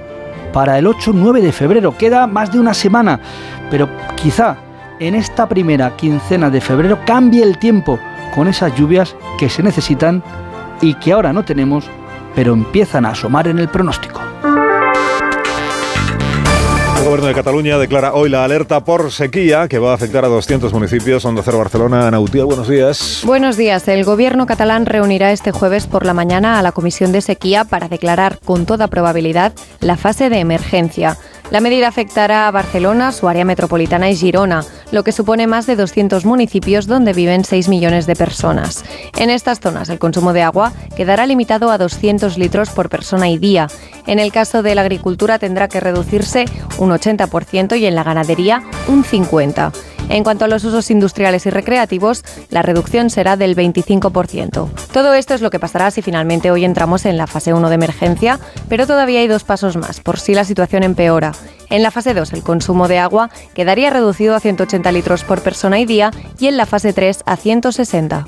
para 0.51 0.77
el 0.77 0.85
8-9 0.85 1.39
de 1.39 1.53
febrero. 1.53 1.97
Queda 1.97 2.27
más 2.27 2.51
de 2.51 2.59
una 2.59 2.73
semana, 2.73 3.21
pero 3.71 3.87
quizá 4.17 4.57
en 4.99 5.15
esta 5.15 5.47
primera 5.47 5.95
quincena 5.95 6.49
de 6.49 6.59
febrero 6.59 6.99
cambie 7.05 7.41
el 7.41 7.57
tiempo 7.57 7.97
con 8.35 8.49
esas 8.49 8.75
lluvias 8.75 9.15
que 9.39 9.47
se 9.47 9.63
necesitan 9.63 10.21
y 10.81 10.93
que 10.95 11.13
ahora 11.13 11.31
no 11.31 11.45
tenemos, 11.45 11.89
pero 12.35 12.53
empiezan 12.53 13.05
a 13.05 13.11
asomar 13.11 13.47
en 13.47 13.57
el 13.57 13.69
pronóstico. 13.69 14.19
El 17.01 17.07
gobierno 17.07 17.29
de 17.29 17.33
Cataluña 17.33 17.77
declara 17.79 18.13
hoy 18.13 18.29
la 18.29 18.43
alerta 18.43 18.85
por 18.85 19.11
sequía 19.11 19.67
que 19.67 19.79
va 19.79 19.89
a 19.89 19.95
afectar 19.95 20.23
a 20.23 20.27
200 20.27 20.71
municipios. 20.71 21.25
Onda 21.25 21.41
Cero 21.43 21.57
Barcelona, 21.57 22.11
Nautia, 22.11 22.43
buenos 22.43 22.67
días. 22.67 23.23
Buenos 23.25 23.57
días. 23.57 23.87
El 23.87 24.03
gobierno 24.03 24.45
catalán 24.45 24.85
reunirá 24.85 25.31
este 25.31 25.51
jueves 25.51 25.87
por 25.87 26.05
la 26.05 26.13
mañana 26.13 26.59
a 26.59 26.61
la 26.61 26.73
Comisión 26.73 27.11
de 27.11 27.21
Sequía 27.21 27.65
para 27.65 27.89
declarar 27.89 28.37
con 28.45 28.67
toda 28.67 28.87
probabilidad 28.87 29.51
la 29.79 29.97
fase 29.97 30.29
de 30.29 30.37
emergencia. 30.37 31.17
La 31.49 31.59
medida 31.59 31.87
afectará 31.87 32.47
a 32.47 32.51
Barcelona, 32.51 33.11
su 33.11 33.27
área 33.27 33.45
metropolitana 33.45 34.09
y 34.11 34.15
Girona, 34.15 34.63
lo 34.91 35.03
que 35.03 35.11
supone 35.11 35.47
más 35.47 35.65
de 35.65 35.75
200 35.75 36.25
municipios 36.25 36.87
donde 36.87 37.13
viven 37.13 37.43
6 37.43 37.67
millones 37.69 38.05
de 38.07 38.15
personas. 38.15 38.83
En 39.17 39.29
estas 39.29 39.59
zonas 39.59 39.89
el 39.89 39.99
consumo 39.99 40.33
de 40.33 40.43
agua 40.43 40.73
quedará 40.95 41.25
limitado 41.25 41.71
a 41.71 41.77
200 41.77 42.37
litros 42.37 42.69
por 42.69 42.89
persona 42.89 43.29
y 43.29 43.37
día. 43.37 43.67
En 44.07 44.19
el 44.19 44.31
caso 44.31 44.63
de 44.63 44.75
la 44.75 44.81
agricultura 44.81 45.39
tendrá 45.39 45.67
que 45.67 45.79
reducirse 45.79 46.45
un 46.77 46.91
80% 46.91 47.79
y 47.79 47.85
en 47.85 47.95
la 47.95 48.03
ganadería 48.03 48.63
un 48.87 49.03
50%. 49.03 49.71
En 50.09 50.25
cuanto 50.25 50.43
a 50.43 50.49
los 50.49 50.65
usos 50.65 50.91
industriales 50.91 51.45
y 51.45 51.51
recreativos, 51.51 52.25
la 52.49 52.61
reducción 52.61 53.09
será 53.09 53.37
del 53.37 53.55
25%. 53.55 54.69
Todo 54.91 55.13
esto 55.13 55.33
es 55.33 55.41
lo 55.41 55.49
que 55.49 55.59
pasará 55.59 55.89
si 55.89 56.01
finalmente 56.01 56.51
hoy 56.51 56.65
entramos 56.65 57.05
en 57.05 57.15
la 57.15 57.27
fase 57.27 57.53
1 57.53 57.69
de 57.69 57.75
emergencia, 57.75 58.37
pero 58.67 58.85
todavía 58.85 59.21
hay 59.21 59.27
dos 59.27 59.45
pasos 59.45 59.77
más, 59.77 60.01
por 60.01 60.19
si 60.19 60.33
la 60.33 60.43
situación 60.43 60.83
empeora. 60.83 61.31
En 61.71 61.83
la 61.83 61.89
fase 61.89 62.13
2 62.13 62.33
el 62.33 62.43
consumo 62.43 62.87
de 62.89 62.99
agua 62.99 63.29
quedaría 63.55 63.89
reducido 63.89 64.35
a 64.35 64.39
180 64.41 64.91
litros 64.91 65.23
por 65.23 65.41
persona 65.41 65.79
y 65.79 65.85
día 65.85 66.11
y 66.37 66.47
en 66.47 66.57
la 66.57 66.65
fase 66.65 66.91
3 66.91 67.23
a 67.25 67.37
160. 67.37 68.25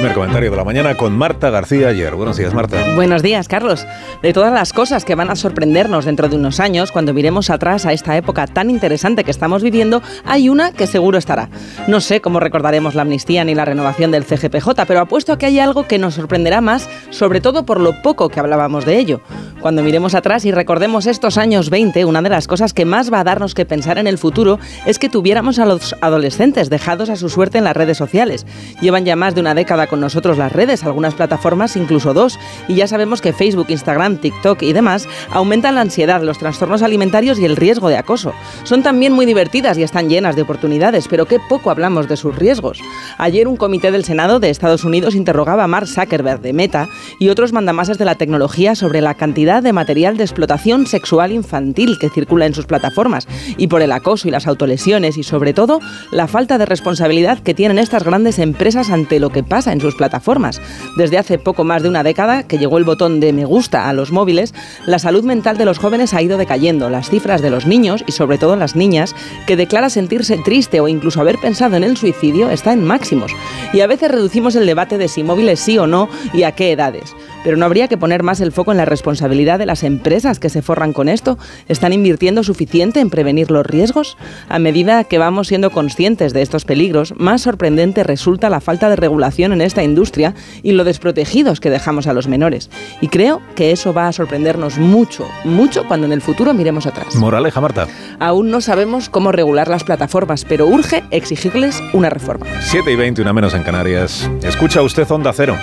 Primer 0.00 0.14
comentario 0.14 0.50
de 0.50 0.56
la 0.56 0.64
mañana 0.64 0.96
con 0.96 1.12
Marta 1.12 1.50
García 1.50 1.88
ayer. 1.88 2.14
Buenos 2.14 2.38
días, 2.38 2.54
Marta. 2.54 2.82
Buenos 2.94 3.22
días, 3.22 3.48
Carlos. 3.48 3.86
De 4.22 4.32
todas 4.32 4.50
las 4.50 4.72
cosas 4.72 5.04
que 5.04 5.14
van 5.14 5.28
a 5.28 5.36
sorprendernos 5.36 6.06
dentro 6.06 6.30
de 6.30 6.36
unos 6.36 6.58
años, 6.58 6.90
cuando 6.90 7.12
miremos 7.12 7.50
atrás 7.50 7.84
a 7.84 7.92
esta 7.92 8.16
época 8.16 8.46
tan 8.46 8.70
interesante 8.70 9.24
que 9.24 9.30
estamos 9.30 9.62
viviendo, 9.62 10.00
hay 10.24 10.48
una 10.48 10.72
que 10.72 10.86
seguro 10.86 11.18
estará. 11.18 11.50
No 11.86 12.00
sé 12.00 12.22
cómo 12.22 12.40
recordaremos 12.40 12.94
la 12.94 13.02
amnistía 13.02 13.44
ni 13.44 13.54
la 13.54 13.66
renovación 13.66 14.10
del 14.10 14.24
CGPJ, 14.24 14.70
pero 14.88 15.00
apuesto 15.00 15.34
a 15.34 15.38
que 15.38 15.44
hay 15.44 15.58
algo 15.58 15.86
que 15.86 15.98
nos 15.98 16.14
sorprenderá 16.14 16.62
más, 16.62 16.88
sobre 17.10 17.42
todo 17.42 17.66
por 17.66 17.78
lo 17.78 18.00
poco 18.00 18.30
que 18.30 18.40
hablábamos 18.40 18.86
de 18.86 18.96
ello. 18.96 19.20
Cuando 19.60 19.82
miremos 19.82 20.14
atrás 20.14 20.46
y 20.46 20.52
recordemos 20.52 21.04
estos 21.04 21.36
años 21.36 21.68
20, 21.68 22.06
una 22.06 22.22
de 22.22 22.30
las 22.30 22.46
cosas 22.46 22.72
que 22.72 22.86
más 22.86 23.12
va 23.12 23.20
a 23.20 23.24
darnos 23.24 23.52
que 23.52 23.66
pensar 23.66 23.98
en 23.98 24.06
el 24.06 24.16
futuro 24.16 24.58
es 24.86 24.98
que 24.98 25.10
tuviéramos 25.10 25.58
a 25.58 25.66
los 25.66 25.94
adolescentes 26.00 26.70
dejados 26.70 27.10
a 27.10 27.16
su 27.16 27.28
suerte 27.28 27.58
en 27.58 27.64
las 27.64 27.76
redes 27.76 27.98
sociales. 27.98 28.46
Llevan 28.80 29.04
ya 29.04 29.16
más 29.16 29.34
de 29.34 29.42
una 29.42 29.54
década 29.54 29.89
con 29.90 30.00
nosotros 30.00 30.38
las 30.38 30.52
redes, 30.52 30.84
algunas 30.84 31.14
plataformas 31.14 31.76
incluso 31.76 32.14
dos, 32.14 32.38
y 32.68 32.76
ya 32.76 32.86
sabemos 32.86 33.20
que 33.20 33.32
Facebook, 33.32 33.66
Instagram, 33.68 34.18
TikTok 34.18 34.62
y 34.62 34.72
demás 34.72 35.08
aumentan 35.30 35.74
la 35.74 35.82
ansiedad, 35.82 36.22
los 36.22 36.38
trastornos 36.38 36.82
alimentarios 36.82 37.38
y 37.38 37.44
el 37.44 37.56
riesgo 37.56 37.88
de 37.88 37.96
acoso. 37.98 38.32
Son 38.64 38.82
también 38.82 39.12
muy 39.12 39.26
divertidas 39.26 39.76
y 39.76 39.82
están 39.82 40.08
llenas 40.08 40.36
de 40.36 40.42
oportunidades, 40.42 41.08
pero 41.08 41.26
qué 41.26 41.38
poco 41.48 41.70
hablamos 41.70 42.08
de 42.08 42.16
sus 42.16 42.36
riesgos. 42.36 42.80
Ayer 43.18 43.48
un 43.48 43.56
comité 43.56 43.90
del 43.90 44.04
Senado 44.04 44.40
de 44.40 44.50
Estados 44.50 44.84
Unidos 44.84 45.14
interrogaba 45.14 45.64
a 45.64 45.66
Mark 45.66 45.88
Zuckerberg 45.88 46.40
de 46.40 46.52
Meta 46.52 46.88
y 47.18 47.28
otros 47.28 47.52
mandamases 47.52 47.98
de 47.98 48.04
la 48.04 48.14
tecnología 48.14 48.74
sobre 48.74 49.00
la 49.00 49.14
cantidad 49.14 49.62
de 49.62 49.72
material 49.72 50.16
de 50.16 50.24
explotación 50.24 50.86
sexual 50.86 51.32
infantil 51.32 51.98
que 51.98 52.10
circula 52.10 52.46
en 52.46 52.54
sus 52.54 52.66
plataformas 52.66 53.26
y 53.56 53.66
por 53.66 53.82
el 53.82 53.92
acoso 53.92 54.28
y 54.28 54.30
las 54.30 54.46
autolesiones 54.46 55.18
y 55.18 55.24
sobre 55.24 55.52
todo 55.52 55.80
la 56.12 56.28
falta 56.28 56.58
de 56.58 56.66
responsabilidad 56.66 57.40
que 57.40 57.54
tienen 57.54 57.78
estas 57.78 58.04
grandes 58.04 58.38
empresas 58.38 58.90
ante 58.90 59.18
lo 59.18 59.30
que 59.30 59.42
pasa 59.42 59.72
en 59.72 59.79
sus 59.80 59.94
plataformas. 59.94 60.60
Desde 60.96 61.18
hace 61.18 61.38
poco 61.38 61.64
más 61.64 61.82
de 61.82 61.88
una 61.88 62.02
década 62.02 62.42
que 62.44 62.58
llegó 62.58 62.78
el 62.78 62.84
botón 62.84 63.20
de 63.20 63.32
me 63.32 63.44
gusta 63.44 63.88
a 63.88 63.92
los 63.92 64.12
móviles, 64.12 64.54
la 64.86 64.98
salud 64.98 65.24
mental 65.24 65.58
de 65.58 65.64
los 65.64 65.78
jóvenes 65.78 66.14
ha 66.14 66.22
ido 66.22 66.38
decayendo. 66.38 66.90
Las 66.90 67.10
cifras 67.10 67.42
de 67.42 67.50
los 67.50 67.66
niños 67.66 68.04
y 68.06 68.12
sobre 68.12 68.38
todo 68.38 68.56
las 68.56 68.76
niñas 68.76 69.14
que 69.46 69.56
declara 69.56 69.90
sentirse 69.90 70.38
triste 70.38 70.80
o 70.80 70.88
incluso 70.88 71.20
haber 71.20 71.38
pensado 71.38 71.76
en 71.76 71.84
el 71.84 71.96
suicidio 71.96 72.50
está 72.50 72.72
en 72.72 72.84
máximos. 72.84 73.32
Y 73.72 73.80
a 73.80 73.86
veces 73.86 74.10
reducimos 74.10 74.54
el 74.56 74.66
debate 74.66 74.98
de 74.98 75.08
si 75.08 75.22
móviles 75.22 75.60
sí 75.60 75.78
o 75.78 75.86
no 75.86 76.08
y 76.32 76.42
a 76.42 76.52
qué 76.52 76.72
edades. 76.72 77.14
Pero 77.42 77.56
no 77.56 77.64
habría 77.64 77.88
que 77.88 77.96
poner 77.96 78.22
más 78.22 78.40
el 78.40 78.52
foco 78.52 78.70
en 78.70 78.76
la 78.76 78.84
responsabilidad 78.84 79.58
de 79.58 79.66
las 79.66 79.82
empresas 79.82 80.38
que 80.38 80.50
se 80.50 80.62
forran 80.62 80.92
con 80.92 81.08
esto. 81.08 81.38
¿Están 81.68 81.92
invirtiendo 81.92 82.42
suficiente 82.42 83.00
en 83.00 83.10
prevenir 83.10 83.50
los 83.50 83.66
riesgos? 83.66 84.16
A 84.48 84.58
medida 84.58 85.04
que 85.04 85.18
vamos 85.18 85.48
siendo 85.48 85.70
conscientes 85.70 86.32
de 86.32 86.42
estos 86.42 86.64
peligros, 86.64 87.14
más 87.16 87.42
sorprendente 87.42 88.04
resulta 88.04 88.50
la 88.50 88.60
falta 88.60 88.88
de 88.90 88.96
regulación 88.96 89.52
en 89.52 89.60
esta 89.70 89.82
industria 89.82 90.34
y 90.62 90.72
lo 90.72 90.84
desprotegidos 90.84 91.60
que 91.60 91.70
dejamos 91.70 92.06
a 92.06 92.12
los 92.12 92.28
menores. 92.28 92.70
Y 93.00 93.08
creo 93.08 93.40
que 93.54 93.70
eso 93.70 93.94
va 93.94 94.08
a 94.08 94.12
sorprendernos 94.12 94.78
mucho, 94.78 95.26
mucho 95.44 95.86
cuando 95.86 96.06
en 96.06 96.12
el 96.12 96.20
futuro 96.20 96.52
miremos 96.52 96.86
atrás. 96.86 97.14
Moraleja, 97.14 97.60
Marta. 97.60 97.86
Aún 98.18 98.50
no 98.50 98.60
sabemos 98.60 99.08
cómo 99.08 99.32
regular 99.32 99.68
las 99.68 99.84
plataformas, 99.84 100.44
pero 100.44 100.66
urge 100.66 101.04
exigirles 101.10 101.80
una 101.92 102.10
reforma. 102.10 102.46
7 102.60 102.90
y 102.90 102.96
20, 102.96 103.22
una 103.22 103.32
menos 103.32 103.54
en 103.54 103.62
Canarias. 103.62 104.28
Escucha 104.42 104.82
usted 104.82 105.08
Onda 105.10 105.32
Cero. 105.32 105.56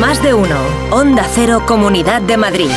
Más 0.00 0.22
de 0.22 0.34
uno. 0.34 0.56
Onda 0.90 1.24
Cero, 1.34 1.62
Comunidad 1.66 2.22
de 2.22 2.36
Madrid. 2.36 2.70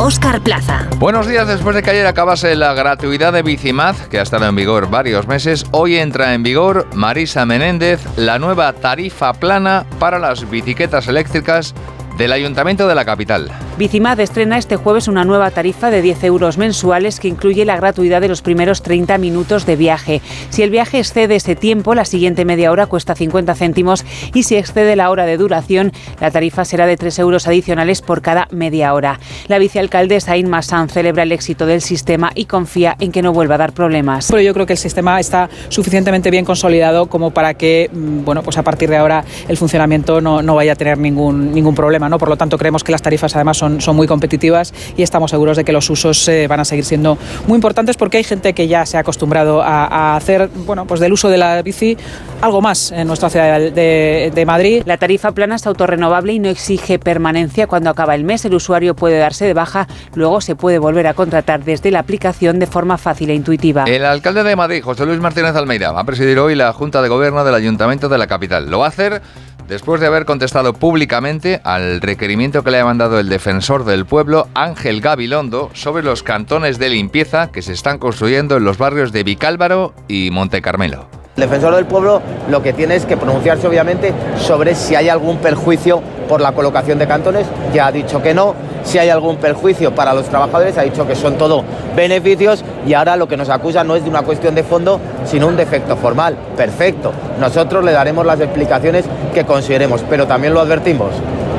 Óscar 0.00 0.40
Plaza. 0.42 0.86
Buenos 0.98 1.26
días. 1.26 1.48
Después 1.48 1.74
de 1.74 1.82
que 1.82 1.90
ayer 1.90 2.06
acabase 2.06 2.54
la 2.54 2.72
gratuidad 2.72 3.32
de 3.32 3.42
Bicimaz, 3.42 4.06
que 4.06 4.20
ha 4.20 4.22
estado 4.22 4.46
en 4.46 4.54
vigor 4.54 4.88
varios 4.88 5.26
meses, 5.26 5.66
hoy 5.72 5.96
entra 5.96 6.34
en 6.34 6.44
vigor, 6.44 6.86
Marisa 6.94 7.44
Menéndez, 7.44 8.00
la 8.16 8.38
nueva 8.38 8.72
tarifa 8.74 9.32
plana 9.32 9.86
para 9.98 10.20
las 10.20 10.48
bicicletas 10.48 11.08
eléctricas 11.08 11.74
del 12.18 12.32
Ayuntamiento 12.32 12.88
de 12.88 12.94
la 12.96 13.04
capital. 13.04 13.50
Bicimad 13.78 14.18
estrena 14.18 14.58
este 14.58 14.74
jueves 14.74 15.06
una 15.06 15.24
nueva 15.24 15.52
tarifa 15.52 15.88
de 15.88 16.02
10 16.02 16.24
euros 16.24 16.58
mensuales 16.58 17.20
que 17.20 17.28
incluye 17.28 17.64
la 17.64 17.76
gratuidad 17.76 18.20
de 18.20 18.26
los 18.26 18.42
primeros 18.42 18.82
30 18.82 19.18
minutos 19.18 19.66
de 19.66 19.76
viaje. 19.76 20.20
Si 20.50 20.64
el 20.64 20.70
viaje 20.70 20.98
excede 20.98 21.36
ese 21.36 21.54
tiempo, 21.54 21.94
la 21.94 22.04
siguiente 22.04 22.44
media 22.44 22.72
hora 22.72 22.86
cuesta 22.86 23.14
50 23.14 23.54
céntimos 23.54 24.04
y 24.34 24.42
si 24.42 24.56
excede 24.56 24.96
la 24.96 25.10
hora 25.10 25.26
de 25.26 25.36
duración, 25.36 25.92
la 26.20 26.32
tarifa 26.32 26.64
será 26.64 26.86
de 26.86 26.96
3 26.96 27.20
euros 27.20 27.46
adicionales 27.46 28.02
por 28.02 28.20
cada 28.20 28.48
media 28.50 28.92
hora. 28.94 29.20
La 29.46 29.60
vicealcaldesa 29.60 30.36
Inma 30.36 30.62
San 30.62 30.88
celebra 30.88 31.22
el 31.22 31.30
éxito 31.30 31.66
del 31.66 31.80
sistema 31.80 32.32
y 32.34 32.46
confía 32.46 32.96
en 32.98 33.12
que 33.12 33.22
no 33.22 33.32
vuelva 33.32 33.54
a 33.54 33.58
dar 33.58 33.72
problemas. 33.72 34.26
Pero 34.28 34.42
yo 34.42 34.52
creo 34.54 34.66
que 34.66 34.72
el 34.72 34.78
sistema 34.78 35.20
está 35.20 35.48
suficientemente 35.68 36.32
bien 36.32 36.44
consolidado 36.44 37.06
como 37.06 37.30
para 37.30 37.54
que, 37.54 37.88
mm, 37.92 38.24
bueno, 38.24 38.42
pues 38.42 38.58
a 38.58 38.64
partir 38.64 38.90
de 38.90 38.96
ahora 38.96 39.24
el 39.46 39.56
funcionamiento 39.56 40.20
no, 40.20 40.42
no 40.42 40.56
vaya 40.56 40.72
a 40.72 40.76
tener 40.76 40.98
ningún, 40.98 41.52
ningún 41.54 41.76
problema. 41.76 42.07
¿No? 42.08 42.18
Por 42.18 42.28
lo 42.28 42.36
tanto, 42.36 42.58
creemos 42.58 42.84
que 42.84 42.92
las 42.92 43.02
tarifas 43.02 43.34
además 43.36 43.56
son 43.56 43.68
son, 43.80 43.96
muy 43.96 44.06
competitivas 44.06 44.72
y 44.96 45.02
estamos 45.02 45.30
seguros 45.30 45.56
de 45.56 45.64
que 45.64 45.72
los 45.72 45.88
usos 45.90 46.28
eh, 46.28 46.46
van 46.46 46.60
a 46.60 46.64
seguir 46.64 46.84
siendo 46.84 47.18
muy 47.46 47.56
importantes 47.56 47.96
porque 47.96 48.18
hay 48.18 48.24
gente 48.24 48.52
que 48.52 48.68
ya 48.68 48.86
se 48.86 48.96
ha 48.96 49.00
acostumbrado 49.00 49.62
a, 49.62 49.84
a, 49.86 50.16
hacer 50.16 50.48
bueno, 50.66 50.86
pues 50.86 51.00
del 51.00 51.12
uso 51.12 51.28
de 51.28 51.38
la 51.38 51.60
bici 51.62 51.96
algo 52.40 52.60
más 52.60 52.92
en 52.92 53.06
nuestra 53.06 53.30
ciudad 53.30 53.58
de, 53.58 54.32
de 54.34 54.46
Madrid. 54.46 54.82
La 54.86 54.96
tarifa 54.96 55.32
plana 55.32 55.56
es 55.56 55.66
autorrenovable 55.66 56.32
y 56.32 56.38
no 56.38 56.48
exige 56.48 56.98
permanencia 56.98 57.66
cuando 57.66 57.90
acaba 57.90 58.14
el 58.14 58.24
mes. 58.24 58.44
El 58.44 58.54
usuario 58.54 58.94
puede 58.94 59.18
darse 59.18 59.44
de 59.44 59.54
baja, 59.54 59.88
luego 60.14 60.40
se 60.40 60.54
puede 60.54 60.78
volver 60.78 61.06
a 61.06 61.14
contratar 61.14 61.64
desde 61.64 61.90
la 61.90 62.00
aplicación 62.00 62.58
de 62.58 62.66
forma 62.66 62.98
fácil 62.98 63.30
e 63.30 63.34
intuitiva. 63.34 63.84
El 63.84 64.04
alcalde 64.04 64.44
de 64.44 64.56
Madrid, 64.56 64.82
José 64.82 65.04
Luis 65.06 65.20
Martínez 65.20 65.56
Almeida, 65.56 65.92
va 65.92 66.00
a 66.00 66.04
presidir 66.04 66.38
hoy 66.38 66.54
la 66.54 66.72
Junta 66.72 67.02
de 67.02 67.08
Gobierno 67.08 67.44
del 67.44 67.54
Ayuntamiento 67.54 68.08
de 68.08 68.18
la 68.18 68.26
capital. 68.26 68.70
Lo 68.70 68.80
va 68.80 68.86
a 68.86 68.88
hacer 68.88 69.22
después 69.68 70.00
de 70.00 70.06
haber 70.06 70.24
contestado 70.24 70.72
públicamente 70.72 71.60
al 71.62 72.00
requerimiento 72.00 72.64
que 72.64 72.70
le 72.70 72.80
ha 72.80 72.84
mandado 72.84 73.20
el 73.20 73.28
defensor 73.28 73.84
del 73.84 74.06
pueblo, 74.06 74.48
Ángel 74.54 75.00
Gabilondo, 75.00 75.70
sobre 75.74 76.02
los 76.02 76.22
cantones 76.22 76.78
de 76.78 76.88
limpieza 76.88 77.52
que 77.52 77.62
se 77.62 77.74
están 77.74 77.98
construyendo 77.98 78.56
en 78.56 78.64
los 78.64 78.78
barrios 78.78 79.12
de 79.12 79.22
Vicálvaro 79.22 79.92
y 80.08 80.30
Monte 80.30 80.62
Carmelo. 80.62 81.06
El 81.36 81.42
defensor 81.42 81.76
del 81.76 81.86
pueblo 81.86 82.20
lo 82.50 82.62
que 82.62 82.72
tiene 82.72 82.96
es 82.96 83.04
que 83.04 83.16
pronunciarse 83.16 83.68
obviamente 83.68 84.12
sobre 84.38 84.74
si 84.74 84.96
hay 84.96 85.08
algún 85.08 85.36
perjuicio 85.36 86.02
por 86.28 86.40
la 86.40 86.52
colocación 86.52 86.98
de 86.98 87.06
cantones, 87.06 87.46
ya 87.72 87.86
ha 87.86 87.92
dicho 87.92 88.20
que 88.20 88.34
no, 88.34 88.56
si 88.88 88.98
hay 88.98 89.10
algún 89.10 89.36
perjuicio 89.36 89.94
para 89.94 90.14
los 90.14 90.26
trabajadores, 90.26 90.78
ha 90.78 90.82
dicho 90.82 91.06
que 91.06 91.14
son 91.14 91.36
todo 91.36 91.62
beneficios 91.94 92.64
y 92.86 92.94
ahora 92.94 93.16
lo 93.16 93.28
que 93.28 93.36
nos 93.36 93.50
acusa 93.50 93.84
no 93.84 93.96
es 93.96 94.02
de 94.02 94.08
una 94.08 94.22
cuestión 94.22 94.54
de 94.54 94.62
fondo, 94.62 94.98
sino 95.26 95.46
un 95.46 95.56
defecto 95.56 95.94
formal. 95.96 96.36
Perfecto, 96.56 97.12
nosotros 97.38 97.84
le 97.84 97.92
daremos 97.92 98.24
las 98.24 98.40
explicaciones 98.40 99.04
que 99.34 99.44
consideremos, 99.44 100.02
pero 100.08 100.26
también 100.26 100.54
lo 100.54 100.60
advertimos. 100.60 101.10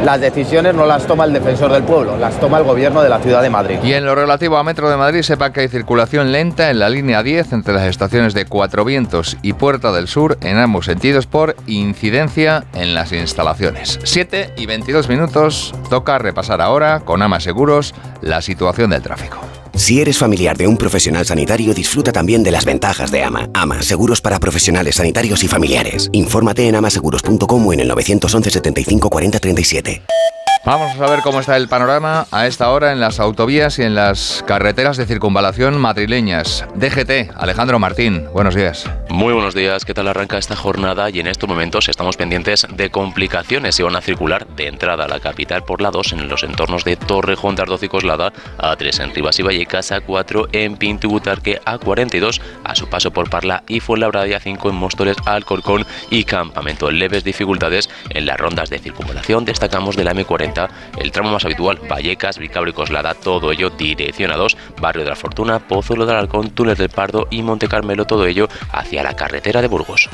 Las 0.04 0.22
decisiones 0.22 0.74
no 0.74 0.86
las 0.86 1.06
toma 1.06 1.26
el 1.26 1.34
defensor 1.34 1.72
del 1.74 1.84
pueblo, 1.84 2.18
las 2.18 2.40
toma 2.40 2.58
el 2.58 2.64
gobierno 2.64 3.02
de 3.02 3.10
la 3.10 3.20
ciudad 3.20 3.42
de 3.42 3.50
Madrid. 3.50 3.80
Y 3.84 3.94
en 3.94 4.06
lo 4.06 4.16
relativo 4.16 4.58
a 4.58 4.64
Metro 4.64 4.90
de 4.90 4.96
Madrid, 4.96 5.24
sepa 5.24 5.52
que 5.52 5.60
hay 5.60 5.68
circulación 5.68 6.32
lenta 6.32 6.70
en 6.70 6.80
la 6.80 6.90
línea 6.90 7.22
10 7.22 7.52
entre 7.52 7.74
las 7.74 7.84
estaciones 7.84 8.34
de 8.34 8.46
Cuatro 8.46 8.86
Vientos 8.86 9.36
y 9.42 9.54
Puerta 9.54 9.92
del 9.92 10.08
Sur 10.08 10.38
en 10.42 10.58
ambos 10.58 10.86
sentidos 10.86 11.28
por 11.28 11.56
incidencia 11.68 12.64
en 12.74 12.94
las 12.94 13.12
instalaciones. 13.12 14.00
7 14.04 14.54
y 14.56 14.66
22 14.68 15.10
minutos, 15.10 15.76
toca 15.90 16.18
repasar 16.18 16.62
ahora 16.62 17.02
con 17.02 17.22
Ama 17.22 17.42
Seguros 17.42 17.94
la 18.22 18.42
situación 18.42 18.92
del 18.92 19.02
tráfico. 19.02 19.49
Si 19.80 20.02
eres 20.02 20.18
familiar 20.18 20.58
de 20.58 20.68
un 20.68 20.76
profesional 20.76 21.26
sanitario, 21.26 21.74
disfruta 21.74 22.12
también 22.12 22.44
de 22.44 22.52
las 22.52 22.66
ventajas 22.66 23.12
de 23.12 23.24
AMA. 23.24 23.50
AMA, 23.54 23.82
seguros 23.82 24.20
para 24.20 24.38
profesionales 24.38 24.96
sanitarios 24.96 25.42
y 25.46 25.48
familiares. 25.48 26.10
Infórmate 26.12 26.68
en 26.68 26.76
amaseguros.com 26.76 27.66
o 27.66 27.74
en 27.74 27.80
el 27.80 27.88
911 27.88 28.50
75 28.52 29.10
40 29.10 29.40
37. 29.40 30.02
Vamos 30.66 30.92
a 30.92 30.98
saber 30.98 31.22
cómo 31.22 31.40
está 31.40 31.56
el 31.56 31.70
panorama 31.70 32.28
a 32.32 32.46
esta 32.46 32.70
hora 32.70 32.92
en 32.92 33.00
las 33.00 33.22
autovías 33.22 33.80
y 33.80 33.84
en 33.84 33.96
las 33.96 34.44
carreteras 34.46 34.98
de 34.98 35.06
circunvalación 35.06 35.80
madrileñas. 35.80 36.66
DGT, 36.76 37.32
Alejandro 37.38 37.80
Martín, 37.80 38.28
buenos 38.34 38.56
días. 38.56 38.86
Muy 39.10 39.34
buenos 39.34 39.56
días, 39.56 39.86
¿qué 39.86 39.94
tal 39.94 40.10
arranca 40.10 40.38
esta 40.38 40.58
jornada? 40.58 41.10
Y 41.10 41.22
en 41.22 41.28
estos 41.28 41.48
momentos 41.48 41.88
estamos 41.88 42.18
pendientes 42.18 42.68
de 42.70 42.92
complicaciones. 42.92 43.76
Se 43.76 43.84
van 43.84 43.96
a 43.96 44.02
circular 44.02 44.48
de 44.48 44.68
entrada 44.68 45.06
a 45.06 45.08
la 45.08 45.22
capital 45.22 45.64
por 45.64 45.82
la 45.82 45.92
2 45.92 46.12
en 46.14 46.28
los 46.28 46.44
entornos 46.44 46.84
de 46.84 46.98
Torrejón, 46.98 47.56
Tardoz 47.56 47.82
y 47.84 47.88
Coslada, 47.88 48.34
A3 48.58 49.04
en 49.06 49.16
Rivas 49.16 49.40
y 49.40 49.44
Vallecas, 49.44 49.92
A4 49.92 50.50
en 50.52 50.78
Butarque, 51.10 51.62
A42 51.62 52.42
a 52.66 52.76
su 52.76 52.88
paso 52.88 53.12
por 53.12 53.30
Parla 53.30 53.64
y 53.68 53.80
Fuenlabrada 53.80 54.28
y 54.28 54.32
A5 54.32 54.70
en 54.70 54.76
Móstoles, 54.76 55.18
Alcorcón 55.26 55.86
y 56.10 56.26
Campamento. 56.26 56.92
Leves 56.92 57.24
dificultades 57.24 57.90
en 58.10 58.26
las 58.26 58.38
rondas 58.38 58.70
de 58.70 58.80
circunvalación. 58.80 59.46
Destacamos 59.46 59.96
de 59.96 60.04
la 60.04 60.14
M40 60.14 60.49
el 60.98 61.12
tramo 61.12 61.32
más 61.32 61.46
habitual, 61.46 61.80
Vallecas, 61.90 62.38
Vicabro 62.38 62.70
y 62.70 62.74
Coslada, 62.74 63.14
todo 63.14 63.52
ello 63.52 63.70
dirección 63.70 64.32
a 64.32 64.38
2, 64.38 64.58
Barrio 64.82 65.04
de 65.04 65.10
la 65.10 65.16
Fortuna, 65.16 65.60
Pozuelo 65.60 66.06
del 66.06 66.18
Halcón, 66.18 66.52
Túnez 66.52 66.78
del 66.78 66.90
Pardo 66.90 67.28
y 67.30 67.42
Monte 67.42 67.68
Carmelo, 67.68 68.06
todo 68.06 68.26
ello 68.26 68.48
hacia 68.72 69.04
la 69.04 69.16
carretera 69.16 69.62
de 69.62 69.68
Burgos. 69.68 70.10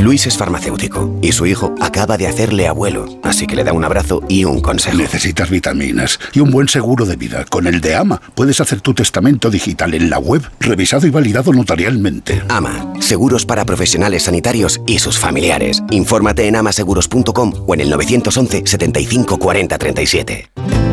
Luis 0.00 0.26
es 0.26 0.38
farmacéutico 0.38 1.18
y 1.20 1.32
su 1.32 1.44
hijo 1.44 1.74
acaba 1.78 2.16
de 2.16 2.26
hacerle 2.26 2.66
abuelo, 2.66 3.20
así 3.22 3.46
que 3.46 3.54
le 3.54 3.64
da 3.64 3.74
un 3.74 3.84
abrazo 3.84 4.22
y 4.28 4.44
un 4.44 4.60
consejo. 4.60 4.96
Necesitas 4.96 5.50
vitaminas 5.50 6.18
y 6.32 6.40
un 6.40 6.50
buen 6.50 6.68
seguro 6.68 7.04
de 7.04 7.16
vida. 7.16 7.44
Con 7.44 7.66
el 7.66 7.82
de 7.82 7.96
AMA 7.96 8.20
puedes 8.34 8.62
hacer 8.62 8.80
tu 8.80 8.94
testamento 8.94 9.50
digital 9.50 9.92
en 9.92 10.08
la 10.08 10.18
web, 10.18 10.42
revisado 10.58 11.06
y 11.06 11.10
validado 11.10 11.52
notarialmente. 11.52 12.42
AMA, 12.48 12.94
seguros 13.00 13.44
para 13.44 13.66
profesionales 13.66 14.22
sanitarios 14.22 14.80
y 14.86 15.00
sus 15.00 15.18
familiares. 15.18 15.82
Infórmate 15.90 16.48
en 16.48 16.56
amaseguros.com 16.56 17.52
o 17.66 17.74
en 17.74 17.80
el 17.82 17.90
911 17.90 18.62
75 18.64 19.38
40 19.38 19.78
37. 19.78 20.89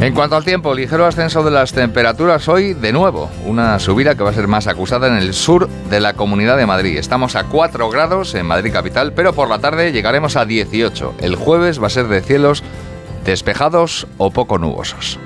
En 0.00 0.14
cuanto 0.14 0.36
al 0.36 0.44
tiempo, 0.44 0.74
ligero 0.74 1.06
ascenso 1.06 1.42
de 1.42 1.50
las 1.50 1.72
temperaturas 1.72 2.48
hoy, 2.48 2.72
de 2.72 2.92
nuevo, 2.92 3.28
una 3.44 3.80
subida 3.80 4.14
que 4.14 4.22
va 4.22 4.30
a 4.30 4.34
ser 4.34 4.46
más 4.46 4.68
acusada 4.68 5.08
en 5.08 5.16
el 5.16 5.34
sur 5.34 5.68
de 5.68 6.00
la 6.00 6.14
Comunidad 6.14 6.56
de 6.56 6.66
Madrid. 6.66 6.96
Estamos 6.96 7.34
a 7.34 7.44
4 7.44 7.90
grados 7.90 8.34
en 8.36 8.46
Madrid 8.46 8.72
capital, 8.72 9.12
pero 9.12 9.32
por 9.32 9.48
la 9.48 9.58
tarde 9.58 9.90
llegaremos 9.90 10.36
a 10.36 10.44
18. 10.44 11.14
El 11.20 11.34
jueves 11.34 11.82
va 11.82 11.88
a 11.88 11.90
ser 11.90 12.06
de 12.06 12.22
cielos 12.22 12.62
despejados 13.24 14.06
o 14.18 14.30
poco 14.30 14.58
nubosos. 14.58 15.18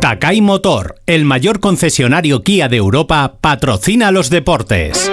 Takai 0.00 0.40
Motor, 0.40 0.96
el 1.06 1.24
mayor 1.24 1.60
concesionario 1.60 2.42
Kia 2.42 2.68
de 2.68 2.76
Europa, 2.76 3.34
patrocina 3.40 4.12
los 4.12 4.30
deportes. 4.30 5.11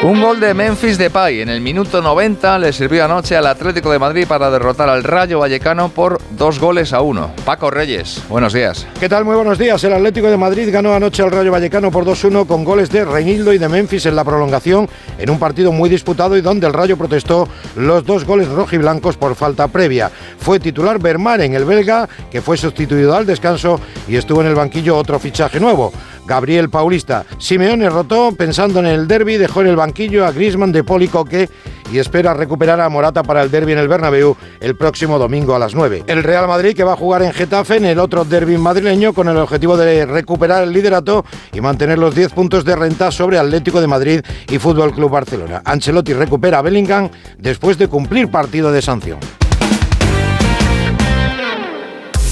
Un 0.00 0.22
gol 0.22 0.38
de 0.38 0.54
Memphis 0.54 0.96
Depay 0.96 1.40
en 1.40 1.48
el 1.48 1.60
minuto 1.60 2.00
90 2.00 2.60
le 2.60 2.72
sirvió 2.72 3.04
anoche 3.04 3.36
al 3.36 3.48
Atlético 3.48 3.90
de 3.90 3.98
Madrid 3.98 4.28
para 4.28 4.48
derrotar 4.48 4.88
al 4.88 5.02
Rayo 5.02 5.40
Vallecano 5.40 5.88
por 5.88 6.20
dos 6.30 6.60
goles 6.60 6.92
a 6.92 7.00
uno. 7.00 7.32
Paco 7.44 7.68
Reyes, 7.68 8.22
buenos 8.28 8.52
días. 8.52 8.86
¿Qué 9.00 9.08
tal? 9.08 9.24
Muy 9.24 9.34
buenos 9.34 9.58
días. 9.58 9.82
El 9.82 9.92
Atlético 9.94 10.28
de 10.28 10.36
Madrid 10.36 10.68
ganó 10.72 10.94
anoche 10.94 11.24
al 11.24 11.32
Rayo 11.32 11.50
Vallecano 11.50 11.90
por 11.90 12.04
2-1 12.04 12.46
con 12.46 12.64
goles 12.64 12.90
de 12.90 13.04
Reinildo 13.04 13.52
y 13.52 13.58
de 13.58 13.68
Memphis 13.68 14.06
en 14.06 14.14
la 14.14 14.22
prolongación 14.22 14.88
en 15.18 15.30
un 15.30 15.38
partido 15.40 15.72
muy 15.72 15.90
disputado 15.90 16.36
y 16.36 16.42
donde 16.42 16.68
el 16.68 16.74
Rayo 16.74 16.96
protestó 16.96 17.48
los 17.74 18.04
dos 18.06 18.24
goles 18.24 18.46
rojiblancos 18.48 19.16
por 19.16 19.34
falta 19.34 19.66
previa. 19.66 20.12
Fue 20.38 20.60
titular 20.60 21.00
en 21.40 21.54
el 21.54 21.64
belga, 21.64 22.08
que 22.30 22.40
fue 22.40 22.56
sustituido 22.56 23.16
al 23.16 23.26
descanso 23.26 23.80
y 24.06 24.14
estuvo 24.14 24.42
en 24.42 24.46
el 24.46 24.54
banquillo 24.54 24.96
otro 24.96 25.18
fichaje 25.18 25.58
nuevo. 25.58 25.92
Gabriel 26.28 26.68
Paulista. 26.68 27.24
Simeone 27.38 27.88
rotó 27.88 28.32
pensando 28.32 28.80
en 28.80 28.86
el 28.86 29.08
derby, 29.08 29.38
dejó 29.38 29.62
en 29.62 29.68
el 29.68 29.76
banquillo 29.76 30.26
a 30.26 30.32
Grisman 30.32 30.70
de 30.70 30.84
Policoque 30.84 31.48
y 31.90 31.98
espera 31.98 32.34
recuperar 32.34 32.80
a 32.80 32.88
Morata 32.90 33.22
para 33.22 33.42
el 33.42 33.50
derby 33.50 33.72
en 33.72 33.78
el 33.78 33.88
Bernabéu 33.88 34.36
el 34.60 34.76
próximo 34.76 35.18
domingo 35.18 35.54
a 35.54 35.58
las 35.58 35.74
9. 35.74 36.04
El 36.06 36.22
Real 36.22 36.46
Madrid 36.46 36.76
que 36.76 36.84
va 36.84 36.92
a 36.92 36.96
jugar 36.96 37.22
en 37.22 37.32
Getafe 37.32 37.76
en 37.76 37.86
el 37.86 37.98
otro 37.98 38.24
derby 38.24 38.58
madrileño 38.58 39.14
con 39.14 39.28
el 39.28 39.38
objetivo 39.38 39.76
de 39.78 40.04
recuperar 40.04 40.64
el 40.64 40.72
liderato 40.72 41.24
y 41.52 41.62
mantener 41.62 41.98
los 41.98 42.14
10 42.14 42.32
puntos 42.32 42.64
de 42.64 42.76
renta 42.76 43.10
sobre 43.10 43.38
Atlético 43.38 43.80
de 43.80 43.86
Madrid 43.86 44.20
y 44.50 44.58
Fútbol 44.58 44.92
Club 44.92 45.10
Barcelona. 45.10 45.62
Ancelotti 45.64 46.12
recupera 46.12 46.58
a 46.58 46.62
Bellingham 46.62 47.08
después 47.38 47.78
de 47.78 47.88
cumplir 47.88 48.30
partido 48.30 48.70
de 48.70 48.82
sanción. 48.82 49.47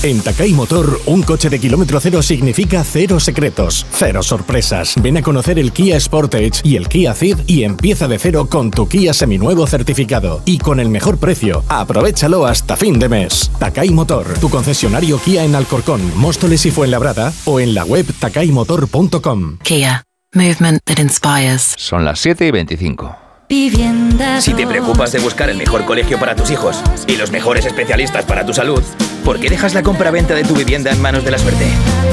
En 0.07 0.21
Takai 0.21 0.53
Motor, 0.53 1.01
un 1.07 1.25
coche 1.25 1.51
de 1.51 1.59
kilómetro 1.59 1.99
cero 1.99 2.23
significa 2.23 2.85
cero 2.85 3.19
secretos, 3.19 3.85
cero 3.91 4.23
sorpresas. 4.23 4.95
Ven 5.03 5.17
a 5.17 5.23
conocer 5.23 5.59
el 5.59 5.73
Kia 5.73 5.99
Sportage 5.99 6.61
y 6.63 6.77
el 6.77 6.87
Kia 6.87 7.13
Ceed 7.13 7.39
y 7.49 7.65
empieza 7.65 8.07
de 8.07 8.21
cero 8.21 8.47
con 8.49 8.71
tu 8.71 8.87
Kia 8.87 9.13
seminuevo 9.13 9.67
certificado. 9.67 10.43
Y 10.45 10.59
con 10.59 10.79
el 10.79 10.91
mejor 10.91 11.19
precio, 11.19 11.65
aprovechalo 11.69 12.47
hasta 12.47 12.77
fin 12.77 13.01
de 13.01 13.09
mes. 13.09 13.51
Takai 13.59 13.91
Motor, 13.91 14.39
tu 14.39 14.49
concesionario 14.49 15.19
Kia 15.19 15.43
en 15.43 15.57
Alcorcón, 15.57 16.01
Móstoles 16.17 16.65
y 16.67 16.71
Fuenlabrada 16.71 17.33
o 17.45 17.59
en 17.59 17.75
la 17.75 17.85
web 17.85 18.07
takaimotor.com. 18.21 19.59
Kia, 19.65 20.05
movement 20.33 20.79
that 20.85 21.01
inspires. 21.01 21.75
Son 21.79 22.05
las 22.05 22.21
7 22.21 22.47
y 22.47 22.51
25. 22.53 23.27
Si 23.49 24.55
te 24.55 24.67
preocupas 24.67 25.13
de 25.13 25.21
buscar 25.21 25.51
el 25.51 25.57
mejor 25.57 25.85
colegio 25.85 26.19
para 26.19 26.35
tus 26.35 26.51
hijos 26.51 26.83
y 27.07 27.17
los 27.17 27.31
mejores 27.31 27.65
especialistas 27.65 28.25
para 28.25 28.45
tu 28.45 28.53
salud, 28.53 28.83
¿por 29.27 29.41
qué 29.41 29.51
dejas 29.51 29.75
la 29.75 29.83
compra-venta 29.83 30.37
de 30.37 30.45
tu 30.45 30.55
vivienda 30.55 30.93
en 30.93 31.03
manos 31.03 31.25
de 31.25 31.33
la 31.33 31.39
suerte? 31.39 31.67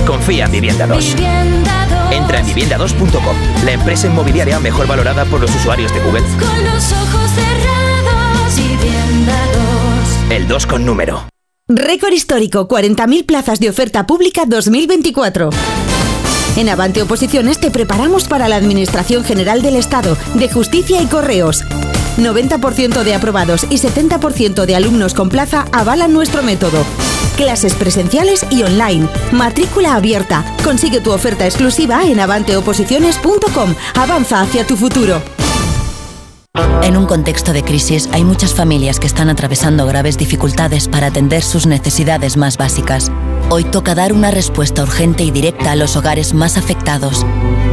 Confía 0.08 0.46
en 0.46 0.52
Vivienda 0.52 0.88
2. 0.88 1.16
Entra 2.12 2.40
en 2.40 2.48
vivienda2.com, 2.48 3.36
la 3.64 3.72
empresa 3.72 4.08
inmobiliaria 4.08 4.60
mejor 4.60 4.88
valorada 4.88 5.24
por 5.26 5.40
los 5.40 5.56
usuarios 5.56 5.94
de 5.94 6.00
Google. 6.00 6.24
Con 6.40 6.64
los 6.66 6.92
ojos 6.92 7.30
cerrados, 7.36 8.56
Vivienda 8.56 9.38
2. 10.28 10.32
El 10.32 10.48
2 10.48 10.66
con 10.66 10.86
número. 10.86 11.28
Récord 11.68 12.14
histórico, 12.14 12.68
40.000 12.68 13.26
plazas 13.28 13.60
de 13.60 13.70
oferta 13.70 14.08
pública 14.08 14.46
2024. 14.48 15.52
En 16.58 16.68
Avante 16.68 17.04
Oposiciones 17.04 17.60
te 17.60 17.70
preparamos 17.70 18.28
para 18.28 18.48
la 18.48 18.56
Administración 18.56 19.24
General 19.24 19.62
del 19.62 19.76
Estado, 19.76 20.18
de 20.34 20.50
Justicia 20.50 21.00
y 21.00 21.06
Correos. 21.06 21.64
90% 22.18 23.04
de 23.04 23.16
aprobados 23.16 23.64
y 23.70 23.78
70% 23.78 24.66
de 24.66 24.76
alumnos 24.76 25.14
con 25.14 25.30
plaza 25.30 25.66
avalan 25.72 26.14
nuestro 26.14 26.44
método. 26.44 26.84
Clases 27.36 27.74
presenciales 27.74 28.46
y 28.52 28.64
online. 28.64 29.08
Matrícula 29.32 29.96
abierta. 29.96 30.46
Consigue 30.64 31.02
tu 31.02 31.12
oferta 31.12 31.46
exclusiva 31.46 32.04
en 32.06 32.20
avanteoposiciones.com. 32.20 33.76
Avanza 33.96 34.42
hacia 34.42 34.66
tu 34.66 34.78
futuro. 34.78 35.22
En 36.84 36.98
un 36.98 37.08
contexto 37.08 37.54
de 37.54 37.64
crisis 37.64 38.08
hay 38.12 38.24
muchas 38.24 38.54
familias 38.54 39.00
que 39.00 39.08
están 39.08 39.30
atravesando 39.30 39.88
graves 39.88 40.18
dificultades 40.18 40.88
para 40.88 41.08
atender 41.08 41.42
sus 41.42 41.66
necesidades 41.66 42.38
más 42.38 42.58
básicas. 42.58 43.12
Hoy 43.56 43.66
toca 43.66 43.94
dar 43.94 44.14
una 44.14 44.32
respuesta 44.32 44.82
urgente 44.82 45.22
y 45.22 45.30
directa 45.30 45.74
a 45.74 45.76
los 45.76 45.96
hogares 45.96 46.34
más 46.34 46.58
afectados. 46.58 47.24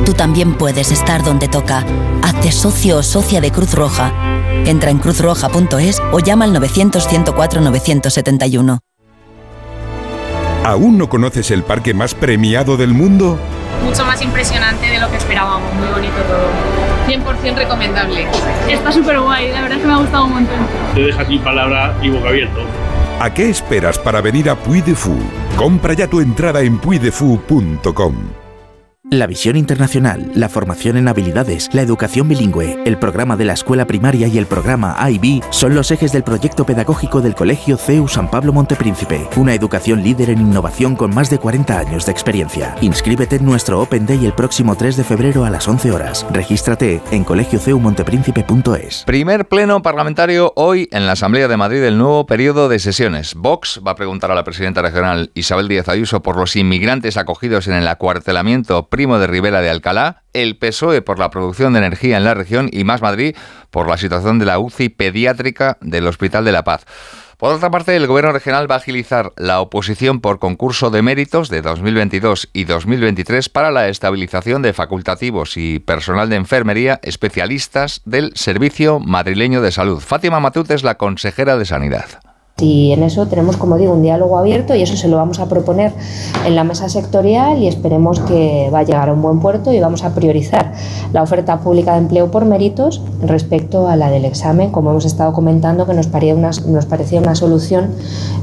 Tú 0.05 0.13
también 0.13 0.53
puedes 0.53 0.93
estar 0.93 1.25
donde 1.25 1.49
toca. 1.49 1.87
Hazte 2.21 2.53
socio 2.53 2.99
o 2.99 3.03
socia 3.03 3.41
de 3.41 3.51
Cruz 3.51 3.73
Roja. 3.73 4.13
Entra 4.67 4.91
en 4.91 4.99
cruzroja.es 4.99 6.03
o 6.13 6.19
llama 6.19 6.45
al 6.45 6.55
900-104-971. 6.55 8.79
¿Aún 10.65 10.99
no 10.99 11.09
conoces 11.09 11.51
el 11.51 11.63
parque 11.63 11.95
más 11.95 12.13
premiado 12.13 12.77
del 12.77 12.93
mundo? 12.93 13.39
Mucho 13.83 14.05
más 14.05 14.21
impresionante 14.21 14.87
de 14.87 14.99
lo 14.99 15.11
que 15.11 15.17
esperábamos, 15.17 15.73
muy 15.73 15.89
bonito 15.89 16.17
todo. 16.29 16.45
100% 17.09 17.55
recomendable. 17.55 18.27
Está 18.69 18.93
súper 18.93 19.19
guay, 19.19 19.51
la 19.51 19.63
verdad 19.63 19.79
es 19.79 19.83
que 19.83 19.89
me 19.89 19.95
ha 19.95 19.97
gustado 19.97 20.27
un 20.27 20.35
montón. 20.35 20.59
Te 20.95 21.05
deja 21.05 21.25
sin 21.25 21.41
palabra 21.41 21.97
y 22.03 22.11
boca 22.11 22.29
abierto. 22.29 22.61
¿A 23.19 23.33
qué 23.33 23.49
esperas 23.49 23.99
para 23.99 24.21
venir 24.21 24.51
a 24.51 24.57
Puy 24.57 24.83
de 24.83 24.95
Fou? 24.95 25.19
Compra 25.57 25.95
ya 25.95 26.09
tu 26.09 26.21
entrada 26.21 26.63
en 26.63 26.79
puydefou.com. 26.79 28.40
La 29.13 29.27
visión 29.27 29.57
internacional, 29.57 30.31
la 30.37 30.49
formación 30.49 30.97
en 30.97 31.09
habilidades, 31.09 31.69
la 31.73 31.83
educación 31.83 32.29
bilingüe, 32.29 32.79
el 32.85 32.97
programa 32.97 33.37
de 33.37 33.45
la 33.45 33.55
escuela 33.55 33.85
primaria 33.85 34.29
y 34.29 34.39
el 34.39 34.47
programa 34.47 34.97
IB 35.11 35.43
son 35.51 35.75
los 35.75 35.91
ejes 35.91 36.13
del 36.13 36.23
proyecto 36.23 36.65
pedagógico 36.65 37.21
del 37.21 37.35
Colegio 37.35 37.77
CEU 37.77 38.07
San 38.07 38.31
Pablo 38.31 38.53
Montepríncipe, 38.53 39.29
una 39.35 39.53
educación 39.53 40.05
líder 40.05 40.31
en 40.31 40.41
innovación 40.41 40.95
con 40.95 41.13
más 41.13 41.29
de 41.29 41.39
40 41.39 41.77
años 41.77 42.07
de 42.07 42.13
experiencia. 42.13 42.77
Inscríbete 42.83 43.35
en 43.35 43.47
nuestro 43.47 43.81
Open 43.81 44.07
Day 44.07 44.25
el 44.25 44.33
próximo 44.33 44.77
3 44.77 44.99
de 44.99 45.03
febrero 45.03 45.45
a 45.45 45.51
las 45.51 45.67
11 45.67 45.91
horas. 45.91 46.25
Regístrate 46.31 47.03
en 47.11 47.25
colegioceumontepríncipe.es. 47.25 49.03
Primer 49.07 49.49
pleno 49.49 49.83
parlamentario 49.83 50.53
hoy 50.55 50.89
en 50.93 51.07
la 51.07 51.13
Asamblea 51.13 51.49
de 51.49 51.57
Madrid 51.57 51.81
del 51.81 51.99
nuevo 51.99 52.27
periodo 52.27 52.69
de 52.69 52.79
sesiones. 52.79 53.35
Vox 53.35 53.81
va 53.85 53.91
a 53.91 53.97
preguntar 53.97 54.31
a 54.31 54.37
la 54.37 54.45
presidenta 54.45 54.83
regional 54.83 55.33
Isabel 55.35 55.67
Díaz 55.67 55.89
Ayuso 55.89 56.23
por 56.23 56.37
los 56.37 56.55
inmigrantes 56.55 57.17
acogidos 57.17 57.67
en 57.67 57.75
el 57.75 57.89
acuartelamiento 57.89 58.89
Primo 59.01 59.19
de 59.19 59.27
Rivera 59.27 59.63
de 59.63 59.71
Alcalá, 59.71 60.25
el 60.35 60.59
PSOE 60.59 61.01
por 61.01 61.19
la 61.19 61.31
producción 61.31 61.73
de 61.73 61.79
energía 61.79 62.19
en 62.19 62.25
la 62.25 62.35
región 62.35 62.69
y 62.71 62.85
Más 62.85 63.01
Madrid 63.01 63.35
por 63.71 63.89
la 63.89 63.97
situación 63.97 64.39
de 64.39 64.45
la 64.45 64.59
UCI 64.59 64.91
pediátrica 64.91 65.79
del 65.81 66.07
Hospital 66.07 66.45
de 66.45 66.53
la 66.53 66.65
Paz. 66.65 66.85
Por 67.39 67.55
otra 67.55 67.71
parte, 67.71 67.97
el 67.97 68.07
Gobierno 68.07 68.33
regional 68.33 68.71
va 68.71 68.75
a 68.75 68.79
agilizar 68.79 69.33
la 69.39 69.63
oposición 69.63 70.21
por 70.21 70.39
concurso 70.39 70.91
de 70.91 71.01
méritos 71.01 71.49
de 71.49 71.63
2022 71.63 72.51
y 72.53 72.65
2023 72.65 73.49
para 73.49 73.71
la 73.71 73.89
estabilización 73.89 74.61
de 74.61 74.75
facultativos 74.75 75.57
y 75.57 75.79
personal 75.79 76.29
de 76.29 76.37
enfermería 76.37 77.01
especialistas 77.03 78.03
del 78.05 78.33
Servicio 78.35 79.01
Madrileño 79.01 79.63
de 79.63 79.73
Salud. 79.73 80.01
Fátima 80.01 80.41
Matute 80.41 80.75
es 80.75 80.83
la 80.83 80.99
consejera 80.99 81.57
de 81.57 81.65
Sanidad. 81.65 82.30
Y 82.63 82.93
en 82.93 83.03
eso 83.03 83.27
tenemos, 83.27 83.57
como 83.57 83.77
digo, 83.77 83.93
un 83.93 84.03
diálogo 84.03 84.39
abierto 84.39 84.75
y 84.75 84.83
eso 84.83 84.97
se 84.97 85.09
lo 85.09 85.17
vamos 85.17 85.41
a 85.41 85.49
proponer 85.49 85.93
en 86.47 86.55
la 86.55 86.65
mesa 86.65 86.89
sectorial 86.89 87.59
y 87.59 87.69
esperemos 87.69 88.21
que 88.21 88.71
va 88.73 88.81
a 88.81 88.83
llegar 88.83 89.09
a 89.09 89.13
un 89.13 89.23
buen 89.23 89.41
puerto 89.41 89.73
y 89.73 89.81
vamos 89.81 90.05
a 90.05 90.15
priorizar 90.15 90.73
la 91.13 91.23
oferta 91.23 91.61
pública 91.61 91.93
de 91.93 91.99
empleo 91.99 92.31
por 92.31 92.45
méritos 92.45 93.03
respecto 93.23 93.89
a 93.89 93.97
la 93.97 94.11
del 94.11 94.25
examen, 94.25 94.71
como 94.71 94.91
hemos 94.91 95.05
estado 95.05 95.33
comentando, 95.33 95.87
que 95.87 95.95
nos 95.95 96.07
parecía 96.07 96.35
una, 96.35 96.51
nos 96.67 96.87
parecía 96.87 97.21
una 97.21 97.35
solución, 97.35 97.91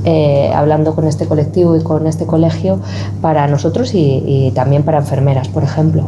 eh, 0.06 0.52
hablando 0.54 0.96
con 0.96 1.08
este 1.08 1.26
colectivo 1.26 1.76
y 1.76 1.82
con 1.82 2.08
este 2.08 2.26
colegio, 2.26 2.80
para 3.22 3.48
nosotros 3.48 3.94
y, 3.94 4.24
y 4.26 4.52
también 4.52 4.84
para 4.84 5.00
enfermeras, 5.00 5.48
por 5.48 5.64
ejemplo. 5.64 6.08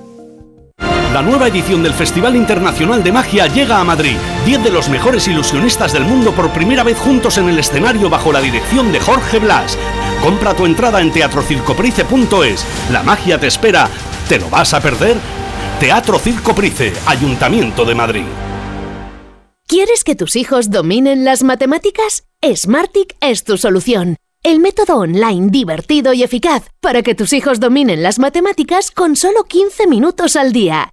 La 1.13 1.21
nueva 1.21 1.49
edición 1.49 1.83
del 1.83 1.93
Festival 1.93 2.37
Internacional 2.37 3.03
de 3.03 3.11
Magia 3.11 3.45
llega 3.47 3.81
a 3.81 3.83
Madrid. 3.83 4.15
Diez 4.45 4.63
de 4.63 4.71
los 4.71 4.87
mejores 4.87 5.27
ilusionistas 5.27 5.91
del 5.91 6.05
mundo 6.05 6.31
por 6.31 6.53
primera 6.53 6.83
vez 6.83 6.97
juntos 6.97 7.37
en 7.37 7.49
el 7.49 7.59
escenario 7.59 8.09
bajo 8.09 8.31
la 8.31 8.39
dirección 8.39 8.93
de 8.93 9.01
Jorge 9.01 9.39
Blas. 9.39 9.77
Compra 10.23 10.53
tu 10.53 10.65
entrada 10.65 11.01
en 11.01 11.11
teatrocircoprice.es. 11.11 12.65
La 12.91 13.03
magia 13.03 13.37
te 13.37 13.47
espera. 13.47 13.89
¿Te 14.29 14.39
lo 14.39 14.49
vas 14.49 14.73
a 14.73 14.79
perder? 14.79 15.17
Teatro 15.81 16.17
Circoprice, 16.17 16.93
Ayuntamiento 17.05 17.83
de 17.83 17.95
Madrid. 17.95 18.25
¿Quieres 19.67 20.05
que 20.05 20.15
tus 20.15 20.37
hijos 20.37 20.69
dominen 20.69 21.25
las 21.25 21.43
matemáticas? 21.43 22.23
Smartic 22.41 23.17
es 23.19 23.43
tu 23.43 23.57
solución. 23.57 24.15
El 24.43 24.59
método 24.59 24.95
online 24.95 25.49
divertido 25.51 26.13
y 26.13 26.23
eficaz 26.23 26.63
para 26.79 27.03
que 27.03 27.15
tus 27.15 27.33
hijos 27.33 27.59
dominen 27.59 28.01
las 28.01 28.17
matemáticas 28.17 28.91
con 28.91 29.17
solo 29.17 29.43
15 29.43 29.87
minutos 29.87 30.37
al 30.37 30.53
día. 30.53 30.89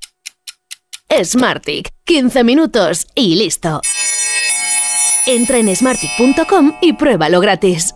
Smartick, 1.10 1.90
15 2.05 2.44
minutos 2.44 3.06
y 3.14 3.36
listo. 3.36 3.80
Entra 5.26 5.59
en 5.59 5.74
smartick.com 5.74 6.74
y 6.82 6.93
pruébalo 6.93 7.40
gratis. 7.40 7.94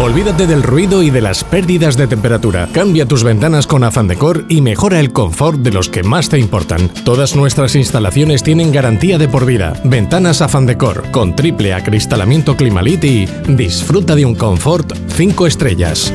Olvídate 0.00 0.46
del 0.46 0.62
ruido 0.62 1.02
y 1.02 1.10
de 1.10 1.20
las 1.20 1.44
pérdidas 1.44 1.96
de 1.96 2.06
temperatura. 2.06 2.68
Cambia 2.72 3.04
tus 3.06 3.24
ventanas 3.24 3.66
con 3.66 3.84
Afan 3.84 4.06
Decor 4.08 4.46
y 4.48 4.60
mejora 4.60 5.00
el 5.00 5.12
confort 5.12 5.58
de 5.58 5.72
los 5.72 5.88
que 5.88 6.04
más 6.04 6.28
te 6.28 6.38
importan. 6.38 6.88
Todas 7.04 7.34
nuestras 7.36 7.74
instalaciones 7.74 8.42
tienen 8.42 8.72
garantía 8.72 9.18
de 9.18 9.28
por 9.28 9.44
vida. 9.44 9.74
Ventanas 9.84 10.40
Afan 10.40 10.66
Decor 10.66 11.10
con 11.10 11.34
triple 11.34 11.74
acristalamiento 11.74 12.56
Climalit 12.56 13.04
y 13.04 13.26
disfruta 13.48 14.14
de 14.14 14.24
un 14.24 14.36
confort 14.36 14.92
5 15.08 15.46
estrellas. 15.46 16.12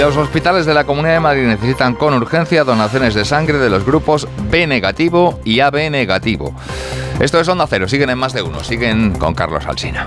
Los 0.00 0.16
hospitales 0.16 0.64
de 0.64 0.72
la 0.72 0.84
Comunidad 0.84 1.12
de 1.12 1.20
Madrid 1.20 1.42
necesitan 1.42 1.94
con 1.94 2.14
urgencia 2.14 2.64
donaciones 2.64 3.12
de 3.12 3.26
sangre 3.26 3.58
de 3.58 3.68
los 3.68 3.84
grupos 3.84 4.26
B 4.50 4.66
negativo 4.66 5.38
y 5.44 5.60
AB 5.60 5.90
negativo. 5.90 6.54
Esto 7.20 7.38
es 7.38 7.46
Onda 7.48 7.66
Cero, 7.68 7.86
siguen 7.86 8.08
en 8.08 8.16
más 8.16 8.32
de 8.32 8.40
uno, 8.40 8.64
siguen 8.64 9.12
con 9.18 9.34
Carlos 9.34 9.66
Alsina. 9.66 10.06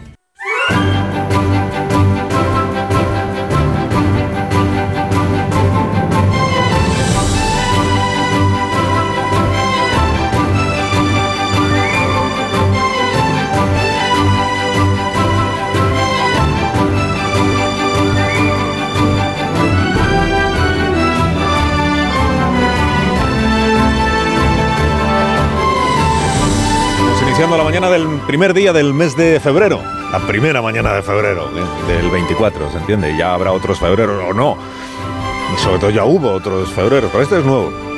La 27.57 27.63
mañana 27.63 27.89
del 27.89 28.07
primer 28.27 28.53
día 28.53 28.71
del 28.71 28.93
mes 28.93 29.15
de 29.17 29.39
febrero. 29.39 29.81
La 30.11 30.19
primera 30.19 30.61
mañana 30.61 30.93
de 30.93 31.01
febrero, 31.01 31.49
¿eh? 31.55 31.91
del 31.91 32.09
24, 32.09 32.71
¿se 32.71 32.77
entiende? 32.77 33.15
Ya 33.17 33.33
habrá 33.33 33.51
otros 33.51 33.79
febreros 33.79 34.23
o 34.29 34.33
no. 34.33 34.57
Y 35.53 35.59
sobre 35.59 35.79
todo 35.79 35.89
ya 35.89 36.05
hubo 36.05 36.31
otros 36.31 36.69
febreros, 36.69 37.09
pero 37.11 37.23
este 37.23 37.39
es 37.39 37.45
nuevo. 37.45 37.90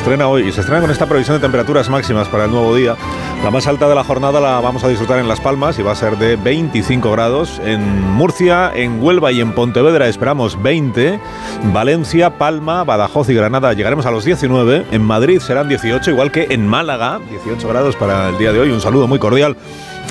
Estrena 0.00 0.28
hoy 0.28 0.48
y 0.48 0.52
se 0.52 0.60
estrena 0.62 0.80
con 0.80 0.90
esta 0.90 1.04
previsión 1.04 1.36
de 1.36 1.42
temperaturas 1.42 1.90
máximas 1.90 2.26
para 2.26 2.46
el 2.46 2.50
nuevo 2.50 2.74
día. 2.74 2.96
La 3.44 3.50
más 3.50 3.66
alta 3.66 3.86
de 3.86 3.94
la 3.94 4.02
jornada 4.02 4.40
la 4.40 4.58
vamos 4.58 4.82
a 4.82 4.88
disfrutar 4.88 5.18
en 5.18 5.28
Las 5.28 5.40
Palmas 5.40 5.78
y 5.78 5.82
va 5.82 5.92
a 5.92 5.94
ser 5.94 6.16
de 6.16 6.36
25 6.36 7.12
grados. 7.12 7.60
En 7.66 8.00
Murcia, 8.14 8.72
en 8.74 9.02
Huelva 9.02 9.30
y 9.30 9.42
en 9.42 9.52
Pontevedra 9.52 10.08
esperamos 10.08 10.60
20. 10.62 11.20
Valencia, 11.64 12.38
Palma, 12.38 12.82
Badajoz 12.82 13.28
y 13.28 13.34
Granada 13.34 13.74
llegaremos 13.74 14.06
a 14.06 14.10
los 14.10 14.24
19. 14.24 14.86
En 14.90 15.02
Madrid 15.02 15.38
serán 15.38 15.68
18, 15.68 16.10
igual 16.10 16.32
que 16.32 16.46
en 16.48 16.66
Málaga, 16.66 17.20
18 17.28 17.68
grados 17.68 17.94
para 17.94 18.30
el 18.30 18.38
día 18.38 18.54
de 18.54 18.60
hoy. 18.60 18.70
Un 18.70 18.80
saludo 18.80 19.06
muy 19.06 19.18
cordial 19.18 19.54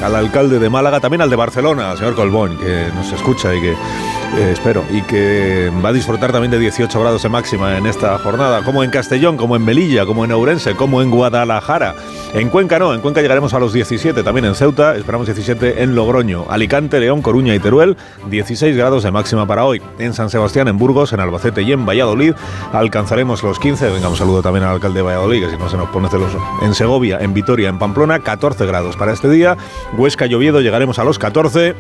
al 0.02 0.16
alcalde 0.16 0.60
de 0.60 0.70
Málaga, 0.70 1.00
también 1.00 1.22
al 1.22 1.30
de 1.30 1.36
Barcelona, 1.36 1.92
al 1.92 1.98
señor 1.98 2.16
Colbón, 2.16 2.58
que 2.58 2.88
nos 2.96 3.12
escucha 3.12 3.54
y 3.56 3.62
que 3.62 3.72
eh, 3.72 4.52
espero, 4.52 4.84
y 4.92 5.02
que 5.02 5.72
va 5.84 5.90
a 5.90 5.94
disfrutar 5.94 6.32
también 6.32 6.52
de 6.52 6.60
18 6.60 7.00
grados 7.00 7.24
de 7.24 7.30
máxima 7.30 7.78
en 7.78 7.86
esta 7.88 8.18
jornada, 8.20 8.64
como 8.64 8.84
en 8.84 8.92
Castellón, 8.92 9.38
como 9.38 9.56
en 9.56 9.66
Melilla, 9.66 10.06
como 10.06 10.24
en 10.24 10.32
Ourense, 10.32 10.76
como 10.76 11.02
en 11.02 11.10
Guadalajara. 11.10 11.96
En 12.34 12.50
Cuenca 12.50 12.78
no, 12.78 12.94
en 12.94 13.02
Cuenca 13.02 13.22
llegaremos 13.22 13.56
a 13.56 13.60
los 13.60 13.74
17, 13.74 14.22
también 14.22 14.46
en 14.46 14.54
Ceuta, 14.54 14.96
esperamos 14.96 15.26
17 15.26 15.82
en 15.82 15.96
Logroño, 15.96 16.46
Alicante, 16.48 17.00
León, 17.00 17.24
Coruña 17.24 17.56
y 17.56 17.60
Teruel, 17.60 17.98
16 18.30 18.78
grados 18.78 19.04
de 19.04 19.10
máxima 19.10 19.48
para 19.48 19.66
hoy. 19.66 19.82
En 19.98 20.14
San 20.14 20.30
Sebastián, 20.30 20.68
en 20.68 20.78
Burgos, 20.78 21.12
en 21.12 21.22
Albacete 21.22 21.64
y 21.64 21.72
en 21.72 21.88
Valladolid 21.88 22.34
alcanzaremos 22.72 23.42
los 23.42 23.58
15. 23.58 23.90
Venga, 23.90 24.10
un 24.10 24.16
saludo 24.16 24.44
también 24.44 24.64
al 24.64 24.76
alcalde 24.76 25.00
de 25.00 25.04
Valladolid, 25.04 25.46
que 25.46 25.52
si 25.52 25.58
no 25.58 25.70
se 25.70 25.78
nos 25.78 25.90
pone 25.90 26.08
celoso. 26.08 26.40
En 26.62 26.76
Segovia, 26.76 27.18
en 27.20 27.34
Vitoria, 27.34 27.68
en 27.68 27.80
Pamplona, 27.80 28.20
14 28.20 28.66
grados 28.68 28.96
para 28.96 29.12
este 29.12 29.28
día. 29.28 29.58
Huesca 29.94 30.26
y 30.28 30.34
Oviedo 30.34 30.62
llegaremos 30.62 31.00
a 31.00 31.04
los 31.04 31.20
14 31.20 31.76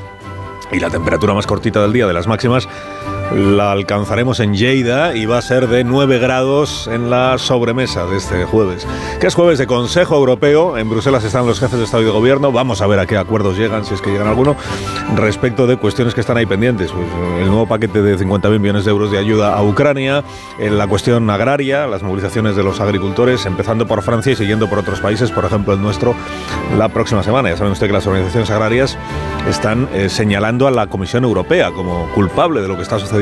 y 0.71 0.79
la 0.79 0.89
temperatura 0.89 1.33
más 1.33 1.47
cortita 1.47 1.81
del 1.81 1.93
día 1.93 2.07
de 2.07 2.13
las 2.13 2.27
máximas 2.27 2.67
la 3.31 3.71
alcanzaremos 3.71 4.39
en 4.39 4.55
Lleida 4.55 5.15
y 5.15 5.25
va 5.25 5.37
a 5.37 5.41
ser 5.41 5.67
de 5.67 5.83
9 5.83 6.17
grados 6.19 6.87
en 6.87 7.09
la 7.09 7.37
sobremesa 7.37 8.05
de 8.05 8.17
este 8.17 8.45
jueves, 8.45 8.87
que 9.19 9.27
es 9.27 9.35
jueves 9.35 9.59
de 9.59 9.67
Consejo 9.67 10.15
Europeo. 10.15 10.77
En 10.77 10.89
Bruselas 10.89 11.23
están 11.23 11.45
los 11.45 11.59
jefes 11.59 11.77
de 11.77 11.85
Estado 11.85 12.03
y 12.03 12.05
de 12.07 12.11
Gobierno. 12.11 12.51
Vamos 12.51 12.81
a 12.81 12.87
ver 12.87 12.99
a 12.99 13.05
qué 13.05 13.17
acuerdos 13.17 13.57
llegan, 13.57 13.85
si 13.85 13.93
es 13.93 14.01
que 14.01 14.09
llegan 14.11 14.27
alguno, 14.27 14.55
respecto 15.15 15.67
de 15.67 15.77
cuestiones 15.77 16.13
que 16.13 16.21
están 16.21 16.37
ahí 16.37 16.45
pendientes. 16.45 16.91
Pues, 16.91 17.05
el 17.39 17.47
nuevo 17.47 17.67
paquete 17.67 18.01
de 18.01 18.17
50.000 18.17 18.59
millones 18.59 18.85
de 18.85 18.91
euros 18.91 19.11
de 19.11 19.19
ayuda 19.19 19.53
a 19.53 19.63
Ucrania, 19.63 20.23
en 20.57 20.77
la 20.77 20.87
cuestión 20.87 21.29
agraria, 21.29 21.85
las 21.87 22.01
movilizaciones 22.01 22.55
de 22.55 22.63
los 22.63 22.79
agricultores, 22.79 23.45
empezando 23.45 23.85
por 23.87 24.01
Francia 24.01 24.33
y 24.33 24.35
siguiendo 24.35 24.67
por 24.69 24.79
otros 24.79 24.99
países, 25.01 25.31
por 25.31 25.45
ejemplo 25.45 25.73
el 25.73 25.81
nuestro, 25.81 26.15
la 26.77 26.89
próxima 26.89 27.21
semana. 27.21 27.49
Ya 27.49 27.57
saben 27.57 27.73
usted 27.73 27.87
que 27.87 27.93
las 27.93 28.07
organizaciones 28.07 28.49
agrarias 28.49 28.97
están 29.47 29.87
eh, 29.93 30.09
señalando 30.09 30.67
a 30.67 30.71
la 30.71 30.87
Comisión 30.87 31.23
Europea 31.23 31.71
como 31.71 32.09
culpable 32.13 32.61
de 32.61 32.67
lo 32.67 32.75
que 32.75 32.83
está 32.83 32.97
sucediendo 32.97 33.18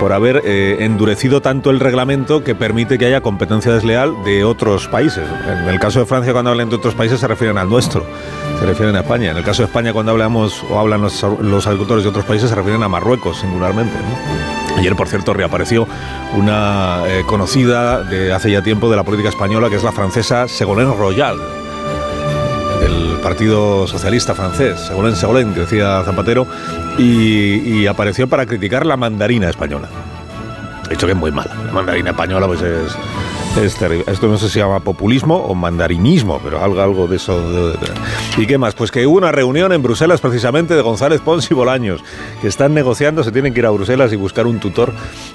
por 0.00 0.12
haber 0.12 0.42
eh, 0.44 0.78
endurecido 0.80 1.40
tanto 1.40 1.70
el 1.70 1.78
reglamento 1.78 2.42
que 2.42 2.54
permite 2.54 2.98
que 2.98 3.06
haya 3.06 3.20
competencia 3.20 3.72
desleal 3.72 4.12
de 4.24 4.44
otros 4.44 4.88
países. 4.88 5.24
En 5.46 5.68
el 5.68 5.78
caso 5.78 6.00
de 6.00 6.06
Francia, 6.06 6.32
cuando 6.32 6.50
hablan 6.50 6.68
de 6.70 6.76
otros 6.76 6.94
países, 6.94 7.20
se 7.20 7.28
refieren 7.28 7.58
al 7.58 7.68
nuestro, 7.68 8.04
se 8.58 8.66
refieren 8.66 8.96
a 8.96 9.00
España. 9.00 9.30
En 9.30 9.36
el 9.36 9.44
caso 9.44 9.62
de 9.62 9.66
España, 9.66 9.92
cuando 9.92 10.12
hablamos 10.12 10.64
o 10.68 10.78
hablan 10.78 11.02
los, 11.02 11.22
agricultores 11.66 12.04
de 12.04 12.10
otros 12.10 12.24
países, 12.24 12.50
se 12.50 12.56
refieren 12.56 12.82
a 12.82 12.88
Marruecos 12.88 13.38
singularmente. 13.38 13.94
Ayer, 14.76 14.96
por 14.96 15.08
cierto, 15.08 15.34
reapareció 15.34 15.86
una 16.36 17.02
eh, 17.06 17.22
conocida 17.26 18.02
de 18.02 18.32
hace 18.32 18.50
ya 18.50 18.62
tiempo 18.62 18.90
de 18.90 18.96
la 18.96 19.04
política 19.04 19.28
española, 19.28 19.68
que 19.68 19.76
es 19.76 19.84
la 19.84 19.92
francesa 19.92 20.48
Ségolène 20.48 20.96
Royal 20.96 21.38
del 22.80 23.18
Partido 23.22 23.86
Socialista 23.86 24.34
francés, 24.34 24.80
Ségolène 24.80 25.14
Ségolène, 25.14 25.54
que 25.54 25.60
decía 25.60 26.02
Zapatero, 26.04 26.48
y, 26.98 27.86
apareció 27.86 28.28
para 28.28 28.46
criticar 28.46 28.86
la 28.86 28.96
mandarina 28.96 29.48
española. 29.50 29.88
De 30.88 30.94
hecho 30.94 31.06
que 31.06 31.12
es 31.12 31.18
muy 31.18 31.30
mala. 31.32 31.54
La 31.66 31.72
mandarina 31.72 32.10
española 32.10 32.46
pues 32.46 32.60
es, 32.60 32.94
es 33.62 33.74
terrible. 33.76 34.04
Esto 34.08 34.28
no 34.28 34.36
sé 34.36 34.46
si 34.48 34.54
se 34.54 34.58
llama 34.58 34.80
populismo 34.80 35.36
o 35.36 35.54
mandarinismo, 35.54 36.38
pero 36.44 36.62
algo, 36.62 36.80
algo 36.82 37.06
de 37.06 37.16
eso. 37.16 37.40
de- 37.50 37.72
de- 37.72 37.92
¿Y 38.36 38.46
qué 38.46 38.58
más? 38.58 38.74
Pues 38.74 38.90
que 38.90 39.06
hubo 39.06 39.16
una 39.16 39.32
reunión 39.32 39.72
en 39.72 39.82
Bruselas 39.82 40.20
precisamente 40.20 40.74
de 40.74 40.82
González 40.82 41.20
Pons 41.22 41.50
y 41.50 41.54
Bolaños, 41.54 42.04
que 42.42 42.48
están 42.48 42.74
negociando, 42.74 43.24
se 43.24 43.32
tienen 43.32 43.54
que 43.54 43.60
ir 43.60 43.66
a 43.66 43.70
Bruselas 43.70 44.12
y 44.12 44.16
buscar 44.16 44.46
un 44.46 44.58
tutor, 44.60 44.92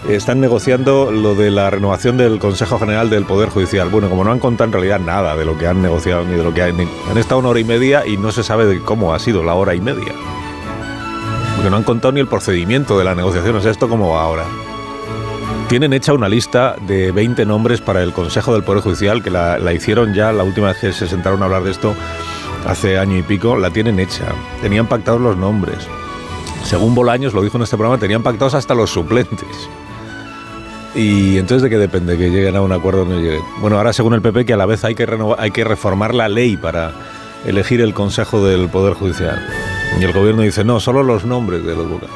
eh, 0.08 0.16
están 0.16 0.40
negociando 0.42 1.12
lo 1.12 1.34
de 1.34 1.50
la 1.50 1.70
renovación 1.72 2.18
del 2.18 2.38
Consejo 2.38 2.78
General 2.78 3.10
del 3.10 3.24
Poder 3.26 3.50
Judicial. 3.50 3.90
Bueno, 3.90 4.10
como 4.10 4.24
no 4.24 4.32
han 4.32 4.40
contado 4.40 4.66
en 4.68 4.74
realidad 4.74 5.00
nada 5.00 5.36
de 5.36 5.46
lo 5.46 5.58
que 5.58 5.66
han 5.66 5.82
negociado 5.82 6.24
ni 6.24 6.36
de 6.38 6.44
lo 6.44 6.54
que 6.54 6.62
han... 6.62 6.78
Han 7.10 7.18
estado 7.18 7.40
una 7.40 7.50
hora 7.50 7.60
y 7.60 7.64
media 7.66 8.06
y 8.06 8.18
no 8.18 8.32
se 8.32 8.44
sabe 8.44 8.66
de 8.68 8.80
cómo 8.82 9.14
ha 9.14 9.20
sido 9.20 9.44
la 9.44 9.56
hora 9.56 9.74
y 9.74 9.82
media. 9.82 10.14
Porque 11.58 11.70
no 11.70 11.76
han 11.76 11.84
contado 11.84 12.12
ni 12.12 12.20
el 12.20 12.28
procedimiento 12.28 12.98
de 12.98 13.04
la 13.04 13.16
negociación, 13.16 13.56
o 13.56 13.62
sea, 13.62 13.72
esto 13.72 13.90
cómo 13.90 14.12
va 14.12 14.22
ahora. 14.22 14.46
Tienen 15.68 15.92
hecha 15.92 16.14
una 16.14 16.30
lista 16.30 16.76
de 16.88 17.12
20 17.12 17.46
nombres 17.46 17.82
para 17.82 18.02
el 18.04 18.14
Consejo 18.14 18.54
del 18.54 18.64
Poder 18.64 18.82
Judicial, 18.84 19.22
que 19.22 19.32
la, 19.32 19.58
la 19.58 19.74
hicieron 19.74 20.14
ya 20.14 20.32
la 20.32 20.44
última 20.44 20.68
vez 20.68 20.78
que 20.78 20.94
se 20.94 21.08
sentaron 21.08 21.42
a 21.42 21.46
hablar 21.46 21.64
de 21.64 21.72
esto, 21.72 21.94
hace 22.66 23.00
año 23.00 23.18
y 23.18 23.24
pico, 23.24 23.58
la 23.58 23.72
tienen 23.72 24.00
hecha. 24.00 24.26
Tenían 24.62 24.88
pactados 24.88 25.20
los 25.20 25.36
nombres. 25.36 25.88
Según 26.64 26.94
Bolaños, 26.94 27.34
lo 27.34 27.42
dijo 27.42 27.58
en 27.58 27.64
este 27.64 27.76
programa, 27.76 28.00
tenían 28.00 28.22
pactados 28.22 28.54
hasta 28.54 28.76
los 28.76 28.92
suplentes. 28.92 29.50
Y 30.96 31.38
entonces, 31.38 31.64
¿de 31.64 31.70
qué 31.70 31.78
depende? 31.78 32.18
Que 32.18 32.30
lleguen 32.30 32.56
a 32.56 32.62
un 32.62 32.72
acuerdo 32.72 33.02
o 33.02 33.06
no 33.06 33.20
lleguen. 33.20 33.42
Bueno, 33.60 33.78
ahora 33.78 33.94
según 33.94 34.14
el 34.14 34.22
PP, 34.22 34.46
que 34.46 34.54
a 34.54 34.58
la 34.58 34.66
vez 34.66 34.84
hay 34.84 34.96
que, 34.96 35.06
renovar, 35.06 35.40
hay 35.40 35.52
que 35.52 35.64
reformar 35.64 36.14
la 36.14 36.30
ley 36.30 36.56
para 36.56 36.92
elegir 37.46 37.82
el 37.82 37.94
Consejo 37.94 38.46
del 38.46 38.70
Poder 38.70 38.94
Judicial. 38.94 39.40
Y 40.00 40.04
el 40.04 40.14
gobierno 40.14 40.42
dice, 40.42 40.64
no, 40.64 40.80
solo 40.80 41.04
los 41.04 41.26
nombres 41.26 41.64
de 41.64 41.76
los 41.76 41.90
vocales. 41.90 42.16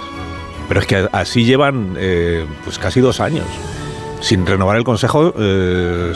Pero 0.68 0.80
es 0.80 0.85
que 0.85 1.07
así 1.11 1.43
llevan 1.43 1.95
eh, 1.98 2.45
pues 2.64 2.77
casi 2.80 2.99
dos 2.99 3.19
años. 3.19 3.45
Sin 4.22 4.45
renovar 4.45 4.77
el 4.77 4.84
Consejo, 4.84 5.34
eh, 5.38 6.14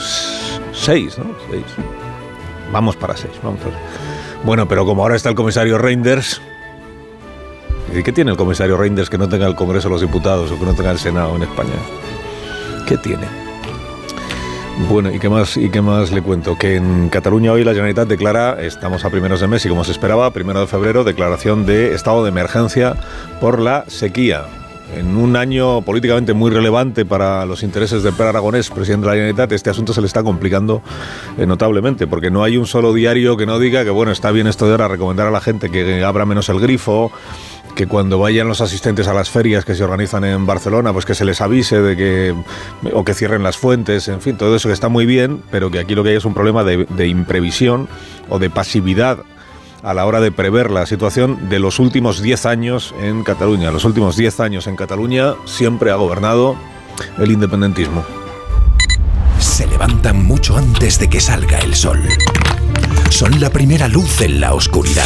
seis, 0.71 1.17
¿no? 1.17 1.25
Seis. 1.49 1.65
Vamos 2.71 2.95
para 2.95 3.17
seis, 3.17 3.33
vamos 3.43 3.59
para 3.59 3.75
Bueno, 4.43 4.67
pero 4.67 4.85
como 4.85 5.01
ahora 5.01 5.15
está 5.15 5.29
el 5.29 5.35
comisario 5.35 5.77
Reinders, 5.77 6.41
¿y 7.93 8.03
qué 8.03 8.11
tiene 8.11 8.31
el 8.31 8.37
comisario 8.37 8.77
Reinders 8.77 9.09
que 9.09 9.17
no 9.17 9.27
tenga 9.27 9.47
el 9.47 9.55
Congreso 9.55 9.87
de 9.87 9.93
los 9.93 10.01
Diputados 10.01 10.51
o 10.51 10.59
que 10.59 10.65
no 10.65 10.73
tenga 10.73 10.91
el 10.91 10.99
Senado 10.99 11.35
en 11.35 11.43
España? 11.43 11.73
¿Qué 12.87 12.97
tiene? 12.97 13.44
Bueno, 14.77 15.09
¿y 15.09 15.19
qué 15.19 15.29
más, 15.29 15.55
y 15.55 15.69
qué 15.69 15.81
más 15.81 16.11
le 16.11 16.21
cuento? 16.21 16.57
Que 16.57 16.75
en 16.75 17.07
Cataluña 17.07 17.53
hoy 17.53 17.63
la 17.63 17.71
Generalitat 17.71 18.09
declara, 18.09 18.61
estamos 18.61 19.05
a 19.05 19.09
primeros 19.09 19.39
de 19.39 19.47
mes 19.47 19.65
y 19.65 19.69
como 19.69 19.85
se 19.85 19.93
esperaba, 19.93 20.29
primero 20.31 20.59
de 20.59 20.67
febrero, 20.67 21.05
declaración 21.05 21.65
de 21.65 21.95
estado 21.95 22.23
de 22.23 22.29
emergencia 22.29 22.95
por 23.39 23.59
la 23.59 23.85
sequía. 23.87 24.43
En 24.93 25.15
un 25.17 25.37
año 25.37 25.81
políticamente 25.81 26.33
muy 26.33 26.51
relevante 26.51 27.05
para 27.05 27.45
los 27.45 27.63
intereses 27.63 28.03
de 28.03 28.11
Per 28.11 28.27
Aragonés, 28.27 28.69
presidente 28.69 29.05
de 29.05 29.07
la 29.07 29.13
Generalitat, 29.13 29.51
este 29.53 29.69
asunto 29.69 29.93
se 29.93 30.01
le 30.01 30.07
está 30.07 30.23
complicando 30.23 30.81
eh, 31.37 31.45
notablemente, 31.45 32.05
porque 32.05 32.29
no 32.29 32.43
hay 32.43 32.57
un 32.57 32.67
solo 32.67 32.93
diario 32.93 33.37
que 33.37 33.45
no 33.45 33.57
diga 33.57 33.83
que, 33.85 33.89
bueno, 33.89 34.11
está 34.11 34.31
bien 34.31 34.45
esto 34.45 34.65
de 34.65 34.73
ahora 34.73 34.89
recomendar 34.89 35.27
a 35.27 35.31
la 35.31 35.41
gente 35.41 35.71
que 35.71 36.03
abra 36.03 36.25
menos 36.25 36.49
el 36.49 36.59
grifo, 36.59 37.11
que 37.75 37.87
cuando 37.87 38.17
vayan 38.17 38.47
los 38.47 38.61
asistentes 38.61 39.07
a 39.07 39.13
las 39.13 39.29
ferias 39.29 39.65
que 39.65 39.75
se 39.75 39.83
organizan 39.83 40.23
en 40.23 40.45
Barcelona, 40.45 40.93
pues 40.93 41.05
que 41.05 41.13
se 41.13 41.25
les 41.25 41.41
avise 41.41 41.81
de 41.81 41.95
que 41.95 42.35
o 42.93 43.03
que 43.03 43.13
cierren 43.13 43.43
las 43.43 43.57
fuentes, 43.57 44.07
en 44.07 44.21
fin, 44.21 44.37
todo 44.37 44.55
eso 44.55 44.69
que 44.69 44.73
está 44.73 44.89
muy 44.89 45.05
bien, 45.05 45.43
pero 45.51 45.69
que 45.69 45.79
aquí 45.79 45.93
lo 45.93 46.03
que 46.03 46.09
hay 46.11 46.15
es 46.15 46.25
un 46.25 46.33
problema 46.33 46.63
de, 46.63 46.85
de 46.85 47.07
imprevisión 47.07 47.87
o 48.29 48.39
de 48.39 48.49
pasividad 48.49 49.19
a 49.83 49.93
la 49.93 50.05
hora 50.05 50.19
de 50.19 50.31
prever 50.31 50.71
la 50.71 50.85
situación 50.87 51.49
de 51.49 51.59
los 51.59 51.77
últimos 51.79 52.21
10 52.21 52.45
años 52.47 52.95
en 53.01 53.23
Cataluña. 53.23 53.69
Los 53.69 53.85
últimos 53.85 54.15
10 54.15 54.39
años 54.39 54.65
en 54.65 54.75
Cataluña 54.75 55.35
siempre 55.45 55.91
ha 55.91 55.95
gobernado 55.95 56.55
el 57.19 57.31
independentismo. 57.31 58.03
Se 59.37 59.67
levantan 59.67 60.25
mucho 60.25 60.57
antes 60.57 60.97
de 60.97 61.07
que 61.07 61.19
salga 61.19 61.59
el 61.59 61.75
sol. 61.75 62.01
Son 63.09 63.39
la 63.39 63.49
primera 63.51 63.87
luz 63.87 64.21
en 64.21 64.39
la 64.41 64.53
oscuridad. 64.53 65.05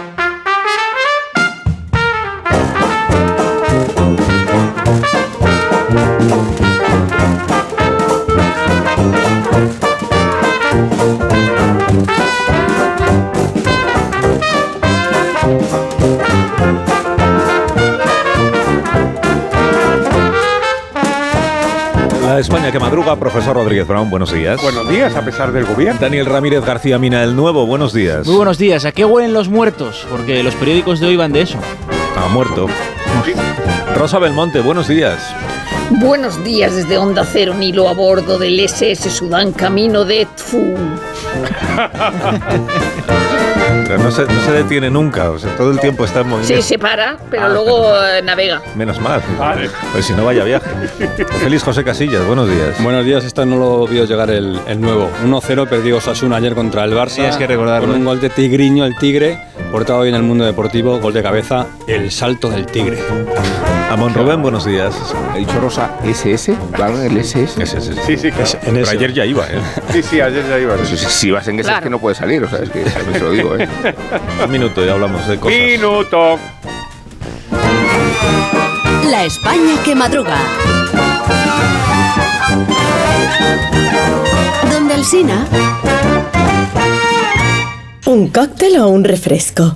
España 22.41 22.71
que 22.71 22.79
madruga, 22.79 23.15
profesor 23.15 23.55
Rodríguez 23.55 23.87
Brown, 23.87 24.09
buenos 24.09 24.33
días. 24.33 24.59
Buenos 24.63 24.89
días, 24.89 25.15
a 25.15 25.23
pesar 25.23 25.51
del 25.51 25.63
gobierno. 25.65 26.01
Daniel 26.01 26.25
Ramírez 26.25 26.65
García 26.65 26.97
Mina, 26.97 27.23
el 27.23 27.35
nuevo, 27.35 27.67
buenos 27.67 27.93
días. 27.93 28.25
Muy 28.25 28.35
buenos 28.35 28.57
días. 28.57 28.83
¿A 28.83 28.91
qué 28.91 29.05
huelen 29.05 29.31
los 29.31 29.47
muertos? 29.47 30.07
Porque 30.09 30.41
los 30.41 30.55
periódicos 30.55 30.99
de 30.99 31.05
hoy 31.05 31.17
van 31.17 31.33
de 31.33 31.41
eso. 31.41 31.59
Ha 32.17 32.27
muerto. 32.29 32.65
Rosa 33.95 34.17
Belmonte, 34.17 34.59
buenos 34.61 34.87
días. 34.87 35.19
Buenos 35.91 36.43
días 36.43 36.75
desde 36.75 36.97
Onda 36.97 37.23
Cero, 37.25 37.53
Nilo 37.53 37.87
a 37.87 37.93
bordo 37.93 38.39
del 38.39 38.59
SS 38.59 39.11
Sudán 39.11 39.51
camino 39.51 40.03
de 40.03 40.25
Tfu. 40.35 40.75
No 43.97 44.11
se, 44.11 44.23
no 44.25 44.41
se 44.41 44.51
detiene 44.51 44.89
nunca, 44.89 45.29
o 45.31 45.39
sea, 45.39 45.55
todo 45.57 45.71
el 45.71 45.79
tiempo 45.79 46.05
está 46.05 46.21
en 46.21 46.27
movimiento. 46.29 46.61
Sí, 46.61 46.67
se 46.67 46.79
para, 46.79 47.17
pero 47.29 47.45
Ah, 47.45 47.49
luego 47.49 47.95
eh, 48.05 48.21
navega. 48.23 48.61
Menos 48.75 48.99
mal. 48.99 49.21
Pues 49.91 50.05
si 50.05 50.13
no 50.13 50.25
vaya 50.25 50.43
viaje. 50.43 50.69
Feliz 51.41 51.63
José 51.63 51.83
Casillas, 51.83 52.25
buenos 52.25 52.49
días. 52.49 52.81
Buenos 52.83 53.05
días, 53.05 53.23
esta 53.25 53.45
no 53.45 53.57
lo 53.57 53.87
vio 53.87 54.05
llegar 54.05 54.29
el, 54.29 54.59
el 54.67 54.79
nuevo. 54.81 55.09
1-0 55.25 55.67
perdió 55.67 55.97
Osasuna 55.97 56.37
ayer 56.37 56.53
contra 56.55 56.83
el 56.83 56.93
Barça. 56.93 57.15
Tienes 57.15 57.37
que 57.37 57.47
recordarlo, 57.47 57.87
Con 57.87 57.95
un 57.95 58.01
¿eh? 58.03 58.05
gol 58.05 58.21
de 58.21 58.29
Tigriño, 58.29 58.85
el 58.85 58.95
Tigre, 58.97 59.39
portado 59.71 59.99
hoy 59.99 60.09
en 60.09 60.15
el 60.15 60.23
mundo 60.23 60.45
deportivo, 60.45 60.99
gol 60.99 61.13
de 61.13 61.23
cabeza, 61.23 61.65
el 61.87 62.11
salto 62.11 62.49
del 62.49 62.65
Tigre. 62.67 62.99
Amón 63.91 64.13
Rubén, 64.13 64.41
buenos 64.41 64.63
días. 64.63 64.95
¿Ha 65.33 65.35
dicho 65.35 65.59
Rosa 65.59 65.97
SS? 66.01 66.55
¿Van 66.77 66.95
el 67.03 67.17
SS? 67.17 67.61
SS. 67.61 67.93
Sí, 68.05 68.15
sí, 68.15 68.31
claro. 68.31 68.49
Pero 68.63 68.89
ayer 68.89 69.11
ya 69.11 69.25
iba, 69.25 69.45
¿eh? 69.49 69.59
Sí, 69.91 70.01
sí, 70.01 70.21
ayer 70.21 70.47
ya 70.47 70.57
iba. 70.59 70.75
Pues 70.75 70.87
si, 70.91 71.29
vas 71.29 71.45
en 71.49 71.59
ese 71.59 71.73
es 71.73 71.81
que 71.81 71.89
no 71.89 71.99
puede 71.99 72.15
salir, 72.15 72.41
o 72.41 72.49
sea, 72.49 72.59
es 72.59 72.69
que 72.69 72.85
también 72.85 73.13
se 73.15 73.19
lo 73.19 73.31
digo, 73.31 73.57
¿eh? 73.57 73.67
Un 74.45 74.49
minuto 74.49 74.85
y 74.85 74.87
hablamos 74.87 75.27
de 75.27 75.37
cosas. 75.37 75.57
Minuto. 75.57 76.39
La 79.09 79.25
España 79.25 79.73
que 79.83 79.93
madruga. 79.93 80.37
Donde 84.71 84.95
el 84.95 85.03
Sina. 85.03 85.45
¿Un 88.05 88.29
cóctel 88.29 88.77
o 88.77 88.87
un 88.87 89.03
refresco? 89.03 89.75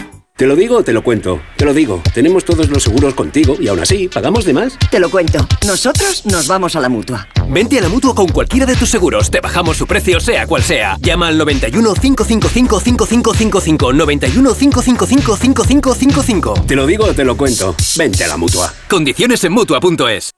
¿Te 0.35 0.47
lo 0.47 0.55
digo 0.55 0.77
o 0.77 0.83
te 0.83 0.91
lo 0.91 1.03
cuento? 1.03 1.39
Te 1.55 1.65
lo 1.65 1.73
digo. 1.73 2.01
Tenemos 2.13 2.43
todos 2.45 2.67
los 2.69 2.81
seguros 2.81 3.13
contigo 3.13 3.55
y 3.59 3.67
aún 3.67 3.79
así, 3.79 4.07
¿pagamos 4.07 4.43
de 4.43 4.53
más? 4.53 4.77
Te 4.89 4.99
lo 4.99 5.11
cuento. 5.11 5.47
Nosotros 5.67 6.25
nos 6.25 6.47
vamos 6.47 6.75
a 6.75 6.79
la 6.79 6.89
mutua. 6.89 7.27
Vente 7.47 7.77
a 7.77 7.81
la 7.81 7.89
mutua 7.89 8.15
con 8.15 8.27
cualquiera 8.27 8.65
de 8.65 8.75
tus 8.75 8.89
seguros. 8.89 9.29
Te 9.29 9.39
bajamos 9.39 9.77
su 9.77 9.85
precio, 9.85 10.19
sea 10.19 10.47
cual 10.47 10.63
sea. 10.63 10.97
Llama 10.99 11.27
al 11.27 11.37
91 11.37 11.93
555 11.93 12.79
5555. 12.79 13.93
91 13.93 14.53
555 14.55 15.37
5555. 15.37 16.53
Te 16.65 16.75
lo 16.75 16.87
digo 16.87 17.05
o 17.05 17.13
te 17.13 17.23
lo 17.23 17.37
cuento. 17.37 17.75
Vente 17.97 18.23
a 18.23 18.27
la 18.27 18.37
mutua. 18.37 18.73
Condiciones 18.89 19.43
en 19.43 19.53
mutua.es. 19.53 20.31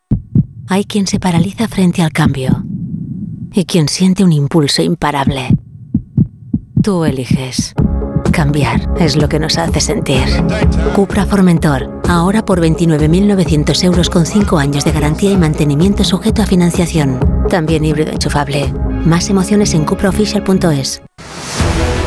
Hay 0.67 0.83
quien 0.85 1.07
se 1.07 1.19
paraliza 1.19 1.67
frente 1.67 2.01
al 2.01 2.11
cambio 2.11 2.63
y 3.53 3.65
quien 3.65 3.87
siente 3.87 4.23
un 4.23 4.33
impulso 4.33 4.81
imparable. 4.81 5.49
Tú 6.81 7.05
eliges. 7.05 7.73
Cambiar 8.33 8.89
es 8.99 9.15
lo 9.15 9.29
que 9.29 9.39
nos 9.39 9.59
hace 9.59 9.79
sentir. 9.79 10.23
Cupra 10.95 11.25
Formentor, 11.25 12.01
ahora 12.09 12.43
por 12.43 12.59
29.900 12.59 13.83
euros 13.83 14.09
con 14.09 14.25
5 14.25 14.57
años 14.57 14.83
de 14.83 14.91
garantía 14.91 15.31
y 15.31 15.37
mantenimiento 15.37 16.03
sujeto 16.03 16.41
a 16.41 16.47
financiación. 16.47 17.19
También 17.47 17.85
híbrido 17.85 18.11
enchufable. 18.11 18.73
Más 19.05 19.29
emociones 19.29 19.75
en 19.75 19.85
cupraofficial.es. 19.85 21.03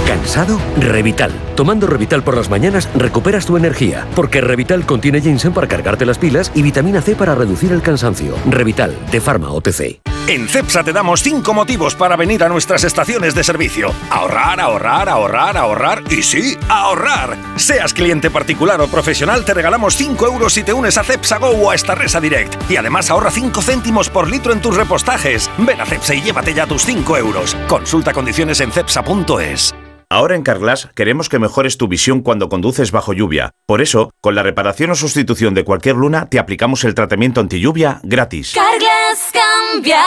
¿Cansado? 0.07 0.59
Revital. 0.81 1.31
Tomando 1.55 1.86
Revital 1.86 2.24
por 2.24 2.36
las 2.36 2.51
mañanas 2.51 2.89
recuperas 2.97 3.47
tu 3.47 3.57
energía, 3.57 4.05
porque 4.16 4.40
Revital 4.40 4.85
contiene 4.85 5.20
ginseng 5.20 5.53
para 5.53 5.69
cargarte 5.69 6.05
las 6.07 6.19
pilas 6.19 6.51
y 6.57 6.62
vitamina 6.62 7.03
C 7.03 7.15
para 7.15 7.36
reducir 7.36 7.70
el 7.70 7.82
cansancio. 7.82 8.35
Revital, 8.51 8.97
de 9.12 9.20
Pharma 9.20 9.53
OTC. 9.53 10.15
En 10.28 10.48
CEPSA 10.48 10.82
te 10.82 10.93
damos 10.93 11.23
5 11.23 11.55
motivos 11.55 11.94
para 11.94 12.16
venir 12.16 12.43
a 12.43 12.48
nuestras 12.48 12.82
estaciones 12.82 13.32
de 13.36 13.44
servicio. 13.44 13.94
Ahorrar, 14.11 14.59
ahorrar, 14.59 15.09
ahorrar, 15.09 15.57
ahorrar 15.57 16.03
y 16.11 16.20
sí, 16.24 16.59
ahorrar. 16.69 17.36
Seas 17.55 17.94
cliente 17.94 18.28
particular 18.28 18.81
o 18.81 18.89
profesional, 18.89 19.44
te 19.44 19.55
regalamos 19.55 19.94
5 19.94 20.27
euros 20.27 20.53
si 20.53 20.65
te 20.65 20.73
unes 20.73 20.98
a 20.98 21.05
CEPSA 21.05 21.39
Go 21.39 21.51
o 21.51 21.70
a 21.70 21.77
Estarresa 21.77 22.20
Direct. 22.20 22.57
Y 22.69 22.77
además 22.77 23.09
ahorra 23.09 23.31
5 23.31 23.62
céntimos 23.62 24.11
por 24.11 24.28
litro 24.28 24.53
en 24.53 24.61
tus 24.61 24.77
repostajes. 24.77 25.48
Ven 25.59 25.81
a 25.81 25.86
CEPSA 25.86 26.16
y 26.16 26.23
llévate 26.23 26.55
ya 26.55 26.66
tus 26.66 26.82
5 26.82 27.16
euros. 27.19 27.57
Consulta 27.69 28.12
condiciones 28.12 28.61
en 28.61 28.73
cepsa.es. 28.73 29.77
Ahora 30.09 30.36
en 30.36 30.43
Carglass 30.43 30.89
queremos 30.94 31.28
que 31.28 31.40
mejores 31.40 31.78
tu 31.78 31.89
visión 31.89 32.20
cuando 32.20 32.48
conduces 32.48 32.93
bajo 32.93 33.12
lluvia. 33.12 33.51
Por 33.66 33.81
eso, 33.81 34.11
con 34.20 34.35
la 34.35 34.44
reparación 34.44 34.90
o 34.90 34.94
sustitución 34.97 35.53
de 35.55 35.65
cualquier 35.65 35.97
luna, 35.97 36.27
te 36.27 36.39
aplicamos 36.39 36.85
el 36.85 36.94
tratamiento 36.94 37.40
anti 37.40 37.61
lluvia 37.61 38.01
gratis. 38.05 38.55
Carglass 38.55 38.85
cambia, 39.32 40.02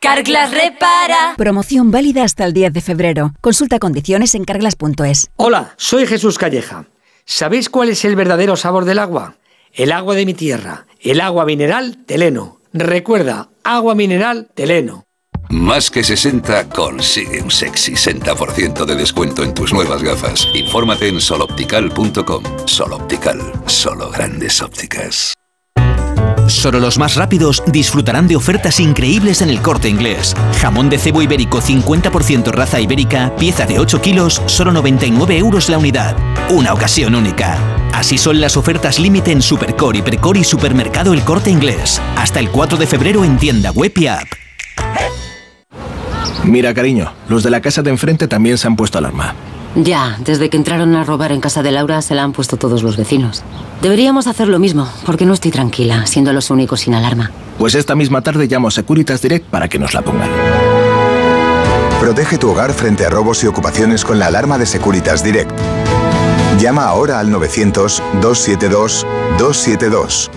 Carglass 0.00 0.50
repara. 0.50 1.34
Promoción 1.36 1.90
válida 1.90 2.24
hasta 2.24 2.44
el 2.44 2.52
10 2.52 2.72
de 2.72 2.80
febrero. 2.80 3.34
Consulta 3.40 3.78
condiciones 3.78 4.34
en 4.34 4.44
carglass.es. 4.44 5.30
Hola, 5.36 5.74
soy 5.76 6.06
Jesús 6.06 6.38
Calleja. 6.38 6.86
¿Sabéis 7.24 7.68
cuál 7.68 7.88
es 7.88 8.04
el 8.04 8.16
verdadero 8.16 8.56
sabor 8.56 8.84
del 8.84 8.98
agua? 8.98 9.36
El 9.72 9.92
agua 9.92 10.14
de 10.14 10.26
mi 10.26 10.34
tierra, 10.34 10.86
el 11.00 11.20
agua 11.20 11.44
mineral 11.44 11.98
Teleno. 12.04 12.60
Recuerda, 12.72 13.48
agua 13.64 13.94
mineral 13.94 14.50
Teleno. 14.54 15.04
Más 15.48 15.90
que 15.90 16.02
60 16.02 16.70
consigue 16.70 17.42
un 17.42 17.50
sexy 17.50 17.92
60% 17.92 18.86
de 18.86 18.94
descuento 18.94 19.42
en 19.42 19.52
tus 19.52 19.72
nuevas 19.72 20.02
gafas. 20.02 20.48
Infórmate 20.54 21.08
en 21.08 21.20
soloptical.com. 21.20 22.42
Soloptical, 22.66 23.40
solo 23.66 24.10
grandes 24.10 24.62
ópticas. 24.62 25.34
Solo 26.46 26.80
los 26.80 26.98
más 26.98 27.14
rápidos 27.14 27.62
disfrutarán 27.66 28.28
de 28.28 28.36
ofertas 28.36 28.80
increíbles 28.80 29.42
en 29.42 29.50
el 29.50 29.60
corte 29.60 29.88
inglés. 29.88 30.34
Jamón 30.60 30.90
de 30.90 30.98
cebo 30.98 31.22
ibérico 31.22 31.60
50% 31.60 32.50
raza 32.50 32.80
ibérica, 32.80 33.34
pieza 33.36 33.66
de 33.66 33.78
8 33.78 34.00
kilos, 34.00 34.42
solo 34.46 34.72
99 34.72 35.38
euros 35.38 35.68
la 35.68 35.78
unidad. 35.78 36.16
Una 36.50 36.72
ocasión 36.72 37.14
única. 37.14 37.58
Así 37.92 38.18
son 38.18 38.40
las 38.40 38.56
ofertas 38.56 38.98
límite 38.98 39.32
en 39.32 39.42
Supercore, 39.42 39.98
Hipercore 39.98 40.40
y 40.40 40.44
Supermercado 40.44 41.12
El 41.12 41.22
Corte 41.22 41.50
Inglés. 41.50 42.00
Hasta 42.16 42.40
el 42.40 42.50
4 42.50 42.78
de 42.78 42.86
febrero 42.86 43.24
en 43.24 43.38
tienda 43.38 43.70
web 43.70 43.92
y 43.96 44.06
app. 44.06 44.26
Mira, 46.44 46.74
cariño, 46.74 47.12
los 47.28 47.42
de 47.42 47.50
la 47.50 47.60
casa 47.60 47.82
de 47.82 47.90
enfrente 47.90 48.26
también 48.26 48.58
se 48.58 48.66
han 48.66 48.76
puesto 48.76 48.98
alarma. 48.98 49.34
Ya, 49.74 50.18
desde 50.20 50.50
que 50.50 50.58
entraron 50.58 50.94
a 50.96 51.04
robar 51.04 51.32
en 51.32 51.40
casa 51.40 51.62
de 51.62 51.72
Laura 51.72 52.02
se 52.02 52.14
la 52.14 52.24
han 52.24 52.32
puesto 52.32 52.58
todos 52.58 52.82
los 52.82 52.98
vecinos. 52.98 53.42
Deberíamos 53.80 54.26
hacer 54.26 54.48
lo 54.48 54.58
mismo, 54.58 54.86
porque 55.06 55.24
no 55.24 55.32
estoy 55.32 55.50
tranquila, 55.50 56.04
siendo 56.06 56.34
los 56.34 56.50
únicos 56.50 56.80
sin 56.80 56.94
alarma. 56.94 57.30
Pues 57.58 57.74
esta 57.74 57.94
misma 57.94 58.20
tarde 58.20 58.46
llamo 58.46 58.68
a 58.68 58.70
Securitas 58.70 59.22
Direct 59.22 59.46
para 59.46 59.68
que 59.68 59.78
nos 59.78 59.94
la 59.94 60.02
pongan. 60.02 60.28
Protege 62.00 62.36
tu 62.36 62.50
hogar 62.50 62.72
frente 62.72 63.06
a 63.06 63.10
robos 63.10 63.42
y 63.44 63.46
ocupaciones 63.46 64.04
con 64.04 64.18
la 64.18 64.26
alarma 64.26 64.58
de 64.58 64.66
Securitas 64.66 65.24
Direct. 65.24 65.52
Llama 66.60 66.84
ahora 66.84 67.18
al 67.18 67.30
900-272-272. 67.30 70.28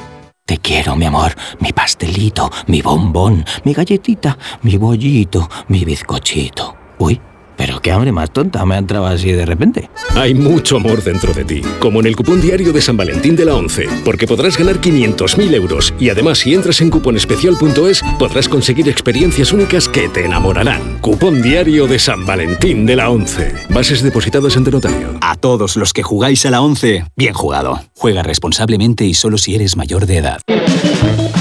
Te 0.45 0.59
quiero, 0.59 0.95
mi 0.95 1.03
amor, 1.05 1.33
mi 1.59 1.73
pastelito, 1.73 2.49
mi 2.67 2.81
bombón, 2.81 3.43
mi 3.63 3.73
galletita, 3.73 4.37
mi 4.61 4.77
bollito, 4.77 5.49
mi 5.67 5.83
bizcochito. 5.83 6.77
Uy, 6.99 7.19
pero 7.57 7.81
qué 7.81 7.91
hambre 7.91 8.11
más 8.11 8.31
tonta 8.31 8.65
me 8.65 8.75
ha 8.75 8.77
entrado 8.77 9.05
así 9.05 9.31
de 9.31 9.45
repente. 9.45 9.89
Hay 10.15 10.33
mucho 10.33 10.77
amor 10.77 11.03
dentro 11.03 11.33
de 11.33 11.45
ti, 11.45 11.61
como 11.79 11.99
en 11.99 12.07
el 12.07 12.15
cupón 12.15 12.41
diario 12.41 12.73
de 12.73 12.81
San 12.81 12.97
Valentín 12.97 13.35
de 13.35 13.45
la 13.45 13.55
11, 13.55 13.87
porque 14.03 14.27
podrás 14.27 14.57
ganar 14.57 14.81
500.000 14.81 15.53
euros 15.53 15.93
y 15.99 16.09
además 16.09 16.39
si 16.39 16.53
entras 16.53 16.81
en 16.81 16.89
cuponespecial.es 16.89 18.01
podrás 18.19 18.49
conseguir 18.49 18.89
experiencias 18.89 19.53
únicas 19.53 19.89
que 19.89 20.09
te 20.09 20.25
enamorarán. 20.25 20.99
Cupón 21.01 21.41
diario 21.41 21.87
de 21.87 21.99
San 21.99 22.25
Valentín 22.25 22.85
de 22.85 22.95
la 22.95 23.09
11. 23.09 23.53
Bases 23.69 24.01
depositadas 24.01 24.55
ante 24.57 24.71
notario. 24.71 25.17
A 25.21 25.35
todos 25.35 25.75
los 25.75 25.93
que 25.93 26.03
jugáis 26.03 26.45
a 26.45 26.51
la 26.51 26.61
11, 26.61 27.05
bien 27.15 27.33
jugado. 27.33 27.81
Juega 27.95 28.23
responsablemente 28.23 29.05
y 29.05 29.13
solo 29.13 29.37
si 29.37 29.55
eres 29.55 29.75
mayor 29.75 30.05
de 30.05 30.17
edad. 30.17 30.41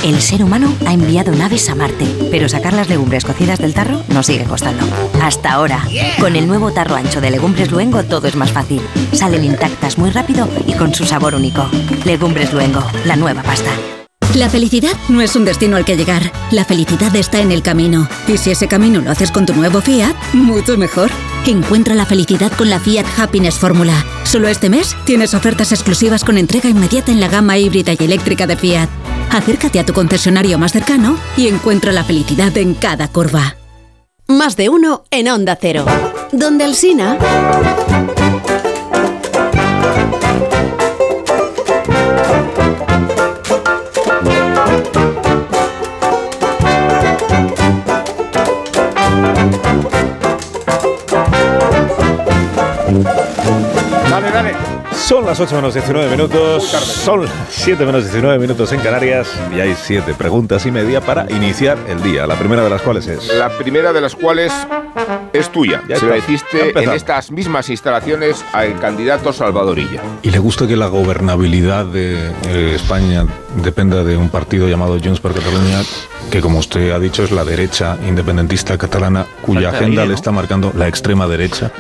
El 0.04 0.20
ser 0.20 0.44
humano 0.44 0.74
ha 0.86 0.92
enviado 0.92 1.32
naves 1.32 1.70
a 1.70 1.74
Marte, 1.74 2.06
pero 2.30 2.48
sacar 2.48 2.74
las 2.74 2.90
legumbres 2.90 3.24
cocidas 3.24 3.58
del 3.58 3.72
tarro 3.72 4.02
nos 4.08 4.26
sigue 4.26 4.44
costando. 4.44 4.84
Hasta 5.22 5.52
ahora. 5.52 5.82
Con 6.18 6.36
el 6.36 6.46
nuevo 6.46 6.72
tarro 6.72 6.94
ancho 6.94 7.20
de 7.20 7.30
Legumbres 7.30 7.70
Luengo 7.70 8.02
todo 8.04 8.28
es 8.28 8.36
más 8.36 8.52
fácil. 8.52 8.80
Salen 9.12 9.44
intactas 9.44 9.98
muy 9.98 10.10
rápido 10.10 10.48
y 10.66 10.72
con 10.72 10.94
su 10.94 11.04
sabor 11.04 11.34
único. 11.34 11.68
Legumbres 12.04 12.52
Luengo, 12.52 12.82
la 13.04 13.16
nueva 13.16 13.42
pasta. 13.42 13.70
La 14.34 14.50
felicidad 14.50 14.96
no 15.08 15.20
es 15.20 15.36
un 15.36 15.44
destino 15.44 15.76
al 15.76 15.84
que 15.84 15.96
llegar. 15.96 16.32
La 16.50 16.64
felicidad 16.64 17.14
está 17.14 17.40
en 17.40 17.52
el 17.52 17.62
camino. 17.62 18.08
Y 18.26 18.36
si 18.36 18.50
ese 18.50 18.66
camino 18.66 19.00
lo 19.00 19.12
haces 19.12 19.30
con 19.30 19.46
tu 19.46 19.54
nuevo 19.54 19.80
Fiat, 19.80 20.16
mucho 20.32 20.76
mejor. 20.76 21.10
Encuentra 21.46 21.94
la 21.94 22.04
felicidad 22.04 22.50
con 22.50 22.68
la 22.68 22.80
Fiat 22.80 23.06
Happiness 23.16 23.58
Fórmula. 23.58 24.04
Solo 24.24 24.48
este 24.48 24.70
mes 24.70 24.96
tienes 25.04 25.34
ofertas 25.34 25.70
exclusivas 25.70 26.24
con 26.24 26.36
entrega 26.36 26.68
inmediata 26.68 27.12
en 27.12 27.20
la 27.20 27.28
gama 27.28 27.58
híbrida 27.58 27.92
y 27.92 28.04
eléctrica 28.04 28.48
de 28.48 28.56
Fiat. 28.56 28.88
Acércate 29.30 29.78
a 29.78 29.86
tu 29.86 29.92
concesionario 29.92 30.58
más 30.58 30.72
cercano 30.72 31.16
y 31.36 31.46
encuentra 31.46 31.92
la 31.92 32.02
felicidad 32.02 32.56
en 32.56 32.74
cada 32.74 33.06
curva. 33.06 33.54
Más 34.26 34.56
de 34.56 34.70
uno 34.70 35.04
en 35.10 35.28
Onda 35.28 35.58
Cero. 35.60 35.84
Donde 36.32 36.64
el 36.64 36.74
Sina. 36.74 37.18
Dale, 54.08 54.30
dale. 54.30 54.73
Son 54.96 55.26
las 55.26 55.38
8 55.38 55.56
menos 55.56 55.74
19 55.74 56.10
minutos. 56.10 56.64
Son 56.64 57.26
7 57.50 57.84
menos 57.84 58.04
19 58.04 58.38
minutos 58.38 58.72
en 58.72 58.80
Canarias. 58.80 59.28
Y 59.54 59.60
hay 59.60 59.74
7 59.74 60.14
preguntas 60.14 60.64
y 60.66 60.70
media 60.70 61.00
para 61.00 61.30
iniciar 61.30 61.76
el 61.88 62.02
día. 62.02 62.26
La 62.26 62.36
primera 62.36 62.62
de 62.62 62.70
las 62.70 62.80
cuales 62.80 63.06
es. 63.06 63.28
La 63.34 63.50
primera 63.50 63.92
de 63.92 64.00
las 64.00 64.14
cuales 64.14 64.52
es 65.32 65.50
tuya. 65.50 65.82
Ya 65.88 65.96
Se 65.96 66.06
la 66.06 66.16
hiciste 66.16 66.72
en 66.78 66.90
estas 66.90 67.30
mismas 67.30 67.68
instalaciones 67.68 68.44
al 68.52 68.78
candidato 68.78 69.32
Salvadorilla. 69.32 70.00
¿Y 70.22 70.30
le 70.30 70.38
gusta 70.38 70.66
que 70.66 70.76
la 70.76 70.86
gobernabilidad 70.86 71.84
de 71.86 72.30
eh, 72.48 72.72
España 72.74 73.26
dependa 73.62 74.04
de 74.04 74.16
un 74.16 74.28
partido 74.28 74.68
llamado 74.68 74.98
Junts 75.02 75.20
per 75.20 75.32
Catalunya, 75.32 75.82
que 76.30 76.40
como 76.40 76.58
usted 76.58 76.92
ha 76.92 76.98
dicho 76.98 77.24
es 77.24 77.30
la 77.30 77.44
derecha 77.44 77.98
independentista 78.06 78.78
catalana, 78.78 79.26
cuya 79.42 79.70
Falta 79.70 79.76
agenda 79.78 80.02
ahí, 80.02 80.08
le 80.08 80.14
está 80.14 80.30
marcando 80.30 80.72
la 80.74 80.88
extrema 80.88 81.26
derecha? 81.26 81.70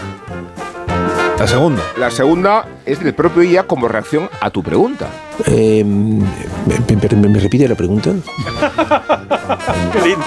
La 1.44 1.48
segunda. 1.48 1.82
La 1.98 2.10
segunda 2.10 2.64
es 2.86 3.00
del 3.04 3.12
propio 3.12 3.42
IA 3.42 3.64
como 3.64 3.86
reacción 3.86 4.30
a 4.40 4.48
tu 4.48 4.62
pregunta. 4.62 5.08
Eh, 5.44 5.84
me, 5.84 6.24
me- 7.18 7.28
me 7.28 7.38
repite 7.38 7.68
la 7.68 7.74
pregunta? 7.74 8.12
Qué 9.92 10.00
lindo. 10.08 10.24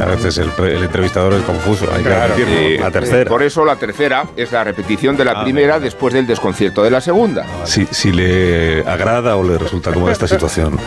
A 0.00 0.04
veces 0.06 0.38
el, 0.38 0.50
el 0.66 0.84
entrevistador 0.84 1.34
es 1.34 1.42
confuso, 1.42 1.86
hay 1.92 2.02
que 2.02 2.08
Claro, 2.08 2.34
repetirlo. 2.34 2.60
eh, 2.60 2.78
La 2.80 2.90
tercera. 2.90 3.28
Por 3.28 3.42
eso 3.42 3.64
la 3.64 3.76
tercera 3.76 4.24
es 4.36 4.50
la 4.52 4.64
repetición 4.64 5.16
de 5.16 5.24
la 5.24 5.32
Ah. 5.32 5.42
primera 5.44 5.78
después 5.78 6.12
del 6.14 6.26
desconcierto 6.26 6.82
de 6.82 6.90
la 6.90 7.00
segunda. 7.00 7.44
Si, 7.64 7.86
si 7.90 8.10
le 8.12 8.80
agrada 8.86 9.36
o 9.36 9.44
le 9.46 9.58
resulta 9.58 9.92
cómoda 9.92 10.12
esta 10.12 10.26
situación 10.26 10.78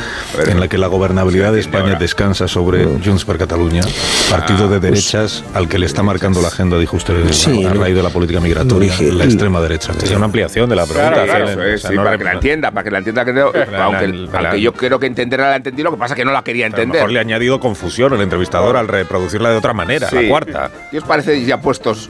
en 0.47 0.59
la 0.59 0.67
que 0.67 0.77
la 0.77 0.87
gobernabilidad 0.87 1.53
de 1.53 1.59
España 1.59 1.95
descansa 1.95 2.47
sobre 2.47 2.85
Junts 2.85 3.23
per 3.25 3.37
Catalunya, 3.37 3.81
partido 4.29 4.67
de 4.67 4.79
derechas 4.79 5.43
al 5.53 5.67
que 5.69 5.79
le 5.79 5.85
está 5.85 6.03
marcando 6.03 6.41
la 6.41 6.47
agenda, 6.49 6.77
dijo 6.79 6.97
usted, 6.97 7.31
Sí, 7.31 7.63
a 7.65 7.73
raíz 7.73 7.95
de 7.95 8.03
la 8.03 8.09
política 8.09 8.39
migratoria, 8.39 8.93
la 8.99 9.23
extrema 9.25 9.61
derecha. 9.61 9.93
Es 10.01 10.11
una 10.11 10.25
ampliación 10.25 10.69
de 10.69 10.75
la 10.75 10.85
pregunta. 10.85 11.11
Claro, 11.11 11.25
claro, 11.25 11.45
Helen. 11.45 11.59
eso 11.59 11.63
es, 11.63 11.75
O 11.75 11.81
sea, 11.81 11.89
sí, 11.91 11.95
no 11.95 12.03
para 12.03 12.17
que 12.17 12.23
la 12.23 12.31
entienda, 12.33 12.71
para 12.71 12.83
que 12.83 12.91
la 12.91 12.97
entienda, 12.99 13.25
que 13.25 13.31
aunque, 13.41 14.07
la- 14.07 14.39
aunque 14.39 14.61
yo 14.61 14.73
creo 14.73 14.99
que 14.99 15.05
entenderla 15.07 15.49
la 15.51 15.55
entendí, 15.57 15.83
lo 15.83 15.91
que 15.91 15.97
pasa 15.97 16.13
es 16.13 16.17
que 16.17 16.25
no 16.25 16.31
la 16.31 16.43
quería 16.43 16.65
A 16.65 16.69
lo 16.69 16.75
entender. 16.75 16.95
mejor 17.01 17.11
le 17.11 17.19
ha 17.19 17.21
añadido 17.21 17.59
confusión 17.59 17.92
el 17.97 18.21
entrevistador 18.21 18.75
al 18.77 18.87
reproducirla 18.87 19.49
de 19.49 19.57
otra 19.57 19.73
manera, 19.73 20.09
Sí. 20.09 20.15
la 20.23 20.29
cuarta. 20.29 20.71
¿Qué 20.91 20.97
os 20.97 21.03
parece 21.03 21.43
ya 21.45 21.59
puestos 21.61 22.09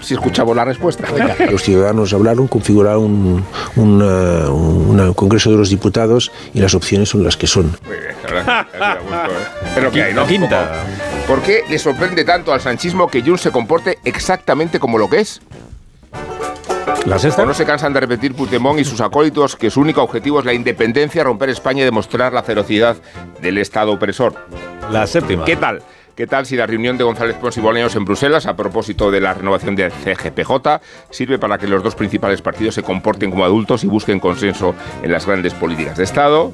si 0.00 0.14
escuchamos 0.14 0.54
la 0.56 0.64
respuesta? 0.64 1.06
Venga. 1.12 1.36
Los 1.50 1.62
ciudadanos 1.62 2.12
hablaron, 2.12 2.46
configuraron 2.48 3.02
un, 3.04 3.44
un, 3.76 4.02
eh, 4.02 4.48
un 4.48 5.14
Congreso 5.14 5.50
de 5.50 5.56
los 5.56 5.68
Diputados 5.70 6.32
y 6.54 6.60
las 6.60 6.74
opciones 6.74 7.08
son 7.08 7.22
las 7.24 7.36
que 7.36 7.46
son. 7.46 7.76
Muy 7.86 7.96
bien, 7.96 8.14
gusto, 8.22 8.36
¿eh? 9.78 9.80
Lo 9.82 9.90
que 9.90 10.02
hay, 10.02 10.14
¿no? 10.14 10.26
Quinta. 10.26 10.84
¿Por 11.26 11.40
qué 11.42 11.62
le 11.68 11.78
sorprende 11.78 12.24
tanto 12.24 12.52
al 12.52 12.60
sanchismo 12.60 13.08
que 13.08 13.22
Junts 13.22 13.42
se 13.42 13.50
comporte 13.50 13.98
exactamente 14.04 14.78
como 14.78 14.98
lo 14.98 15.08
que 15.08 15.20
es? 15.20 15.40
¿La 17.06 17.18
sexta? 17.18 17.42
¿O 17.42 17.46
no 17.46 17.54
se 17.54 17.64
cansan 17.64 17.92
de 17.92 18.00
repetir 18.00 18.34
Puigdemont 18.34 18.80
y 18.80 18.84
sus 18.84 19.00
acólitos 19.00 19.56
que 19.56 19.70
su 19.70 19.80
único 19.80 20.02
objetivo 20.02 20.40
es 20.40 20.44
la 20.44 20.54
independencia, 20.54 21.24
romper 21.24 21.50
España 21.50 21.82
y 21.82 21.84
demostrar 21.84 22.32
la 22.32 22.42
ferocidad 22.42 22.96
del 23.40 23.58
Estado 23.58 23.92
opresor? 23.92 24.34
La 24.90 25.06
séptima. 25.06 25.44
¿Qué 25.44 25.56
tal? 25.56 25.82
¿Qué 26.14 26.26
tal 26.28 26.46
si 26.46 26.56
la 26.56 26.66
reunión 26.66 26.96
de 26.96 27.04
González 27.04 27.36
Pons 27.36 27.56
y 27.56 27.60
Bolaños 27.60 27.96
en 27.96 28.04
Bruselas 28.04 28.46
a 28.46 28.54
propósito 28.54 29.10
de 29.10 29.20
la 29.20 29.34
renovación 29.34 29.74
del 29.74 29.90
CGPJ 29.90 30.80
sirve 31.10 31.38
para 31.38 31.58
que 31.58 31.66
los 31.66 31.82
dos 31.82 31.96
principales 31.96 32.40
partidos 32.40 32.76
se 32.76 32.84
comporten 32.84 33.30
como 33.30 33.44
adultos 33.44 33.82
y 33.82 33.88
busquen 33.88 34.20
consenso 34.20 34.76
en 35.02 35.10
las 35.10 35.26
grandes 35.26 35.54
políticas 35.54 35.96
de 35.96 36.04
Estado? 36.04 36.52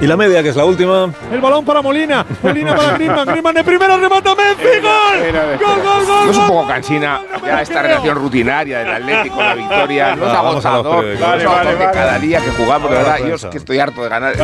Y 0.00 0.06
la 0.06 0.16
media, 0.16 0.42
que 0.42 0.48
es 0.48 0.56
la 0.56 0.64
última. 0.64 1.10
El 1.32 1.40
balón 1.40 1.64
para 1.64 1.80
Molina. 1.80 2.26
Molina 2.42 2.74
para 2.74 2.92
Griezmann. 2.94 3.26
Griezmann 3.28 3.54
de 3.54 3.62
primera, 3.64 3.96
remata 3.96 4.34
Messi. 4.34 4.80
¡Gol! 4.80 5.58
¡Gol, 5.60 5.82
gol, 5.82 6.06
gol! 6.06 6.24
¿No 6.26 6.30
es 6.32 6.36
un 6.38 6.46
poco 6.48 6.66
cansina 6.66 7.20
ya 7.44 7.62
esta 7.62 7.82
relación 7.82 8.16
rutinaria 8.16 8.78
del 8.80 8.88
Atlético, 8.94 9.40
la 9.40 9.54
victoria? 9.54 10.16
¿No 10.16 10.26
es 10.26 10.32
Va, 10.32 10.42
vamos 10.42 10.64
a 10.66 10.70
los 10.70 10.86
agotador? 10.86 11.04
periódicos. 11.04 11.28
¿No 11.28 11.34
es 11.36 11.44
Vale, 11.44 11.64
vale, 11.64 11.74
vale. 11.76 11.92
cada 11.92 12.18
día 12.18 12.40
que 12.40 12.50
jugamos, 12.50 12.90
de 12.90 12.96
verdad? 12.96 13.18
Yo 13.26 13.34
es 13.36 13.44
que 13.46 13.58
estoy 13.58 13.78
harto 13.78 14.02
de 14.02 14.08
ganar. 14.08 14.34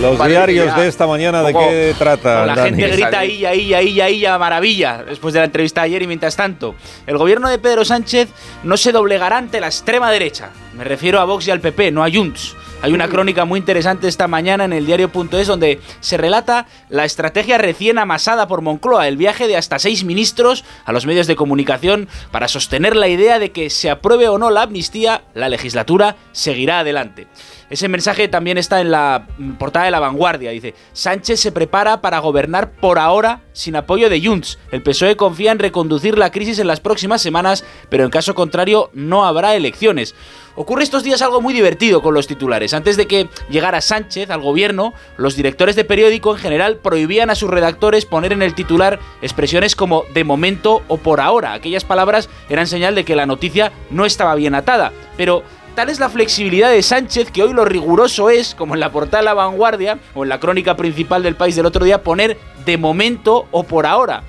Los 0.00 0.26
diarios 0.26 0.76
de 0.76 0.88
esta 0.88 1.06
mañana, 1.06 1.42
¿de 1.42 1.52
qué 1.54 1.94
tratan? 1.98 2.46
La 2.46 2.54
Dani? 2.54 2.70
gente 2.82 2.88
grita 2.96 3.18
ahí, 3.20 3.44
ahí, 3.46 3.72
ahí, 3.74 4.00
ahí, 4.00 4.26
a 4.26 4.36
maravilla 4.38 5.04
después 5.08 5.32
de 5.32 5.40
la 5.40 5.46
entrevista 5.46 5.80
de 5.82 5.86
ayer 5.86 6.02
y 6.02 6.06
mientras 6.06 6.36
tanto, 6.36 6.74
el 7.06 7.16
gobierno 7.16 7.48
de 7.48 7.58
Pedro 7.58 7.84
Sánchez 7.84 8.28
no 8.62 8.76
se 8.76 8.92
doblegará 8.92 9.38
ante 9.38 9.60
la 9.60 9.68
extrema 9.68 10.10
derecha. 10.10 10.50
Me 10.76 10.84
refiero 10.84 11.18
a 11.20 11.24
Vox 11.24 11.46
y 11.48 11.50
al 11.50 11.60
PP, 11.60 11.90
no 11.92 12.04
a 12.04 12.10
Junts. 12.10 12.54
Hay 12.80 12.92
una 12.92 13.08
crónica 13.08 13.44
muy 13.44 13.58
interesante 13.58 14.06
esta 14.06 14.28
mañana 14.28 14.64
en 14.64 14.72
el 14.72 14.86
diario.es 14.86 15.48
donde 15.48 15.80
se 15.98 16.16
relata 16.16 16.68
la 16.88 17.04
estrategia 17.04 17.58
recién 17.58 17.98
amasada 17.98 18.46
por 18.46 18.62
Moncloa, 18.62 19.08
el 19.08 19.16
viaje 19.16 19.48
de 19.48 19.56
hasta 19.56 19.80
seis 19.80 20.04
ministros 20.04 20.64
a 20.84 20.92
los 20.92 21.04
medios 21.04 21.26
de 21.26 21.34
comunicación 21.34 22.08
para 22.30 22.46
sostener 22.46 22.94
la 22.94 23.08
idea 23.08 23.40
de 23.40 23.50
que 23.50 23.68
se 23.68 23.90
apruebe 23.90 24.28
o 24.28 24.38
no 24.38 24.50
la 24.50 24.62
amnistía, 24.62 25.22
la 25.34 25.48
legislatura 25.48 26.14
seguirá 26.30 26.78
adelante. 26.78 27.26
Ese 27.70 27.88
mensaje 27.88 28.28
también 28.28 28.56
está 28.56 28.80
en 28.80 28.90
la 28.90 29.26
mm, 29.36 29.52
portada 29.52 29.84
de 29.84 29.90
La 29.90 30.00
Vanguardia. 30.00 30.50
Dice, 30.50 30.74
Sánchez 30.92 31.40
se 31.40 31.52
prepara 31.52 32.00
para 32.00 32.18
gobernar 32.18 32.72
por 32.72 32.98
ahora 32.98 33.42
sin 33.52 33.76
apoyo 33.76 34.08
de 34.08 34.24
Junts. 34.24 34.58
El 34.72 34.82
PSOE 34.82 35.16
confía 35.16 35.52
en 35.52 35.58
reconducir 35.58 36.16
la 36.16 36.30
crisis 36.30 36.58
en 36.58 36.66
las 36.66 36.80
próximas 36.80 37.20
semanas, 37.20 37.64
pero 37.88 38.04
en 38.04 38.10
caso 38.10 38.34
contrario 38.34 38.90
no 38.94 39.24
habrá 39.26 39.54
elecciones. 39.54 40.14
Ocurre 40.60 40.82
estos 40.82 41.04
días 41.04 41.22
algo 41.22 41.40
muy 41.40 41.54
divertido 41.54 42.02
con 42.02 42.14
los 42.14 42.26
titulares. 42.26 42.74
Antes 42.74 42.96
de 42.96 43.06
que 43.06 43.28
llegara 43.48 43.80
Sánchez 43.80 44.28
al 44.30 44.40
gobierno, 44.40 44.92
los 45.16 45.36
directores 45.36 45.76
de 45.76 45.84
periódico 45.84 46.32
en 46.34 46.42
general 46.42 46.78
prohibían 46.78 47.30
a 47.30 47.36
sus 47.36 47.48
redactores 47.48 48.06
poner 48.06 48.32
en 48.32 48.42
el 48.42 48.54
titular 48.54 48.98
expresiones 49.22 49.76
como 49.76 50.04
de 50.14 50.24
momento 50.24 50.82
o 50.88 50.96
por 50.96 51.20
ahora. 51.20 51.52
Aquellas 51.52 51.84
palabras 51.84 52.28
eran 52.48 52.66
señal 52.66 52.96
de 52.96 53.04
que 53.04 53.14
la 53.14 53.26
noticia 53.26 53.70
no 53.90 54.04
estaba 54.04 54.34
bien 54.34 54.56
atada. 54.56 54.92
Pero 55.16 55.44
Tal 55.78 55.90
es 55.90 56.00
la 56.00 56.08
flexibilidad 56.08 56.72
de 56.72 56.82
Sánchez 56.82 57.30
que 57.30 57.44
hoy 57.44 57.52
lo 57.54 57.64
riguroso 57.64 58.30
es, 58.30 58.56
como 58.56 58.74
en 58.74 58.80
la 58.80 58.90
portada 58.90 59.22
La 59.22 59.32
Vanguardia 59.32 60.00
o 60.12 60.24
en 60.24 60.28
la 60.28 60.40
crónica 60.40 60.76
principal 60.76 61.22
del 61.22 61.36
país 61.36 61.54
del 61.54 61.66
otro 61.66 61.84
día, 61.84 62.02
poner 62.02 62.36
de 62.66 62.76
momento 62.76 63.46
o 63.52 63.62
por 63.62 63.86
ahora. 63.86 64.24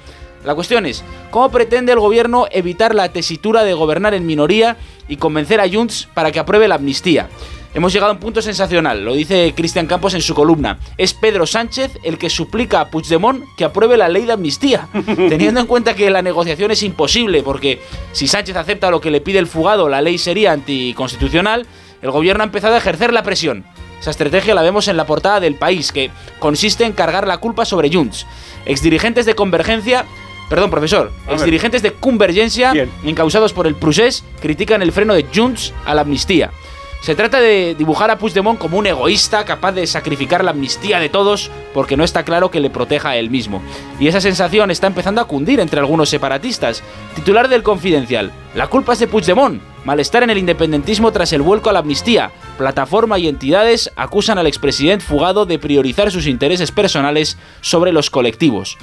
La 0.46 0.54
cuestión 0.54 0.86
es, 0.86 1.04
¿cómo 1.32 1.50
pretende 1.50 1.92
el 1.92 2.00
gobierno 2.00 2.46
evitar 2.52 2.94
la 2.94 3.12
tesitura 3.12 3.64
de 3.64 3.74
gobernar 3.74 4.14
en 4.14 4.28
minoría 4.28 4.78
y 5.08 5.18
convencer 5.18 5.60
a 5.60 5.68
Junts 5.68 6.08
para 6.14 6.32
que 6.32 6.38
apruebe 6.38 6.68
la 6.68 6.76
amnistía? 6.76 7.30
Hemos 7.74 7.94
llegado 7.94 8.12
a 8.12 8.16
un 8.16 8.20
punto 8.20 8.42
sensacional, 8.42 9.06
lo 9.06 9.14
dice 9.14 9.54
Cristian 9.56 9.86
Campos 9.86 10.16
en 10.16 10.22
su 10.22 10.34
columna. 10.34 10.80
Es 10.98 11.14
Pedro 11.14 11.46
Sánchez 11.46 11.92
el 12.04 12.18
que 12.18 12.30
suplica 12.30 12.82
a 12.82 12.90
Puigdemont 12.90 13.44
que 13.56 13.64
apruebe 13.64 13.96
la 13.96 14.10
ley 14.10 14.26
de 14.26 14.34
amnistía, 14.34 14.88
teniendo 15.16 15.60
en 15.60 15.68
cuenta 15.68 15.96
que 15.96 16.10
la 16.10 16.24
negociación 16.24 16.72
es 16.72 16.82
imposible, 16.82 17.44
porque 17.44 17.80
si 18.12 18.28
Sánchez 18.28 18.56
acepta 18.56 18.90
lo 18.90 19.02
que 19.02 19.12
le 19.12 19.22
pide 19.22 19.38
el 19.38 19.46
fugado, 19.46 19.88
la 19.88 20.02
ley 20.02 20.18
sería 20.18 20.52
anticonstitucional, 20.52 21.68
el 22.02 22.10
gobierno 22.12 22.44
ha 22.44 22.48
empezado 22.48 22.74
a 22.74 22.80
ejercer 22.80 23.14
la 23.14 23.22
presión. 23.22 23.66
Esa 24.00 24.12
estrategia 24.12 24.56
la 24.56 24.64
vemos 24.64 24.88
en 24.88 24.98
la 24.98 25.06
portada 25.06 25.40
del 25.40 25.56
país, 25.56 25.92
que 25.92 26.10
consiste 26.40 26.86
en 26.86 26.94
cargar 26.94 27.28
la 27.28 27.38
culpa 27.38 27.66
sobre 27.66 27.94
Junts. 27.94 28.26
Exdirigentes 28.66 29.26
de 29.26 29.36
Convergencia 29.36 30.06
Perdón, 30.50 30.72
profesor. 30.72 31.12
A 31.26 31.28
ver. 31.28 31.36
Exdirigentes 31.36 31.84
de 31.84 31.94
Convergencia, 31.94 32.74
encausados 33.04 33.54
por 33.54 33.68
el 33.68 33.76
Prusés, 33.76 34.24
critican 34.42 34.82
el 34.82 34.92
freno 34.92 35.14
de 35.14 35.28
Junts 35.32 35.74
a 35.86 35.94
la 35.94 36.02
amnistía. 36.02 36.50
Se 37.02 37.16
trata 37.16 37.40
de 37.40 37.76
dibujar 37.76 38.12
a 38.12 38.18
Puigdemont 38.18 38.60
como 38.60 38.78
un 38.78 38.86
egoísta 38.86 39.46
capaz 39.46 39.72
de 39.72 39.88
sacrificar 39.88 40.44
la 40.44 40.52
amnistía 40.52 41.00
de 41.00 41.08
todos 41.08 41.50
porque 41.74 41.96
no 41.96 42.04
está 42.04 42.24
claro 42.24 42.52
que 42.52 42.60
le 42.60 42.70
proteja 42.70 43.10
a 43.10 43.18
él 43.18 43.30
mismo. 43.30 43.62
Y 44.00 44.08
esa 44.08 44.20
sensación 44.20 44.70
está 44.70 44.88
empezando 44.88 45.22
a 45.22 45.26
cundir 45.26 45.62
entre 45.62 45.80
algunos 45.80 46.10
separatistas. 46.10 46.84
Titular 47.16 47.48
del 47.48 47.64
Confidencial. 47.64 48.34
La 48.60 48.68
culpa 48.68 48.92
es 48.92 49.00
de 49.00 49.08
Puigdemont. 49.08 49.62
Malestar 49.86 50.22
en 50.24 50.32
el 50.32 50.38
independentismo 50.38 51.14
tras 51.14 51.32
el 51.32 51.42
vuelco 51.42 51.70
a 51.70 51.74
la 51.74 51.80
amnistía. 51.80 52.30
Plataforma 52.58 53.18
y 53.18 53.30
entidades 53.30 53.90
acusan 53.96 54.38
al 54.38 54.48
expresidente 54.48 55.06
fugado 55.06 55.46
de 55.46 55.58
priorizar 55.58 56.12
sus 56.12 56.28
intereses 56.28 56.70
personales 56.70 57.38
sobre 57.62 57.94
los 57.94 58.10
colectivos. 58.10 58.78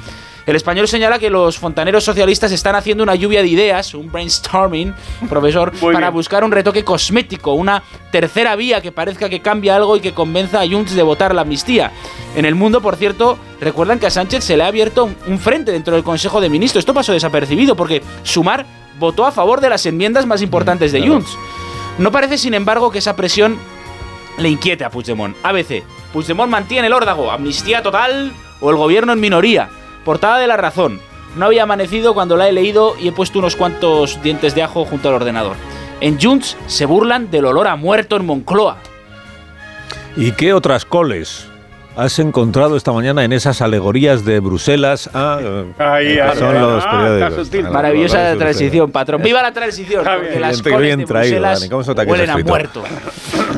El 0.47 0.57
español 0.57 0.89
señala 0.89 1.19
que 1.19 1.29
los 1.29 1.59
fontaneros 1.59 2.05
socialistas 2.05 2.53
están 2.53 2.75
haciendo 2.75 3.03
una 3.03 3.17
lluvia 3.17 3.43
de 3.43 3.49
ideas, 3.49 3.93
un 3.93 4.11
brainstorming, 4.11 4.95
profesor, 5.29 5.71
para 5.93 6.09
buscar 6.09 6.43
un 6.43 6.53
retoque 6.53 6.83
cosmético, 6.83 7.53
una 7.53 7.83
tercera 8.11 8.57
vía 8.57 8.81
que 8.81 8.93
parezca 8.93 9.29
que 9.29 9.43
cambia 9.43 9.77
algo 9.77 9.95
y 9.99 10.01
que 10.01 10.15
convenza 10.15 10.63
a 10.63 10.67
Junts 10.67 10.95
de 10.95 11.03
votar 11.03 11.35
la 11.35 11.43
amnistía. 11.43 11.93
En 12.35 12.47
el 12.47 12.55
mundo, 12.55 12.81
por 12.81 12.97
cierto, 12.97 13.37
recuerdan 13.61 13.99
que 13.99 14.07
a 14.07 14.11
Sánchez 14.11 14.43
se 14.43 14.57
le 14.57 14.63
ha 14.63 14.69
abierto 14.69 15.05
un- 15.05 15.17
un 15.27 15.39
frente 15.39 15.71
dentro 15.71 15.93
del 15.95 16.03
Consejo 16.03 16.41
de 16.41 16.49
Ministros. 16.49 16.81
Esto 16.81 16.95
pasó 16.95 17.13
desapercibido 17.13 17.77
porque 17.77 18.01
Sumar 18.23 18.65
votó 18.99 19.27
a 19.27 19.33
favor 19.33 19.61
de 19.61 19.71
las 19.71 19.87
enmiendas 19.87 20.27
más 20.27 20.43
importantes 20.43 20.93
de 20.93 21.07
Junts. 21.07 21.37
No 21.99 22.13
parece, 22.13 22.39
sin 22.39 22.55
embargo, 22.55 22.91
que 22.91 22.99
esa 22.99 23.17
presión 23.17 23.59
le 24.39 24.49
inquiete 24.49 24.85
a 24.85 24.91
Puigdemont. 24.91 25.37
ABC. 25.43 25.83
Puigdemont 26.13 26.51
mantiene 26.51 26.89
el 26.89 26.93
órdago, 26.93 27.31
amnistía 27.31 27.83
total 27.83 28.33
o 28.61 28.71
el 28.71 28.77
gobierno 28.77 29.13
en 29.13 29.21
minoría. 29.21 29.69
Portada 30.05 30.39
de 30.39 30.47
la 30.47 30.57
razón. 30.57 31.01
No 31.37 31.47
había 31.47 31.65
amanecido 31.65 32.15
cuando 32.15 32.37
la 32.37 32.49
he 32.49 32.53
leído 32.53 32.97
y 32.99 33.09
he 33.09 33.13
puesto 33.13 33.39
unos 33.39 33.57
cuantos 33.57 34.23
dientes 34.23 34.55
de 34.55 34.63
ajo 34.63 34.85
junto 34.85 35.09
al 35.09 35.15
ordenador. 35.17 35.57
En 36.01 36.21
Junts 36.21 36.57
se 36.67 36.87
burlan 36.87 37.31
del 37.31 37.47
olor 37.47 37.69
a 37.69 37.77
muerto 37.77 38.17
en 38.17 38.27
Moncloa. 38.27 38.79
¿Y 40.17 40.33
qué 40.33 40.55
otras 40.55 40.85
coles 40.85 41.47
has 41.97 42.19
encontrado 42.19 42.77
esta 42.77 42.93
mañana 42.93 43.25
en 43.25 43.33
esas 43.33 43.61
alegorías 43.63 44.25
de 44.25 44.41
Bruselas? 44.41 45.09
Ah, 45.15 45.39
Ahí, 45.79 46.19
son 46.39 46.55
ahí. 46.55 46.61
los 46.61 46.85
Ah, 46.87 46.91
periódicos. 46.91 47.49
está 47.55 47.71
Maravillosa 47.71 48.23
las- 48.23 48.39
transición, 48.39 48.91
patrón. 48.93 49.23
¡Viva 49.23 49.43
la 49.43 49.53
transición! 49.53 50.05
Porque 50.05 50.29
bien. 50.29 50.41
las 50.43 50.63
Bien, 50.63 50.81
bien 50.81 50.99
de 51.01 51.05
traído, 51.07 51.31
Bruselas 51.37 51.61
Dani. 51.61 51.71
¿Cómo 51.71 51.83
se 51.85 51.91
nota 51.91 52.05
que 52.05 52.11
es 52.11 52.13
huelen 52.13 52.31
a 52.31 52.39
muerto. 52.39 52.83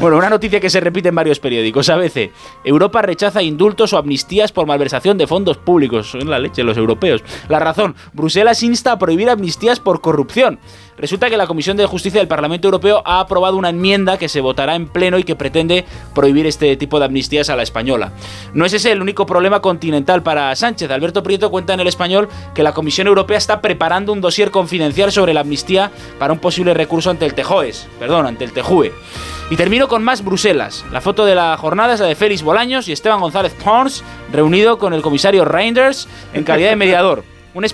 Bueno, 0.00 0.16
una 0.16 0.30
noticia 0.30 0.60
que 0.60 0.70
se 0.70 0.78
repite 0.80 1.08
en 1.08 1.14
varios 1.16 1.40
periódicos. 1.40 1.88
ABC. 1.88 2.30
Europa 2.62 3.02
rechaza 3.02 3.42
indultos 3.42 3.92
o 3.92 3.98
amnistías 3.98 4.52
por 4.52 4.66
malversación 4.66 5.18
de 5.18 5.26
fondos 5.26 5.56
públicos. 5.56 6.10
Son 6.10 6.30
la 6.30 6.38
leche 6.38 6.62
los 6.62 6.76
europeos. 6.76 7.24
La 7.48 7.58
razón. 7.58 7.96
Bruselas 8.12 8.62
insta 8.62 8.92
a 8.92 8.98
prohibir 8.98 9.28
amnistías 9.28 9.80
por 9.80 10.00
corrupción. 10.00 10.60
Resulta 10.98 11.30
que 11.30 11.36
la 11.36 11.46
Comisión 11.46 11.76
de 11.76 11.86
Justicia 11.86 12.20
del 12.20 12.28
Parlamento 12.28 12.66
Europeo 12.66 13.02
ha 13.04 13.20
aprobado 13.20 13.56
una 13.56 13.70
enmienda 13.70 14.18
que 14.18 14.28
se 14.28 14.40
votará 14.40 14.74
en 14.74 14.88
pleno 14.88 15.18
y 15.18 15.22
que 15.22 15.36
pretende 15.36 15.84
prohibir 16.14 16.46
este 16.46 16.76
tipo 16.76 16.98
de 16.98 17.04
amnistías 17.04 17.50
a 17.50 17.56
la 17.56 17.62
española. 17.62 18.12
No 18.52 18.64
es 18.64 18.72
ese 18.72 18.90
el 18.90 19.00
único 19.00 19.24
problema 19.24 19.60
continental 19.60 20.22
para 20.22 20.54
Sánchez. 20.56 20.90
Alberto 20.90 21.22
Prieto 21.22 21.50
cuenta 21.50 21.74
en 21.74 21.80
el 21.80 21.86
español 21.86 22.28
que 22.54 22.64
la 22.64 22.74
Comisión 22.74 23.06
Europea 23.06 23.38
está 23.38 23.60
preparando 23.60 24.12
un 24.12 24.20
dossier 24.20 24.50
confidencial 24.50 25.12
sobre 25.12 25.34
la 25.34 25.40
amnistía 25.40 25.92
para 26.18 26.32
un 26.32 26.40
posible 26.40 26.74
recurso 26.74 27.10
ante 27.10 27.26
el 27.26 27.34
TEJOES, 27.34 27.88
perdón, 27.98 28.26
ante 28.26 28.44
el 28.44 28.52
TEJUE. 28.52 28.92
Y 29.50 29.56
termino 29.56 29.88
con 29.88 30.02
más 30.02 30.24
Bruselas. 30.24 30.84
La 30.92 31.00
foto 31.00 31.24
de 31.24 31.34
la 31.34 31.56
jornada 31.56 31.94
es 31.94 32.00
la 32.00 32.06
de 32.06 32.16
Félix 32.16 32.42
Bolaños 32.42 32.88
y 32.88 32.92
Esteban 32.92 33.20
González 33.20 33.54
Pons, 33.54 34.04
reunido 34.32 34.78
con 34.78 34.92
el 34.92 35.00
comisario 35.00 35.44
Reinders 35.44 36.08
en 36.34 36.44
calidad 36.44 36.70
de 36.70 36.76
mediador. 36.76 37.24
un, 37.58 37.66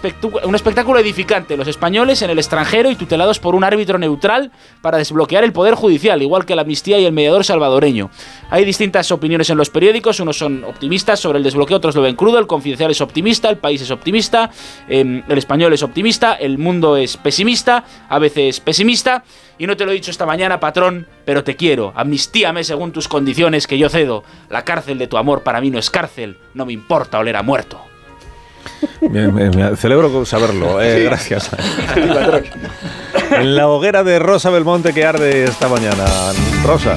un 0.44 0.54
espectáculo 0.54 0.98
edificante. 0.98 1.56
Los 1.56 1.68
españoles 1.68 2.22
en 2.22 2.30
el 2.30 2.38
extranjero 2.38 2.90
y 2.90 2.96
tutelados 2.96 3.38
por 3.38 3.54
un 3.54 3.64
árbitro 3.64 3.98
neutral 3.98 4.50
para 4.80 4.98
desbloquear 4.98 5.44
el 5.44 5.52
poder 5.52 5.74
judicial, 5.74 6.22
igual 6.22 6.46
que 6.46 6.54
la 6.54 6.62
amnistía 6.62 6.98
y 6.98 7.04
el 7.04 7.12
mediador 7.12 7.44
salvadoreño. 7.44 8.10
Hay 8.50 8.64
distintas 8.64 9.10
opiniones 9.12 9.50
en 9.50 9.58
los 9.58 9.70
periódicos, 9.70 10.20
unos 10.20 10.38
son 10.38 10.64
optimistas 10.64 11.20
sobre 11.20 11.38
el 11.38 11.44
desbloqueo, 11.44 11.76
otros 11.76 11.94
lo 11.94 12.02
ven 12.02 12.16
crudo, 12.16 12.38
el 12.38 12.46
confidencial 12.46 12.90
es 12.90 13.00
optimista, 13.00 13.50
el 13.50 13.58
país 13.58 13.82
es 13.82 13.90
optimista, 13.90 14.50
em, 14.88 15.22
el 15.28 15.38
español 15.38 15.72
es 15.72 15.82
optimista, 15.82 16.34
el 16.34 16.58
mundo 16.58 16.96
es 16.96 17.16
pesimista, 17.16 17.84
a 18.08 18.18
veces 18.18 18.60
pesimista. 18.60 19.24
Y 19.56 19.66
no 19.66 19.76
te 19.76 19.84
lo 19.84 19.92
he 19.92 19.94
dicho 19.94 20.10
esta 20.10 20.26
mañana, 20.26 20.58
patrón, 20.58 21.06
pero 21.24 21.44
te 21.44 21.54
quiero. 21.54 21.92
Amnistíame 21.94 22.64
según 22.64 22.90
tus 22.90 23.06
condiciones 23.06 23.66
que 23.66 23.78
yo 23.78 23.88
cedo. 23.88 24.24
La 24.50 24.64
cárcel 24.64 24.98
de 24.98 25.06
tu 25.06 25.16
amor 25.16 25.42
para 25.42 25.60
mí 25.60 25.70
no 25.70 25.78
es 25.78 25.90
cárcel, 25.90 26.38
no 26.54 26.66
me 26.66 26.72
importa 26.72 27.18
oler 27.18 27.36
a 27.36 27.42
muerto. 27.42 27.93
Bien, 29.00 29.34
bien, 29.34 29.50
me 29.56 29.76
celebro 29.76 30.24
saberlo. 30.24 30.80
eh, 30.80 30.98
Sí. 30.98 31.04
Gracias. 31.04 31.50
en 33.30 33.56
la 33.56 33.68
hoguera 33.68 34.02
de 34.04 34.18
Rosa 34.18 34.50
Belmonte 34.50 34.92
que 34.92 35.04
arde 35.04 35.44
esta 35.44 35.68
mañana. 35.68 36.04
Rosa. 36.64 36.96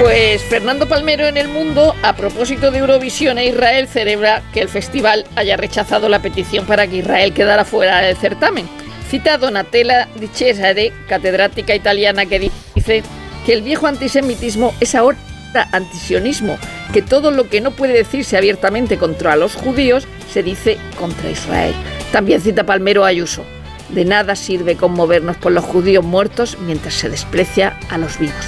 Pues 0.00 0.42
Fernando 0.42 0.86
Palmero 0.86 1.26
en 1.26 1.36
el 1.36 1.48
mundo, 1.48 1.94
a 2.02 2.14
propósito 2.14 2.70
de 2.70 2.78
Eurovisión 2.78 3.38
e 3.38 3.46
Israel, 3.46 3.86
celebra 3.86 4.42
que 4.52 4.60
el 4.60 4.68
festival 4.68 5.24
haya 5.36 5.56
rechazado 5.56 6.08
la 6.08 6.18
petición 6.20 6.66
para 6.66 6.86
que 6.86 6.96
Israel 6.96 7.32
quedara 7.32 7.64
fuera 7.64 8.00
del 8.00 8.16
certamen. 8.16 8.68
Cita 9.08 9.34
a 9.34 9.38
Donatella 9.38 10.08
Di 10.16 10.26
Cesare, 10.26 10.92
catedrática 11.08 11.74
italiana, 11.74 12.26
que 12.26 12.50
dice 12.74 13.02
que 13.46 13.52
el 13.52 13.62
viejo 13.62 13.86
antisemitismo 13.86 14.74
es 14.80 14.94
ahora 14.96 15.16
antisionismo, 15.62 16.58
que 16.92 17.02
todo 17.02 17.30
lo 17.30 17.48
que 17.48 17.60
no 17.60 17.70
puede 17.70 17.94
decirse 17.94 18.36
abiertamente 18.36 18.98
contra 18.98 19.36
los 19.36 19.54
judíos 19.54 20.06
se 20.32 20.42
dice 20.42 20.78
contra 20.98 21.30
Israel. 21.30 21.74
También 22.12 22.40
cita 22.40 22.64
Palmero 22.64 23.04
Ayuso. 23.04 23.44
De 23.88 24.04
nada 24.04 24.34
sirve 24.34 24.76
conmovernos 24.76 25.36
por 25.36 25.52
los 25.52 25.64
judíos 25.64 26.04
muertos 26.04 26.58
mientras 26.60 26.94
se 26.94 27.08
desprecia 27.08 27.78
a 27.90 27.98
los 27.98 28.18
vivos. 28.18 28.44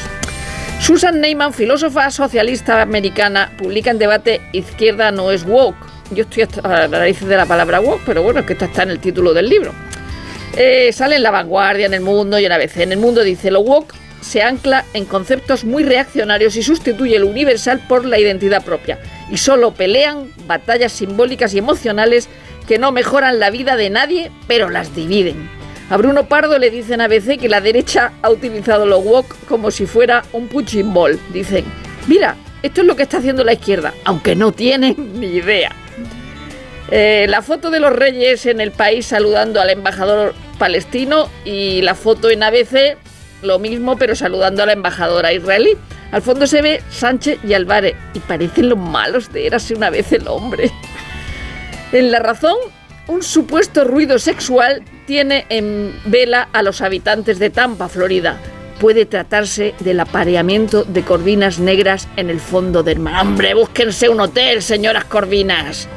Susan 0.81 1.21
Neyman, 1.21 1.53
filósofa 1.53 2.11
socialista 2.11 2.83
americana, 2.83 3.53
publica 3.57 3.91
en 3.91 3.99
debate 3.99 4.41
Izquierda 4.53 5.11
no 5.11 5.31
es 5.31 5.45
woke. 5.45 5.87
Yo 6.11 6.23
estoy 6.23 6.47
a 6.63 6.87
la 6.87 6.99
raíz 6.99 7.21
de 7.21 7.37
la 7.37 7.47
palabra 7.47 7.81
woke, 7.81 8.03
pero 8.07 8.23
bueno, 8.23 8.41
es 8.41 8.47
que 8.47 8.53
esto 8.53 8.67
está 8.67 8.83
en 8.83 8.91
el 8.91 9.01
título 9.01 9.35
del 9.35 9.49
libro. 9.49 9.73
Eh, 10.57 10.93
sale 10.93 11.17
en 11.17 11.23
La 11.23 11.31
Vanguardia, 11.31 11.87
en 11.87 11.95
El 11.95 12.03
Mundo 12.03 12.39
y 12.39 12.45
en 12.45 12.53
ABC. 12.53 12.79
En 12.79 12.93
El 12.93 12.99
Mundo 12.99 13.23
dice, 13.23 13.51
lo 13.51 13.61
woke 13.61 13.95
se 14.27 14.43
ancla 14.43 14.85
en 14.93 15.05
conceptos 15.05 15.65
muy 15.65 15.85
reaccionarios 15.85 16.57
y 16.57 16.63
sustituye 16.63 17.19
lo 17.19 17.29
universal 17.29 17.81
por 17.89 18.05
la 18.05 18.19
identidad 18.19 18.65
propia. 18.65 18.99
Y 19.31 19.39
solo 19.39 19.73
pelean 19.73 20.31
batallas 20.47 20.93
simbólicas 20.93 21.55
y 21.55 21.59
emocionales 21.59 22.29
que 22.67 22.79
no 22.79 22.91
mejoran 22.91 23.39
la 23.39 23.51
vida 23.51 23.77
de 23.77 23.89
nadie, 23.89 24.33
pero 24.49 24.69
las 24.69 24.95
dividen. 24.95 25.49
A 25.91 25.97
Bruno 25.97 26.27
Pardo 26.27 26.59
le 26.59 26.71
dicen 26.71 27.01
a 27.01 27.05
ABC 27.05 27.39
que 27.39 27.49
la 27.49 27.61
derecha 27.61 28.13
ha 28.21 28.31
utilizado 28.31 28.87
lo 28.87 28.99
woke 28.99 29.37
como 29.49 29.71
si 29.71 29.87
fuera 29.87 30.25
un 30.33 30.49
punching 30.49 30.93
ball. 30.93 31.21
Dicen, 31.33 31.65
mira, 32.09 32.35
esto 32.65 32.81
es 32.81 32.87
lo 32.89 32.97
que 32.97 33.05
está 33.05 33.19
haciendo 33.19 33.45
la 33.45 33.53
izquierda, 33.53 33.95
aunque 34.05 34.35
no 34.35 34.51
tienen 34.51 34.97
ni 35.21 35.27
idea. 35.29 35.71
Eh, 36.91 37.27
la 37.29 37.43
foto 37.43 37.71
de 37.71 37.79
los 37.79 37.93
reyes 37.93 38.47
en 38.47 38.61
el 38.61 38.73
país 38.73 39.07
saludando 39.07 39.61
al 39.61 39.71
embajador 39.71 40.35
palestino 40.59 41.29
y 41.45 41.83
la 41.83 41.95
foto 41.95 42.31
en 42.31 42.43
ABC, 42.43 42.97
lo 43.43 43.59
mismo, 43.59 43.97
pero 43.97 44.15
saludando 44.15 44.63
a 44.63 44.67
la 44.67 44.73
embajadora 44.73 45.33
israelí. 45.33 45.77
Al 46.13 46.23
fondo 46.23 46.47
se 46.47 46.63
ve 46.63 46.83
Sánchez 46.91 47.39
y 47.45 47.55
Álvarez 47.55 47.95
y 48.15 48.21
parecen 48.21 48.69
los 48.69 48.79
malos 48.79 49.33
de 49.33 49.47
Érase 49.47 49.75
una 49.75 49.91
vez 49.91 50.13
el 50.13 50.29
hombre. 50.29 50.71
En 51.93 52.11
La 52.11 52.19
Razón, 52.19 52.57
un 53.09 53.23
supuesto 53.23 53.85
ruido 53.85 54.19
sexual 54.19 54.83
tiene 55.07 55.47
en 55.49 55.95
vela 56.07 56.49
a 56.53 56.63
los 56.63 56.81
habitantes 56.81 57.39
de 57.39 57.51
Tampa, 57.51 57.89
Florida. 57.89 58.39
Puede 58.81 59.07
tratarse 59.07 59.75
del 59.81 60.01
apareamiento 60.01 60.85
de 60.85 61.03
corvinas 61.03 61.59
negras 61.59 62.09
en 62.17 62.29
el 62.29 62.41
fondo 62.41 62.83
del 62.83 62.99
mar. 62.99 63.23
¡Hombre, 63.23 63.55
búsquense 63.55 64.09
un 64.09 64.21
hotel, 64.21 64.63
señoras 64.63 65.05
corvinas! 65.05 65.89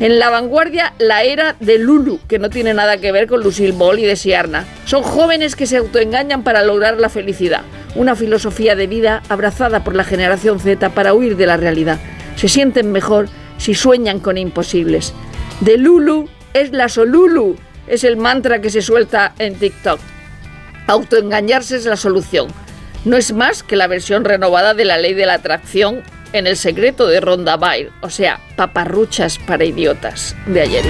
En 0.00 0.18
la 0.18 0.30
vanguardia, 0.30 0.94
la 0.98 1.24
era 1.24 1.56
de 1.60 1.76
Lulu, 1.76 2.20
que 2.26 2.38
no 2.38 2.48
tiene 2.48 2.72
nada 2.72 2.96
que 2.96 3.12
ver 3.12 3.26
con 3.26 3.42
Lucille 3.42 3.72
Ball 3.72 3.98
y 3.98 4.06
de 4.06 4.16
Siarna. 4.16 4.64
Son 4.86 5.02
jóvenes 5.02 5.56
que 5.56 5.66
se 5.66 5.76
autoengañan 5.76 6.42
para 6.42 6.64
lograr 6.64 6.98
la 6.98 7.10
felicidad. 7.10 7.60
Una 7.94 8.16
filosofía 8.16 8.74
de 8.74 8.86
vida 8.86 9.22
abrazada 9.28 9.84
por 9.84 9.94
la 9.94 10.04
generación 10.04 10.58
Z 10.58 10.88
para 10.94 11.12
huir 11.12 11.36
de 11.36 11.44
la 11.44 11.58
realidad. 11.58 11.98
Se 12.36 12.48
sienten 12.48 12.92
mejor 12.92 13.28
si 13.58 13.74
sueñan 13.74 14.20
con 14.20 14.38
imposibles. 14.38 15.12
De 15.60 15.76
Lulu 15.76 16.30
es 16.54 16.72
la 16.72 16.88
Solulu, 16.88 17.56
es 17.86 18.02
el 18.02 18.16
mantra 18.16 18.62
que 18.62 18.70
se 18.70 18.80
suelta 18.80 19.34
en 19.38 19.56
TikTok. 19.56 20.00
Autoengañarse 20.86 21.76
es 21.76 21.84
la 21.84 21.98
solución. 21.98 22.48
No 23.04 23.18
es 23.18 23.34
más 23.34 23.62
que 23.62 23.76
la 23.76 23.86
versión 23.86 24.24
renovada 24.24 24.72
de 24.72 24.86
la 24.86 24.96
ley 24.96 25.12
de 25.12 25.26
la 25.26 25.34
atracción 25.34 26.02
en 26.32 26.46
el 26.46 26.56
secreto 26.56 27.06
de 27.06 27.20
Ronda 27.20 27.56
Byrne, 27.56 27.90
o 28.00 28.10
sea, 28.10 28.40
paparruchas 28.56 29.38
para 29.38 29.64
idiotas 29.64 30.36
de 30.46 30.60
ayer. 30.60 30.84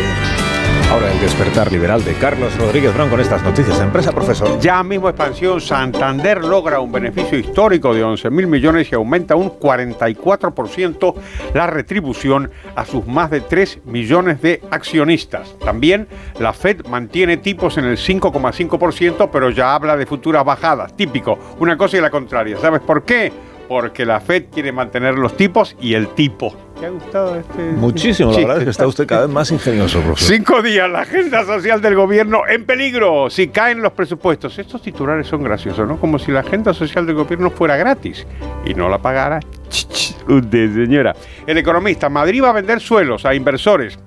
Ahora 0.90 1.12
el 1.12 1.20
despertar 1.20 1.70
liberal 1.70 2.04
de 2.04 2.14
Carlos 2.14 2.56
Rodríguez 2.58 2.92
Brown 2.92 3.10
con 3.10 3.20
estas 3.20 3.44
noticias. 3.44 3.78
Empresa, 3.78 4.10
profesor. 4.10 4.58
Ya 4.58 4.82
mismo 4.82 5.08
expansión, 5.08 5.60
Santander 5.60 6.42
logra 6.42 6.80
un 6.80 6.90
beneficio 6.90 7.38
histórico 7.38 7.94
de 7.94 8.02
11 8.02 8.28
mil 8.30 8.48
millones 8.48 8.90
y 8.90 8.96
aumenta 8.96 9.36
un 9.36 9.50
44% 9.50 11.14
la 11.54 11.68
retribución 11.68 12.50
a 12.74 12.84
sus 12.84 13.06
más 13.06 13.30
de 13.30 13.40
3 13.40 13.82
millones 13.84 14.42
de 14.42 14.62
accionistas. 14.72 15.56
También 15.60 16.08
la 16.40 16.52
Fed 16.52 16.84
mantiene 16.86 17.36
tipos 17.36 17.78
en 17.78 17.84
el 17.84 17.96
5,5%, 17.96 19.30
pero 19.32 19.50
ya 19.50 19.76
habla 19.76 19.96
de 19.96 20.06
futuras 20.06 20.44
bajadas. 20.44 20.96
Típico, 20.96 21.38
una 21.60 21.76
cosa 21.76 21.98
y 21.98 22.00
la 22.00 22.10
contraria. 22.10 22.58
¿Sabes 22.58 22.80
por 22.80 23.04
qué? 23.04 23.32
Porque 23.70 24.04
la 24.04 24.18
Fed 24.18 24.46
quiere 24.52 24.72
mantener 24.72 25.14
los 25.14 25.36
tipos 25.36 25.76
y 25.80 25.94
el 25.94 26.08
tipo. 26.08 26.56
¿Te 26.80 26.86
ha 26.86 26.88
gustado 26.90 27.36
este? 27.36 27.70
Muchísimo, 27.70 28.32
la 28.32 28.38
verdad 28.38 28.58
es 28.58 28.64
que 28.64 28.70
está 28.70 28.84
usted 28.88 29.06
cada 29.06 29.26
vez 29.26 29.30
más 29.30 29.48
ingenioso, 29.52 30.00
profesor. 30.00 30.36
Cinco 30.36 30.60
días, 30.60 30.90
la 30.90 31.02
agenda 31.02 31.44
social 31.44 31.80
del 31.80 31.94
gobierno 31.94 32.40
en 32.48 32.66
peligro 32.66 33.30
si 33.30 33.46
caen 33.46 33.80
los 33.80 33.92
presupuestos. 33.92 34.58
Estos 34.58 34.82
titulares 34.82 35.28
son 35.28 35.44
graciosos, 35.44 35.86
¿no? 35.86 36.00
Como 36.00 36.18
si 36.18 36.32
la 36.32 36.40
agenda 36.40 36.74
social 36.74 37.06
del 37.06 37.14
gobierno 37.14 37.48
fuera 37.48 37.76
gratis 37.76 38.26
y 38.66 38.74
no 38.74 38.88
la 38.88 38.98
pagara 38.98 39.38
usted, 40.26 40.74
señora. 40.74 41.14
El 41.46 41.56
economista, 41.56 42.08
Madrid 42.08 42.42
va 42.42 42.48
a 42.48 42.54
vender 42.54 42.80
suelos 42.80 43.24
a 43.24 43.36
inversores 43.36 44.00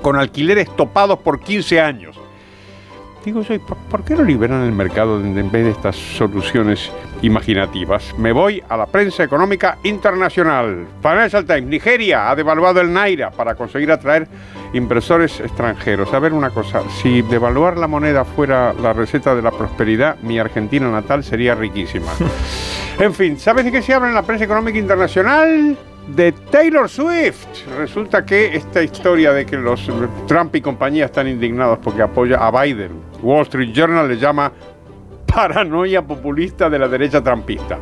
con 0.00 0.14
alquileres 0.14 0.68
topados 0.76 1.18
por 1.18 1.40
15 1.40 1.80
años. 1.80 2.16
Digo 3.24 3.42
yo, 3.42 3.54
¿y 3.54 3.58
¿por, 3.58 3.76
por 3.76 4.04
qué 4.04 4.16
no 4.16 4.24
liberan 4.24 4.64
el 4.64 4.72
mercado 4.72 5.20
en 5.20 5.38
en 5.38 5.50
vez 5.50 5.64
de 5.64 5.70
estas 5.70 5.94
soluciones 5.96 6.90
imaginativas? 7.22 8.12
Me 8.18 8.32
voy 8.32 8.62
a 8.68 8.76
la 8.76 8.86
prensa 8.86 9.22
económica 9.22 9.78
internacional. 9.84 10.86
Financial 11.00 11.44
Times, 11.44 11.66
Nigeria 11.66 12.30
ha 12.30 12.34
devaluado 12.34 12.80
el 12.80 12.92
Naira 12.92 13.30
para 13.30 13.54
conseguir 13.54 13.92
atraer 13.92 14.26
inversores 14.72 15.38
extranjeros. 15.38 16.12
A 16.12 16.18
ver 16.18 16.32
una 16.32 16.50
cosa, 16.50 16.82
si 17.00 17.22
devaluar 17.22 17.78
la 17.78 17.86
moneda 17.86 18.24
fuera 18.24 18.72
la 18.72 18.92
receta 18.92 19.34
de 19.36 19.42
la 19.42 19.52
prosperidad, 19.52 20.16
mi 20.22 20.38
Argentina 20.40 20.90
natal 20.90 21.22
sería 21.22 21.54
riquísima. 21.54 22.12
en 22.98 23.14
fin, 23.14 23.38
¿sabes 23.38 23.64
de 23.64 23.70
qué 23.70 23.82
se 23.82 23.94
habla 23.94 24.08
en 24.08 24.14
la 24.14 24.22
prensa 24.22 24.44
económica 24.44 24.78
internacional? 24.78 25.78
de 26.08 26.32
Taylor 26.32 26.88
Swift. 26.88 27.46
Resulta 27.78 28.24
que 28.24 28.56
esta 28.56 28.82
historia 28.82 29.32
de 29.32 29.46
que 29.46 29.56
los 29.56 29.88
Trump 30.26 30.54
y 30.56 30.60
compañía 30.60 31.06
están 31.06 31.28
indignados 31.28 31.78
porque 31.78 32.02
apoya 32.02 32.38
a 32.38 32.50
Biden, 32.50 32.90
Wall 33.22 33.42
Street 33.42 33.72
Journal 33.72 34.08
le 34.08 34.16
llama 34.18 34.52
paranoia 35.26 36.02
populista 36.02 36.68
de 36.68 36.78
la 36.78 36.88
derecha 36.88 37.22
trumpista. 37.22 37.78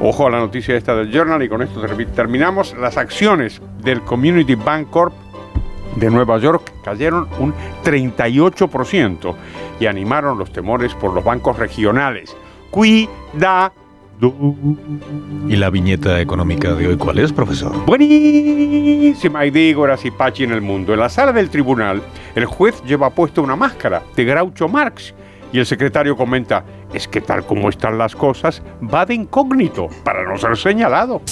Ojo 0.00 0.26
a 0.26 0.30
la 0.30 0.38
noticia 0.38 0.76
esta 0.76 0.94
del 0.94 1.10
Journal 1.12 1.42
y 1.42 1.48
con 1.48 1.60
esto 1.62 1.82
termi- 1.82 2.10
terminamos. 2.12 2.74
Las 2.78 2.96
acciones 2.96 3.60
del 3.82 4.00
Community 4.02 4.54
Bank 4.54 4.88
Corp 4.90 5.12
de 5.96 6.08
Nueva 6.10 6.38
York 6.38 6.72
cayeron 6.84 7.28
un 7.40 7.52
38% 7.84 9.34
y 9.80 9.86
animaron 9.86 10.38
los 10.38 10.52
temores 10.52 10.94
por 10.94 11.12
los 11.12 11.24
bancos 11.24 11.58
regionales. 11.58 12.36
Cuidado. 12.70 13.72
¿Y 14.20 15.56
la 15.56 15.70
viñeta 15.70 16.20
económica 16.20 16.74
de 16.74 16.88
hoy 16.88 16.96
cuál 16.96 17.18
es, 17.18 17.32
profesor? 17.32 17.84
Buenísima 17.86 19.46
y 19.46 19.50
dígoras 19.50 20.04
y 20.04 20.10
pachi 20.10 20.44
en 20.44 20.52
el 20.52 20.60
mundo. 20.60 20.92
En 20.92 21.00
la 21.00 21.08
sala 21.08 21.32
del 21.32 21.50
tribunal, 21.50 22.02
el 22.34 22.44
juez 22.44 22.82
lleva 22.84 23.10
puesta 23.10 23.40
una 23.40 23.54
máscara 23.54 24.02
de 24.16 24.24
Groucho 24.24 24.68
Marx 24.68 25.14
y 25.52 25.58
el 25.60 25.66
secretario 25.66 26.16
comenta, 26.16 26.64
es 26.92 27.06
que 27.06 27.20
tal 27.20 27.46
como 27.46 27.68
están 27.68 27.96
las 27.96 28.16
cosas, 28.16 28.62
va 28.82 29.06
de 29.06 29.14
incógnito 29.14 29.88
para 30.02 30.24
no 30.24 30.36
ser 30.36 30.56
señalado. 30.56 31.22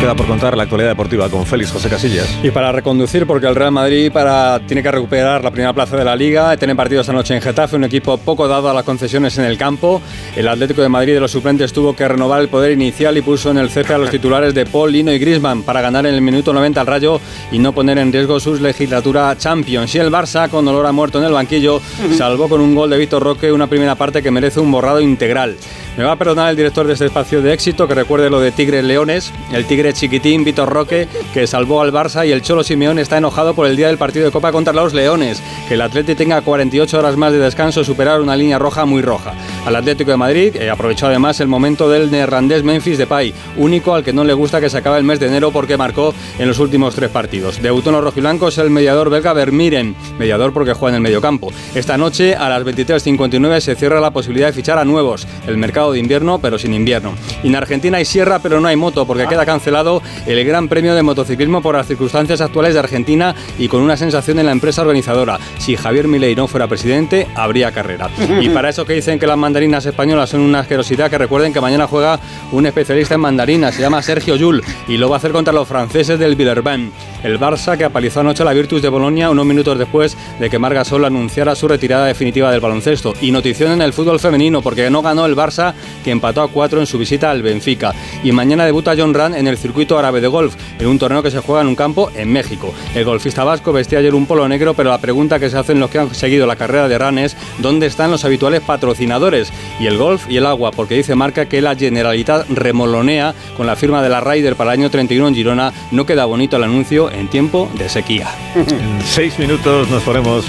Queda 0.00 0.14
por 0.14 0.26
contar 0.26 0.56
la 0.56 0.62
actualidad 0.62 0.88
deportiva 0.88 1.28
con 1.28 1.44
Félix 1.44 1.72
José 1.72 1.90
Casillas. 1.90 2.26
Y 2.42 2.50
para 2.50 2.72
reconducir, 2.72 3.26
porque 3.26 3.46
el 3.46 3.54
Real 3.54 3.70
Madrid 3.70 4.10
para, 4.10 4.58
tiene 4.66 4.82
que 4.82 4.90
recuperar 4.90 5.44
la 5.44 5.50
primera 5.50 5.74
plaza 5.74 5.94
de 5.94 6.06
la 6.06 6.16
Liga, 6.16 6.56
tiene 6.56 6.74
partidos 6.74 7.02
esta 7.02 7.12
noche 7.12 7.34
en 7.34 7.42
Getafe, 7.42 7.76
un 7.76 7.84
equipo 7.84 8.16
poco 8.16 8.48
dado 8.48 8.70
a 8.70 8.72
las 8.72 8.84
concesiones 8.84 9.36
en 9.36 9.44
el 9.44 9.58
campo. 9.58 10.00
El 10.34 10.48
Atlético 10.48 10.80
de 10.80 10.88
Madrid 10.88 11.12
de 11.12 11.20
los 11.20 11.30
suplentes 11.30 11.74
tuvo 11.74 11.94
que 11.94 12.08
renovar 12.08 12.40
el 12.40 12.48
poder 12.48 12.72
inicial 12.72 13.18
y 13.18 13.20
puso 13.20 13.50
en 13.50 13.58
el 13.58 13.68
césped 13.68 13.94
a 13.94 13.98
los 13.98 14.08
titulares 14.08 14.54
de 14.54 14.64
Paul, 14.64 14.90
Lino 14.90 15.12
y 15.12 15.18
Grisman 15.18 15.64
para 15.64 15.82
ganar 15.82 16.06
en 16.06 16.14
el 16.14 16.22
minuto 16.22 16.54
90 16.54 16.80
al 16.80 16.86
Rayo 16.86 17.20
y 17.52 17.58
no 17.58 17.72
poner 17.72 17.98
en 17.98 18.10
riesgo 18.10 18.40
su 18.40 18.54
legislatura 18.54 19.36
Champions. 19.36 19.94
Y 19.94 19.98
el 19.98 20.10
Barça, 20.10 20.48
con 20.48 20.64
dolor 20.64 20.86
a 20.86 20.92
muerto 20.92 21.18
en 21.18 21.24
el 21.24 21.32
banquillo, 21.32 21.82
salvó 22.16 22.48
con 22.48 22.62
un 22.62 22.74
gol 22.74 22.88
de 22.88 22.96
Víctor 22.96 23.22
Roque 23.22 23.52
una 23.52 23.66
primera 23.66 23.96
parte 23.96 24.22
que 24.22 24.30
merece 24.30 24.60
un 24.60 24.72
borrado 24.72 25.02
integral. 25.02 25.58
Me 25.98 26.04
va 26.04 26.12
a 26.12 26.16
perdonar 26.16 26.48
el 26.48 26.56
director 26.56 26.86
de 26.86 26.94
este 26.94 27.06
espacio 27.06 27.42
de 27.42 27.52
éxito 27.52 27.86
que 27.86 27.94
recuerde 27.94 28.30
lo 28.30 28.40
de 28.40 28.52
Tigres 28.52 28.84
Leones, 28.84 29.32
el 29.52 29.66
Tigre 29.66 29.89
chiquitín 29.92 30.44
Víctor 30.44 30.68
Roque 30.68 31.08
que 31.32 31.46
salvó 31.46 31.80
al 31.80 31.92
Barça 31.92 32.26
y 32.26 32.32
el 32.32 32.42
Cholo 32.42 32.62
Simeón 32.62 32.98
está 32.98 33.18
enojado 33.18 33.54
por 33.54 33.66
el 33.66 33.76
día 33.76 33.86
del 33.86 33.98
partido 33.98 34.26
de 34.26 34.30
Copa 34.30 34.52
contra 34.52 34.72
los 34.72 34.92
Leones, 34.92 35.42
que 35.66 35.74
el 35.74 35.80
Atlético 35.80 36.10
tenga 36.16 36.42
48 36.42 36.98
horas 36.98 37.16
más 37.16 37.32
de 37.32 37.38
descanso 37.38 37.84
superar 37.84 38.20
una 38.20 38.36
línea 38.36 38.58
roja 38.58 38.84
muy 38.84 39.00
roja. 39.00 39.32
Al 39.64 39.76
Atlético 39.76 40.10
de 40.10 40.16
Madrid 40.16 40.56
eh, 40.56 40.68
aprovechó 40.68 41.06
además 41.06 41.40
el 41.40 41.48
momento 41.48 41.88
del 41.88 42.10
neerlandés 42.10 42.62
Memphis 42.62 42.98
Depay, 42.98 43.32
único 43.56 43.94
al 43.94 44.04
que 44.04 44.12
no 44.12 44.24
le 44.24 44.34
gusta 44.34 44.60
que 44.60 44.68
se 44.68 44.78
acabe 44.78 44.98
el 44.98 45.04
mes 45.04 45.20
de 45.20 45.28
enero 45.28 45.50
porque 45.50 45.78
marcó 45.78 46.12
en 46.38 46.48
los 46.48 46.58
últimos 46.58 46.94
tres 46.94 47.10
partidos. 47.10 47.62
Debutó 47.62 47.88
en 47.88 47.96
los 47.96 48.04
rojiblancos 48.04 48.58
el 48.58 48.68
mediador 48.68 49.08
belga 49.08 49.32
Vermiren, 49.32 49.96
mediador 50.18 50.52
porque 50.52 50.74
juega 50.74 50.90
en 50.90 50.96
el 50.96 51.02
mediocampo. 51.02 51.52
Esta 51.74 51.96
noche 51.96 52.34
a 52.34 52.50
las 52.50 52.64
23.59 52.64 53.60
se 53.60 53.76
cierra 53.76 53.98
la 53.98 54.10
posibilidad 54.10 54.48
de 54.48 54.52
fichar 54.52 54.78
a 54.78 54.84
nuevos, 54.84 55.26
el 55.46 55.56
mercado 55.56 55.92
de 55.92 56.00
invierno 56.00 56.38
pero 56.38 56.58
sin 56.58 56.74
invierno. 56.74 57.14
Y 57.42 57.48
en 57.48 57.56
Argentina 57.56 57.96
hay 57.96 58.04
sierra 58.04 58.40
pero 58.40 58.60
no 58.60 58.68
hay 58.68 58.76
moto 58.76 59.06
porque 59.06 59.26
queda 59.26 59.46
cancelado 59.46 59.79
el 60.26 60.44
Gran 60.44 60.68
Premio 60.68 60.94
de 60.94 61.02
Motociclismo 61.02 61.62
por 61.62 61.74
las 61.74 61.86
circunstancias 61.86 62.40
actuales 62.40 62.74
de 62.74 62.80
Argentina 62.80 63.34
y 63.58 63.68
con 63.68 63.80
una 63.80 63.96
sensación 63.96 64.38
en 64.38 64.46
la 64.46 64.52
empresa 64.52 64.82
organizadora. 64.82 65.38
Si 65.58 65.76
Javier 65.76 66.06
Milei 66.06 66.34
no 66.34 66.46
fuera 66.46 66.68
presidente, 66.68 67.26
habría 67.34 67.72
carrera. 67.72 68.10
Y 68.40 68.50
para 68.50 68.68
eso 68.68 68.84
que 68.84 68.94
dicen 68.94 69.18
que 69.18 69.26
las 69.26 69.38
mandarinas 69.38 69.86
españolas 69.86 70.30
son 70.30 70.40
una 70.40 70.60
asquerosidad, 70.60 71.10
que 71.10 71.18
recuerden 71.18 71.52
que 71.52 71.60
mañana 71.60 71.86
juega 71.86 72.20
un 72.52 72.66
especialista 72.66 73.14
en 73.14 73.20
mandarinas, 73.20 73.74
se 73.74 73.80
llama 73.80 74.02
Sergio 74.02 74.36
Yul, 74.36 74.62
y 74.86 74.96
lo 74.98 75.08
va 75.08 75.16
a 75.16 75.18
hacer 75.18 75.32
contra 75.32 75.52
los 75.52 75.66
franceses 75.66 76.18
del 76.18 76.36
Villerban. 76.36 76.92
El 77.22 77.38
Barça 77.38 77.76
que 77.76 77.84
apalizó 77.84 78.20
anoche 78.20 78.44
la 78.44 78.52
Virtus 78.52 78.82
de 78.82 78.88
Bolonia 78.88 79.30
unos 79.30 79.46
minutos 79.46 79.78
después 79.78 80.16
de 80.38 80.50
que 80.50 80.58
Marga 80.58 80.84
Sol 80.84 81.04
anunciara 81.04 81.54
su 81.54 81.68
retirada 81.68 82.06
definitiva 82.06 82.50
del 82.50 82.60
baloncesto. 82.60 83.14
Y 83.20 83.30
notición 83.30 83.72
en 83.72 83.82
el 83.82 83.92
fútbol 83.92 84.20
femenino, 84.20 84.62
porque 84.62 84.90
no 84.90 85.02
ganó 85.02 85.26
el 85.26 85.36
Barça, 85.36 85.74
que 86.04 86.10
empató 86.10 86.42
a 86.42 86.48
cuatro 86.48 86.80
en 86.80 86.86
su 86.86 86.98
visita 86.98 87.30
al 87.30 87.42
Benfica. 87.42 87.94
Y 88.24 88.32
mañana 88.32 88.64
debuta 88.64 88.94
John 88.96 89.14
Rand 89.14 89.36
en 89.36 89.46
el 89.46 89.58
circuito 89.70 89.96
árabe 89.96 90.20
de 90.20 90.26
golf, 90.26 90.56
en 90.80 90.88
un 90.88 90.98
torneo 90.98 91.22
que 91.22 91.30
se 91.30 91.38
juega 91.38 91.60
en 91.60 91.68
un 91.68 91.76
campo 91.76 92.10
en 92.16 92.32
México. 92.32 92.74
El 92.92 93.04
golfista 93.04 93.44
vasco 93.44 93.72
vestía 93.72 94.00
ayer 94.00 94.16
un 94.16 94.26
polo 94.26 94.48
negro, 94.48 94.74
pero 94.74 94.90
la 94.90 94.98
pregunta 94.98 95.38
que 95.38 95.48
se 95.48 95.56
hacen 95.56 95.78
los 95.78 95.90
que 95.90 96.00
han 96.00 96.12
seguido 96.12 96.44
la 96.44 96.56
carrera 96.56 96.88
de 96.88 96.98
Ran 96.98 97.18
es 97.18 97.36
¿dónde 97.58 97.86
están 97.86 98.10
los 98.10 98.24
habituales 98.24 98.62
patrocinadores? 98.62 99.52
Y 99.78 99.86
el 99.86 99.96
golf 99.96 100.28
y 100.28 100.38
el 100.38 100.46
agua, 100.46 100.72
porque 100.72 100.96
dice 100.96 101.14
Marca 101.14 101.46
que 101.46 101.62
la 101.62 101.76
Generalitat 101.76 102.48
remolonea 102.48 103.32
con 103.56 103.68
la 103.68 103.76
firma 103.76 104.02
de 104.02 104.08
la 104.08 104.20
Ryder 104.20 104.56
para 104.56 104.72
el 104.72 104.80
año 104.80 104.90
31 104.90 105.28
en 105.28 105.34
Girona. 105.36 105.72
No 105.92 106.04
queda 106.04 106.24
bonito 106.24 106.56
el 106.56 106.64
anuncio 106.64 107.08
en 107.12 107.28
tiempo 107.28 107.70
de 107.78 107.88
sequía. 107.88 108.28
En 108.56 109.02
seis 109.06 109.38
minutos 109.38 109.88
nos 109.88 110.02
ponemos 110.02 110.46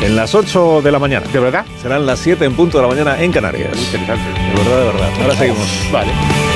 en 0.00 0.16
las 0.16 0.34
8 0.34 0.80
de 0.82 0.90
la 0.90 0.98
mañana. 0.98 1.26
¿De 1.30 1.38
verdad? 1.38 1.66
Serán 1.82 2.06
las 2.06 2.18
7 2.20 2.46
en 2.46 2.54
punto 2.54 2.78
de 2.78 2.82
la 2.82 2.88
mañana 2.88 3.20
en 3.22 3.30
Canarias. 3.30 3.74
Muy 3.74 3.84
interesante. 3.84 4.40
De 4.40 4.56
verdad, 4.56 4.78
de 4.78 4.84
verdad. 4.86 5.10
Ahora 5.20 5.36
seguimos. 5.36 5.68
Vale. 5.92 6.53